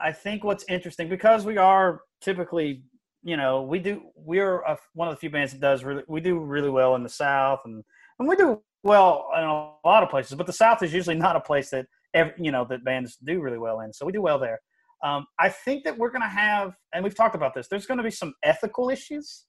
I- 0.00 0.12
think 0.12 0.44
what's 0.44 0.64
interesting 0.68 1.08
because 1.08 1.46
we 1.46 1.56
are 1.56 2.02
typically 2.20 2.82
you 3.22 3.36
know, 3.36 3.62
we 3.62 3.78
do. 3.78 4.02
We're 4.16 4.60
a, 4.62 4.76
one 4.94 5.08
of 5.08 5.14
the 5.14 5.18
few 5.18 5.30
bands 5.30 5.52
that 5.52 5.60
does 5.60 5.84
really. 5.84 6.02
We 6.08 6.20
do 6.20 6.38
really 6.38 6.70
well 6.70 6.96
in 6.96 7.02
the 7.02 7.08
South, 7.08 7.60
and 7.64 7.84
and 8.18 8.28
we 8.28 8.36
do 8.36 8.60
well 8.82 9.28
in 9.36 9.44
a 9.44 9.88
lot 9.88 10.02
of 10.02 10.10
places. 10.10 10.34
But 10.34 10.46
the 10.46 10.52
South 10.52 10.82
is 10.82 10.92
usually 10.92 11.16
not 11.16 11.36
a 11.36 11.40
place 11.40 11.70
that 11.70 11.86
ev 12.14 12.32
you 12.36 12.50
know 12.50 12.66
that 12.68 12.84
bands 12.84 13.16
do 13.22 13.40
really 13.40 13.58
well 13.58 13.80
in. 13.80 13.92
So 13.92 14.04
we 14.04 14.12
do 14.12 14.22
well 14.22 14.38
there. 14.38 14.60
Um, 15.04 15.26
I 15.38 15.48
think 15.48 15.84
that 15.84 15.96
we're 15.96 16.10
going 16.10 16.22
to 16.22 16.28
have, 16.28 16.76
and 16.94 17.02
we've 17.02 17.14
talked 17.14 17.34
about 17.34 17.54
this. 17.54 17.66
There's 17.68 17.86
going 17.86 17.98
to 17.98 18.04
be 18.04 18.10
some 18.10 18.34
ethical 18.44 18.88
issues 18.88 19.44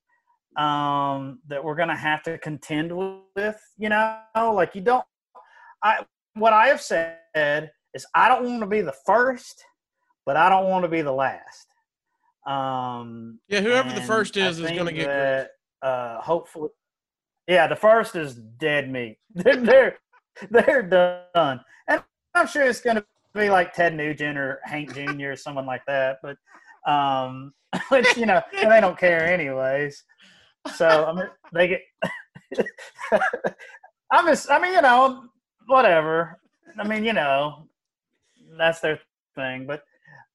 um, 0.57 1.39
that 1.47 1.63
we're 1.63 1.75
going 1.75 1.89
to 1.89 1.95
have 1.95 2.23
to 2.23 2.37
contend 2.37 2.91
with. 2.91 3.59
You 3.77 3.89
know, 3.89 4.19
like 4.35 4.75
you 4.75 4.81
don't. 4.81 5.05
I 5.83 6.05
what 6.35 6.53
I 6.53 6.67
have 6.67 6.81
said 6.81 7.71
is 7.93 8.05
I 8.15 8.27
don't 8.29 8.43
want 8.45 8.61
to 8.61 8.67
be 8.67 8.81
the 8.81 8.95
first, 9.05 9.63
but 10.25 10.37
I 10.37 10.49
don't 10.49 10.69
want 10.69 10.83
to 10.83 10.89
be 10.89 11.01
the 11.01 11.11
last. 11.11 11.67
Um, 12.45 13.39
yeah, 13.47 13.61
whoever 13.61 13.93
the 13.93 14.01
first 14.01 14.37
is 14.37 14.59
is 14.59 14.71
going 14.71 14.85
to 14.85 14.93
get. 14.93 15.07
That, 15.07 15.49
uh, 15.81 16.21
hopefully, 16.21 16.69
yeah, 17.47 17.67
the 17.67 17.75
first 17.75 18.15
is 18.15 18.35
dead 18.35 18.91
meat. 18.91 19.17
they're 19.35 19.57
they're, 19.57 19.97
they're 20.49 20.83
done, 21.33 21.61
and 21.87 22.03
I'm 22.33 22.47
sure 22.47 22.63
it's 22.63 22.81
going 22.81 22.97
to 22.97 23.05
be 23.33 23.49
like 23.49 23.73
Ted 23.73 23.95
Nugent 23.95 24.37
or 24.37 24.59
Hank 24.63 24.93
Jr. 24.93 25.31
or 25.31 25.35
someone 25.35 25.65
like 25.65 25.85
that. 25.87 26.17
But 26.21 26.37
um, 26.91 27.53
which 27.89 28.17
you 28.17 28.25
know, 28.25 28.41
they 28.51 28.81
don't 28.81 28.97
care 28.97 29.25
anyways. 29.25 30.03
So 30.75 31.05
I 31.05 31.13
mean, 31.13 31.27
they 31.53 31.67
get. 31.67 31.81
I'm 34.11 34.27
just, 34.27 34.49
I 34.51 34.59
mean, 34.59 34.73
you 34.73 34.81
know, 34.81 35.23
whatever. 35.67 36.39
I 36.77 36.87
mean, 36.87 37.03
you 37.03 37.13
know, 37.13 37.67
that's 38.57 38.79
their 38.79 38.99
thing. 39.35 39.65
But, 39.65 39.83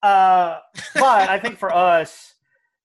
uh, 0.03 0.59
but 0.95 1.29
I 1.29 1.39
think 1.39 1.59
for 1.59 1.73
us, 1.73 2.35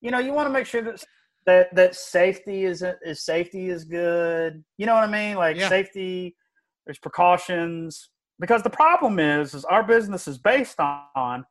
you 0.01 0.11
know, 0.11 0.19
you 0.19 0.33
want 0.33 0.47
to 0.47 0.53
make 0.53 0.67
sure 0.67 0.81
that 0.83 1.03
that 1.45 1.75
that 1.75 1.95
safety 1.95 2.65
is 2.65 2.83
is 3.03 3.23
safety 3.23 3.69
is 3.69 3.83
good. 3.83 4.63
You 4.77 4.85
know 4.85 4.93
what 4.93 5.03
I 5.03 5.11
mean? 5.11 5.35
Like 5.35 5.57
yeah. 5.57 5.69
safety, 5.69 6.35
there's 6.85 6.99
precautions 6.99 8.09
because 8.39 8.63
the 8.63 8.69
problem 8.69 9.19
is 9.19 9.53
is 9.53 9.65
our 9.65 9.83
business 9.83 10.27
is 10.27 10.37
based 10.37 10.79
on 10.79 11.45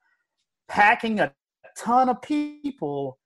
packing 0.69 1.21
a 1.21 1.33
ton 1.77 2.09
of 2.09 2.23
people 2.23 3.19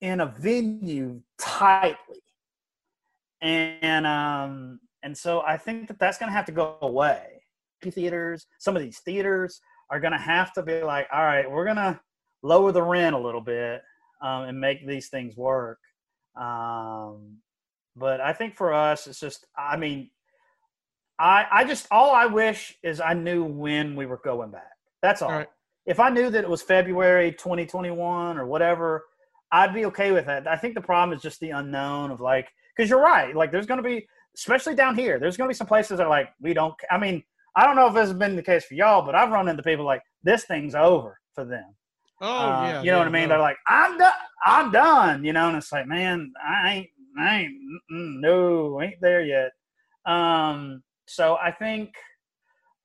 in 0.00 0.20
a 0.20 0.26
venue 0.26 1.20
tightly. 1.38 2.22
And 3.42 4.06
um 4.06 4.80
and 5.02 5.16
so 5.16 5.40
i 5.46 5.56
think 5.56 5.88
that 5.88 5.98
that's 5.98 6.18
going 6.18 6.28
to 6.28 6.36
have 6.36 6.46
to 6.46 6.52
go 6.52 6.76
away. 6.82 7.42
Theaters 7.82 8.46
some 8.58 8.76
of 8.76 8.82
these 8.82 8.98
theaters 8.98 9.60
are 9.90 10.00
going 10.00 10.12
to 10.12 10.18
have 10.18 10.52
to 10.52 10.62
be 10.62 10.82
like 10.82 11.06
all 11.12 11.22
right 11.22 11.50
we're 11.50 11.64
going 11.64 11.76
to 11.76 11.98
lower 12.42 12.72
the 12.72 12.82
rent 12.82 13.14
a 13.14 13.18
little 13.18 13.40
bit 13.40 13.80
um, 14.22 14.42
and 14.42 14.60
make 14.60 14.86
these 14.86 15.08
things 15.08 15.36
work. 15.36 15.78
Um, 16.38 17.38
but 17.96 18.20
i 18.20 18.32
think 18.32 18.56
for 18.56 18.72
us 18.72 19.06
it's 19.06 19.20
just 19.20 19.46
i 19.56 19.76
mean 19.76 20.10
i 21.18 21.46
i 21.50 21.64
just 21.64 21.86
all 21.90 22.14
i 22.14 22.26
wish 22.26 22.76
is 22.82 23.00
i 23.00 23.12
knew 23.12 23.44
when 23.44 23.96
we 23.96 24.06
were 24.06 24.20
going 24.24 24.50
back. 24.50 24.72
That's 25.02 25.22
all, 25.22 25.30
all 25.30 25.38
right. 25.38 25.48
if 25.86 26.00
i 26.00 26.08
knew 26.08 26.30
that 26.30 26.44
it 26.44 26.50
was 26.50 26.62
february 26.62 27.32
2021 27.32 28.38
or 28.38 28.46
whatever 28.46 29.04
I'd 29.52 29.74
be 29.74 29.84
okay 29.86 30.12
with 30.12 30.26
that. 30.26 30.46
I 30.46 30.56
think 30.56 30.74
the 30.74 30.80
problem 30.80 31.16
is 31.16 31.22
just 31.22 31.40
the 31.40 31.50
unknown 31.50 32.10
of 32.10 32.20
like, 32.20 32.48
because 32.76 32.88
you're 32.88 33.02
right. 33.02 33.34
Like, 33.34 33.50
there's 33.50 33.66
going 33.66 33.82
to 33.82 33.88
be, 33.88 34.06
especially 34.36 34.74
down 34.74 34.94
here, 34.96 35.18
there's 35.18 35.36
going 35.36 35.48
to 35.48 35.52
be 35.52 35.56
some 35.56 35.66
places 35.66 35.98
that 35.98 36.04
are 36.06 36.10
like, 36.10 36.30
we 36.40 36.54
don't. 36.54 36.74
I 36.90 36.98
mean, 36.98 37.22
I 37.56 37.66
don't 37.66 37.76
know 37.76 37.88
if 37.88 37.94
this 37.94 38.08
has 38.08 38.16
been 38.16 38.36
the 38.36 38.42
case 38.42 38.64
for 38.64 38.74
y'all, 38.74 39.04
but 39.04 39.14
I've 39.14 39.30
run 39.30 39.48
into 39.48 39.62
people 39.62 39.84
like 39.84 40.02
this 40.22 40.44
thing's 40.44 40.74
over 40.74 41.18
for 41.34 41.44
them. 41.44 41.74
Oh 42.20 42.28
uh, 42.28 42.62
yeah, 42.62 42.68
you 42.82 42.90
know 42.90 42.92
yeah, 42.92 42.98
what 42.98 43.06
I 43.08 43.10
mean? 43.10 43.22
No. 43.22 43.28
They're 43.28 43.38
like, 43.38 43.56
I'm 43.66 43.98
done. 43.98 44.12
I'm 44.46 44.70
done. 44.70 45.24
You 45.24 45.32
know, 45.32 45.48
and 45.48 45.56
it's 45.56 45.72
like, 45.72 45.86
man, 45.86 46.32
I 46.46 46.72
ain't, 46.72 46.88
I 47.18 47.40
ain't, 47.40 47.54
no, 47.90 48.80
ain't 48.80 49.00
there 49.00 49.22
yet. 49.22 49.50
Um, 50.06 50.82
so 51.06 51.36
I 51.42 51.50
think, 51.50 51.90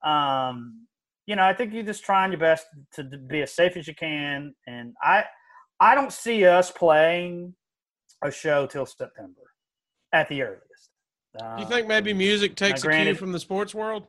um, 0.03 0.87
you 1.27 1.35
know, 1.35 1.43
I 1.43 1.53
think 1.53 1.73
you're 1.73 1.83
just 1.83 2.03
trying 2.03 2.31
your 2.31 2.39
best 2.39 2.65
to 2.93 3.03
be 3.03 3.41
as 3.41 3.53
safe 3.53 3.77
as 3.77 3.87
you 3.87 3.95
can, 3.95 4.53
and 4.67 4.93
I 5.01 5.25
I 5.79 5.95
don't 5.95 6.11
see 6.11 6.45
us 6.45 6.71
playing 6.71 7.53
a 8.23 8.31
show 8.31 8.65
till 8.65 8.85
September 8.85 9.41
at 10.13 10.27
the 10.29 10.41
earliest. 10.41 10.89
Uh, 11.41 11.57
you 11.59 11.65
think 11.65 11.87
maybe 11.87 12.13
music 12.13 12.55
takes 12.55 12.83
a 12.83 12.89
cue 12.89 13.15
from 13.15 13.31
the 13.31 13.39
sports 13.39 13.75
world? 13.75 14.07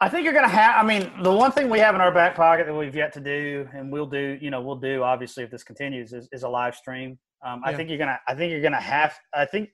I 0.00 0.08
think 0.08 0.24
you're 0.24 0.32
going 0.32 0.44
to 0.44 0.54
have. 0.54 0.84
I 0.84 0.86
mean, 0.86 1.10
the 1.22 1.32
one 1.32 1.50
thing 1.50 1.70
we 1.70 1.78
have 1.78 1.94
in 1.94 2.00
our 2.00 2.12
back 2.12 2.36
pocket 2.36 2.66
that 2.66 2.74
we've 2.74 2.94
yet 2.94 3.12
to 3.14 3.20
do, 3.20 3.68
and 3.72 3.90
we'll 3.90 4.06
do, 4.06 4.38
you 4.40 4.50
know, 4.50 4.60
we'll 4.60 4.76
do 4.76 5.02
obviously 5.02 5.44
if 5.44 5.50
this 5.50 5.64
continues, 5.64 6.12
is, 6.12 6.28
is 6.30 6.42
a 6.42 6.48
live 6.48 6.74
stream. 6.74 7.18
Um, 7.44 7.62
yeah. 7.64 7.72
I 7.72 7.74
think 7.74 7.88
you're 7.88 7.98
gonna. 7.98 8.20
I 8.28 8.34
think 8.34 8.50
you're 8.50 8.62
gonna 8.62 8.80
have. 8.80 9.14
I 9.32 9.46
think. 9.46 9.70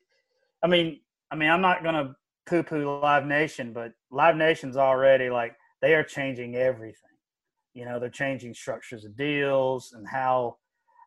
I 0.62 0.66
mean, 0.66 1.00
I 1.30 1.36
mean, 1.36 1.50
I'm 1.50 1.60
not 1.60 1.82
gonna 1.82 2.14
poo-poo 2.46 3.00
Live 3.00 3.26
Nation, 3.26 3.72
but 3.72 3.92
Live 4.10 4.36
Nation's 4.36 4.76
already 4.76 5.30
like 5.30 5.56
they 5.80 5.94
are 5.94 6.02
changing 6.02 6.56
everything. 6.56 7.09
You 7.74 7.84
know, 7.84 7.98
they're 7.98 8.10
changing 8.10 8.54
structures 8.54 9.04
of 9.04 9.16
deals 9.16 9.92
and 9.92 10.06
how 10.08 10.56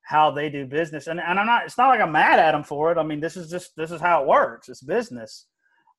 how 0.06 0.32
they 0.32 0.50
do 0.50 0.66
business. 0.66 1.08
And 1.08 1.20
and 1.20 1.40
I'm 1.40 1.46
not. 1.46 1.66
It's 1.66 1.78
not 1.78 1.90
like 1.90 2.02
I'm 2.02 2.12
mad 2.12 2.40
at 2.40 2.52
them 2.52 2.64
for 2.64 2.92
it. 2.92 2.98
I 2.98 3.04
mean, 3.04 3.20
this 3.20 3.38
is 3.38 3.50
just 3.50 3.76
this 3.76 3.92
is 3.92 4.02
how 4.02 4.22
it 4.22 4.28
works. 4.28 4.70
It's 4.70 4.82
business. 4.82 5.48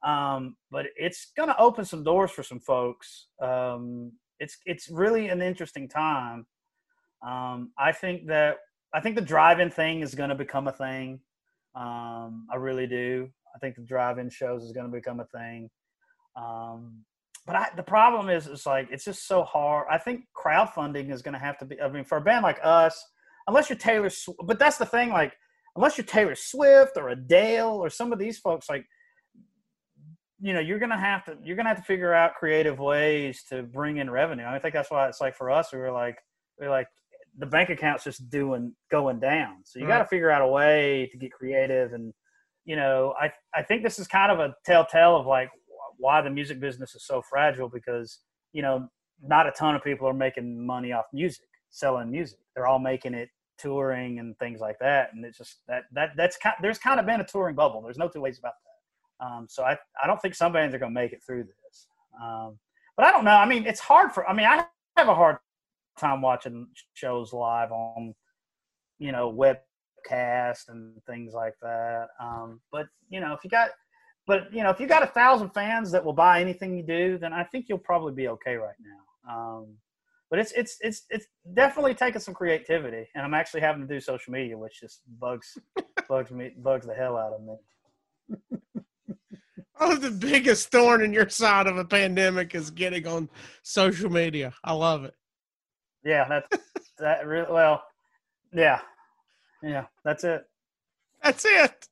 Um, 0.05 0.57
but 0.71 0.87
it's 0.97 1.33
going 1.35 1.49
to 1.49 1.59
open 1.59 1.85
some 1.87 2.05
doors 2.05 2.31
for 2.31 2.43
some 2.43 2.61
folks. 2.61 3.29
Um, 3.41 4.13
it's 4.39 4.59
it's 4.67 4.91
really 4.91 5.29
an 5.29 5.41
interesting 5.41 5.89
time. 5.89 6.47
Um, 7.27 7.73
I 7.79 7.93
think 7.93 8.27
that 8.27 8.59
I 8.93 9.01
think 9.01 9.17
the 9.17 9.23
drive-in 9.23 9.71
thing 9.71 10.01
is 10.01 10.15
going 10.15 10.29
to 10.29 10.35
become 10.35 10.69
a 10.69 10.73
thing. 10.73 11.21
Um, 11.75 12.47
I 12.53 12.57
really 12.57 12.87
do. 12.87 13.31
I 13.55 13.59
think 13.59 13.77
the 13.77 13.83
drive-in 13.83 14.31
shows 14.31 14.63
is 14.63 14.73
going 14.73 14.87
to 14.87 14.93
become 14.93 15.21
a 15.21 15.27
thing. 15.27 15.71
Um, 16.37 17.05
but 17.47 17.57
I, 17.57 17.69
the 17.77 17.83
problem 17.83 18.31
is, 18.31 18.47
it's 18.47 18.67
like 18.67 18.89
it's 18.91 19.05
just 19.05 19.27
so 19.27 19.43
hard. 19.43 19.87
I 19.91 19.99
think 19.99 20.25
crowdfunding 20.35 21.13
is 21.13 21.21
going 21.21 21.35
to 21.35 21.39
have 21.39 21.59
to 21.59 21.67
be. 21.67 21.81
I 21.81 21.89
mean, 21.89 22.05
for 22.05 22.19
a 22.19 22.21
band 22.21 22.43
like 22.43 22.59
us, 22.63 23.03
unless 23.47 23.69
you're 23.69 23.79
Taylor, 23.79 24.11
but 24.45 24.59
that's 24.59 24.79
the 24.79 24.87
thing. 24.87 25.11
Like, 25.11 25.37
unless 25.77 25.99
you're 25.99 26.07
Taylor 26.07 26.35
Swift 26.35 26.93
or 26.97 27.11
Adele 27.11 27.77
or 27.77 27.91
some 27.91 28.13
of 28.13 28.19
these 28.19 28.39
folks, 28.39 28.71
like, 28.71 28.87
you 30.41 30.55
know, 30.55 30.61
you're 30.61 30.79
gonna 30.79 30.99
have 30.99 31.25
to 31.27 31.37
you're 31.43 31.57
gonna 31.57 31.69
have 31.69 31.79
to 31.79 31.85
figure 31.85 32.15
out 32.15 32.35
creative 32.35 32.79
ways 32.79 33.43
to 33.51 33.63
bring 33.63 33.99
in 33.99 34.09
revenue. 34.09 34.47
I, 34.47 34.59
think 34.59 34.73
that's 34.73 34.91
why 34.91 35.07
it's 35.09 35.21
like 35.21 35.35
for 35.35 35.51
us, 35.51 35.71
we 35.73 35.79
were 35.79 35.93
like 35.93 36.17
we 36.59 36.67
are 36.67 36.71
like 36.71 36.89
the 37.39 37.47
bank 37.47 37.69
account's 37.69 38.05
just 38.05 38.31
doing 38.31 38.75
going 38.91 39.21
down. 39.21 39.57
So 39.65 39.79
you 39.79 39.87
right. 39.87 39.99
got 39.99 40.03
to 40.05 40.09
figure 40.09 40.31
out 40.31 40.41
a 40.41 40.47
way 40.47 41.11
to 41.13 41.19
get 41.19 41.33
creative 41.33 41.93
and 41.93 42.15
you 42.65 42.77
know, 42.77 43.15
I 43.21 43.31
I 43.55 43.63
think 43.63 43.83
this 43.83 43.99
is 43.99 44.07
kind 44.07 44.33
of 44.33 44.41
a 44.41 44.55
telltale 44.65 45.17
of 45.17 45.27
like 45.27 45.51
why 45.99 46.21
the 46.21 46.31
music 46.31 46.61
business 46.61 46.95
is 46.95 47.07
so 47.07 47.23
fragile 47.23 47.69
because 47.69 48.21
you 48.53 48.63
know 48.63 48.89
not 49.23 49.47
a 49.47 49.53
ton 49.53 49.75
of 49.75 49.83
people 49.83 50.09
are 50.09 50.15
making 50.15 50.65
money 50.65 50.93
off 50.93 51.07
music 51.13 51.47
selling 51.75 52.11
music. 52.11 52.39
They're 52.55 52.67
all 52.67 52.79
making 52.79 53.15
it 53.15 53.29
touring 53.59 54.21
and 54.21 54.39
things 54.39 54.61
like 54.61 54.79
that. 54.81 55.11
And 55.13 55.25
it's 55.25 55.39
just 55.39 55.59
that 55.69 55.85
that 55.93 56.11
that's 56.17 56.37
kind 56.37 56.55
there's 56.63 56.79
kind 56.79 57.01
of 57.01 57.07
been 57.07 57.21
a 57.21 57.25
touring 57.25 57.55
bubble. 57.55 57.83
There's 57.83 57.99
no 57.99 58.09
two 58.09 58.21
ways 58.21 58.39
about 58.39 58.55
that. 58.65 59.27
Um, 59.27 59.47
so 59.49 59.65
I, 59.65 59.77
I 60.03 60.07
don't 60.07 60.21
think 60.21 60.35
some 60.35 60.53
bands 60.53 60.75
are 60.75 60.79
going 60.79 60.95
to 60.95 61.01
make 61.01 61.13
it 61.13 61.23
through 61.25 61.45
this. 61.45 61.87
Um, 62.23 62.59
but 62.97 63.07
i 63.07 63.11
don't 63.11 63.25
know. 63.25 63.33
I 63.33 63.47
mean 63.47 63.67
it's 63.67 63.81
hard 63.81 64.13
for 64.13 64.29
i 64.29 64.33
mean 64.33 64.47
i 64.47 64.65
have 64.97 65.09
a 65.09 65.15
hard 65.15 65.39
time 65.99 66.23
watching 66.23 66.69
shows 66.95 67.33
live 67.33 67.73
on 67.73 68.15
you 68.99 69.11
know 69.11 69.33
webcast 69.33 70.69
and 70.69 70.95
things 71.07 71.35
like 71.35 71.55
that. 71.61 72.07
Um, 72.21 72.61
but 72.71 72.87
you 73.09 73.21
know 73.21 73.33
if 73.33 73.43
you 73.43 73.51
got 73.51 73.71
but 74.27 74.53
you 74.53 74.63
know, 74.63 74.71
if 74.71 74.81
you 74.81 74.87
got 74.87 75.03
a 75.03 75.07
thousand 75.07 75.51
fans 75.51 75.91
that 75.93 76.05
will 76.05 76.13
buy 76.13 76.41
anything 76.41 76.77
you 76.77 76.83
do, 76.83 77.19
then 77.19 77.33
I 77.33 77.45
think 77.45 77.67
you'll 77.69 77.79
probably 77.79 78.13
be 78.13 78.29
okay 78.29 78.57
right 78.57 78.77
now. 78.81 79.33
Um, 79.33 79.67
but 80.31 80.39
it's 80.39 80.53
it's 80.53 80.79
it's 80.81 81.03
it's 81.11 81.27
definitely 81.55 81.95
taking 81.95 82.21
some 82.21 82.35
creativity, 82.35 83.07
and 83.15 83.25
I'm 83.25 83.35
actually 83.35 83.61
having 83.61 83.87
to 83.87 83.95
do 83.95 84.01
social 84.01 84.33
media, 84.33 84.57
which 84.57 84.81
just 84.81 85.03
bugs 85.21 85.59
bugs 86.09 86.31
me 86.31 86.53
bugs 86.59 86.87
the 86.87 86.95
hell 86.95 87.17
out 87.17 87.33
of 87.35 87.43
me. 87.43 87.57
Oh, 89.81 89.97
the 89.97 90.11
biggest 90.11 90.71
thorn 90.71 91.03
in 91.03 91.13
your 91.13 91.29
side 91.29 91.67
of 91.67 91.77
a 91.77 91.85
pandemic 91.85 92.55
is 92.55 92.71
getting 92.71 93.07
on 93.09 93.29
social 93.65 94.09
media. 94.09 94.55
I 94.63 94.73
love 94.73 95.05
it. 95.05 95.15
Yeah, 96.05 96.29
that's 96.29 96.63
that. 96.99 97.27
Really, 97.27 97.51
well, 97.51 97.83
yeah, 98.53 98.81
yeah, 99.63 99.87
that's 100.05 100.23
it. 100.23 100.45
That's 101.23 101.45
it. 101.45 101.89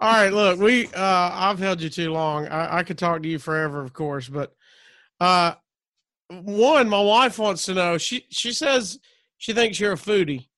All 0.00 0.10
right, 0.10 0.32
look, 0.32 0.58
we 0.58 0.86
uh 0.86 1.30
I've 1.32 1.58
held 1.58 1.82
you 1.82 1.90
too 1.90 2.10
long. 2.10 2.48
I, 2.48 2.78
I 2.78 2.82
could 2.82 2.96
talk 2.96 3.22
to 3.22 3.28
you 3.28 3.38
forever, 3.38 3.82
of 3.82 3.92
course, 3.92 4.28
but 4.28 4.54
uh 5.20 5.54
one, 6.30 6.88
my 6.88 7.00
wife 7.00 7.38
wants 7.38 7.64
to 7.66 7.74
know. 7.74 7.98
She 7.98 8.24
she 8.30 8.52
says 8.52 8.98
she 9.36 9.52
thinks 9.52 9.78
you're 9.78 9.92
a 9.92 9.96
foodie. 9.96 10.48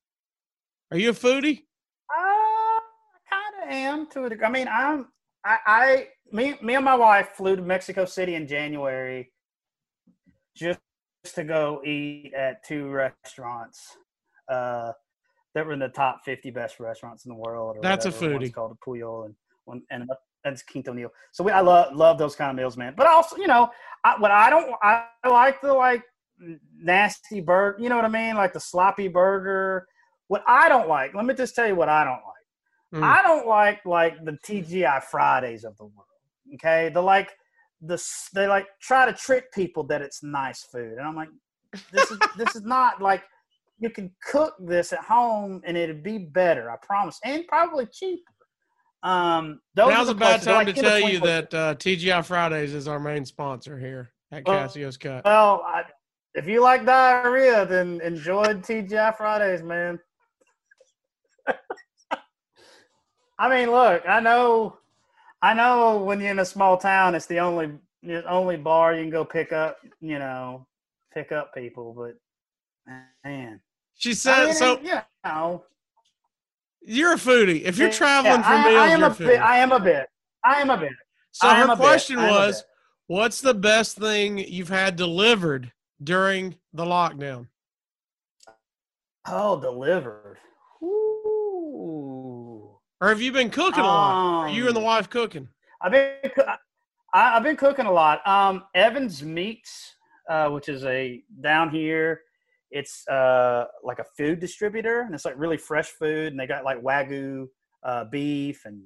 Are 0.90 0.98
you 0.98 1.10
a 1.10 1.14
foodie? 1.14 1.64
Uh, 2.10 2.20
I 2.20 2.80
kind 3.30 3.64
of 3.64 3.70
am 3.70 4.06
to 4.10 4.24
a 4.26 4.28
degree. 4.28 4.46
I 4.46 4.50
mean, 4.50 4.68
I'm 4.68 5.06
I, 5.44 5.58
I 5.66 6.08
me 6.30 6.56
me 6.62 6.76
and 6.76 6.84
my 6.84 6.94
wife 6.94 7.30
flew 7.30 7.56
to 7.56 7.62
Mexico 7.62 8.04
City 8.04 8.34
in 8.36 8.46
January 8.46 9.32
just 10.54 10.78
to 11.34 11.44
go 11.44 11.80
eat 11.84 12.32
at 12.36 12.64
two 12.64 12.90
restaurants. 12.90 13.96
Uh, 14.48 14.92
that 15.54 15.66
were 15.66 15.72
in 15.72 15.78
the 15.78 15.88
top 15.88 16.24
50 16.24 16.50
best 16.50 16.80
restaurants 16.80 17.24
in 17.24 17.30
the 17.30 17.36
world. 17.36 17.76
That's 17.82 18.04
whatever. 18.04 18.26
a 18.26 18.28
foodie. 18.28 18.40
One's 18.40 18.50
called 18.52 18.72
a 18.72 18.90
Pujol 18.90 19.26
and 19.26 19.34
one 19.64 19.82
and 19.90 20.08
that's 20.44 20.62
Quinto 20.62 20.94
So 21.30 21.44
we, 21.44 21.52
I 21.52 21.60
love 21.60 21.94
love 21.94 22.18
those 22.18 22.34
kind 22.34 22.50
of 22.50 22.56
meals, 22.56 22.76
man. 22.76 22.94
But 22.96 23.06
also, 23.06 23.36
you 23.36 23.46
know, 23.46 23.70
I, 24.02 24.18
what 24.18 24.32
I 24.32 24.50
don't, 24.50 24.74
I, 24.82 25.04
I 25.22 25.28
like 25.28 25.60
the 25.60 25.72
like 25.72 26.02
nasty 26.76 27.40
burger. 27.40 27.80
You 27.80 27.88
know 27.88 27.96
what 27.96 28.04
I 28.04 28.08
mean? 28.08 28.34
Like 28.34 28.52
the 28.52 28.60
sloppy 28.60 29.06
burger 29.08 29.86
what 30.32 30.42
I 30.46 30.70
don't 30.70 30.88
like. 30.88 31.14
Let 31.14 31.26
me 31.26 31.34
just 31.34 31.54
tell 31.54 31.66
you 31.66 31.74
what 31.74 31.90
I 31.90 32.04
don't 32.04 32.12
like. 32.14 33.02
Mm. 33.02 33.04
I 33.04 33.20
don't 33.20 33.46
like 33.46 33.84
like 33.84 34.14
the 34.24 34.32
TGI 34.32 35.02
Fridays 35.02 35.62
of 35.62 35.76
the 35.76 35.84
world. 35.84 36.06
Okay, 36.54 36.88
the 36.88 37.02
like 37.02 37.32
the 37.82 38.02
they 38.34 38.46
like 38.46 38.66
try 38.80 39.04
to 39.04 39.12
trick 39.12 39.52
people 39.52 39.84
that 39.84 40.00
it's 40.00 40.22
nice 40.22 40.62
food, 40.62 40.94
and 40.96 41.06
I'm 41.06 41.14
like, 41.14 41.28
this 41.92 42.10
is 42.10 42.18
this 42.38 42.56
is 42.56 42.62
not 42.62 43.02
like 43.02 43.24
you 43.82 43.90
can 43.90 44.10
cook 44.24 44.54
this 44.60 44.92
at 44.92 45.00
home 45.00 45.60
and 45.66 45.76
it'd 45.76 46.04
be 46.04 46.16
better. 46.18 46.70
I 46.70 46.76
promise, 46.76 47.18
and 47.24 47.44
probably 47.48 47.86
cheaper. 47.86 48.22
Um, 49.02 49.60
those 49.74 49.90
Now's 49.90 50.08
are 50.08 50.12
a 50.12 50.14
bad 50.14 50.40
time 50.40 50.66
like, 50.66 50.76
to 50.76 50.80
tell 50.80 51.00
you 51.00 51.18
that 51.20 51.52
uh, 51.52 51.74
TGI 51.74 52.24
Fridays 52.24 52.72
is 52.74 52.86
our 52.86 53.00
main 53.00 53.24
sponsor 53.24 53.76
here 53.76 54.12
at 54.30 54.46
Well, 54.46 54.56
Cassio's 54.56 54.96
Cut. 54.96 55.24
Well, 55.24 55.64
I, 55.66 55.82
if 56.34 56.46
you 56.46 56.62
like 56.62 56.86
diarrhea, 56.86 57.66
then 57.66 58.00
enjoy 58.02 58.44
TGI 58.44 59.16
Fridays, 59.16 59.64
man. 59.64 59.98
I 63.40 63.48
mean, 63.48 63.72
look, 63.72 64.04
I 64.08 64.20
know, 64.20 64.76
I 65.42 65.54
know 65.54 66.04
when 66.04 66.20
you're 66.20 66.30
in 66.30 66.38
a 66.38 66.44
small 66.44 66.76
town, 66.76 67.16
it's 67.16 67.26
the 67.26 67.40
only 67.40 67.72
the 68.04 68.24
only 68.28 68.56
bar 68.56 68.94
you 68.94 69.02
can 69.02 69.10
go 69.10 69.24
pick 69.24 69.52
up, 69.52 69.78
you 70.00 70.20
know, 70.20 70.68
pick 71.12 71.32
up 71.32 71.52
people. 71.52 71.92
But 71.92 72.14
man, 73.24 73.60
She 73.94 74.10
I 74.10 74.14
said, 74.14 74.44
mean, 74.46 74.54
"So 74.54 74.80
you 74.80 74.98
know, 75.24 75.64
you're 76.80 77.12
a 77.12 77.16
foodie. 77.16 77.62
If 77.62 77.78
you're 77.78 77.88
yeah, 77.88 77.94
traveling 77.94 78.42
for 78.42 78.48
I, 78.48 78.64
meals, 78.68 78.76
I 78.80 78.88
am 78.88 79.02
a 79.04 79.10
foodie." 79.10 79.18
bit. 79.26 79.40
I 79.40 79.56
am 79.58 79.72
a 79.72 79.80
bit. 79.80 80.08
I 80.44 80.60
am 80.60 80.70
a 80.70 80.76
bit. 80.76 80.92
so 81.32 81.48
I 81.48 81.54
her 81.60 81.76
question 81.76 82.18
I 82.18 82.30
was, 82.30 82.64
"What's 83.06 83.40
the 83.40 83.54
best 83.54 83.96
thing 83.96 84.38
you've 84.38 84.68
had 84.68 84.96
delivered 84.96 85.72
during 86.02 86.56
the 86.72 86.84
lockdown?" 86.84 87.48
Oh, 89.26 89.60
delivered. 89.60 90.38
Ooh. 90.82 92.78
Or 93.00 93.08
have 93.08 93.20
you 93.20 93.32
been 93.32 93.50
cooking 93.50 93.80
a 93.80 93.86
lot? 93.86 94.44
Are 94.44 94.48
you 94.48 94.66
and 94.66 94.74
the 94.76 94.80
Um, 94.80 94.86
wife 94.86 95.08
cooking? 95.10 95.48
I've 95.80 95.92
been 95.92 96.16
I, 97.14 97.36
I've 97.36 97.42
been 97.42 97.56
cooking 97.56 97.86
a 97.86 97.92
lot. 97.92 98.26
Um, 98.26 98.64
Evans 98.74 99.22
Meats, 99.22 99.96
uh, 100.28 100.48
which 100.48 100.68
is 100.68 100.84
a 100.84 101.22
down 101.40 101.70
here. 101.70 102.22
It's 102.72 103.06
uh, 103.06 103.66
like 103.84 103.98
a 103.98 104.04
food 104.16 104.40
distributor, 104.40 105.02
and 105.02 105.14
it's 105.14 105.26
like 105.26 105.38
really 105.38 105.58
fresh 105.58 105.90
food. 105.90 106.32
And 106.32 106.40
they 106.40 106.46
got 106.46 106.64
like 106.64 106.82
wagyu 106.82 107.46
uh, 107.84 108.04
beef, 108.06 108.64
and 108.64 108.82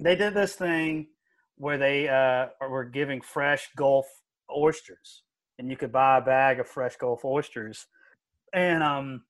they 0.00 0.16
did 0.16 0.34
this 0.34 0.54
thing 0.54 1.08
where 1.56 1.78
they 1.78 2.08
uh, 2.08 2.46
were 2.66 2.84
giving 2.84 3.20
fresh 3.20 3.68
Gulf 3.76 4.06
oysters, 4.50 5.22
and 5.58 5.70
you 5.70 5.76
could 5.76 5.92
buy 5.92 6.18
a 6.18 6.22
bag 6.22 6.60
of 6.60 6.66
fresh 6.66 6.96
Gulf 6.96 7.24
oysters. 7.24 7.86
And 8.52 8.82
um, 8.82 9.22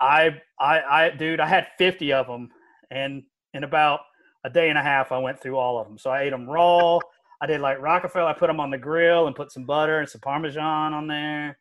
I, 0.00 0.40
I, 0.58 0.80
I, 0.80 1.10
dude, 1.10 1.40
I 1.40 1.46
had 1.46 1.68
fifty 1.78 2.12
of 2.12 2.26
them, 2.26 2.50
and 2.90 3.22
in 3.54 3.64
about 3.64 4.00
a 4.44 4.50
day 4.50 4.68
and 4.68 4.78
a 4.78 4.82
half, 4.82 5.12
I 5.12 5.18
went 5.18 5.40
through 5.40 5.56
all 5.56 5.78
of 5.78 5.86
them. 5.86 5.98
So 5.98 6.10
I 6.10 6.22
ate 6.22 6.30
them 6.30 6.48
raw. 6.48 6.98
I 7.40 7.46
did 7.46 7.60
like 7.60 7.80
Rockefeller. 7.80 8.26
I 8.26 8.32
put 8.32 8.48
them 8.48 8.60
on 8.60 8.70
the 8.70 8.78
grill 8.78 9.26
and 9.26 9.36
put 9.36 9.52
some 9.52 9.64
butter 9.64 10.00
and 10.00 10.08
some 10.08 10.20
Parmesan 10.20 10.92
on 10.92 11.06
there. 11.06 11.58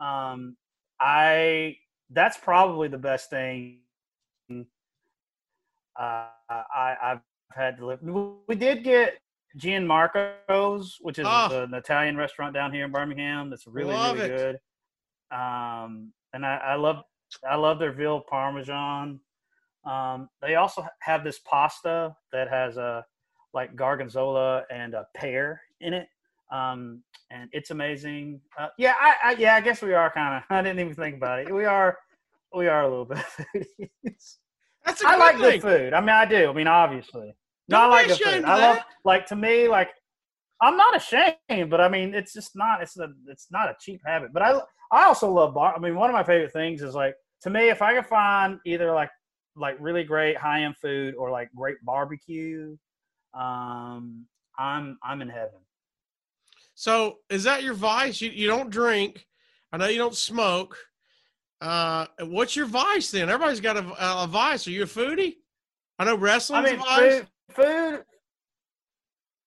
Um, 0.00 0.56
I 1.00 1.76
that's 2.10 2.36
probably 2.38 2.88
the 2.88 2.98
best 2.98 3.30
thing 3.30 3.80
uh, 4.50 6.26
I, 6.48 6.96
I've 7.02 7.20
had 7.52 7.76
to 7.78 7.86
live. 7.86 8.00
We 8.02 8.54
did 8.54 8.84
get 8.84 9.18
Gianmarco's, 9.58 10.98
which 11.00 11.18
is 11.18 11.26
Oh. 11.28 11.62
an 11.64 11.74
Italian 11.74 12.16
restaurant 12.16 12.54
down 12.54 12.72
here 12.72 12.84
in 12.84 12.92
Birmingham. 12.92 13.50
That's 13.50 13.66
really 13.66 13.94
Love 13.94 14.16
really 14.16 14.30
it. 14.30 14.36
good. 14.36 15.36
Um, 15.36 16.12
and 16.32 16.46
I, 16.46 16.56
I 16.56 16.74
love 16.76 17.02
I 17.48 17.56
love 17.56 17.78
their 17.78 17.92
veal 17.92 18.20
Parmesan. 18.28 19.20
Um, 19.84 20.28
they 20.40 20.54
also 20.54 20.86
have 21.00 21.24
this 21.24 21.38
pasta 21.40 22.14
that 22.32 22.48
has 22.48 22.76
a 22.76 23.04
like 23.54 23.76
gorgonzola 23.76 24.64
and 24.70 24.94
a 24.94 25.06
pear 25.14 25.60
in 25.80 25.92
it. 25.94 26.08
Um, 26.50 27.02
and 27.30 27.48
it's 27.52 27.70
amazing. 27.70 28.40
Uh, 28.58 28.68
yeah, 28.78 28.94
I, 29.00 29.14
I 29.24 29.32
yeah, 29.32 29.54
I 29.54 29.60
guess 29.60 29.82
we 29.82 29.92
are 29.92 30.10
kind 30.10 30.36
of. 30.36 30.42
I 30.50 30.62
didn't 30.62 30.80
even 30.80 30.94
think 30.94 31.16
about 31.16 31.40
it. 31.40 31.54
We 31.54 31.64
are, 31.64 31.98
we 32.54 32.68
are 32.68 32.82
a 32.82 32.88
little 32.88 33.04
bit 33.04 33.18
foodies. 33.18 34.36
That's 34.84 35.02
a 35.02 35.08
I 35.08 35.16
like 35.16 35.38
thing. 35.38 35.60
good 35.60 35.62
food. 35.62 35.92
I 35.92 36.00
mean, 36.00 36.10
I 36.10 36.24
do. 36.24 36.48
I 36.48 36.52
mean, 36.52 36.66
obviously, 36.66 37.34
no, 37.68 37.78
Don't 37.78 37.84
I 37.84 37.86
like 37.88 38.08
good 38.08 38.18
food. 38.18 38.44
I 38.44 38.56
love 38.56 38.78
like 39.04 39.26
to 39.26 39.36
me 39.36 39.68
like. 39.68 39.90
I'm 40.60 40.76
not 40.76 40.96
ashamed, 40.96 41.70
but 41.70 41.80
I 41.80 41.88
mean, 41.88 42.14
it's 42.14 42.32
just 42.32 42.56
not. 42.56 42.82
It's 42.82 42.98
a. 42.98 43.08
It's 43.28 43.48
not 43.50 43.68
a 43.68 43.76
cheap 43.80 44.00
habit. 44.04 44.32
But 44.32 44.42
I. 44.42 44.60
I 44.90 45.04
also 45.04 45.30
love 45.30 45.52
bar. 45.52 45.74
I 45.76 45.78
mean, 45.78 45.94
one 45.96 46.08
of 46.08 46.14
my 46.14 46.22
favorite 46.22 46.52
things 46.52 46.80
is 46.80 46.94
like 46.94 47.14
to 47.42 47.50
me, 47.50 47.68
if 47.68 47.82
I 47.82 47.94
can 47.94 48.04
find 48.04 48.58
either 48.64 48.92
like 48.92 49.10
like 49.56 49.76
really 49.80 50.04
great 50.04 50.36
high 50.36 50.62
end 50.62 50.76
food 50.76 51.14
or 51.14 51.30
like 51.30 51.50
great 51.54 51.76
barbecue, 51.82 52.76
um, 53.34 54.26
I'm 54.58 54.98
I'm 55.02 55.22
in 55.22 55.28
heaven. 55.28 55.60
So 56.78 57.18
is 57.28 57.42
that 57.42 57.64
your 57.64 57.74
vice? 57.74 58.20
You 58.20 58.30
you 58.30 58.46
don't 58.46 58.70
drink. 58.70 59.26
I 59.72 59.78
know 59.78 59.88
you 59.88 59.98
don't 59.98 60.14
smoke. 60.14 60.78
Uh, 61.60 62.06
what's 62.20 62.54
your 62.54 62.66
vice 62.66 63.10
then? 63.10 63.28
Everybody's 63.28 63.58
got 63.58 63.76
a, 63.76 64.22
a 64.22 64.28
vice. 64.28 64.64
Are 64.68 64.70
you 64.70 64.84
a 64.84 64.86
foodie? 64.86 65.38
I 65.98 66.04
know 66.04 66.14
wrestling. 66.16 66.60
I 66.64 66.70
mean, 66.70 66.78
vice. 66.78 67.14
food, 67.16 67.26
food. 67.66 68.04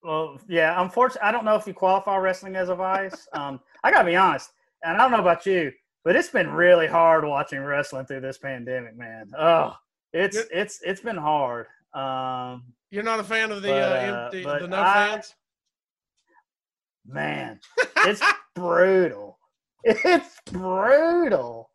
Well, 0.04 0.42
yeah. 0.50 0.82
Unfortunately, 0.82 1.26
I 1.26 1.32
don't 1.32 1.46
know 1.46 1.56
if 1.56 1.66
you 1.66 1.74
qualify 1.74 2.18
wrestling 2.18 2.58
as 2.58 2.68
a 2.68 2.76
vice. 2.76 3.30
Um, 3.34 3.62
I 3.82 3.92
gotta 3.92 4.06
be 4.06 4.18
honest, 4.18 4.50
and 4.84 4.98
I 4.98 5.00
don't 5.00 5.12
know 5.12 5.22
about 5.22 5.46
you, 5.46 5.72
but 6.04 6.18
it's 6.18 6.28
been 6.28 6.50
really 6.52 6.86
hard 6.88 7.24
watching 7.24 7.62
wrestling 7.64 8.06
through 8.08 8.20
this 8.20 8.40
pandemic, 8.40 8.98
man. 8.98 9.32
Oh, 9.40 9.74
it's 10.12 10.36
it's 10.52 10.82
it's 10.84 11.00
been 11.00 11.16
hard. 11.16 11.68
Um, 11.94 12.74
You're 12.90 13.04
not 13.04 13.22
a 13.22 13.24
fan 13.24 13.52
of 13.54 13.62
the 13.62 13.70
But, 13.70 13.84
uh, 13.84 13.86
uh, 13.96 14.24
empty, 14.26 14.44
the 14.44 14.68
no 14.68 14.82
I- 14.82 15.12
fans. 15.12 15.34
Man, 17.06 17.60
it's 17.98 18.22
brutal. 18.56 19.38
It's 19.84 20.40
brutal. 20.52 21.70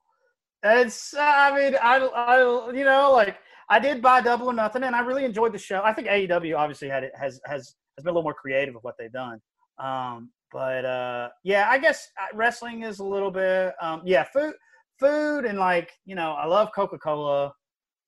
It's, 0.63 1.15
I 1.19 1.57
mean, 1.57 1.77
I, 1.83 1.97
I, 1.99 2.73
you 2.73 2.85
know, 2.85 3.13
like 3.13 3.37
I 3.69 3.79
did 3.79 4.01
buy 4.01 4.21
Double 4.21 4.49
or 4.49 4.53
Nothing, 4.53 4.85
and 4.85 4.95
I 4.95 5.01
really 5.01 5.25
enjoyed 5.25 5.53
the 5.53 5.59
show. 5.59 5.83
I 5.85 5.93
think 5.93 6.09
AEW 6.09 6.57
obviously 6.57 6.89
had 6.89 7.05
it 7.05 7.13
has 7.19 7.41
has 7.47 7.75
has 7.97 8.05
been 8.05 8.11
a 8.11 8.13
little 8.13 8.23
more 8.23 8.35
creative 8.35 8.75
with 8.75 8.85
what 8.85 8.95
they've 8.99 9.13
done. 9.13 9.41
Um, 9.79 10.31
but 10.53 10.85
uh, 10.85 11.29
yeah, 11.45 11.69
I 11.69 11.79
guess 11.79 12.09
uh, 12.21 12.37
wrestling 12.37 12.83
is 12.83 13.01
a 13.01 13.05
little 13.05 13.31
bit, 13.31 13.75
um, 13.81 14.03
yeah, 14.05 14.25
food, 14.25 14.55
food, 14.99 15.45
and 15.45 15.59
like 15.59 15.91
you 16.05 16.15
know, 16.15 16.33
I 16.33 16.47
love 16.47 16.71
Coca 16.75 16.99
Cola. 16.99 17.53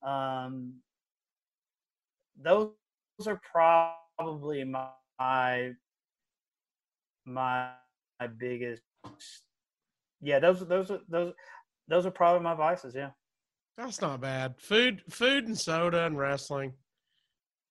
Um, 0.07 0.75
those 2.41 2.71
are 3.27 3.41
probably 3.53 4.65
my 4.65 4.89
my 5.19 5.73
my 7.29 7.73
biggest 8.39 8.83
yeah 10.21 10.39
those 10.39 10.67
those 10.67 10.91
are 10.91 11.01
those 11.09 11.33
those 11.89 12.07
are 12.07 12.11
probably 12.11 12.43
my 12.43 12.55
vices 12.55 12.95
yeah 12.95 13.11
That's 13.77 14.01
not 14.01 14.21
bad. 14.21 14.55
Food, 14.59 15.03
food 15.09 15.47
and 15.47 15.57
soda 15.57 16.05
and 16.07 16.19
wrestling, 16.19 16.73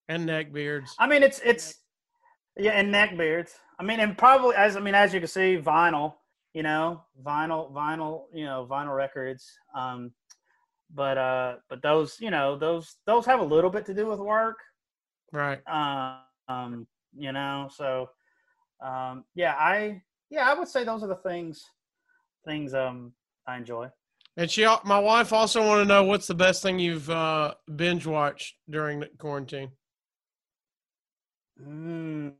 and 0.07 0.25
neck 0.25 0.53
beards. 0.53 0.95
i 0.99 1.07
mean 1.07 1.23
it's 1.23 1.41
it's 1.43 1.75
yeah 2.57 2.71
and 2.71 2.91
neck 2.91 3.17
beards 3.17 3.55
i 3.79 3.83
mean 3.83 3.99
and 3.99 4.17
probably 4.17 4.55
as 4.55 4.75
i 4.77 4.79
mean 4.79 4.95
as 4.95 5.13
you 5.13 5.19
can 5.19 5.27
see 5.27 5.57
vinyl 5.57 6.13
you 6.53 6.63
know 6.63 7.01
vinyl 7.23 7.71
vinyl 7.73 8.23
you 8.33 8.45
know 8.45 8.65
vinyl 8.69 8.95
records 8.95 9.51
um 9.75 10.11
but 10.95 11.17
uh 11.17 11.55
but 11.69 11.81
those 11.81 12.17
you 12.19 12.31
know 12.31 12.57
those 12.57 12.95
those 13.05 13.25
have 13.25 13.41
a 13.41 13.43
little 13.43 13.69
bit 13.69 13.85
to 13.85 13.93
do 13.93 14.07
with 14.07 14.19
work 14.19 14.57
Right. 15.33 15.59
um 15.67 16.87
you 17.15 17.31
know 17.33 17.67
so 17.69 18.09
um 18.81 19.23
yeah 19.35 19.55
i 19.57 20.01
yeah 20.29 20.49
i 20.49 20.53
would 20.53 20.67
say 20.67 20.83
those 20.83 21.03
are 21.03 21.07
the 21.07 21.15
things 21.15 21.65
things 22.45 22.73
um 22.73 23.11
i 23.47 23.57
enjoy 23.57 23.87
And 24.37 24.49
she, 24.51 24.65
my 24.85 24.99
wife, 24.99 25.33
also 25.33 25.65
want 25.65 25.81
to 25.81 25.85
know 25.85 26.03
what's 26.03 26.27
the 26.27 26.35
best 26.35 26.61
thing 26.61 26.77
you've 26.79 27.09
uh, 27.09 27.55
binge 27.75 28.05
watched 28.05 28.55
during 28.69 28.99
the 28.99 29.09
quarantine. 29.17 29.71
mm, 31.59 32.33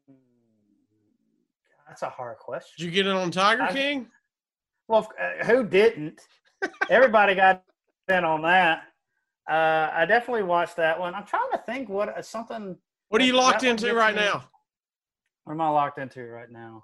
that's 1.88 2.04
a 2.04 2.10
hard 2.10 2.38
question 2.38 2.74
Did 2.78 2.86
you 2.86 2.92
get 2.92 3.08
it 3.08 3.14
on 3.16 3.32
Tiger 3.32 3.64
I- 3.64 3.74
King? 3.74 4.08
well 4.88 5.10
uh, 5.20 5.44
who 5.46 5.64
didn't 5.66 6.22
everybody 6.90 7.36
got 7.36 7.64
in 8.10 8.24
on 8.24 8.42
that 8.44 8.84
uh 9.50 9.90
i 9.94 10.06
definitely 10.06 10.44
watched 10.44 10.76
that 10.78 10.98
one 11.00 11.14
i'm 11.16 11.26
trying 11.26 11.50
to 11.52 11.58
think 11.58 11.90
what 11.90 12.10
uh, 12.10 12.22
something 12.22 12.78
What 13.10 13.22
are 13.22 13.26
you 13.26 13.34
locked 13.34 13.64
into 13.64 13.94
right 13.94 14.16
now? 14.16 14.44
What 15.48 15.54
am 15.54 15.62
i 15.62 15.70
locked 15.70 15.98
into 15.98 16.22
right 16.24 16.52
now 16.52 16.84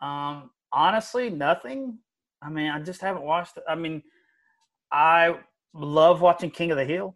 um 0.00 0.50
honestly 0.72 1.28
nothing 1.28 1.98
i 2.42 2.48
mean 2.48 2.70
i 2.70 2.80
just 2.80 3.02
haven't 3.02 3.22
watched 3.22 3.58
it 3.58 3.62
i 3.68 3.74
mean 3.74 4.02
i 4.90 5.34
love 5.74 6.22
watching 6.22 6.50
king 6.50 6.70
of 6.70 6.78
the 6.78 6.84
hill 6.84 7.14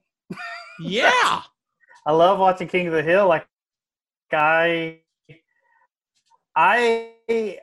Yeah. 0.80 1.42
I 2.06 2.12
love 2.12 2.38
watching 2.38 2.68
King 2.68 2.86
of 2.86 2.94
the 2.94 3.02
Hill. 3.02 3.28
Like 3.28 3.46
I, 4.32 5.00
I, 6.54 7.58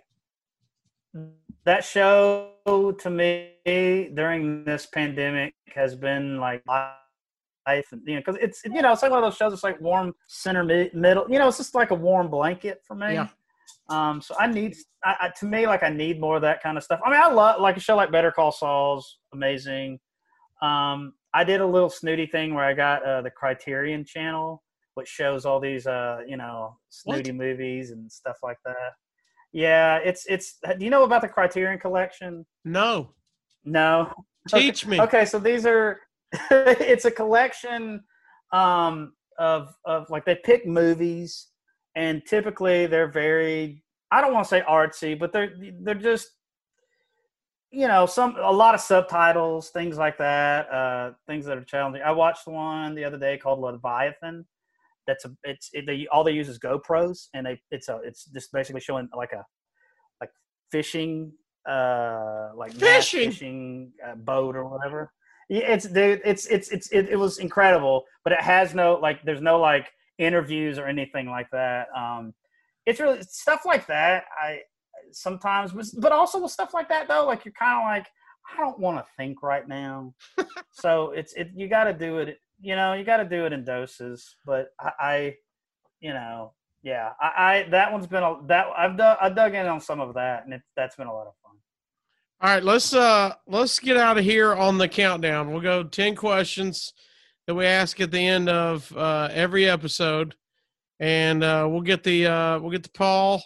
that 1.64 1.84
show 1.84 2.52
to 3.00 3.10
me 3.10 3.54
during 4.14 4.64
this 4.66 4.86
pandemic 4.86 5.56
has 5.74 5.96
been 5.96 6.40
like 6.40 6.62
life, 7.68 7.88
and, 7.92 8.02
you 8.06 8.16
know, 8.16 8.22
because 8.22 8.38
it's 8.42 8.62
you 8.66 8.82
know 8.82 8.92
it's 8.92 9.02
like 9.02 9.12
one 9.12 9.24
of 9.24 9.30
those 9.30 9.38
shows. 9.38 9.54
It's 9.54 9.64
like 9.64 9.80
warm 9.82 10.14
center 10.28 10.64
mid- 10.64 10.94
middle. 10.94 11.26
You 11.30 11.40
know, 11.40 11.48
it's 11.48 11.58
just 11.58 11.76
like 11.76 11.92
a 11.92 11.96
warm 11.96 12.30
blanket 12.30 12.82
for 12.86 12.96
me. 12.96 13.14
Yeah. 13.14 13.28
Um, 13.88 14.20
so 14.20 14.36
I 14.40 14.48
need, 14.48 14.76
I, 15.04 15.16
I, 15.22 15.30
to 15.40 15.46
me, 15.46 15.68
like 15.68 15.84
I 15.84 15.90
need 15.90 16.20
more 16.20 16.38
of 16.38 16.42
that 16.42 16.62
kind 16.64 16.78
of 16.78 16.84
stuff. 16.84 17.00
I 17.06 17.10
mean, 17.12 17.20
I 17.22 17.28
love 17.28 17.62
like 17.62 17.78
a 17.78 17.80
show 17.80 17.96
like 17.96 18.12
Better 18.12 18.32
Call 18.32 18.52
Saul's 18.52 19.20
amazing. 19.34 20.00
Um, 20.62 21.14
I 21.34 21.44
did 21.44 21.62
a 21.62 21.66
little 21.66 21.90
snooty 21.90 22.26
thing 22.26 22.56
where 22.56 22.66
I 22.66 22.74
got 22.74 23.04
uh, 23.06 23.22
the 23.22 23.30
Criterion 23.30 24.04
Channel, 24.06 24.64
which 24.96 25.08
shows 25.08 25.46
all 25.46 25.60
these, 25.60 25.86
uh, 25.86 26.22
you 26.26 26.38
know, 26.38 26.78
snooty 26.90 27.32
What? 27.32 27.38
movies 27.38 27.92
and 27.92 28.12
stuff 28.12 28.38
like 28.42 28.58
that. 28.66 28.94
Yeah, 29.52 29.98
it's 29.98 30.26
it's. 30.28 30.58
Do 30.64 30.84
you 30.84 30.90
know 30.90 31.04
about 31.04 31.22
the 31.22 31.30
Criterion 31.30 31.80
Collection? 31.80 32.46
No. 32.64 33.12
No. 33.64 34.12
Teach 34.50 34.86
me. 34.86 35.00
Okay, 35.00 35.26
so 35.26 35.40
these 35.40 35.66
are. 35.66 36.00
it's 36.52 37.06
a 37.06 37.12
collection 37.12 38.04
um, 38.52 39.14
of 39.38 39.74
of 39.86 40.10
like 40.10 40.26
they 40.26 40.36
pick 40.36 40.66
movies, 40.66 41.48
and 41.96 42.22
typically 42.26 42.86
they're 42.86 43.12
very. 43.12 43.84
I 44.12 44.22
don't 44.22 44.34
want 44.34 44.46
to 44.46 44.50
say 44.50 44.64
artsy, 44.68 45.18
but 45.18 45.34
they're 45.34 45.54
they're 45.82 45.96
just. 45.96 46.30
You 47.72 47.90
know, 47.90 48.06
some 48.06 48.38
a 48.38 48.52
lot 48.52 48.74
of 48.74 48.80
subtitles, 48.80 49.70
things 49.70 49.98
like 49.98 50.18
that, 50.20 50.72
uh, 50.72 51.12
things 51.28 51.46
that 51.46 51.58
are 51.58 51.64
challenging. 51.64 52.04
I 52.04 52.12
watched 52.12 52.48
one 52.48 52.96
the 52.96 53.04
other 53.04 53.18
day 53.18 53.38
called 53.38 53.60
Leviathan. 53.60 54.46
That's 55.08 55.26
a 55.26 55.36
it's 55.44 55.70
it, 55.74 55.86
they 55.86 56.08
all 56.10 56.24
they 56.24 56.32
use 56.32 56.48
is 56.48 56.58
GoPros, 56.58 57.28
and 57.34 57.46
they 57.46 57.60
it's 57.72 57.90
a 57.90 58.00
it's 58.06 58.26
just 58.26 58.54
basically 58.54 58.80
showing 58.80 59.10
like 59.14 59.34
a 59.34 59.46
like 60.22 60.30
fishing 60.72 61.34
uh 61.68 62.52
like 62.56 62.72
Fishing? 62.74 63.32
fishing 63.32 63.92
uh, 64.08 64.16
boat 64.16 64.56
or 64.56 64.70
whatever. 64.70 65.12
Yeah, 65.50 65.74
it's 65.74 65.86
dude, 65.88 66.22
it's 66.26 66.48
it's 66.48 66.70
it's 66.70 66.90
it, 66.90 67.10
it 67.10 67.18
was 67.18 67.38
incredible, 67.38 68.06
but 68.24 68.34
it 68.34 68.42
has 68.42 68.74
no 68.74 68.96
like 68.96 69.24
there's 69.24 69.42
no 69.42 69.60
like 69.60 69.92
interviews 70.18 70.80
or 70.80 70.88
anything 70.88 71.30
like 71.30 71.50
that. 71.52 71.88
Um, 71.96 72.34
it's 72.86 73.00
really 73.00 73.22
stuff 73.24 73.62
like 73.66 73.86
that. 73.88 74.26
I 74.42 74.62
sometimes, 75.12 75.72
but- 75.72 75.86
but 76.02 76.12
also 76.12 76.42
with 76.42 76.52
stuff 76.52 76.74
like 76.74 76.90
that 76.90 77.08
though, 77.08 77.26
like 77.26 77.46
you're 77.46 77.54
kind 77.54 77.80
of 77.80 77.84
like 77.84 78.08
I 78.54 78.60
don't 78.60 78.80
want 78.80 78.98
to 78.98 79.06
think 79.18 79.42
right 79.44 79.68
now. 79.68 80.14
so 80.72 81.12
it's 81.12 81.34
it 81.34 81.50
you 81.56 81.68
got 81.68 81.86
to 81.86 81.94
do 81.94 82.20
it. 82.20 82.40
You 82.62 82.76
know, 82.76 82.94
you 82.94 83.04
got 83.04 83.18
to 83.18 83.26
do 83.26 83.46
it 83.46 83.54
in 83.54 83.64
doses. 83.66 84.36
But 84.46 84.70
I, 84.80 84.92
I 85.00 85.36
you 86.00 86.14
know, 86.14 86.54
yeah, 86.84 87.12
I, 87.22 87.32
I 87.66 87.70
that 87.70 87.92
one's 87.92 88.08
been 88.08 88.24
a 88.24 88.38
that 88.48 88.68
I've 88.76 88.98
dug 88.98 89.18
I 89.22 89.30
dug 89.30 89.54
in 89.56 89.68
on 89.68 89.80
some 89.82 90.00
of 90.00 90.14
that, 90.16 90.46
and 90.46 90.54
it, 90.56 90.62
that's 90.76 90.96
been 90.96 91.08
a 91.08 91.14
lot 91.14 91.28
of 91.28 91.34
fun. 91.44 91.45
All 92.42 92.50
right, 92.50 92.64
let's 92.64 92.94
uh 92.94 93.34
let's 93.48 93.80
get 93.80 93.96
out 93.96 94.18
of 94.18 94.26
here 94.26 94.54
on 94.54 94.78
the 94.78 94.90
countdown. 94.90 95.52
We'll 95.52 95.62
go 95.62 95.84
10 95.84 96.16
questions 96.16 96.92
that 97.48 97.56
we 97.56 97.66
ask 97.66 98.02
at 98.02 98.12
the 98.12 98.20
end 98.20 98.50
of 98.50 98.92
uh 98.96 99.30
every 99.32 99.70
episode. 99.70 100.36
And 101.00 101.46
uh 101.46 101.66
we'll 101.70 101.82
get 101.82 102.04
the 102.04 102.28
uh 102.28 102.60
we'll 102.60 102.72
get 102.72 102.84
the 102.84 102.90
Paul 102.90 103.42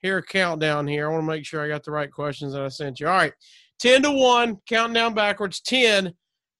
here 0.00 0.20
countdown 0.20 0.86
here. 0.86 1.08
I 1.08 1.12
want 1.12 1.22
to 1.22 1.26
make 1.26 1.46
sure 1.46 1.64
I 1.64 1.68
got 1.68 1.84
the 1.84 1.90
right 1.90 2.12
questions 2.12 2.52
that 2.52 2.62
I 2.62 2.68
sent 2.68 3.00
you. 3.00 3.08
All 3.08 3.14
right. 3.14 3.32
10 3.80 4.02
to 4.02 4.10
1, 4.10 4.58
counting 4.68 4.94
down 4.94 5.14
backwards. 5.14 5.60
10. 5.62 6.12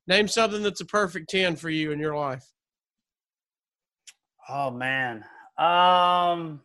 Name 0.06 0.26
something 0.26 0.62
that's 0.62 0.80
a 0.80 0.86
perfect 0.86 1.28
10 1.28 1.56
for 1.56 1.68
you 1.68 1.92
in 1.92 1.98
your 1.98 2.16
life. 2.16 2.46
Oh 4.48 4.70
man. 4.70 5.22
Um 5.58 6.62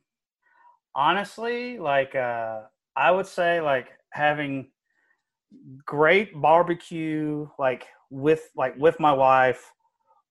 honestly, 0.95 1.77
like 1.77 2.15
uh 2.15 2.61
I 2.95 3.11
would 3.11 3.27
say 3.27 3.59
like 3.59 3.89
having 4.13 4.69
great 5.85 6.39
barbecue 6.41 7.47
like 7.59 7.85
with 8.09 8.49
like 8.55 8.75
with 8.77 8.99
my 8.99 9.11
wife 9.11 9.71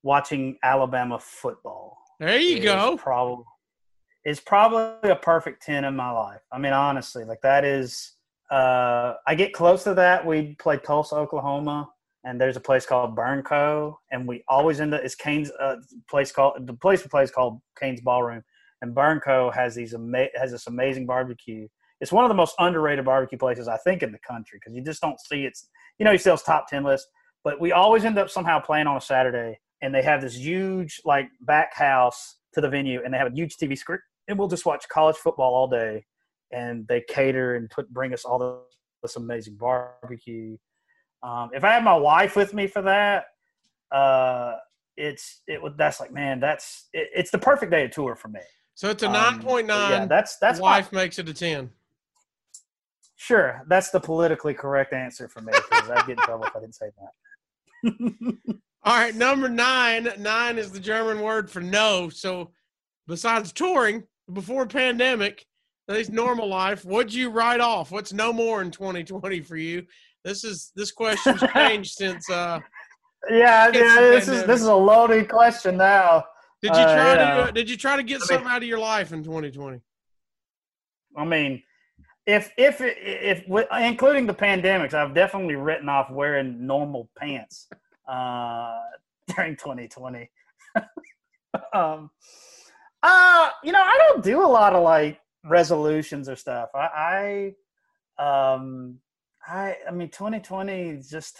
watching 0.02 0.58
Alabama 0.62 1.18
football. 1.18 1.98
There 2.20 2.38
you 2.38 2.56
is 2.56 2.64
go. 2.64 2.96
Probably 2.96 3.44
is 4.24 4.40
probably 4.40 5.10
a 5.10 5.16
perfect 5.16 5.62
10 5.62 5.84
in 5.84 5.96
my 5.96 6.10
life. 6.10 6.40
I 6.52 6.58
mean 6.58 6.72
honestly, 6.72 7.24
like 7.24 7.40
that 7.42 7.64
is 7.64 8.16
uh 8.50 9.14
I 9.26 9.34
get 9.34 9.52
close 9.52 9.84
to 9.84 9.94
that. 9.94 10.24
We 10.24 10.54
play 10.58 10.78
Tulsa, 10.78 11.16
Oklahoma, 11.16 11.88
and 12.24 12.40
there's 12.40 12.56
a 12.56 12.60
place 12.60 12.86
called 12.86 13.16
Burnco, 13.16 13.96
and 14.10 14.26
we 14.28 14.44
always 14.48 14.80
end 14.80 14.94
up 14.94 15.02
it's 15.02 15.14
Cain's 15.14 15.50
uh, 15.60 15.76
place 16.08 16.32
called 16.32 16.66
the 16.66 16.74
place 16.74 17.02
we 17.02 17.08
play 17.08 17.24
is 17.24 17.30
called 17.30 17.60
Cain's 17.78 18.00
Ballroom, 18.00 18.42
and 18.80 18.94
Burnco 18.94 19.52
has 19.52 19.74
these 19.74 19.94
ama- 19.94 20.28
has 20.34 20.52
this 20.52 20.66
amazing 20.66 21.06
barbecue. 21.06 21.66
It's 22.02 22.10
one 22.10 22.24
of 22.24 22.28
the 22.28 22.34
most 22.34 22.56
underrated 22.58 23.04
barbecue 23.04 23.38
places 23.38 23.68
I 23.68 23.76
think 23.78 24.02
in 24.02 24.10
the 24.10 24.18
country 24.18 24.58
because 24.58 24.74
you 24.74 24.82
just 24.82 25.00
don't 25.00 25.20
see 25.20 25.44
it's 25.44 25.68
you 25.98 26.04
know 26.04 26.10
he 26.10 26.18
sells 26.18 26.42
top 26.42 26.66
ten 26.66 26.82
list, 26.82 27.06
but 27.44 27.60
we 27.60 27.70
always 27.70 28.04
end 28.04 28.18
up 28.18 28.28
somehow 28.28 28.60
playing 28.60 28.88
on 28.88 28.96
a 28.96 29.00
Saturday, 29.00 29.60
and 29.82 29.94
they 29.94 30.02
have 30.02 30.20
this 30.20 30.36
huge 30.36 31.00
like 31.04 31.28
back 31.42 31.72
house 31.72 32.38
to 32.54 32.60
the 32.60 32.68
venue, 32.68 33.00
and 33.04 33.14
they 33.14 33.18
have 33.18 33.32
a 33.32 33.34
huge 33.34 33.56
TV 33.56 33.78
screen, 33.78 34.00
and 34.26 34.36
we'll 34.36 34.48
just 34.48 34.66
watch 34.66 34.84
college 34.88 35.14
football 35.14 35.54
all 35.54 35.68
day, 35.68 36.04
and 36.50 36.88
they 36.88 37.04
cater 37.08 37.54
and 37.54 37.70
put 37.70 37.88
bring 37.94 38.12
us 38.12 38.24
all 38.24 38.38
the, 38.40 38.58
this 39.02 39.14
amazing 39.14 39.54
barbecue. 39.54 40.56
Um, 41.22 41.50
if 41.54 41.62
I 41.62 41.74
had 41.74 41.84
my 41.84 41.96
wife 41.96 42.34
with 42.34 42.52
me 42.52 42.66
for 42.66 42.82
that, 42.82 43.26
uh, 43.92 44.56
it's 44.96 45.42
it 45.46 45.62
would 45.62 45.78
that's 45.78 46.00
like 46.00 46.12
man, 46.12 46.40
that's 46.40 46.88
it, 46.92 47.10
it's 47.14 47.30
the 47.30 47.38
perfect 47.38 47.70
day 47.70 47.84
of 47.84 47.92
tour 47.92 48.16
for 48.16 48.26
me. 48.26 48.40
So 48.74 48.90
it's 48.90 49.04
a 49.04 49.08
Um, 49.08 49.40
9.9. 49.40 49.68
Yeah, 49.68 50.06
that's 50.06 50.36
that's 50.38 50.58
my, 50.58 50.78
wife 50.78 50.90
makes 50.90 51.20
it 51.20 51.28
a 51.28 51.34
10. 51.34 51.70
Sure. 53.22 53.62
That's 53.68 53.90
the 53.90 54.00
politically 54.00 54.54
correct 54.54 54.92
answer 54.92 55.28
for 55.28 55.40
me 55.40 55.52
because 55.52 55.90
I'd 55.90 56.06
get 56.06 56.18
in 56.18 56.24
trouble 56.24 56.44
if 56.44 56.56
I 56.56 56.60
didn't 56.60 56.74
say 56.74 56.90
that. 56.98 58.34
All 58.84 58.94
right, 58.98 59.14
number 59.14 59.48
nine. 59.48 60.08
Nine 60.18 60.58
is 60.58 60.72
the 60.72 60.80
German 60.80 61.20
word 61.20 61.48
for 61.50 61.60
no. 61.60 62.08
So, 62.08 62.50
besides 63.06 63.52
touring 63.52 64.04
before 64.32 64.66
pandemic, 64.66 65.46
at 65.88 65.94
least 65.96 66.10
normal 66.10 66.48
life, 66.48 66.84
what'd 66.84 67.14
you 67.14 67.30
write 67.30 67.60
off? 67.60 67.90
What's 67.92 68.12
no 68.12 68.32
more 68.32 68.60
in 68.62 68.70
2020 68.70 69.40
for 69.42 69.56
you? 69.56 69.84
This 70.24 70.42
is 70.44 70.72
this 70.74 70.90
question's 70.90 71.42
changed 71.54 71.92
since. 71.94 72.28
uh 72.30 72.58
Yeah, 73.30 73.68
It's 73.68 73.76
yeah. 73.78 74.00
This 74.00 74.28
is 74.28 74.44
this 74.44 74.60
is 74.60 74.66
a 74.66 74.74
loaded 74.74 75.28
question 75.28 75.76
now. 75.76 76.24
Did 76.60 76.74
you 76.74 76.82
Uh, 76.82 76.94
try 76.94 77.14
yeah. 77.14 77.46
to 77.46 77.52
Did 77.52 77.70
you 77.70 77.76
try 77.76 77.96
to 77.96 78.02
get 78.02 78.16
I 78.16 78.18
mean- 78.18 78.26
something 78.28 78.48
out 78.48 78.62
of 78.62 78.68
your 78.68 78.78
life 78.78 79.12
in 79.12 79.22
2020? 79.22 79.80
I 81.16 81.24
mean, 81.24 81.62
if 82.26 82.52
if 82.56 82.80
if, 82.80 83.44
if 83.48 83.66
including 83.80 84.26
the 84.26 84.34
pandemics, 84.34 84.94
I've 84.94 85.14
definitely 85.14 85.56
written 85.56 85.88
off 85.88 86.10
wearing 86.10 86.66
normal 86.66 87.08
pants 87.18 87.68
uh, 88.08 88.78
during 89.34 89.56
2020. 89.56 90.30
um, 91.72 92.10
uh, 93.02 93.50
you 93.64 93.72
know, 93.72 93.82
I 93.82 93.98
don't 94.08 94.22
do 94.22 94.42
a 94.42 94.46
lot 94.46 94.74
of 94.74 94.82
like 94.82 95.20
resolutions 95.44 96.28
or 96.28 96.36
stuff. 96.36 96.70
I, 96.74 97.54
I 98.18 98.54
um, 98.54 98.98
I, 99.46 99.76
I 99.88 99.90
mean, 99.90 100.08
2020 100.08 100.90
is 100.90 101.08
just, 101.10 101.38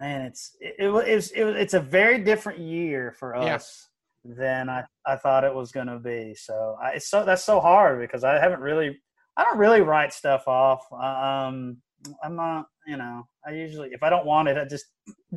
man, 0.00 0.22
it's 0.22 0.56
it, 0.60 0.76
it 0.78 0.88
was 0.88 1.30
it, 1.32 1.44
was- 1.44 1.56
it's 1.56 1.74
a 1.74 1.80
very 1.80 2.22
different 2.22 2.60
year 2.60 3.12
for 3.18 3.34
us 3.34 3.88
than 4.24 4.68
I, 4.68 4.84
I 5.06 5.16
thought 5.16 5.44
it 5.44 5.54
was 5.54 5.72
going 5.72 5.88
to 5.88 5.98
be. 5.98 6.34
So 6.34 6.76
I, 6.80 6.90
it's 6.90 7.08
so 7.10 7.24
that's 7.24 7.42
so 7.42 7.58
hard 7.58 8.00
because 8.00 8.22
I 8.22 8.38
haven't 8.38 8.60
really 8.60 9.00
I 9.40 9.44
don't 9.44 9.56
really 9.56 9.80
write 9.80 10.12
stuff 10.12 10.46
off. 10.46 10.92
Um, 10.92 11.78
I'm 12.22 12.36
not, 12.36 12.66
you 12.86 12.98
know, 12.98 13.26
I 13.46 13.52
usually 13.52 13.88
if 13.92 14.02
I 14.02 14.10
don't 14.10 14.26
want 14.26 14.48
it, 14.48 14.58
I 14.58 14.66
just 14.66 14.84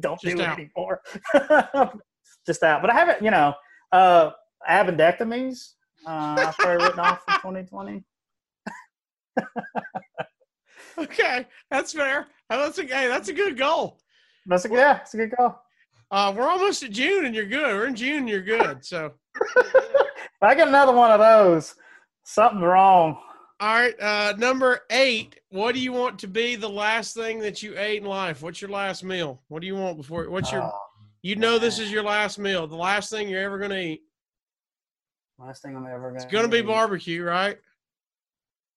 don't 0.01 0.19
Just 0.19 0.35
do 0.35 0.43
out. 0.43 0.59
it 0.59 0.69
anymore. 0.75 1.01
just 2.45 2.63
out. 2.63 2.81
But 2.81 2.91
I 2.91 2.95
haven't, 2.95 3.21
you 3.23 3.31
know, 3.31 3.53
uh, 3.93 4.31
appendectomies. 4.69 5.69
Uh, 6.05 6.35
I've 6.37 6.57
probably 6.57 6.83
written 6.83 6.99
off 6.99 7.21
for 7.25 7.35
2020. 7.37 8.03
Okay, 10.95 11.47
that's 11.71 11.91
fair. 11.91 12.27
That's 12.51 12.77
a 12.77 12.83
hey, 12.83 13.07
that's 13.07 13.27
a 13.27 13.33
good 13.33 13.57
goal. 13.57 13.99
That's 14.45 14.65
a, 14.65 14.69
yeah, 14.69 14.99
it's 15.01 15.15
a 15.15 15.17
good 15.17 15.33
goal. 15.35 15.55
Uh, 16.11 16.31
we're 16.37 16.47
almost 16.47 16.83
at 16.83 16.91
June, 16.91 17.25
and 17.25 17.33
you're 17.33 17.47
good. 17.47 17.73
We're 17.73 17.87
in 17.87 17.95
June, 17.95 18.27
you're 18.27 18.43
good. 18.43 18.85
So, 18.85 19.11
If 19.55 20.43
I 20.43 20.53
get 20.53 20.67
another 20.67 20.91
one 20.93 21.09
of 21.09 21.19
those, 21.19 21.73
something's 22.25 22.61
wrong. 22.63 23.17
All 23.63 23.75
right, 23.75 23.97
uh, 24.01 24.33
number 24.37 24.81
eight. 24.89 25.39
What 25.47 25.73
do 25.73 25.79
you 25.79 25.93
want 25.93 26.19
to 26.19 26.27
be 26.27 26.57
the 26.57 26.69
last 26.69 27.15
thing 27.15 27.39
that 27.39 27.63
you 27.63 27.77
ate 27.77 28.01
in 28.01 28.07
life? 28.09 28.41
What's 28.41 28.61
your 28.61 28.69
last 28.69 29.05
meal? 29.05 29.41
What 29.47 29.61
do 29.61 29.67
you 29.67 29.75
want 29.75 29.95
before? 29.95 30.29
What's 30.29 30.51
your? 30.51 30.63
Oh, 30.63 30.71
You 31.21 31.37
know 31.37 31.57
this 31.57 31.79
is 31.79 31.89
your 31.89 32.03
last 32.03 32.37
meal, 32.37 32.67
the 32.67 32.75
last 32.75 33.09
thing 33.09 33.29
you're 33.29 33.41
ever 33.41 33.57
gonna 33.57 33.77
eat. 33.77 34.01
last 35.39 35.61
thing 35.61 35.77
I'm 35.77 35.85
ever 35.87 36.09
gonna. 36.09 36.15
It's 36.21 36.25
gonna 36.25 36.49
be 36.49 36.61
barbecue, 36.61 37.23
right? 37.23 37.57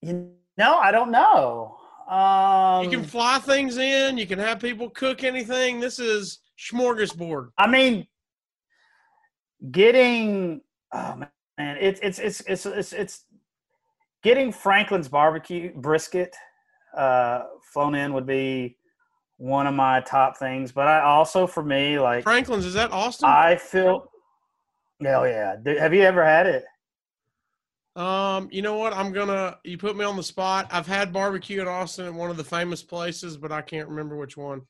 You 0.01 0.31
know, 0.57 0.75
I 0.77 0.91
don't 0.91 1.11
know. 1.11 1.77
Um, 2.07 2.85
You 2.85 2.89
can 2.89 3.05
fly 3.05 3.39
things 3.39 3.75
in. 3.77 4.17
You 4.17 4.25
can 4.25 4.39
have 4.39 4.61
people 4.61 4.89
cook 4.89 5.25
anything. 5.25 5.81
This 5.81 5.99
is 5.99 6.39
smorgasbord. 6.57 7.49
I 7.57 7.67
mean, 7.67 8.07
getting 9.69 10.61
oh 10.93 11.15
man, 11.57 11.77
it's 11.81 11.99
it's 12.01 12.19
it's 12.19 12.41
it's 12.41 12.65
it's 12.65 12.93
it's 12.93 13.25
getting 14.23 14.51
Franklin's 14.51 15.07
barbecue 15.07 15.73
brisket 15.75 16.35
uh, 16.95 17.43
flown 17.73 17.95
in 17.95 18.13
would 18.13 18.25
be 18.25 18.77
one 19.37 19.67
of 19.67 19.73
my 19.73 20.01
top 20.01 20.37
things. 20.37 20.71
But 20.71 20.87
I 20.87 21.01
also, 21.01 21.47
for 21.47 21.63
me, 21.63 21.99
like 21.99 22.23
Franklin's 22.23 22.65
is 22.65 22.73
that 22.73 22.91
Austin? 22.91 23.29
I 23.29 23.55
feel. 23.55 24.11
Hell 25.01 25.27
yeah! 25.27 25.55
Have 25.79 25.93
you 25.93 26.01
ever 26.01 26.25
had 26.25 26.47
it? 26.47 26.65
Um, 27.95 28.47
you 28.51 28.61
know 28.61 28.77
what? 28.77 28.93
I'm 28.93 29.11
gonna. 29.11 29.57
You 29.63 29.77
put 29.77 29.95
me 29.95 30.05
on 30.05 30.15
the 30.17 30.23
spot. 30.23 30.67
I've 30.71 30.87
had 30.87 31.13
barbecue 31.13 31.61
in 31.61 31.67
Austin 31.67 32.05
at 32.05 32.13
one 32.13 32.29
of 32.29 32.37
the 32.37 32.43
famous 32.43 32.81
places, 32.83 33.37
but 33.37 33.51
I 33.51 33.61
can't 33.61 33.87
remember 33.87 34.17
which 34.17 34.37
one. 34.37 34.61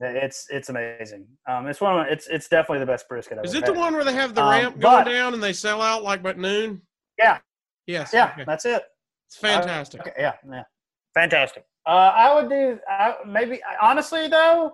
It's 0.00 0.46
it's 0.50 0.68
amazing. 0.68 1.26
Um, 1.48 1.66
it's 1.66 1.80
one. 1.80 2.00
Of, 2.00 2.06
it's 2.08 2.28
it's 2.28 2.48
definitely 2.48 2.78
the 2.80 2.86
best 2.86 3.08
brisket. 3.08 3.38
I've 3.38 3.44
Is 3.44 3.54
it 3.54 3.64
the 3.66 3.72
one 3.72 3.94
where 3.94 4.04
they 4.04 4.12
have 4.12 4.34
the 4.34 4.42
Um, 4.42 4.50
ramp 4.50 4.78
going 4.78 5.04
but- 5.04 5.10
down 5.10 5.34
and 5.34 5.42
they 5.42 5.52
sell 5.52 5.82
out 5.82 6.02
like 6.04 6.22
by 6.22 6.32
noon? 6.34 6.82
Yeah. 7.18 7.38
Yes. 7.88 8.10
Yeah, 8.12 8.30
okay. 8.34 8.44
that's 8.46 8.66
it. 8.66 8.82
It's 9.26 9.36
fantastic. 9.36 10.02
Okay, 10.02 10.12
yeah, 10.18 10.34
yeah, 10.48 10.62
fantastic. 11.14 11.64
Uh, 11.86 12.12
I 12.14 12.34
would 12.34 12.50
do 12.50 12.78
I, 12.88 13.14
maybe 13.26 13.60
honestly 13.82 14.28
though, 14.28 14.72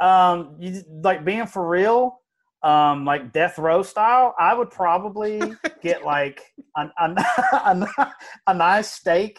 um, 0.00 0.56
you 0.58 0.82
like 1.02 1.24
being 1.24 1.46
for 1.46 1.68
real, 1.68 2.18
um, 2.62 3.04
like 3.04 3.32
death 3.32 3.58
row 3.58 3.82
style. 3.82 4.34
I 4.40 4.54
would 4.54 4.70
probably 4.70 5.52
get 5.82 6.02
like 6.02 6.42
a, 6.76 6.88
a, 6.98 7.86
a, 7.98 8.12
a 8.48 8.54
nice 8.54 8.90
steak 8.90 9.38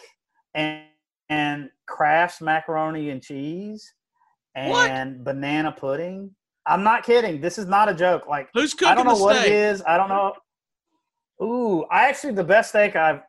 and 0.54 0.84
and 1.28 1.70
Kraft's 1.86 2.40
macaroni 2.40 3.10
and 3.10 3.20
cheese 3.20 3.92
What? 4.54 4.90
and 4.90 5.24
banana 5.24 5.72
pudding. 5.72 6.30
I'm 6.66 6.84
not 6.84 7.04
kidding. 7.04 7.40
This 7.40 7.58
is 7.58 7.66
not 7.66 7.88
a 7.88 7.94
joke. 7.94 8.28
Like 8.28 8.48
Who's 8.54 8.74
cooking 8.74 8.88
I 8.88 8.94
don't 8.94 9.06
know 9.06 9.16
the 9.16 9.22
what 9.22 9.36
steak? 9.36 9.50
it 9.50 9.54
is. 9.54 9.82
I 9.86 9.96
don't 9.96 10.08
know. 10.08 10.34
Ooh, 11.42 11.84
I 11.90 12.08
actually 12.08 12.32
the 12.34 12.44
best 12.44 12.70
steak 12.70 12.96
I've 12.96 13.20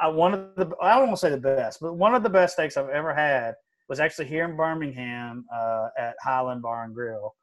I 0.00 0.08
one 0.08 0.34
of 0.34 0.54
the 0.56 0.70
I 0.80 0.96
don't 0.98 1.08
want 1.08 1.16
to 1.18 1.20
say 1.20 1.30
the 1.30 1.36
best, 1.38 1.80
but 1.80 1.94
one 1.94 2.14
of 2.14 2.22
the 2.22 2.28
best 2.30 2.54
steaks 2.54 2.76
I've 2.76 2.88
ever 2.90 3.14
had 3.14 3.54
was 3.88 4.00
actually 4.00 4.26
here 4.26 4.44
in 4.44 4.56
Birmingham 4.56 5.44
uh, 5.54 5.88
at 5.98 6.14
Highland 6.22 6.62
Bar 6.62 6.84
and 6.84 6.94
Grill. 6.94 7.34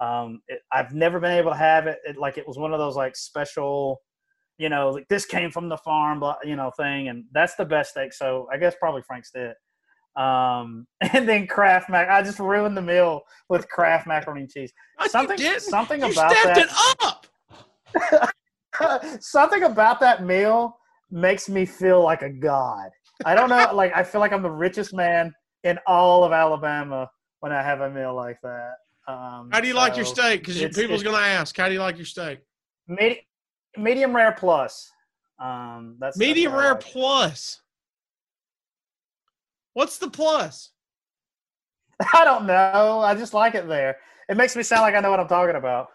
Um, 0.00 0.42
it, 0.48 0.60
I've 0.72 0.92
never 0.92 1.20
been 1.20 1.30
able 1.32 1.52
to 1.52 1.56
have 1.56 1.86
it, 1.86 1.98
it. 2.04 2.18
Like 2.18 2.36
it 2.38 2.46
was 2.46 2.58
one 2.58 2.72
of 2.72 2.78
those 2.80 2.96
like 2.96 3.16
special, 3.16 4.00
you 4.58 4.68
know, 4.68 4.90
like 4.90 5.06
this 5.08 5.24
came 5.24 5.50
from 5.50 5.68
the 5.68 5.76
farm, 5.78 6.20
blah, 6.20 6.36
you 6.44 6.56
know, 6.56 6.70
thing, 6.76 7.08
and 7.08 7.24
that's 7.32 7.54
the 7.54 7.64
best 7.64 7.92
steak. 7.92 8.12
So 8.12 8.48
I 8.52 8.58
guess 8.58 8.74
probably 8.78 9.02
Frank 9.02 9.24
Stitt. 9.24 9.56
Um, 10.16 10.86
and 11.12 11.26
then 11.28 11.46
Kraft 11.46 11.88
mac. 11.88 12.08
I 12.08 12.20
just 12.22 12.38
ruined 12.40 12.76
the 12.76 12.82
meal 12.82 13.22
with 13.48 13.68
Kraft 13.68 14.06
macaroni 14.06 14.42
and 14.42 14.50
cheese. 14.50 14.72
No, 15.00 15.06
something- 15.06 15.38
something 15.60 16.00
you 16.00 16.10
about 16.12 16.32
stepped 16.36 16.70
that- 16.70 17.26
it 17.94 18.12
up. 18.12 18.30
something 19.20 19.62
about 19.64 20.00
that 20.00 20.24
meal 20.24 20.78
makes 21.10 21.48
me 21.48 21.66
feel 21.66 22.02
like 22.02 22.22
a 22.22 22.30
god. 22.30 22.90
I 23.24 23.34
don't 23.34 23.48
know, 23.48 23.70
like 23.74 23.92
I 23.94 24.02
feel 24.02 24.20
like 24.20 24.32
I'm 24.32 24.42
the 24.42 24.50
richest 24.50 24.94
man 24.94 25.32
in 25.64 25.78
all 25.86 26.24
of 26.24 26.32
Alabama 26.32 27.10
when 27.40 27.52
I 27.52 27.62
have 27.62 27.80
a 27.80 27.90
meal 27.90 28.14
like 28.14 28.38
that. 28.42 28.72
Um, 29.08 29.50
How 29.52 29.60
do 29.60 29.68
you 29.68 29.74
like 29.74 29.96
your 29.96 30.04
steak? 30.04 30.44
Because 30.44 30.58
people's 30.76 31.02
going 31.02 31.16
to 31.16 31.22
ask, 31.22 31.56
how 31.56 31.66
do 31.68 31.74
you 31.74 31.80
like 31.80 31.96
your 31.96 32.06
steak? 32.06 32.40
Medi- 32.86 33.26
medium 33.76 34.14
rare 34.14 34.32
plus. 34.32 34.90
Um, 35.40 35.96
that's 35.98 36.16
that's 36.16 36.18
Medium 36.18 36.52
what 36.52 36.60
I 36.60 36.64
rare 36.64 36.74
like. 36.74 36.84
plus. 36.84 37.60
What's 39.74 39.98
the 39.98 40.08
plus? 40.08 40.70
I 42.14 42.24
don't 42.24 42.46
know. 42.46 43.00
I 43.00 43.14
just 43.14 43.34
like 43.34 43.54
it 43.54 43.66
there. 43.68 43.96
It 44.28 44.36
makes 44.36 44.54
me 44.54 44.62
sound 44.62 44.82
like 44.82 44.94
I 44.94 45.00
know 45.00 45.10
what 45.10 45.20
I'm 45.20 45.28
talking 45.28 45.56
about. 45.56 45.88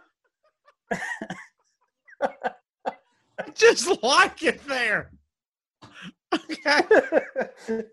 I 3.40 3.50
just 3.56 4.02
like 4.04 4.44
it 4.44 4.66
there. 4.68 5.12
Okay. 6.34 6.82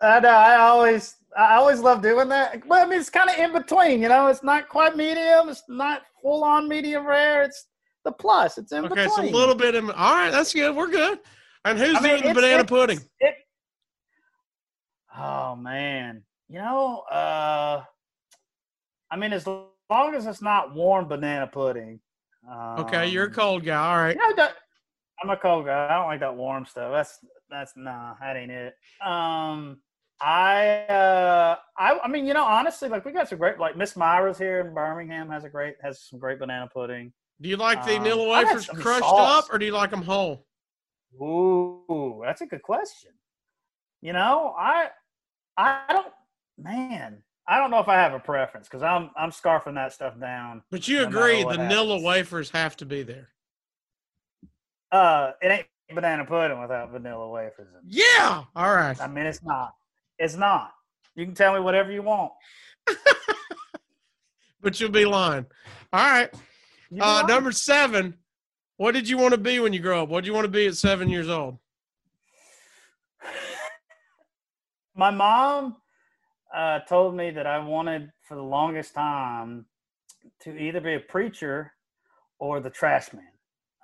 I 0.00 0.20
know. 0.20 0.28
I 0.28 0.56
always, 0.56 1.14
I 1.36 1.56
always 1.56 1.80
love 1.80 2.02
doing 2.02 2.28
that. 2.28 2.66
But 2.68 2.82
I 2.82 2.86
mean, 2.90 3.00
it's 3.00 3.10
kind 3.10 3.28
of 3.30 3.36
in 3.36 3.52
between. 3.52 4.00
You 4.02 4.08
know, 4.08 4.28
it's 4.28 4.42
not 4.42 4.68
quite 4.68 4.96
medium. 4.96 5.48
It's 5.48 5.62
not 5.68 6.02
full 6.22 6.44
on 6.44 6.68
medium 6.68 7.06
rare. 7.06 7.42
It's 7.42 7.66
the 8.04 8.12
plus. 8.12 8.58
It's 8.58 8.72
in 8.72 8.84
Okay, 8.86 9.06
between. 9.06 9.10
so 9.10 9.22
a 9.22 9.36
little 9.36 9.54
bit 9.54 9.74
in. 9.74 9.90
All 9.90 10.14
right, 10.14 10.30
that's 10.30 10.52
good. 10.54 10.74
We're 10.74 10.88
good. 10.88 11.18
And 11.64 11.78
who's 11.78 11.96
I 11.96 12.00
mean, 12.00 12.10
doing 12.20 12.28
the 12.28 12.34
banana 12.34 12.62
it's- 12.62 12.68
pudding? 12.68 13.00
It, 13.20 13.34
oh 15.16 15.56
man, 15.56 16.22
you 16.48 16.58
know, 16.60 17.00
uh, 17.10 17.82
I 19.10 19.16
mean, 19.16 19.32
as 19.32 19.46
long 19.46 20.14
as 20.14 20.26
it's 20.26 20.40
not 20.42 20.74
warm 20.74 21.08
banana 21.08 21.46
pudding. 21.48 22.00
Okay, 22.50 23.08
you're 23.08 23.24
a 23.24 23.28
um, 23.28 23.34
cold 23.34 23.64
guy. 23.64 23.76
All 23.76 23.96
right. 23.96 24.16
Know, 24.16 24.34
that, 24.36 24.54
I'm 25.22 25.30
a 25.30 25.36
cold 25.36 25.66
guy. 25.66 25.88
I 25.90 25.98
don't 25.98 26.06
like 26.06 26.20
that 26.20 26.36
warm 26.36 26.64
stuff. 26.64 26.92
That's 26.92 27.18
that's 27.50 27.72
nah, 27.76 28.14
that 28.20 28.36
ain't 28.36 28.50
it. 28.50 28.74
Um, 29.04 29.80
I 30.20 30.84
uh, 30.88 31.56
I 31.76 31.98
I 32.02 32.08
mean, 32.08 32.26
you 32.26 32.34
know, 32.34 32.44
honestly, 32.44 32.88
like 32.88 33.04
we 33.04 33.12
got 33.12 33.28
some 33.28 33.38
great 33.38 33.58
like 33.58 33.76
Miss 33.76 33.96
Myra's 33.96 34.38
here 34.38 34.60
in 34.60 34.74
Birmingham 34.74 35.28
has 35.30 35.44
a 35.44 35.48
great 35.48 35.74
has 35.82 36.02
some 36.02 36.18
great 36.18 36.38
banana 36.38 36.68
pudding. 36.72 37.12
Do 37.40 37.48
you 37.48 37.56
like 37.56 37.84
the 37.84 37.96
Um, 37.96 38.04
Nilla 38.04 38.34
I've 38.34 38.48
had 38.48 38.56
wafers 38.56 38.68
crushed 38.82 39.04
sauce. 39.04 39.44
up, 39.44 39.54
or 39.54 39.58
do 39.58 39.66
you 39.66 39.72
like 39.72 39.90
them 39.90 40.02
whole? 40.02 40.46
Ooh, 41.20 42.22
that's 42.24 42.40
a 42.40 42.46
good 42.46 42.62
question. 42.62 43.12
You 44.00 44.12
know, 44.12 44.54
I 44.58 44.88
I 45.56 45.82
don't 45.88 46.12
man, 46.56 47.22
I 47.48 47.58
don't 47.58 47.70
know 47.70 47.80
if 47.80 47.88
I 47.88 47.94
have 47.94 48.12
a 48.12 48.18
preference 48.18 48.68
because 48.68 48.82
I'm 48.82 49.10
I'm 49.16 49.30
scarfing 49.30 49.74
that 49.74 49.92
stuff 49.92 50.18
down. 50.20 50.62
But 50.70 50.86
you 50.86 50.98
No 50.98 51.08
agree 51.08 51.42
the 51.42 51.56
Nilla 51.56 52.02
wafers 52.02 52.50
have 52.50 52.76
to 52.76 52.86
be 52.86 53.02
there. 53.02 53.28
Uh, 54.92 55.32
it 55.40 55.50
ain't 55.50 55.66
banana 55.94 56.24
pudding 56.24 56.60
without 56.60 56.90
vanilla 56.90 57.28
wafers. 57.28 57.68
Yeah. 57.86 58.44
All 58.54 58.74
right. 58.74 59.00
I 59.00 59.06
mean, 59.06 59.26
it's 59.26 59.42
not. 59.42 59.74
It's 60.18 60.36
not. 60.36 60.72
You 61.14 61.24
can 61.24 61.34
tell 61.34 61.54
me 61.54 61.60
whatever 61.60 61.90
you 61.90 62.02
want. 62.02 62.32
But 64.60 64.80
you'll 64.80 64.90
be 64.90 65.04
lying. 65.04 65.46
All 65.92 66.04
right. 66.04 66.34
Uh, 67.00 67.24
number 67.28 67.52
seven. 67.52 68.14
What 68.76 68.92
did 68.92 69.08
you 69.08 69.18
want 69.18 69.32
to 69.32 69.38
be 69.38 69.60
when 69.60 69.72
you 69.72 69.80
grow 69.80 70.02
up? 70.02 70.08
What 70.08 70.22
did 70.22 70.28
you 70.28 70.34
want 70.34 70.44
to 70.44 70.50
be 70.50 70.66
at 70.66 70.76
seven 70.76 71.08
years 71.08 71.28
old? 71.28 71.58
my 74.94 75.10
mom 75.10 75.76
uh, 76.54 76.80
told 76.80 77.14
me 77.14 77.30
that 77.30 77.46
I 77.46 77.58
wanted 77.58 78.10
for 78.26 78.34
the 78.36 78.42
longest 78.42 78.94
time 78.94 79.66
to 80.42 80.56
either 80.56 80.80
be 80.80 80.94
a 80.94 81.00
preacher 81.00 81.72
or 82.38 82.60
the 82.60 82.70
trash 82.70 83.12
man. 83.12 83.24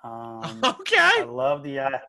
Um, 0.03 0.61
okay. 0.63 0.97
I 1.21 1.23
love 1.23 1.63
the 1.63 1.79
i- 1.79 2.01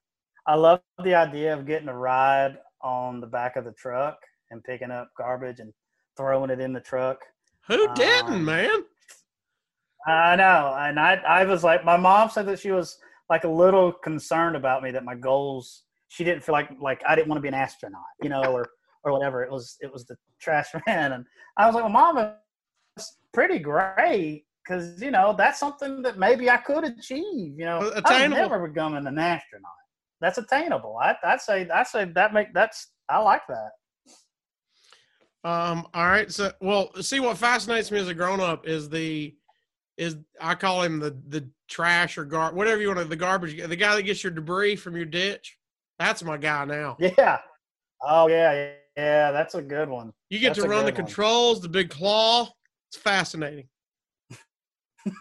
I 0.49 0.55
love 0.55 0.81
the 1.03 1.15
idea 1.15 1.53
of 1.55 1.67
getting 1.67 1.89
a 1.89 1.97
ride 1.97 2.59
on 2.81 3.21
the 3.21 3.27
back 3.27 3.57
of 3.57 3.65
the 3.65 3.73
truck 3.73 4.17
and 4.51 4.63
picking 4.63 4.93
up 4.93 5.11
garbage 5.19 5.59
and 5.59 5.73
throwing 6.17 6.51
it 6.51 6.61
in 6.61 6.73
the 6.73 6.81
truck. 6.81 7.19
Who 7.67 7.89
didn't, 7.95 8.35
um, 8.35 8.45
man? 8.45 8.85
I 10.07 10.37
know, 10.37 10.77
and 10.79 11.01
I 11.01 11.15
I 11.17 11.45
was 11.45 11.65
like, 11.65 11.85
my 11.85 11.97
mom 11.97 12.31
said 12.31 12.47
that 12.47 12.61
she 12.61 12.71
was 12.71 12.97
like 13.29 13.43
a 13.45 13.49
little 13.49 13.91
concerned 13.93 14.55
about 14.57 14.83
me 14.83 14.91
that 14.93 15.05
my 15.05 15.15
goals. 15.15 15.83
She 16.09 16.23
didn't 16.23 16.45
feel 16.45 16.53
like 16.53 16.71
like 16.81 17.03
I 17.07 17.17
didn't 17.17 17.27
want 17.29 17.39
to 17.39 17.43
be 17.43 17.49
an 17.49 17.55
astronaut, 17.55 18.05
you 18.23 18.29
know, 18.29 18.45
or 18.53 18.65
or 19.07 19.13
whatever. 19.13 19.43
It 19.43 19.51
was 19.51 19.77
it 19.81 19.91
was 19.91 20.05
the 20.05 20.17
trash 20.41 20.67
man, 20.87 21.13
and 21.13 21.25
I 21.57 21.67
was 21.67 21.75
like, 21.75 21.85
well, 21.85 21.93
mom, 21.93 22.33
it's 22.97 23.17
pretty 23.33 23.59
great 23.59 24.45
because 24.67 25.01
you 25.01 25.11
know 25.11 25.35
that's 25.39 25.59
something 25.61 26.03
that 26.03 26.19
maybe 26.19 26.51
I 26.51 26.59
could 26.59 26.85
achieve. 26.85 27.55
You 27.59 27.65
know, 27.65 27.79
Uh, 27.79 27.91
I've 28.05 28.05
attainable. 28.05 28.37
never 28.43 28.69
becoming 28.69 29.07
an 29.07 29.19
astronaut. 29.19 29.71
That's 30.21 30.39
attainable. 30.39 30.99
I 31.01 31.15
I'd 31.25 31.41
say 31.41 31.69
I 31.71 31.85
say 31.85 32.05
that 32.15 32.35
make 32.35 32.53
that's 32.53 32.93
I 33.09 33.19
like 33.19 33.43
that. 33.49 33.71
Um, 35.45 35.87
all 35.95 36.07
right. 36.07 36.31
So, 36.33 36.51
well, 36.61 36.91
see 37.01 37.21
what 37.21 37.39
fascinates 37.39 37.93
me 37.93 38.01
as 38.01 38.09
a 38.09 38.15
grown 38.15 38.41
up 38.41 38.67
is 38.67 38.89
the 38.89 39.35
is 39.97 40.17
I 40.41 40.55
call 40.57 40.83
him 40.83 40.99
the 40.99 41.17
the 41.29 41.49
trash 41.69 42.19
or 42.19 42.25
gar 42.25 42.53
whatever 42.53 42.81
you 42.81 42.89
want 42.89 42.99
to 43.01 43.05
the 43.07 43.17
garbage 43.17 43.57
the 43.57 43.77
guy 43.77 43.95
that 43.95 44.03
gets 44.03 44.23
your 44.25 44.33
debris 44.33 44.77
from 44.77 44.97
your 44.97 45.05
ditch. 45.07 45.57
That's 45.99 46.23
my 46.25 46.37
guy 46.37 46.65
now. 46.65 46.97
Yeah. 47.19 47.39
Oh 48.03 48.27
yeah, 48.29 48.73
yeah. 48.97 49.31
That's 49.33 49.55
a 49.55 49.63
good 49.63 49.89
one. 49.89 50.13
You 50.31 50.39
get 50.39 50.49
That's 50.51 50.61
to 50.61 50.69
run 50.69 50.85
the 50.85 50.93
one. 50.93 50.95
controls, 50.95 51.61
the 51.61 51.69
big 51.69 51.91
claw. 51.91 52.49
It's 52.89 52.97
fascinating. 52.97 53.69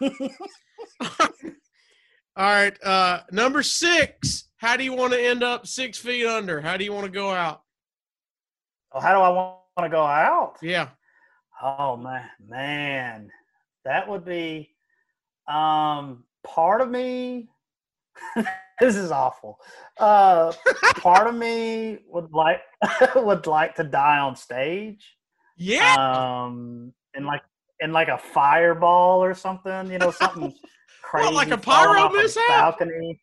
All 0.00 0.28
right. 2.38 2.76
Uh, 2.82 3.20
number 3.30 3.62
six. 3.62 4.48
How 4.58 4.76
do 4.76 4.84
you 4.84 4.94
want 4.94 5.12
to 5.12 5.20
end 5.20 5.42
up 5.42 5.66
six 5.66 5.98
feet 5.98 6.26
under? 6.26 6.60
How 6.60 6.76
do 6.76 6.84
you 6.84 6.92
want 6.92 7.04
to 7.04 7.12
go 7.12 7.30
out? 7.30 7.62
Oh, 8.92 9.00
how 9.00 9.12
do 9.12 9.20
I 9.20 9.28
want 9.28 9.58
to 9.82 9.88
go 9.88 10.02
out? 10.02 10.56
Yeah. 10.62 10.88
Oh 11.62 11.96
man, 11.96 12.28
man, 12.46 13.30
that 13.84 14.08
would 14.08 14.24
be 14.24 14.74
um 15.48 16.24
part 16.44 16.80
of 16.80 16.90
me. 16.90 17.48
this 18.80 18.96
is 18.96 19.10
awful. 19.10 19.58
Uh, 19.98 20.52
part 20.96 21.26
of 21.26 21.34
me 21.34 21.98
would 22.08 22.32
like 22.32 22.60
would 23.16 23.46
like 23.46 23.74
to 23.76 23.84
die 23.84 24.18
on 24.18 24.36
stage. 24.36 25.16
Yeah. 25.56 25.94
Um, 25.98 26.92
in 27.14 27.24
like 27.24 27.42
in 27.80 27.92
like 27.92 28.08
a 28.08 28.18
fireball 28.18 29.22
or 29.22 29.34
something. 29.34 29.90
You 29.90 29.98
know, 29.98 30.10
something 30.10 30.54
crazy. 31.02 31.34
like 31.34 31.50
a 31.50 31.58
pyro 31.58 32.10
mishap? 32.10 32.42
balcony. 32.48 33.20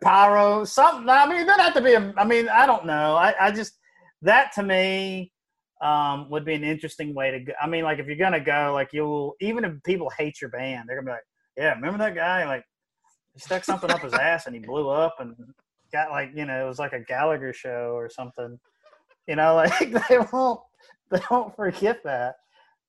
Pyro, 0.00 0.64
something. 0.64 1.08
I 1.08 1.26
mean, 1.26 1.40
it 1.40 1.46
doesn't 1.46 1.64
have 1.64 1.74
to 1.74 1.80
be. 1.80 1.94
A, 1.94 2.14
I 2.16 2.24
mean, 2.24 2.48
I 2.48 2.66
don't 2.66 2.86
know. 2.86 3.16
I, 3.16 3.34
I 3.40 3.50
just 3.50 3.72
that 4.22 4.52
to 4.54 4.62
me 4.62 5.32
um, 5.80 6.30
would 6.30 6.44
be 6.44 6.54
an 6.54 6.64
interesting 6.64 7.14
way 7.14 7.30
to 7.32 7.40
go. 7.40 7.52
I 7.60 7.66
mean, 7.66 7.84
like 7.84 7.98
if 7.98 8.06
you're 8.06 8.16
gonna 8.16 8.40
go, 8.40 8.72
like 8.74 8.90
you'll 8.92 9.34
even 9.40 9.64
if 9.64 9.72
people 9.84 10.10
hate 10.16 10.40
your 10.40 10.50
band, 10.50 10.88
they're 10.88 10.96
gonna 10.96 11.06
be 11.06 11.12
like, 11.12 11.26
yeah, 11.56 11.74
remember 11.74 11.98
that 11.98 12.14
guy? 12.14 12.46
Like 12.46 12.64
he 13.36 13.40
stuck 13.40 13.64
something 13.64 13.90
up 13.90 14.00
his 14.00 14.14
ass 14.14 14.46
and 14.46 14.54
he 14.54 14.60
blew 14.60 14.88
up 14.88 15.16
and 15.20 15.36
got 15.92 16.10
like 16.10 16.30
you 16.34 16.46
know 16.46 16.64
it 16.64 16.66
was 16.66 16.78
like 16.78 16.94
a 16.94 17.00
Gallagher 17.00 17.52
show 17.52 17.92
or 17.94 18.08
something. 18.08 18.58
You 19.28 19.36
know, 19.36 19.54
like 19.78 19.92
they 20.08 20.18
won't 20.32 20.60
they 21.10 21.20
won't 21.30 21.54
forget 21.54 22.02
that. 22.04 22.36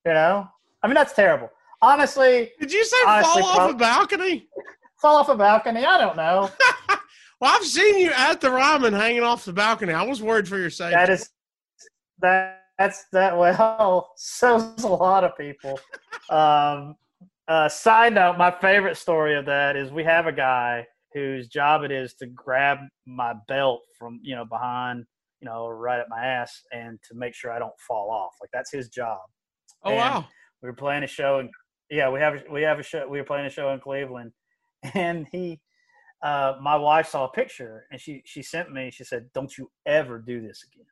You 0.06 0.14
know, 0.14 0.48
I 0.82 0.88
mean 0.88 0.96
that's 0.96 1.14
terrible. 1.14 1.50
Honestly, 1.82 2.52
Did 2.60 2.72
you 2.72 2.86
say 2.86 2.98
Honestly, 3.06 3.42
fall 3.42 3.60
off 3.60 3.72
a 3.72 3.76
balcony? 3.76 4.48
fall 5.02 5.18
off 5.18 5.30
a 5.30 5.36
balcony. 5.36 5.86
I 5.86 5.98
don't 5.98 6.16
know. 6.18 6.50
Well, 7.40 7.56
I've 7.56 7.68
seen 7.68 8.00
you 8.00 8.12
at 8.16 8.42
the 8.42 8.50
Ryman 8.50 8.94
hanging 8.94 9.22
off 9.22 9.46
the 9.46 9.54
balcony. 9.54 9.94
I 9.94 10.02
was 10.02 10.24
worried 10.24 10.48
for 10.48 10.58
your 10.58 10.72
safety. 10.72 10.96
That 10.96 11.10
is 11.12 11.30
that 12.20 12.62
that's 12.80 13.06
that 13.12 13.38
well 13.38 14.12
so's 14.18 14.84
a 14.84 14.88
lot 14.88 15.24
of 15.24 15.38
people. 15.38 15.80
Um, 16.32 16.96
uh, 17.48 17.70
side 17.70 18.14
note: 18.14 18.38
my 18.38 18.52
favorite 18.52 18.98
story 18.98 19.36
of 19.36 19.46
that 19.46 19.76
is 19.76 19.92
we 19.92 20.04
have 20.04 20.28
a 20.28 20.32
guy 20.32 20.86
whose 21.14 21.48
job 21.48 21.84
it 21.84 21.92
is 21.92 22.14
to 22.16 22.28
grab 22.28 22.80
my 23.06 23.34
belt 23.48 23.82
from 23.98 24.20
you 24.22 24.36
know 24.36 24.46
behind 24.46 25.06
you 25.42 25.46
know 25.46 25.68
right 25.68 26.00
at 26.00 26.10
my 26.10 26.26
ass 26.26 26.62
and 26.72 27.00
to 27.08 27.16
make 27.16 27.34
sure 27.34 27.52
I 27.52 27.60
don't 27.60 27.80
fall 27.80 28.10
off. 28.12 28.36
Like 28.42 28.50
that's 28.54 28.72
his 28.72 28.90
job. 28.90 29.20
oh 29.84 29.92
and- 29.92 29.98
wow! 29.98 30.26
we 30.62 30.70
were 30.70 30.74
playing 30.74 31.04
a 31.04 31.08
show 31.08 31.40
and 31.40 31.50
yeah 31.90 32.10
we 32.10 32.20
have 32.20 32.44
we 32.52 32.62
have 32.62 32.80
a 32.80 32.84
show 32.84 33.08
we 33.08 33.18
were 33.18 33.24
playing 33.24 33.46
a 33.46 33.50
show 33.50 33.72
in 33.72 33.80
cleveland 33.80 34.32
and 34.94 35.28
he 35.32 35.60
uh 36.24 36.54
my 36.62 36.76
wife 36.76 37.08
saw 37.08 37.26
a 37.26 37.32
picture 37.32 37.86
and 37.92 38.02
she 38.02 38.22
she 38.26 38.42
sent 38.42 38.72
me 38.72 38.92
she 38.92 39.04
said 39.04 39.26
don't 39.34 39.58
you 39.58 39.70
ever 39.86 40.20
do 40.20 40.42
this 40.42 40.64
again 40.72 40.86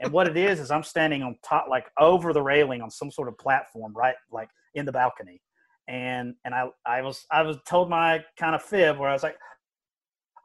and 0.00 0.12
what 0.12 0.26
it 0.26 0.36
is 0.36 0.58
is 0.58 0.70
i'm 0.70 0.82
standing 0.82 1.22
on 1.22 1.36
top 1.44 1.66
like 1.70 1.86
over 1.98 2.32
the 2.32 2.42
railing 2.42 2.82
on 2.82 2.90
some 2.90 3.10
sort 3.10 3.28
of 3.28 3.38
platform 3.38 3.92
right 3.94 4.16
like 4.32 4.48
in 4.74 4.84
the 4.84 4.92
balcony 4.92 5.40
and 5.88 6.34
and 6.44 6.54
i 6.54 6.66
i 6.86 7.02
was 7.02 7.26
i 7.30 7.42
was 7.42 7.58
told 7.66 7.90
my 7.90 8.22
kind 8.38 8.54
of 8.54 8.62
fib 8.62 8.98
where 8.98 9.08
i 9.08 9.12
was 9.12 9.22
like 9.22 9.36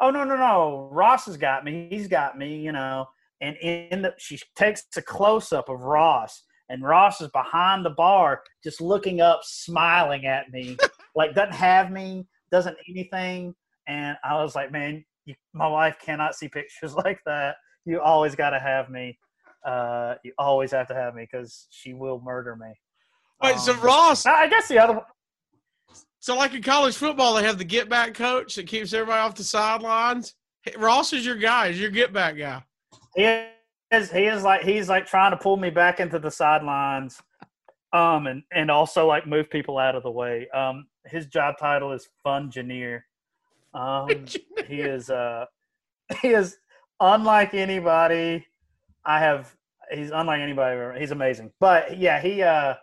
oh 0.01 0.09
no 0.09 0.23
no 0.23 0.35
no 0.35 0.89
ross 0.91 1.25
has 1.25 1.37
got 1.37 1.63
me 1.63 1.87
he's 1.89 2.07
got 2.07 2.37
me 2.37 2.57
you 2.57 2.71
know 2.71 3.05
and 3.41 3.55
in 3.57 4.01
the 4.01 4.13
she 4.17 4.37
takes 4.55 4.83
a 4.97 5.01
close 5.01 5.53
up 5.53 5.69
of 5.69 5.79
ross 5.79 6.43
and 6.69 6.83
Ross 6.83 7.19
is 7.19 7.29
behind 7.29 7.83
the 7.83 7.89
bar, 7.89 8.41
just 8.63 8.79
looking 8.79 9.21
up, 9.21 9.41
smiling 9.43 10.25
at 10.25 10.51
me, 10.51 10.77
like 11.15 11.33
doesn't 11.33 11.55
have 11.55 11.91
me, 11.91 12.27
doesn't 12.51 12.77
anything. 12.87 13.55
And 13.87 14.17
I 14.23 14.41
was 14.41 14.55
like, 14.55 14.71
man, 14.71 15.03
you, 15.25 15.33
my 15.53 15.67
wife 15.67 15.97
cannot 15.99 16.35
see 16.35 16.47
pictures 16.47 16.93
like 17.05 17.19
that. 17.25 17.55
You 17.85 18.01
always 18.01 18.35
got 18.35 18.51
to 18.51 18.59
have 18.59 18.89
me. 18.89 19.17
Uh, 19.65 20.15
you 20.23 20.31
always 20.37 20.71
have 20.71 20.87
to 20.87 20.95
have 20.95 21.15
me 21.15 21.27
because 21.29 21.67
she 21.71 21.93
will 21.93 22.21
murder 22.23 22.55
me. 22.55 22.73
Wait, 23.41 23.57
so 23.57 23.73
Um, 23.73 23.81
Ross, 23.81 24.25
I 24.25 24.43
I 24.43 24.47
guess 24.47 24.67
the 24.67 24.79
other 24.79 24.93
one. 24.93 25.03
So 26.19 26.35
like 26.35 26.53
in 26.53 26.61
college 26.61 26.95
football, 26.95 27.35
they 27.35 27.43
have 27.43 27.57
the 27.57 27.63
get 27.63 27.89
back 27.89 28.13
coach 28.13 28.55
that 28.55 28.67
keeps 28.67 28.93
everybody 28.93 29.19
off 29.19 29.35
the 29.35 29.43
sidelines. 29.43 30.35
Ross 30.77 31.13
is 31.13 31.25
your 31.25 31.35
guy, 31.35 31.67
is 31.67 31.79
your 31.79 31.89
get 31.89 32.11
back 32.11 32.37
guy. 32.37 32.63
He 33.15 33.23
is 33.91 34.11
he 34.11 34.25
is 34.25 34.43
like 34.43 34.61
he's 34.61 34.89
like 34.89 35.05
trying 35.05 35.31
to 35.31 35.37
pull 35.37 35.57
me 35.57 35.69
back 35.69 35.99
into 35.99 36.19
the 36.19 36.29
sidelines, 36.29 37.21
um, 37.93 38.27
and 38.27 38.43
and 38.51 38.69
also 38.69 39.07
like 39.07 39.25
move 39.25 39.49
people 39.49 39.77
out 39.77 39.95
of 39.95 40.03
the 40.03 40.11
way. 40.11 40.47
Um, 40.49 40.87
his 41.05 41.25
job 41.25 41.55
title 41.57 41.93
is 41.93 42.09
fungineer. 42.25 43.01
Um, 43.73 44.25
he 44.67 44.81
is 44.81 45.09
uh 45.09 45.45
he 46.21 46.29
is 46.29 46.57
unlike 46.99 47.53
anybody 47.53 48.45
I 49.05 49.19
have. 49.19 49.55
He's 49.91 50.11
unlike 50.11 50.41
anybody. 50.41 50.73
I've 50.75 50.81
ever- 50.81 50.99
He's 50.99 51.11
amazing. 51.11 51.51
But 51.59 51.97
yeah, 51.97 52.19
he 52.21 52.43
uh 52.43 52.75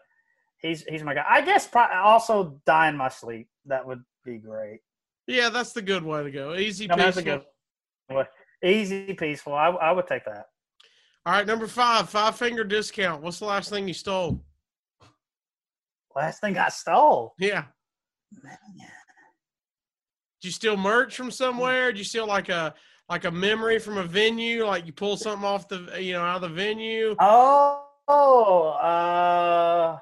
he's 0.66 0.82
he's 0.84 1.02
my 1.02 1.14
guy. 1.14 1.24
I 1.28 1.40
guess 1.42 1.66
pro- 1.66 1.86
also 1.94 2.60
die 2.66 2.88
in 2.88 2.96
my 2.96 3.08
sleep. 3.08 3.48
That 3.66 3.86
would 3.86 4.02
be 4.24 4.38
great. 4.38 4.80
Yeah, 5.26 5.48
that's 5.48 5.72
the 5.72 5.82
good 5.82 6.02
way 6.04 6.22
to 6.22 6.30
go. 6.30 6.54
Easy, 6.54 6.86
No, 6.86 6.96
that's 6.96 7.16
a 7.16 7.22
peaceful. 7.22 7.44
good. 8.10 8.26
Easy, 8.64 9.14
peaceful. 9.14 9.54
I, 9.54 9.68
I 9.68 9.92
would 9.92 10.06
take 10.06 10.24
that. 10.24 10.46
All 11.24 11.32
right, 11.32 11.46
number 11.46 11.66
five, 11.66 12.08
five 12.08 12.36
finger 12.36 12.62
discount. 12.62 13.22
What's 13.22 13.40
the 13.40 13.46
last 13.46 13.68
thing 13.70 13.88
you 13.88 13.94
stole? 13.94 14.40
Last 16.14 16.40
thing 16.40 16.56
I 16.56 16.68
stole. 16.68 17.34
Yeah. 17.38 17.64
Did 18.42 18.52
you 20.42 20.50
steal 20.50 20.76
merch 20.76 21.16
from 21.16 21.30
somewhere? 21.30 21.90
Did 21.92 21.98
you 21.98 22.04
steal 22.04 22.26
like 22.26 22.48
a 22.48 22.74
like 23.08 23.24
a 23.24 23.30
memory 23.30 23.78
from 23.78 23.98
a 23.98 24.04
venue? 24.04 24.64
Like 24.66 24.86
you 24.86 24.92
pull 24.92 25.16
something 25.16 25.44
off 25.46 25.68
the 25.68 25.96
you 26.00 26.12
know 26.12 26.22
out 26.22 26.36
of 26.36 26.42
the 26.42 26.48
venue? 26.54 27.16
Oh, 27.18 27.84
oh, 28.08 28.68
uh, 28.68 29.98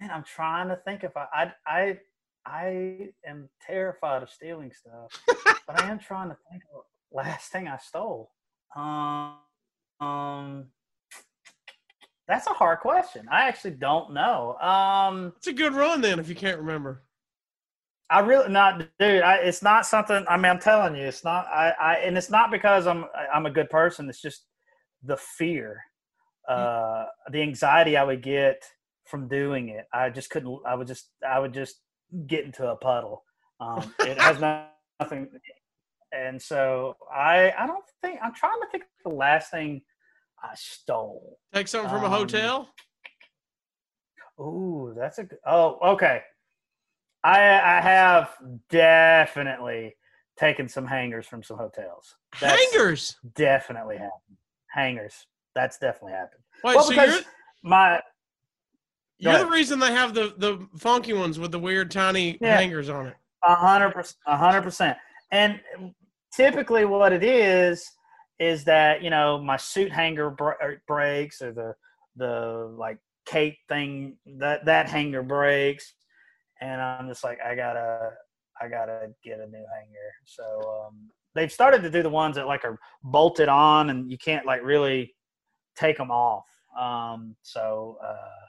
man, 0.00 0.10
I'm 0.10 0.24
trying 0.24 0.68
to 0.68 0.76
think 0.76 1.04
if 1.04 1.16
I, 1.16 1.26
I, 1.32 1.52
I, 1.66 1.98
I 2.46 3.08
am 3.26 3.48
terrified 3.66 4.22
of 4.22 4.30
stealing 4.30 4.72
stuff, 4.72 5.22
but 5.66 5.80
I 5.80 5.90
am 5.90 5.98
trying 5.98 6.28
to 6.28 6.36
think 6.50 6.62
of 6.74 6.82
the 7.10 7.16
last 7.16 7.50
thing 7.50 7.68
I 7.68 7.78
stole. 7.78 8.30
Um, 8.76 9.36
um, 10.00 10.66
that's 12.26 12.46
a 12.46 12.50
hard 12.50 12.80
question. 12.80 13.26
I 13.30 13.48
actually 13.48 13.72
don't 13.72 14.12
know. 14.12 14.56
Um, 14.58 15.32
It's 15.38 15.46
a 15.46 15.52
good 15.52 15.74
run 15.74 16.00
then 16.00 16.18
if 16.18 16.28
you 16.28 16.34
can't 16.34 16.58
remember. 16.58 17.02
I 18.10 18.20
really 18.20 18.48
not, 18.50 18.78
dude. 18.98 19.22
I, 19.22 19.36
it's 19.36 19.62
not 19.62 19.84
something. 19.84 20.24
I 20.28 20.36
mean, 20.36 20.46
I'm 20.46 20.58
telling 20.58 20.96
you, 20.96 21.04
it's 21.04 21.24
not. 21.24 21.46
I, 21.48 21.74
I, 21.78 21.94
and 21.96 22.16
it's 22.16 22.30
not 22.30 22.50
because 22.50 22.86
I'm, 22.86 23.04
I'm 23.32 23.44
a 23.44 23.50
good 23.50 23.68
person. 23.68 24.08
It's 24.08 24.22
just 24.22 24.44
the 25.02 25.16
fear, 25.16 25.82
uh, 26.48 27.04
the 27.30 27.42
anxiety 27.42 27.98
I 27.98 28.04
would 28.04 28.22
get 28.22 28.64
from 29.08 29.28
doing 29.28 29.70
it. 29.70 29.86
I 29.92 30.10
just 30.10 30.30
couldn't. 30.30 30.60
I 30.66 30.74
would 30.74 30.86
just, 30.86 31.08
I 31.26 31.38
would 31.38 31.52
just 31.54 31.80
get 32.26 32.44
into 32.44 32.68
a 32.68 32.76
puddle. 32.76 33.24
Um, 33.60 33.92
it 34.00 34.18
has 34.20 34.38
nothing. 35.00 35.28
And 36.12 36.40
so 36.40 36.96
I, 37.14 37.52
I 37.58 37.66
don't 37.66 37.84
think 38.02 38.20
I'm 38.22 38.34
trying 38.34 38.60
to 38.62 38.66
think 38.70 38.84
of 38.84 39.10
the 39.10 39.16
last 39.16 39.50
thing 39.50 39.82
I 40.42 40.50
stole. 40.54 41.38
Take 41.52 41.68
something 41.68 41.90
from 41.90 42.02
a 42.02 42.06
Um, 42.06 42.12
hotel. 42.12 42.68
Ooh, 44.40 44.94
that's 44.96 45.18
a 45.18 45.24
good. 45.24 45.38
Oh, 45.44 45.78
okay. 45.94 46.22
I 47.24 47.40
I 47.40 47.80
have 47.80 48.30
definitely 48.70 49.96
taken 50.38 50.68
some 50.68 50.86
hangers 50.86 51.26
from 51.26 51.42
some 51.42 51.58
hotels. 51.58 52.14
That's 52.40 52.72
Hangers. 52.72 53.16
definitely 53.34 53.96
happened. 53.96 54.36
Hangers. 54.70 55.26
That's 55.56 55.78
definitely 55.78 56.12
happened. 56.12 56.42
Wait, 56.62 56.76
well, 56.76 56.84
so 56.84 56.90
because 56.90 57.24
my 57.64 58.00
you're 59.18 59.32
Go 59.32 59.44
the 59.44 59.50
reason 59.50 59.78
they 59.78 59.92
have 59.92 60.14
the 60.14 60.34
the 60.38 60.66
funky 60.78 61.12
ones 61.12 61.38
with 61.38 61.50
the 61.52 61.58
weird 61.58 61.90
tiny 61.90 62.38
Yeah. 62.40 62.56
hangers 62.56 62.88
on 62.88 63.08
it. 63.08 63.16
a 63.42 63.54
hundred 63.54 63.90
percent, 63.92 64.16
a 64.26 64.36
hundred 64.36 64.62
percent. 64.62 64.96
And 65.30 65.60
typically, 66.34 66.84
what 66.84 67.12
it 67.12 67.24
is 67.24 67.84
is 68.38 68.64
that 68.64 69.02
you 69.02 69.10
know 69.10 69.40
my 69.42 69.56
suit 69.56 69.90
hanger 69.92 70.30
br- 70.30 70.52
breaks 70.86 71.42
or 71.42 71.52
the 71.52 71.74
the 72.16 72.74
like 72.78 72.98
cape 73.26 73.58
thing 73.68 74.16
that 74.38 74.64
that 74.66 74.88
hanger 74.88 75.22
breaks, 75.22 75.92
and 76.60 76.80
I'm 76.80 77.08
just 77.08 77.24
like 77.24 77.38
I 77.44 77.54
gotta 77.56 78.10
I 78.60 78.68
gotta 78.68 79.08
get 79.24 79.40
a 79.40 79.46
new 79.46 79.64
hanger. 79.74 80.10
So 80.24 80.86
um, 80.86 81.08
they've 81.34 81.52
started 81.52 81.82
to 81.82 81.90
do 81.90 82.02
the 82.02 82.10
ones 82.10 82.36
that 82.36 82.46
like 82.46 82.64
are 82.64 82.78
bolted 83.02 83.48
on 83.48 83.90
and 83.90 84.10
you 84.10 84.18
can't 84.18 84.46
like 84.46 84.62
really 84.62 85.14
take 85.76 85.96
them 85.96 86.10
off. 86.12 86.46
Um, 86.78 87.34
so. 87.42 87.98
Uh, 88.04 88.44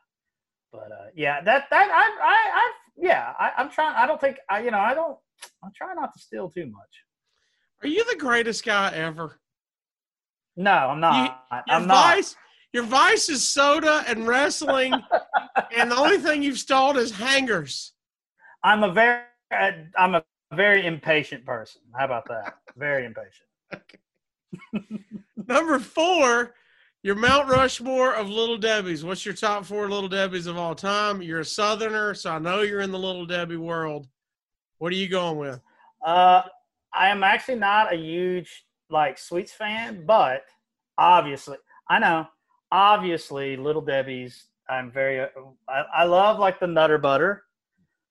but 0.71 0.91
uh, 0.91 1.07
yeah, 1.15 1.41
that 1.41 1.65
that 1.69 1.89
I 1.89 2.25
I 2.25 2.59
I 2.59 2.71
yeah 2.97 3.33
I, 3.39 3.51
I'm 3.57 3.69
trying. 3.69 3.95
I 3.95 4.05
don't 4.05 4.19
think 4.19 4.37
I 4.49 4.61
you 4.61 4.71
know 4.71 4.79
I 4.79 4.93
don't. 4.93 5.17
I'm 5.63 5.71
trying 5.75 5.95
not 5.95 6.13
to 6.13 6.19
steal 6.19 6.49
too 6.49 6.65
much. 6.65 7.03
Are 7.83 7.87
you 7.87 8.03
the 8.05 8.19
greatest 8.19 8.65
guy 8.65 8.91
ever? 8.93 9.39
No, 10.55 10.71
I'm 10.71 10.99
not. 10.99 11.45
Your 11.51 11.61
I'm 11.67 11.87
not. 11.87 12.15
vice, 12.15 12.35
your 12.73 12.83
vice 12.83 13.29
is 13.29 13.47
soda 13.47 14.03
and 14.07 14.27
wrestling, 14.27 14.93
and 15.75 15.91
the 15.91 15.95
only 15.95 16.17
thing 16.17 16.43
you've 16.43 16.59
stalled 16.59 16.97
is 16.97 17.11
hangers. 17.11 17.93
I'm 18.63 18.83
a 18.83 18.91
very 18.91 19.23
I'm 19.97 20.15
a 20.15 20.23
very 20.53 20.85
impatient 20.85 21.45
person. 21.45 21.81
How 21.97 22.05
about 22.05 22.27
that? 22.27 22.55
Very 22.75 23.05
impatient. 23.05 23.47
Number 25.47 25.79
four, 25.79 26.53
your 27.03 27.15
Mount 27.15 27.47
Rushmore 27.49 28.13
of 28.13 28.29
Little 28.29 28.57
Debbie's. 28.57 29.03
What's 29.03 29.25
your 29.25 29.33
top 29.35 29.65
four 29.65 29.89
Little 29.89 30.09
Debbie's 30.09 30.47
of 30.47 30.57
all 30.57 30.75
time? 30.75 31.21
You're 31.21 31.39
a 31.39 31.45
Southerner, 31.45 32.13
so 32.13 32.31
I 32.31 32.39
know 32.39 32.61
you're 32.61 32.81
in 32.81 32.91
the 32.91 32.99
Little 32.99 33.25
Debbie 33.25 33.57
world. 33.57 34.07
What 34.79 34.91
are 34.91 34.97
you 34.97 35.07
going 35.07 35.37
with? 35.37 35.61
Uh, 36.05 36.41
I 36.93 37.09
am 37.09 37.23
actually 37.23 37.55
not 37.55 37.93
a 37.93 37.97
huge 37.97 38.65
like 38.89 39.17
sweets 39.17 39.53
fan, 39.53 40.05
but 40.05 40.43
obviously 40.97 41.57
I 41.89 41.99
know. 41.99 42.27
Obviously, 42.71 43.57
Little 43.57 43.81
Debbie's. 43.81 44.45
I'm 44.69 44.91
very. 44.91 45.21
I, 45.67 45.83
I 45.93 46.03
love 46.03 46.37
like 46.37 46.59
the 46.59 46.67
Nutter 46.67 46.97
Butter. 46.99 47.43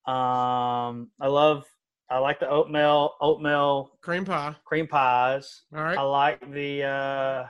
Um, 0.05 1.11
I 1.19 1.27
love. 1.27 1.65
I 2.09 2.17
like 2.17 2.39
the 2.39 2.49
oatmeal 2.49 3.13
oatmeal 3.21 3.91
Cream 4.01 4.25
pie. 4.25 4.55
cream 4.65 4.87
pies. 4.87 5.61
All 5.73 5.83
right. 5.83 5.97
I 5.97 6.01
like 6.01 6.51
the 6.51 6.83
uh 6.83 7.45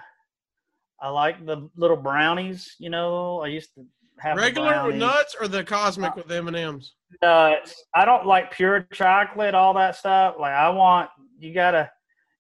I 1.02 1.10
like 1.10 1.46
the 1.46 1.70
little 1.76 1.98
brownies. 1.98 2.76
You 2.80 2.90
know, 2.90 3.40
I 3.42 3.48
used 3.48 3.74
to 3.76 3.86
have 4.20 4.38
Regular 4.38 4.86
with 4.88 4.96
nuts 4.96 5.36
or 5.40 5.48
the 5.48 5.64
cosmic 5.64 6.16
with 6.16 6.30
M 6.32 6.48
and 6.48 6.56
M's? 6.58 6.94
nuts. 7.22 7.84
I 7.96 8.06
don't 8.06 8.26
like 8.26 8.52
pure 8.52 8.86
chocolate, 8.94 9.56
all 9.56 9.74
that 9.76 9.96
stuff. 9.96 10.36
Like 10.40 10.54
I 10.54 10.70
want 10.70 11.10
you 11.40 11.54
gotta 11.54 11.90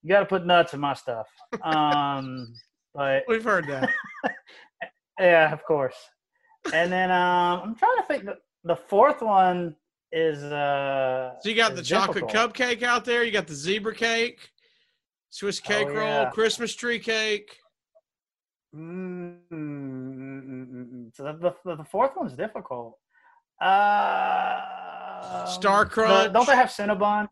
you 0.03 0.09
gotta 0.09 0.25
put 0.25 0.45
nuts 0.45 0.73
in 0.73 0.79
my 0.79 0.93
stuff. 0.93 1.27
Um, 1.63 2.53
but 2.93 3.23
We've 3.27 3.43
heard 3.43 3.67
that. 3.67 3.89
yeah, 5.19 5.51
of 5.53 5.63
course. 5.63 5.95
And 6.73 6.91
then 6.91 7.11
um, 7.11 7.61
I'm 7.63 7.75
trying 7.75 7.97
to 7.97 8.03
think. 8.07 8.25
The, 8.25 8.37
the 8.65 8.75
fourth 8.75 9.21
one 9.21 9.75
is 10.11 10.43
uh. 10.43 11.33
So 11.41 11.49
you 11.49 11.55
got 11.55 11.75
the 11.75 11.81
chocolate 11.81 12.27
difficult. 12.27 12.53
cupcake 12.53 12.83
out 12.83 13.05
there. 13.05 13.23
You 13.23 13.31
got 13.31 13.47
the 13.47 13.55
zebra 13.55 13.95
cake, 13.95 14.49
Swiss 15.29 15.59
cake 15.59 15.87
Oh, 15.89 15.93
roll, 15.93 16.07
yeah. 16.23 16.29
Christmas 16.31 16.75
tree 16.75 16.99
cake. 16.99 17.57
Mm. 18.75 19.39
So 21.15 21.23
the, 21.23 21.53
the 21.63 21.75
the 21.77 21.83
fourth 21.83 22.11
one's 22.15 22.33
difficult. 22.33 22.97
Uh, 23.59 25.45
Star 25.45 25.85
the- 25.85 26.29
don't 26.31 26.47
they 26.47 26.55
have 26.55 26.69
Cinnabons? 26.69 27.29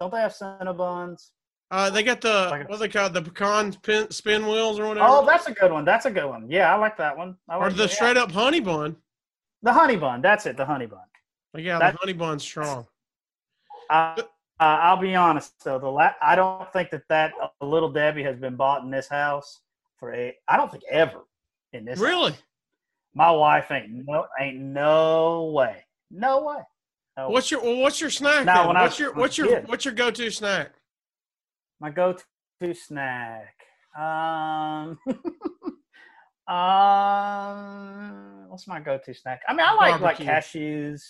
Don't 0.00 0.12
they 0.12 0.20
have 0.20 0.32
Cinnabons? 0.32 1.30
Uh, 1.70 1.90
they 1.90 2.02
got 2.02 2.20
the 2.22 2.48
Like 2.50 2.64
a- 2.64 2.66
what 2.68 2.78
they 2.78 2.88
called? 2.88 3.12
The 3.12 3.20
pecan 3.22 3.74
pin, 3.82 4.10
spin 4.10 4.46
wheels 4.46 4.78
or 4.78 4.86
whatever. 4.88 5.06
Oh, 5.08 5.26
that's 5.26 5.46
a 5.48 5.52
good 5.52 5.70
one. 5.70 5.84
That's 5.84 6.06
a 6.06 6.10
good 6.10 6.24
one. 6.26 6.50
Yeah, 6.50 6.72
I 6.72 6.78
like 6.78 6.96
that 6.96 7.14
one. 7.16 7.36
I 7.48 7.56
or 7.56 7.68
like 7.68 7.76
the 7.76 7.88
straight 7.88 8.16
up 8.16 8.30
honey 8.32 8.60
bun. 8.60 8.96
the 9.62 9.72
honey 9.72 9.96
bun. 9.96 10.22
That's 10.22 10.46
it. 10.46 10.56
The 10.56 10.64
honey 10.64 10.86
bun. 10.86 11.00
Like, 11.52 11.64
yeah, 11.64 11.78
That- 11.78 11.92
the 11.94 11.98
honey 11.98 12.12
bun's 12.14 12.42
strong. 12.42 12.86
Uh, 13.90 14.14
uh, 14.16 14.22
I'll 14.60 14.96
be 14.96 15.14
honest 15.14 15.62
though. 15.64 15.78
The 15.78 15.88
la- 15.90 16.14
I 16.22 16.34
don't 16.36 16.72
think 16.72 16.90
that 16.90 17.02
that 17.08 17.32
uh, 17.42 17.48
little 17.64 17.90
Debbie 17.90 18.22
has 18.22 18.36
been 18.38 18.56
bought 18.56 18.82
in 18.84 18.90
this 18.90 19.08
house 19.08 19.60
for 19.98 20.14
a. 20.14 20.34
I 20.46 20.56
don't 20.56 20.70
think 20.70 20.84
ever 20.90 21.20
in 21.72 21.84
this. 21.84 21.98
Really? 21.98 22.32
house. 22.32 22.42
My 23.14 23.30
wife 23.30 23.70
ain't 23.70 24.04
no 24.06 24.26
ain't 24.40 24.58
no 24.58 25.50
way. 25.54 25.84
No 26.10 26.44
way. 26.44 26.58
No 27.16 27.30
What's 27.30 27.50
your 27.50 27.62
well, 27.62 27.78
what's 27.78 28.00
your 28.00 28.10
snack? 28.10 28.44
Now, 28.44 28.58
then? 28.58 28.66
when 28.68 28.76
I 28.76 28.82
what's 28.82 28.94
was 28.94 29.00
your 29.00 29.14
what's 29.14 29.38
your 29.38 29.46
kid. 29.48 29.68
what's 29.68 29.84
your 29.84 29.94
go 29.94 30.10
to 30.10 30.30
snack? 30.30 30.72
my 31.80 31.90
go-to 31.90 32.74
snack. 32.74 33.54
Um, 33.96 34.98
um, 36.48 38.46
what's 38.48 38.66
my 38.66 38.80
go-to 38.80 39.14
snack? 39.14 39.42
I 39.48 39.52
mean, 39.52 39.66
I 39.66 39.74
like 39.74 40.00
Barbecue. 40.00 40.26
like 40.26 40.44
cashews. 40.44 41.02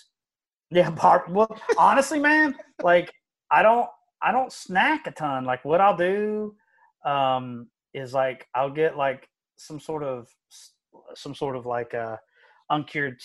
Yeah, 0.71 0.91
bar. 0.91 1.25
Well, 1.29 1.49
honestly, 1.79 2.19
man, 2.19 2.55
like 2.83 3.13
I 3.51 3.63
don't, 3.63 3.89
I 4.21 4.33
don't 4.33 4.53
snack 4.53 5.07
a 5.07 5.11
ton. 5.11 5.45
Like 5.45 5.65
what 5.65 5.81
I'll 5.81 5.97
do, 5.97 6.55
um, 7.05 7.69
is 7.95 8.15
like 8.15 8.47
I'll 8.55 8.71
get 8.71 8.97
like 8.97 9.29
some 9.57 9.81
sort 9.81 10.03
of, 10.03 10.29
some 11.15 11.35
sort 11.35 11.57
of 11.57 11.67
like 11.67 11.95
a 11.95 12.19
uncured 12.71 13.21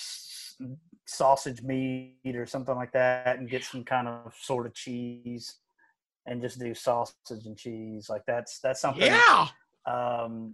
sausage 1.06 1.62
meat 1.62 2.36
or 2.36 2.46
something 2.46 2.76
like 2.76 2.92
that, 2.94 3.38
and 3.38 3.50
get 3.50 3.64
some 3.64 3.84
kind 3.84 4.08
of 4.08 4.34
sort 4.40 4.66
of 4.66 4.74
cheese 4.74 5.58
and 6.26 6.42
just 6.42 6.60
do 6.60 6.74
sausage 6.74 7.46
and 7.46 7.58
cheese. 7.58 8.08
Like 8.10 8.24
that's 8.26 8.60
that's 8.60 8.82
something. 8.82 9.04
Yeah. 9.04 9.48
Um, 9.86 10.54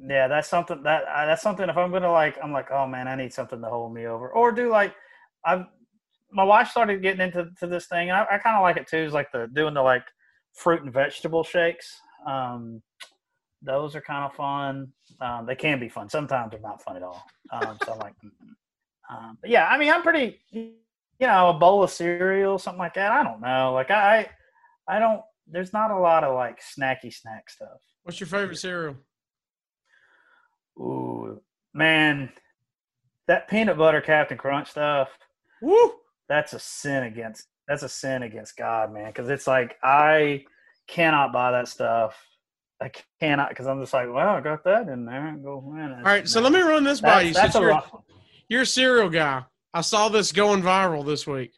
yeah, 0.00 0.28
that's 0.28 0.48
something 0.48 0.82
that 0.84 1.02
uh, 1.04 1.26
that's 1.26 1.42
something. 1.42 1.68
If 1.68 1.76
I'm 1.76 1.90
gonna 1.90 2.12
like, 2.12 2.38
I'm 2.42 2.52
like, 2.52 2.70
oh 2.70 2.86
man, 2.86 3.08
I 3.08 3.16
need 3.16 3.32
something 3.32 3.60
to 3.60 3.68
hold 3.68 3.92
me 3.92 4.06
over, 4.06 4.28
or 4.30 4.52
do 4.52 4.70
like, 4.70 4.94
I've 5.44 5.66
my 6.30 6.44
wife 6.44 6.68
started 6.68 7.02
getting 7.02 7.20
into 7.20 7.48
to 7.58 7.66
this 7.66 7.86
thing. 7.86 8.10
And 8.10 8.16
I, 8.16 8.26
I 8.32 8.38
kind 8.38 8.56
of 8.56 8.62
like 8.62 8.76
it 8.76 8.86
too. 8.86 8.98
Is 8.98 9.12
like 9.12 9.32
the 9.32 9.48
doing 9.52 9.74
the 9.74 9.82
like 9.82 10.04
fruit 10.54 10.82
and 10.82 10.92
vegetable 10.92 11.42
shakes. 11.42 12.00
Um, 12.26 12.82
those 13.62 13.96
are 13.96 14.00
kind 14.00 14.24
of 14.24 14.34
fun. 14.34 14.92
Um, 15.20 15.46
they 15.46 15.56
can 15.56 15.80
be 15.80 15.88
fun. 15.88 16.08
Sometimes 16.08 16.50
they're 16.50 16.60
not 16.60 16.82
fun 16.82 16.96
at 16.96 17.02
all. 17.02 17.24
Um, 17.50 17.78
so 17.84 17.92
I'm 17.92 17.98
like, 17.98 18.14
um, 19.10 19.38
but 19.40 19.50
yeah, 19.50 19.66
I 19.66 19.78
mean, 19.78 19.90
I'm 19.90 20.02
pretty, 20.02 20.38
you 20.50 20.72
know, 21.20 21.48
a 21.48 21.54
bowl 21.54 21.82
of 21.82 21.90
cereal, 21.90 22.58
something 22.58 22.78
like 22.78 22.94
that. 22.94 23.12
I 23.12 23.22
don't 23.22 23.40
know. 23.40 23.72
Like 23.72 23.90
I, 23.90 24.28
I 24.88 24.98
don't. 24.98 25.22
There's 25.50 25.72
not 25.72 25.90
a 25.90 25.98
lot 25.98 26.24
of 26.24 26.34
like 26.34 26.60
snacky 26.60 27.12
snack 27.12 27.48
stuff. 27.48 27.80
What's 28.02 28.20
your 28.20 28.26
favorite 28.26 28.58
cereal? 28.58 28.96
Ooh, 30.78 31.40
man, 31.74 32.30
that 33.26 33.48
peanut 33.48 33.78
butter 33.78 34.00
Captain 34.00 34.38
Crunch 34.38 34.70
stuff. 34.70 35.08
Woo! 35.60 35.92
That's 36.28 36.52
a 36.52 36.58
sin 36.58 37.04
against. 37.04 37.46
That's 37.66 37.82
a 37.82 37.88
sin 37.88 38.22
against 38.22 38.56
God, 38.56 38.92
man. 38.92 39.08
Because 39.08 39.28
it's 39.30 39.46
like 39.46 39.76
I 39.82 40.44
cannot 40.86 41.32
buy 41.32 41.52
that 41.52 41.68
stuff. 41.68 42.16
I 42.80 42.90
cannot 43.20 43.48
because 43.48 43.66
I'm 43.66 43.80
just 43.80 43.92
like, 43.92 44.08
well, 44.12 44.28
I 44.28 44.40
got 44.40 44.62
that 44.64 44.88
in 44.88 45.04
there. 45.04 45.36
Go 45.42 45.60
man. 45.60 45.92
All 45.92 46.02
right, 46.02 46.28
so 46.28 46.40
let 46.40 46.52
me 46.52 46.60
run 46.60 46.84
this 46.84 47.00
by 47.00 47.22
you. 47.22 47.32
That's, 47.34 47.56
a 47.56 47.60
you're, 47.60 47.68
rough 47.70 47.92
one. 47.92 48.02
you're 48.48 48.62
a 48.62 48.66
cereal 48.66 49.08
guy, 49.08 49.44
I 49.74 49.80
saw 49.80 50.08
this 50.08 50.30
going 50.32 50.62
viral 50.62 51.04
this 51.04 51.26
week. 51.26 51.52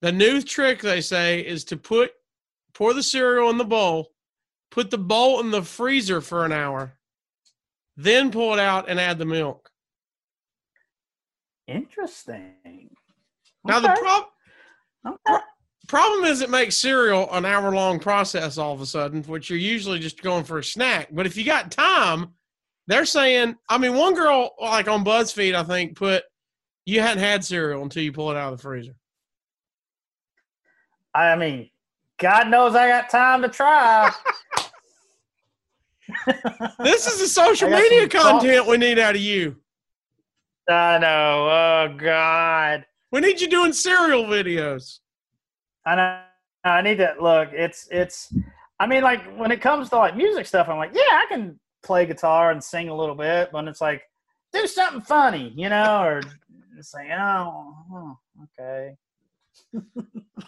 The 0.00 0.12
new 0.12 0.40
trick 0.42 0.80
they 0.80 1.00
say 1.00 1.40
is 1.40 1.64
to 1.64 1.76
put 1.76 2.12
pour 2.74 2.94
the 2.94 3.02
cereal 3.02 3.50
in 3.50 3.58
the 3.58 3.64
bowl, 3.64 4.12
put 4.70 4.90
the 4.90 4.98
bowl 4.98 5.40
in 5.40 5.50
the 5.50 5.62
freezer 5.62 6.20
for 6.20 6.44
an 6.44 6.52
hour, 6.52 6.94
then 7.96 8.30
pull 8.30 8.52
it 8.54 8.60
out 8.60 8.88
and 8.88 8.98
add 9.00 9.18
the 9.18 9.26
milk. 9.26 9.70
Interesting. 11.68 12.90
Now 13.64 13.80
the 13.80 13.92
Okay, 13.92 14.00
prob- 14.00 14.26
okay. 15.06 15.44
Problem 15.92 16.24
is 16.24 16.40
it 16.40 16.48
makes 16.48 16.78
cereal 16.78 17.28
an 17.32 17.44
hour 17.44 17.70
long 17.70 17.98
process 18.00 18.56
all 18.56 18.72
of 18.72 18.80
a 18.80 18.86
sudden, 18.86 19.22
which 19.24 19.50
you're 19.50 19.58
usually 19.58 19.98
just 19.98 20.22
going 20.22 20.42
for 20.42 20.58
a 20.58 20.64
snack. 20.64 21.08
But 21.12 21.26
if 21.26 21.36
you 21.36 21.44
got 21.44 21.70
time, 21.70 22.28
they're 22.86 23.04
saying, 23.04 23.56
I 23.68 23.76
mean, 23.76 23.94
one 23.94 24.14
girl 24.14 24.54
like 24.58 24.88
on 24.88 25.04
BuzzFeed, 25.04 25.54
I 25.54 25.64
think, 25.64 25.94
put 25.94 26.24
you 26.86 27.02
hadn't 27.02 27.22
had 27.22 27.44
cereal 27.44 27.82
until 27.82 28.02
you 28.02 28.10
pull 28.10 28.30
it 28.30 28.38
out 28.38 28.54
of 28.54 28.58
the 28.58 28.62
freezer. 28.62 28.94
I 31.14 31.36
mean, 31.36 31.68
God 32.16 32.48
knows 32.48 32.74
I 32.74 32.88
got 32.88 33.10
time 33.10 33.42
to 33.42 33.50
try. 33.50 34.10
This 36.78 37.06
is 37.06 37.20
the 37.20 37.28
social 37.28 37.70
media 37.70 38.06
content 38.06 38.66
we 38.66 38.76
need 38.76 38.98
out 38.98 39.14
of 39.14 39.20
you. 39.20 39.56
I 40.68 40.98
know. 40.98 41.48
Oh 41.48 41.96
God. 41.96 42.84
We 43.10 43.20
need 43.20 43.40
you 43.40 43.48
doing 43.48 43.72
cereal 43.72 44.24
videos. 44.24 44.98
I. 45.86 46.22
I 46.64 46.80
need 46.80 46.98
to 46.98 47.14
look. 47.20 47.48
It's 47.52 47.88
it's. 47.90 48.32
I 48.78 48.86
mean, 48.86 49.02
like 49.02 49.24
when 49.36 49.50
it 49.50 49.60
comes 49.60 49.88
to 49.90 49.96
like 49.96 50.16
music 50.16 50.46
stuff, 50.46 50.68
I'm 50.68 50.78
like, 50.78 50.92
yeah, 50.94 51.02
I 51.02 51.26
can 51.28 51.58
play 51.82 52.06
guitar 52.06 52.50
and 52.50 52.62
sing 52.62 52.88
a 52.88 52.94
little 52.94 53.14
bit, 53.14 53.50
but 53.52 53.66
it's 53.66 53.80
like, 53.80 54.02
do 54.52 54.66
something 54.66 55.02
funny, 55.02 55.52
you 55.56 55.68
know, 55.68 56.02
or 56.02 56.20
it's 56.78 56.94
like, 56.94 57.08
oh, 57.10 57.76
oh, 57.92 58.18
okay. 58.44 58.94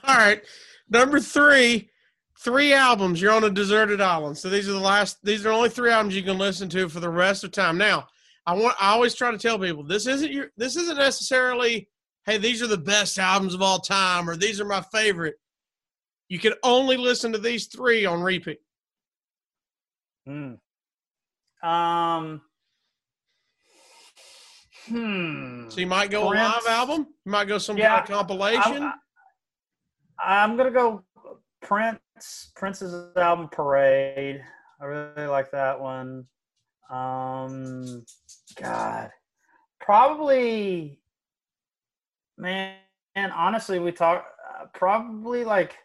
All 0.04 0.16
right. 0.16 0.42
Number 0.88 1.20
three, 1.20 1.90
three 2.38 2.72
albums. 2.72 3.20
You're 3.20 3.32
on 3.32 3.44
a 3.44 3.50
deserted 3.50 4.00
island. 4.00 4.36
So 4.36 4.48
these 4.48 4.68
are 4.68 4.72
the 4.72 4.80
last 4.80 5.18
these 5.24 5.44
are 5.46 5.52
only 5.52 5.68
three 5.68 5.90
albums 5.90 6.16
you 6.16 6.22
can 6.22 6.38
listen 6.38 6.68
to 6.70 6.88
for 6.88 7.00
the 7.00 7.08
rest 7.08 7.44
of 7.44 7.52
time. 7.52 7.78
Now, 7.78 8.06
I 8.46 8.54
want 8.54 8.76
I 8.80 8.92
always 8.92 9.14
try 9.14 9.30
to 9.30 9.38
tell 9.38 9.58
people 9.58 9.82
this 9.82 10.06
isn't 10.06 10.32
your 10.32 10.50
this 10.56 10.76
isn't 10.76 10.98
necessarily, 10.98 11.88
hey, 12.26 12.38
these 12.38 12.62
are 12.62 12.66
the 12.66 12.76
best 12.76 13.18
albums 13.18 13.54
of 13.54 13.62
all 13.62 13.78
time 13.78 14.28
or 14.28 14.36
these 14.36 14.60
are 14.60 14.64
my 14.64 14.80
favorite. 14.92 15.36
You 16.28 16.38
can 16.38 16.54
only 16.62 16.96
listen 16.96 17.32
to 17.32 17.38
these 17.38 17.66
three 17.66 18.06
on 18.06 18.22
repeat. 18.22 18.58
Hmm. 20.26 20.54
Um. 21.62 22.40
Hmm. 24.86 25.68
So 25.68 25.80
you 25.80 25.86
might 25.86 26.10
go 26.10 26.28
a 26.28 26.30
Prince. 26.30 26.66
live 26.66 26.66
album, 26.66 27.06
you 27.24 27.32
might 27.32 27.48
go 27.48 27.58
some 27.58 27.76
Yeah, 27.76 28.00
kind 28.00 28.10
of 28.10 28.16
compilation. 28.16 28.90
I, 30.18 30.44
am 30.44 30.56
gonna 30.56 30.70
go 30.70 31.02
Prince. 31.62 32.52
Prince's 32.54 33.16
album 33.16 33.48
Parade. 33.50 34.42
I 34.80 34.84
really 34.84 35.26
like 35.26 35.50
that 35.52 35.80
one. 35.80 36.26
Um, 36.90 38.04
God, 38.60 39.10
probably, 39.80 41.00
man. 42.36 42.76
Honestly, 43.16 43.78
we 43.78 43.92
talk 43.92 44.26
uh, 44.48 44.66
probably 44.74 45.44
like 45.44 45.76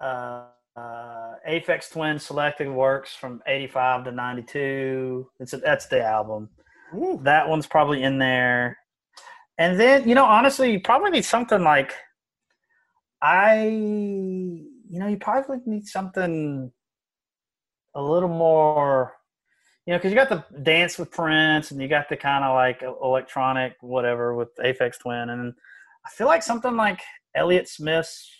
uh, 0.00 0.46
uh, 0.76 1.34
Aphex 1.48 1.90
Twin 1.90 2.18
selected 2.18 2.68
works 2.68 3.14
from 3.14 3.42
'85 3.46 4.04
to 4.04 4.12
'92. 4.12 5.30
It's 5.40 5.52
a, 5.52 5.58
that's 5.58 5.86
the 5.86 6.02
album. 6.04 6.48
Ooh. 6.94 7.20
That 7.22 7.48
one's 7.48 7.66
probably 7.66 8.02
in 8.02 8.18
there. 8.18 8.78
And 9.58 9.78
then, 9.78 10.08
you 10.08 10.14
know, 10.14 10.24
honestly, 10.24 10.72
you 10.72 10.80
probably 10.80 11.10
need 11.10 11.24
something 11.24 11.62
like 11.62 11.92
I 13.22 13.66
you 13.66 15.00
know, 15.00 15.08
you 15.08 15.16
probably 15.16 15.58
need 15.66 15.86
something 15.86 16.70
a 17.94 18.02
little 18.02 18.28
more 18.28 19.14
you 19.86 19.92
know, 19.92 19.98
because 19.98 20.12
you 20.12 20.16
got 20.16 20.30
the 20.30 20.44
dance 20.62 20.98
with 20.98 21.10
Prince 21.10 21.70
and 21.70 21.80
you 21.80 21.88
got 21.88 22.08
the 22.08 22.16
kind 22.16 22.42
of 22.42 22.54
like 22.54 22.82
electronic 22.82 23.74
whatever 23.80 24.34
with 24.34 24.48
Aphex 24.56 24.98
Twin 24.98 25.28
and 25.28 25.54
I 26.06 26.10
feel 26.10 26.26
like 26.26 26.42
something 26.42 26.76
like 26.76 27.00
Elliott 27.34 27.68
Smith's 27.68 28.30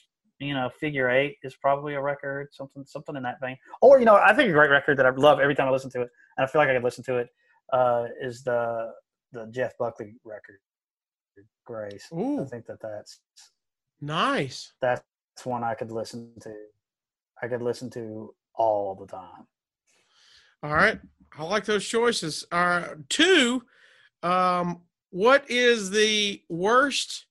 you 0.41 0.55
know, 0.55 0.69
figure 0.69 1.11
eight 1.11 1.39
is 1.43 1.55
probably 1.57 1.95
a 1.95 2.03
record, 2.03 2.49
something 2.53 2.85
something 2.87 3.17
in 3.17 3.23
that 3.23 3.41
vein. 3.41 3.57
Or, 3.81 3.99
you 3.99 4.05
know, 4.05 4.17
I 4.17 4.35
think 4.35 4.51
a 4.51 4.53
great 4.53 4.71
record 4.71 4.99
that 4.99 5.07
I 5.07 5.11
love 5.11 5.41
every 5.41 5.55
time 5.55 5.69
I 5.69 5.71
listen 5.71 5.91
to 5.93 6.03
it. 6.03 6.11
and 6.37 6.45
I 6.45 6.47
feel 6.47 6.61
like 6.61 6.69
I 6.69 6.75
could 6.75 6.85
listen 6.85 7.05
to 7.05 7.19
it. 7.19 7.29
Uh, 7.73 8.07
is 8.21 8.43
the 8.43 8.93
the 9.33 9.47
Jeff 9.51 9.77
Buckley 9.79 10.17
record, 10.25 10.59
Grace? 11.65 12.09
Ooh. 12.13 12.43
I 12.43 12.45
think 12.45 12.67
that 12.67 12.81
that's 12.81 13.21
Nice. 14.01 14.73
that's 14.81 15.03
one 15.45 15.65
I 15.65 15.75
could 15.75 15.91
listen 15.91 16.31
to. 16.41 16.53
I 17.43 17.49
could 17.49 17.63
listen 17.63 17.89
to 17.91 18.35
all 18.55 18.95
the 18.95 19.07
time. 19.07 19.47
All 20.63 20.75
right. 20.75 21.01
I 21.37 21.43
like 21.45 21.65
those 21.65 21.87
choices. 21.87 22.45
All 22.53 22.65
right. 22.65 23.09
Two, 23.09 23.63
um, 24.23 24.83
what 25.11 25.49
is 25.51 25.91
the 25.91 26.43
worst 26.49 27.27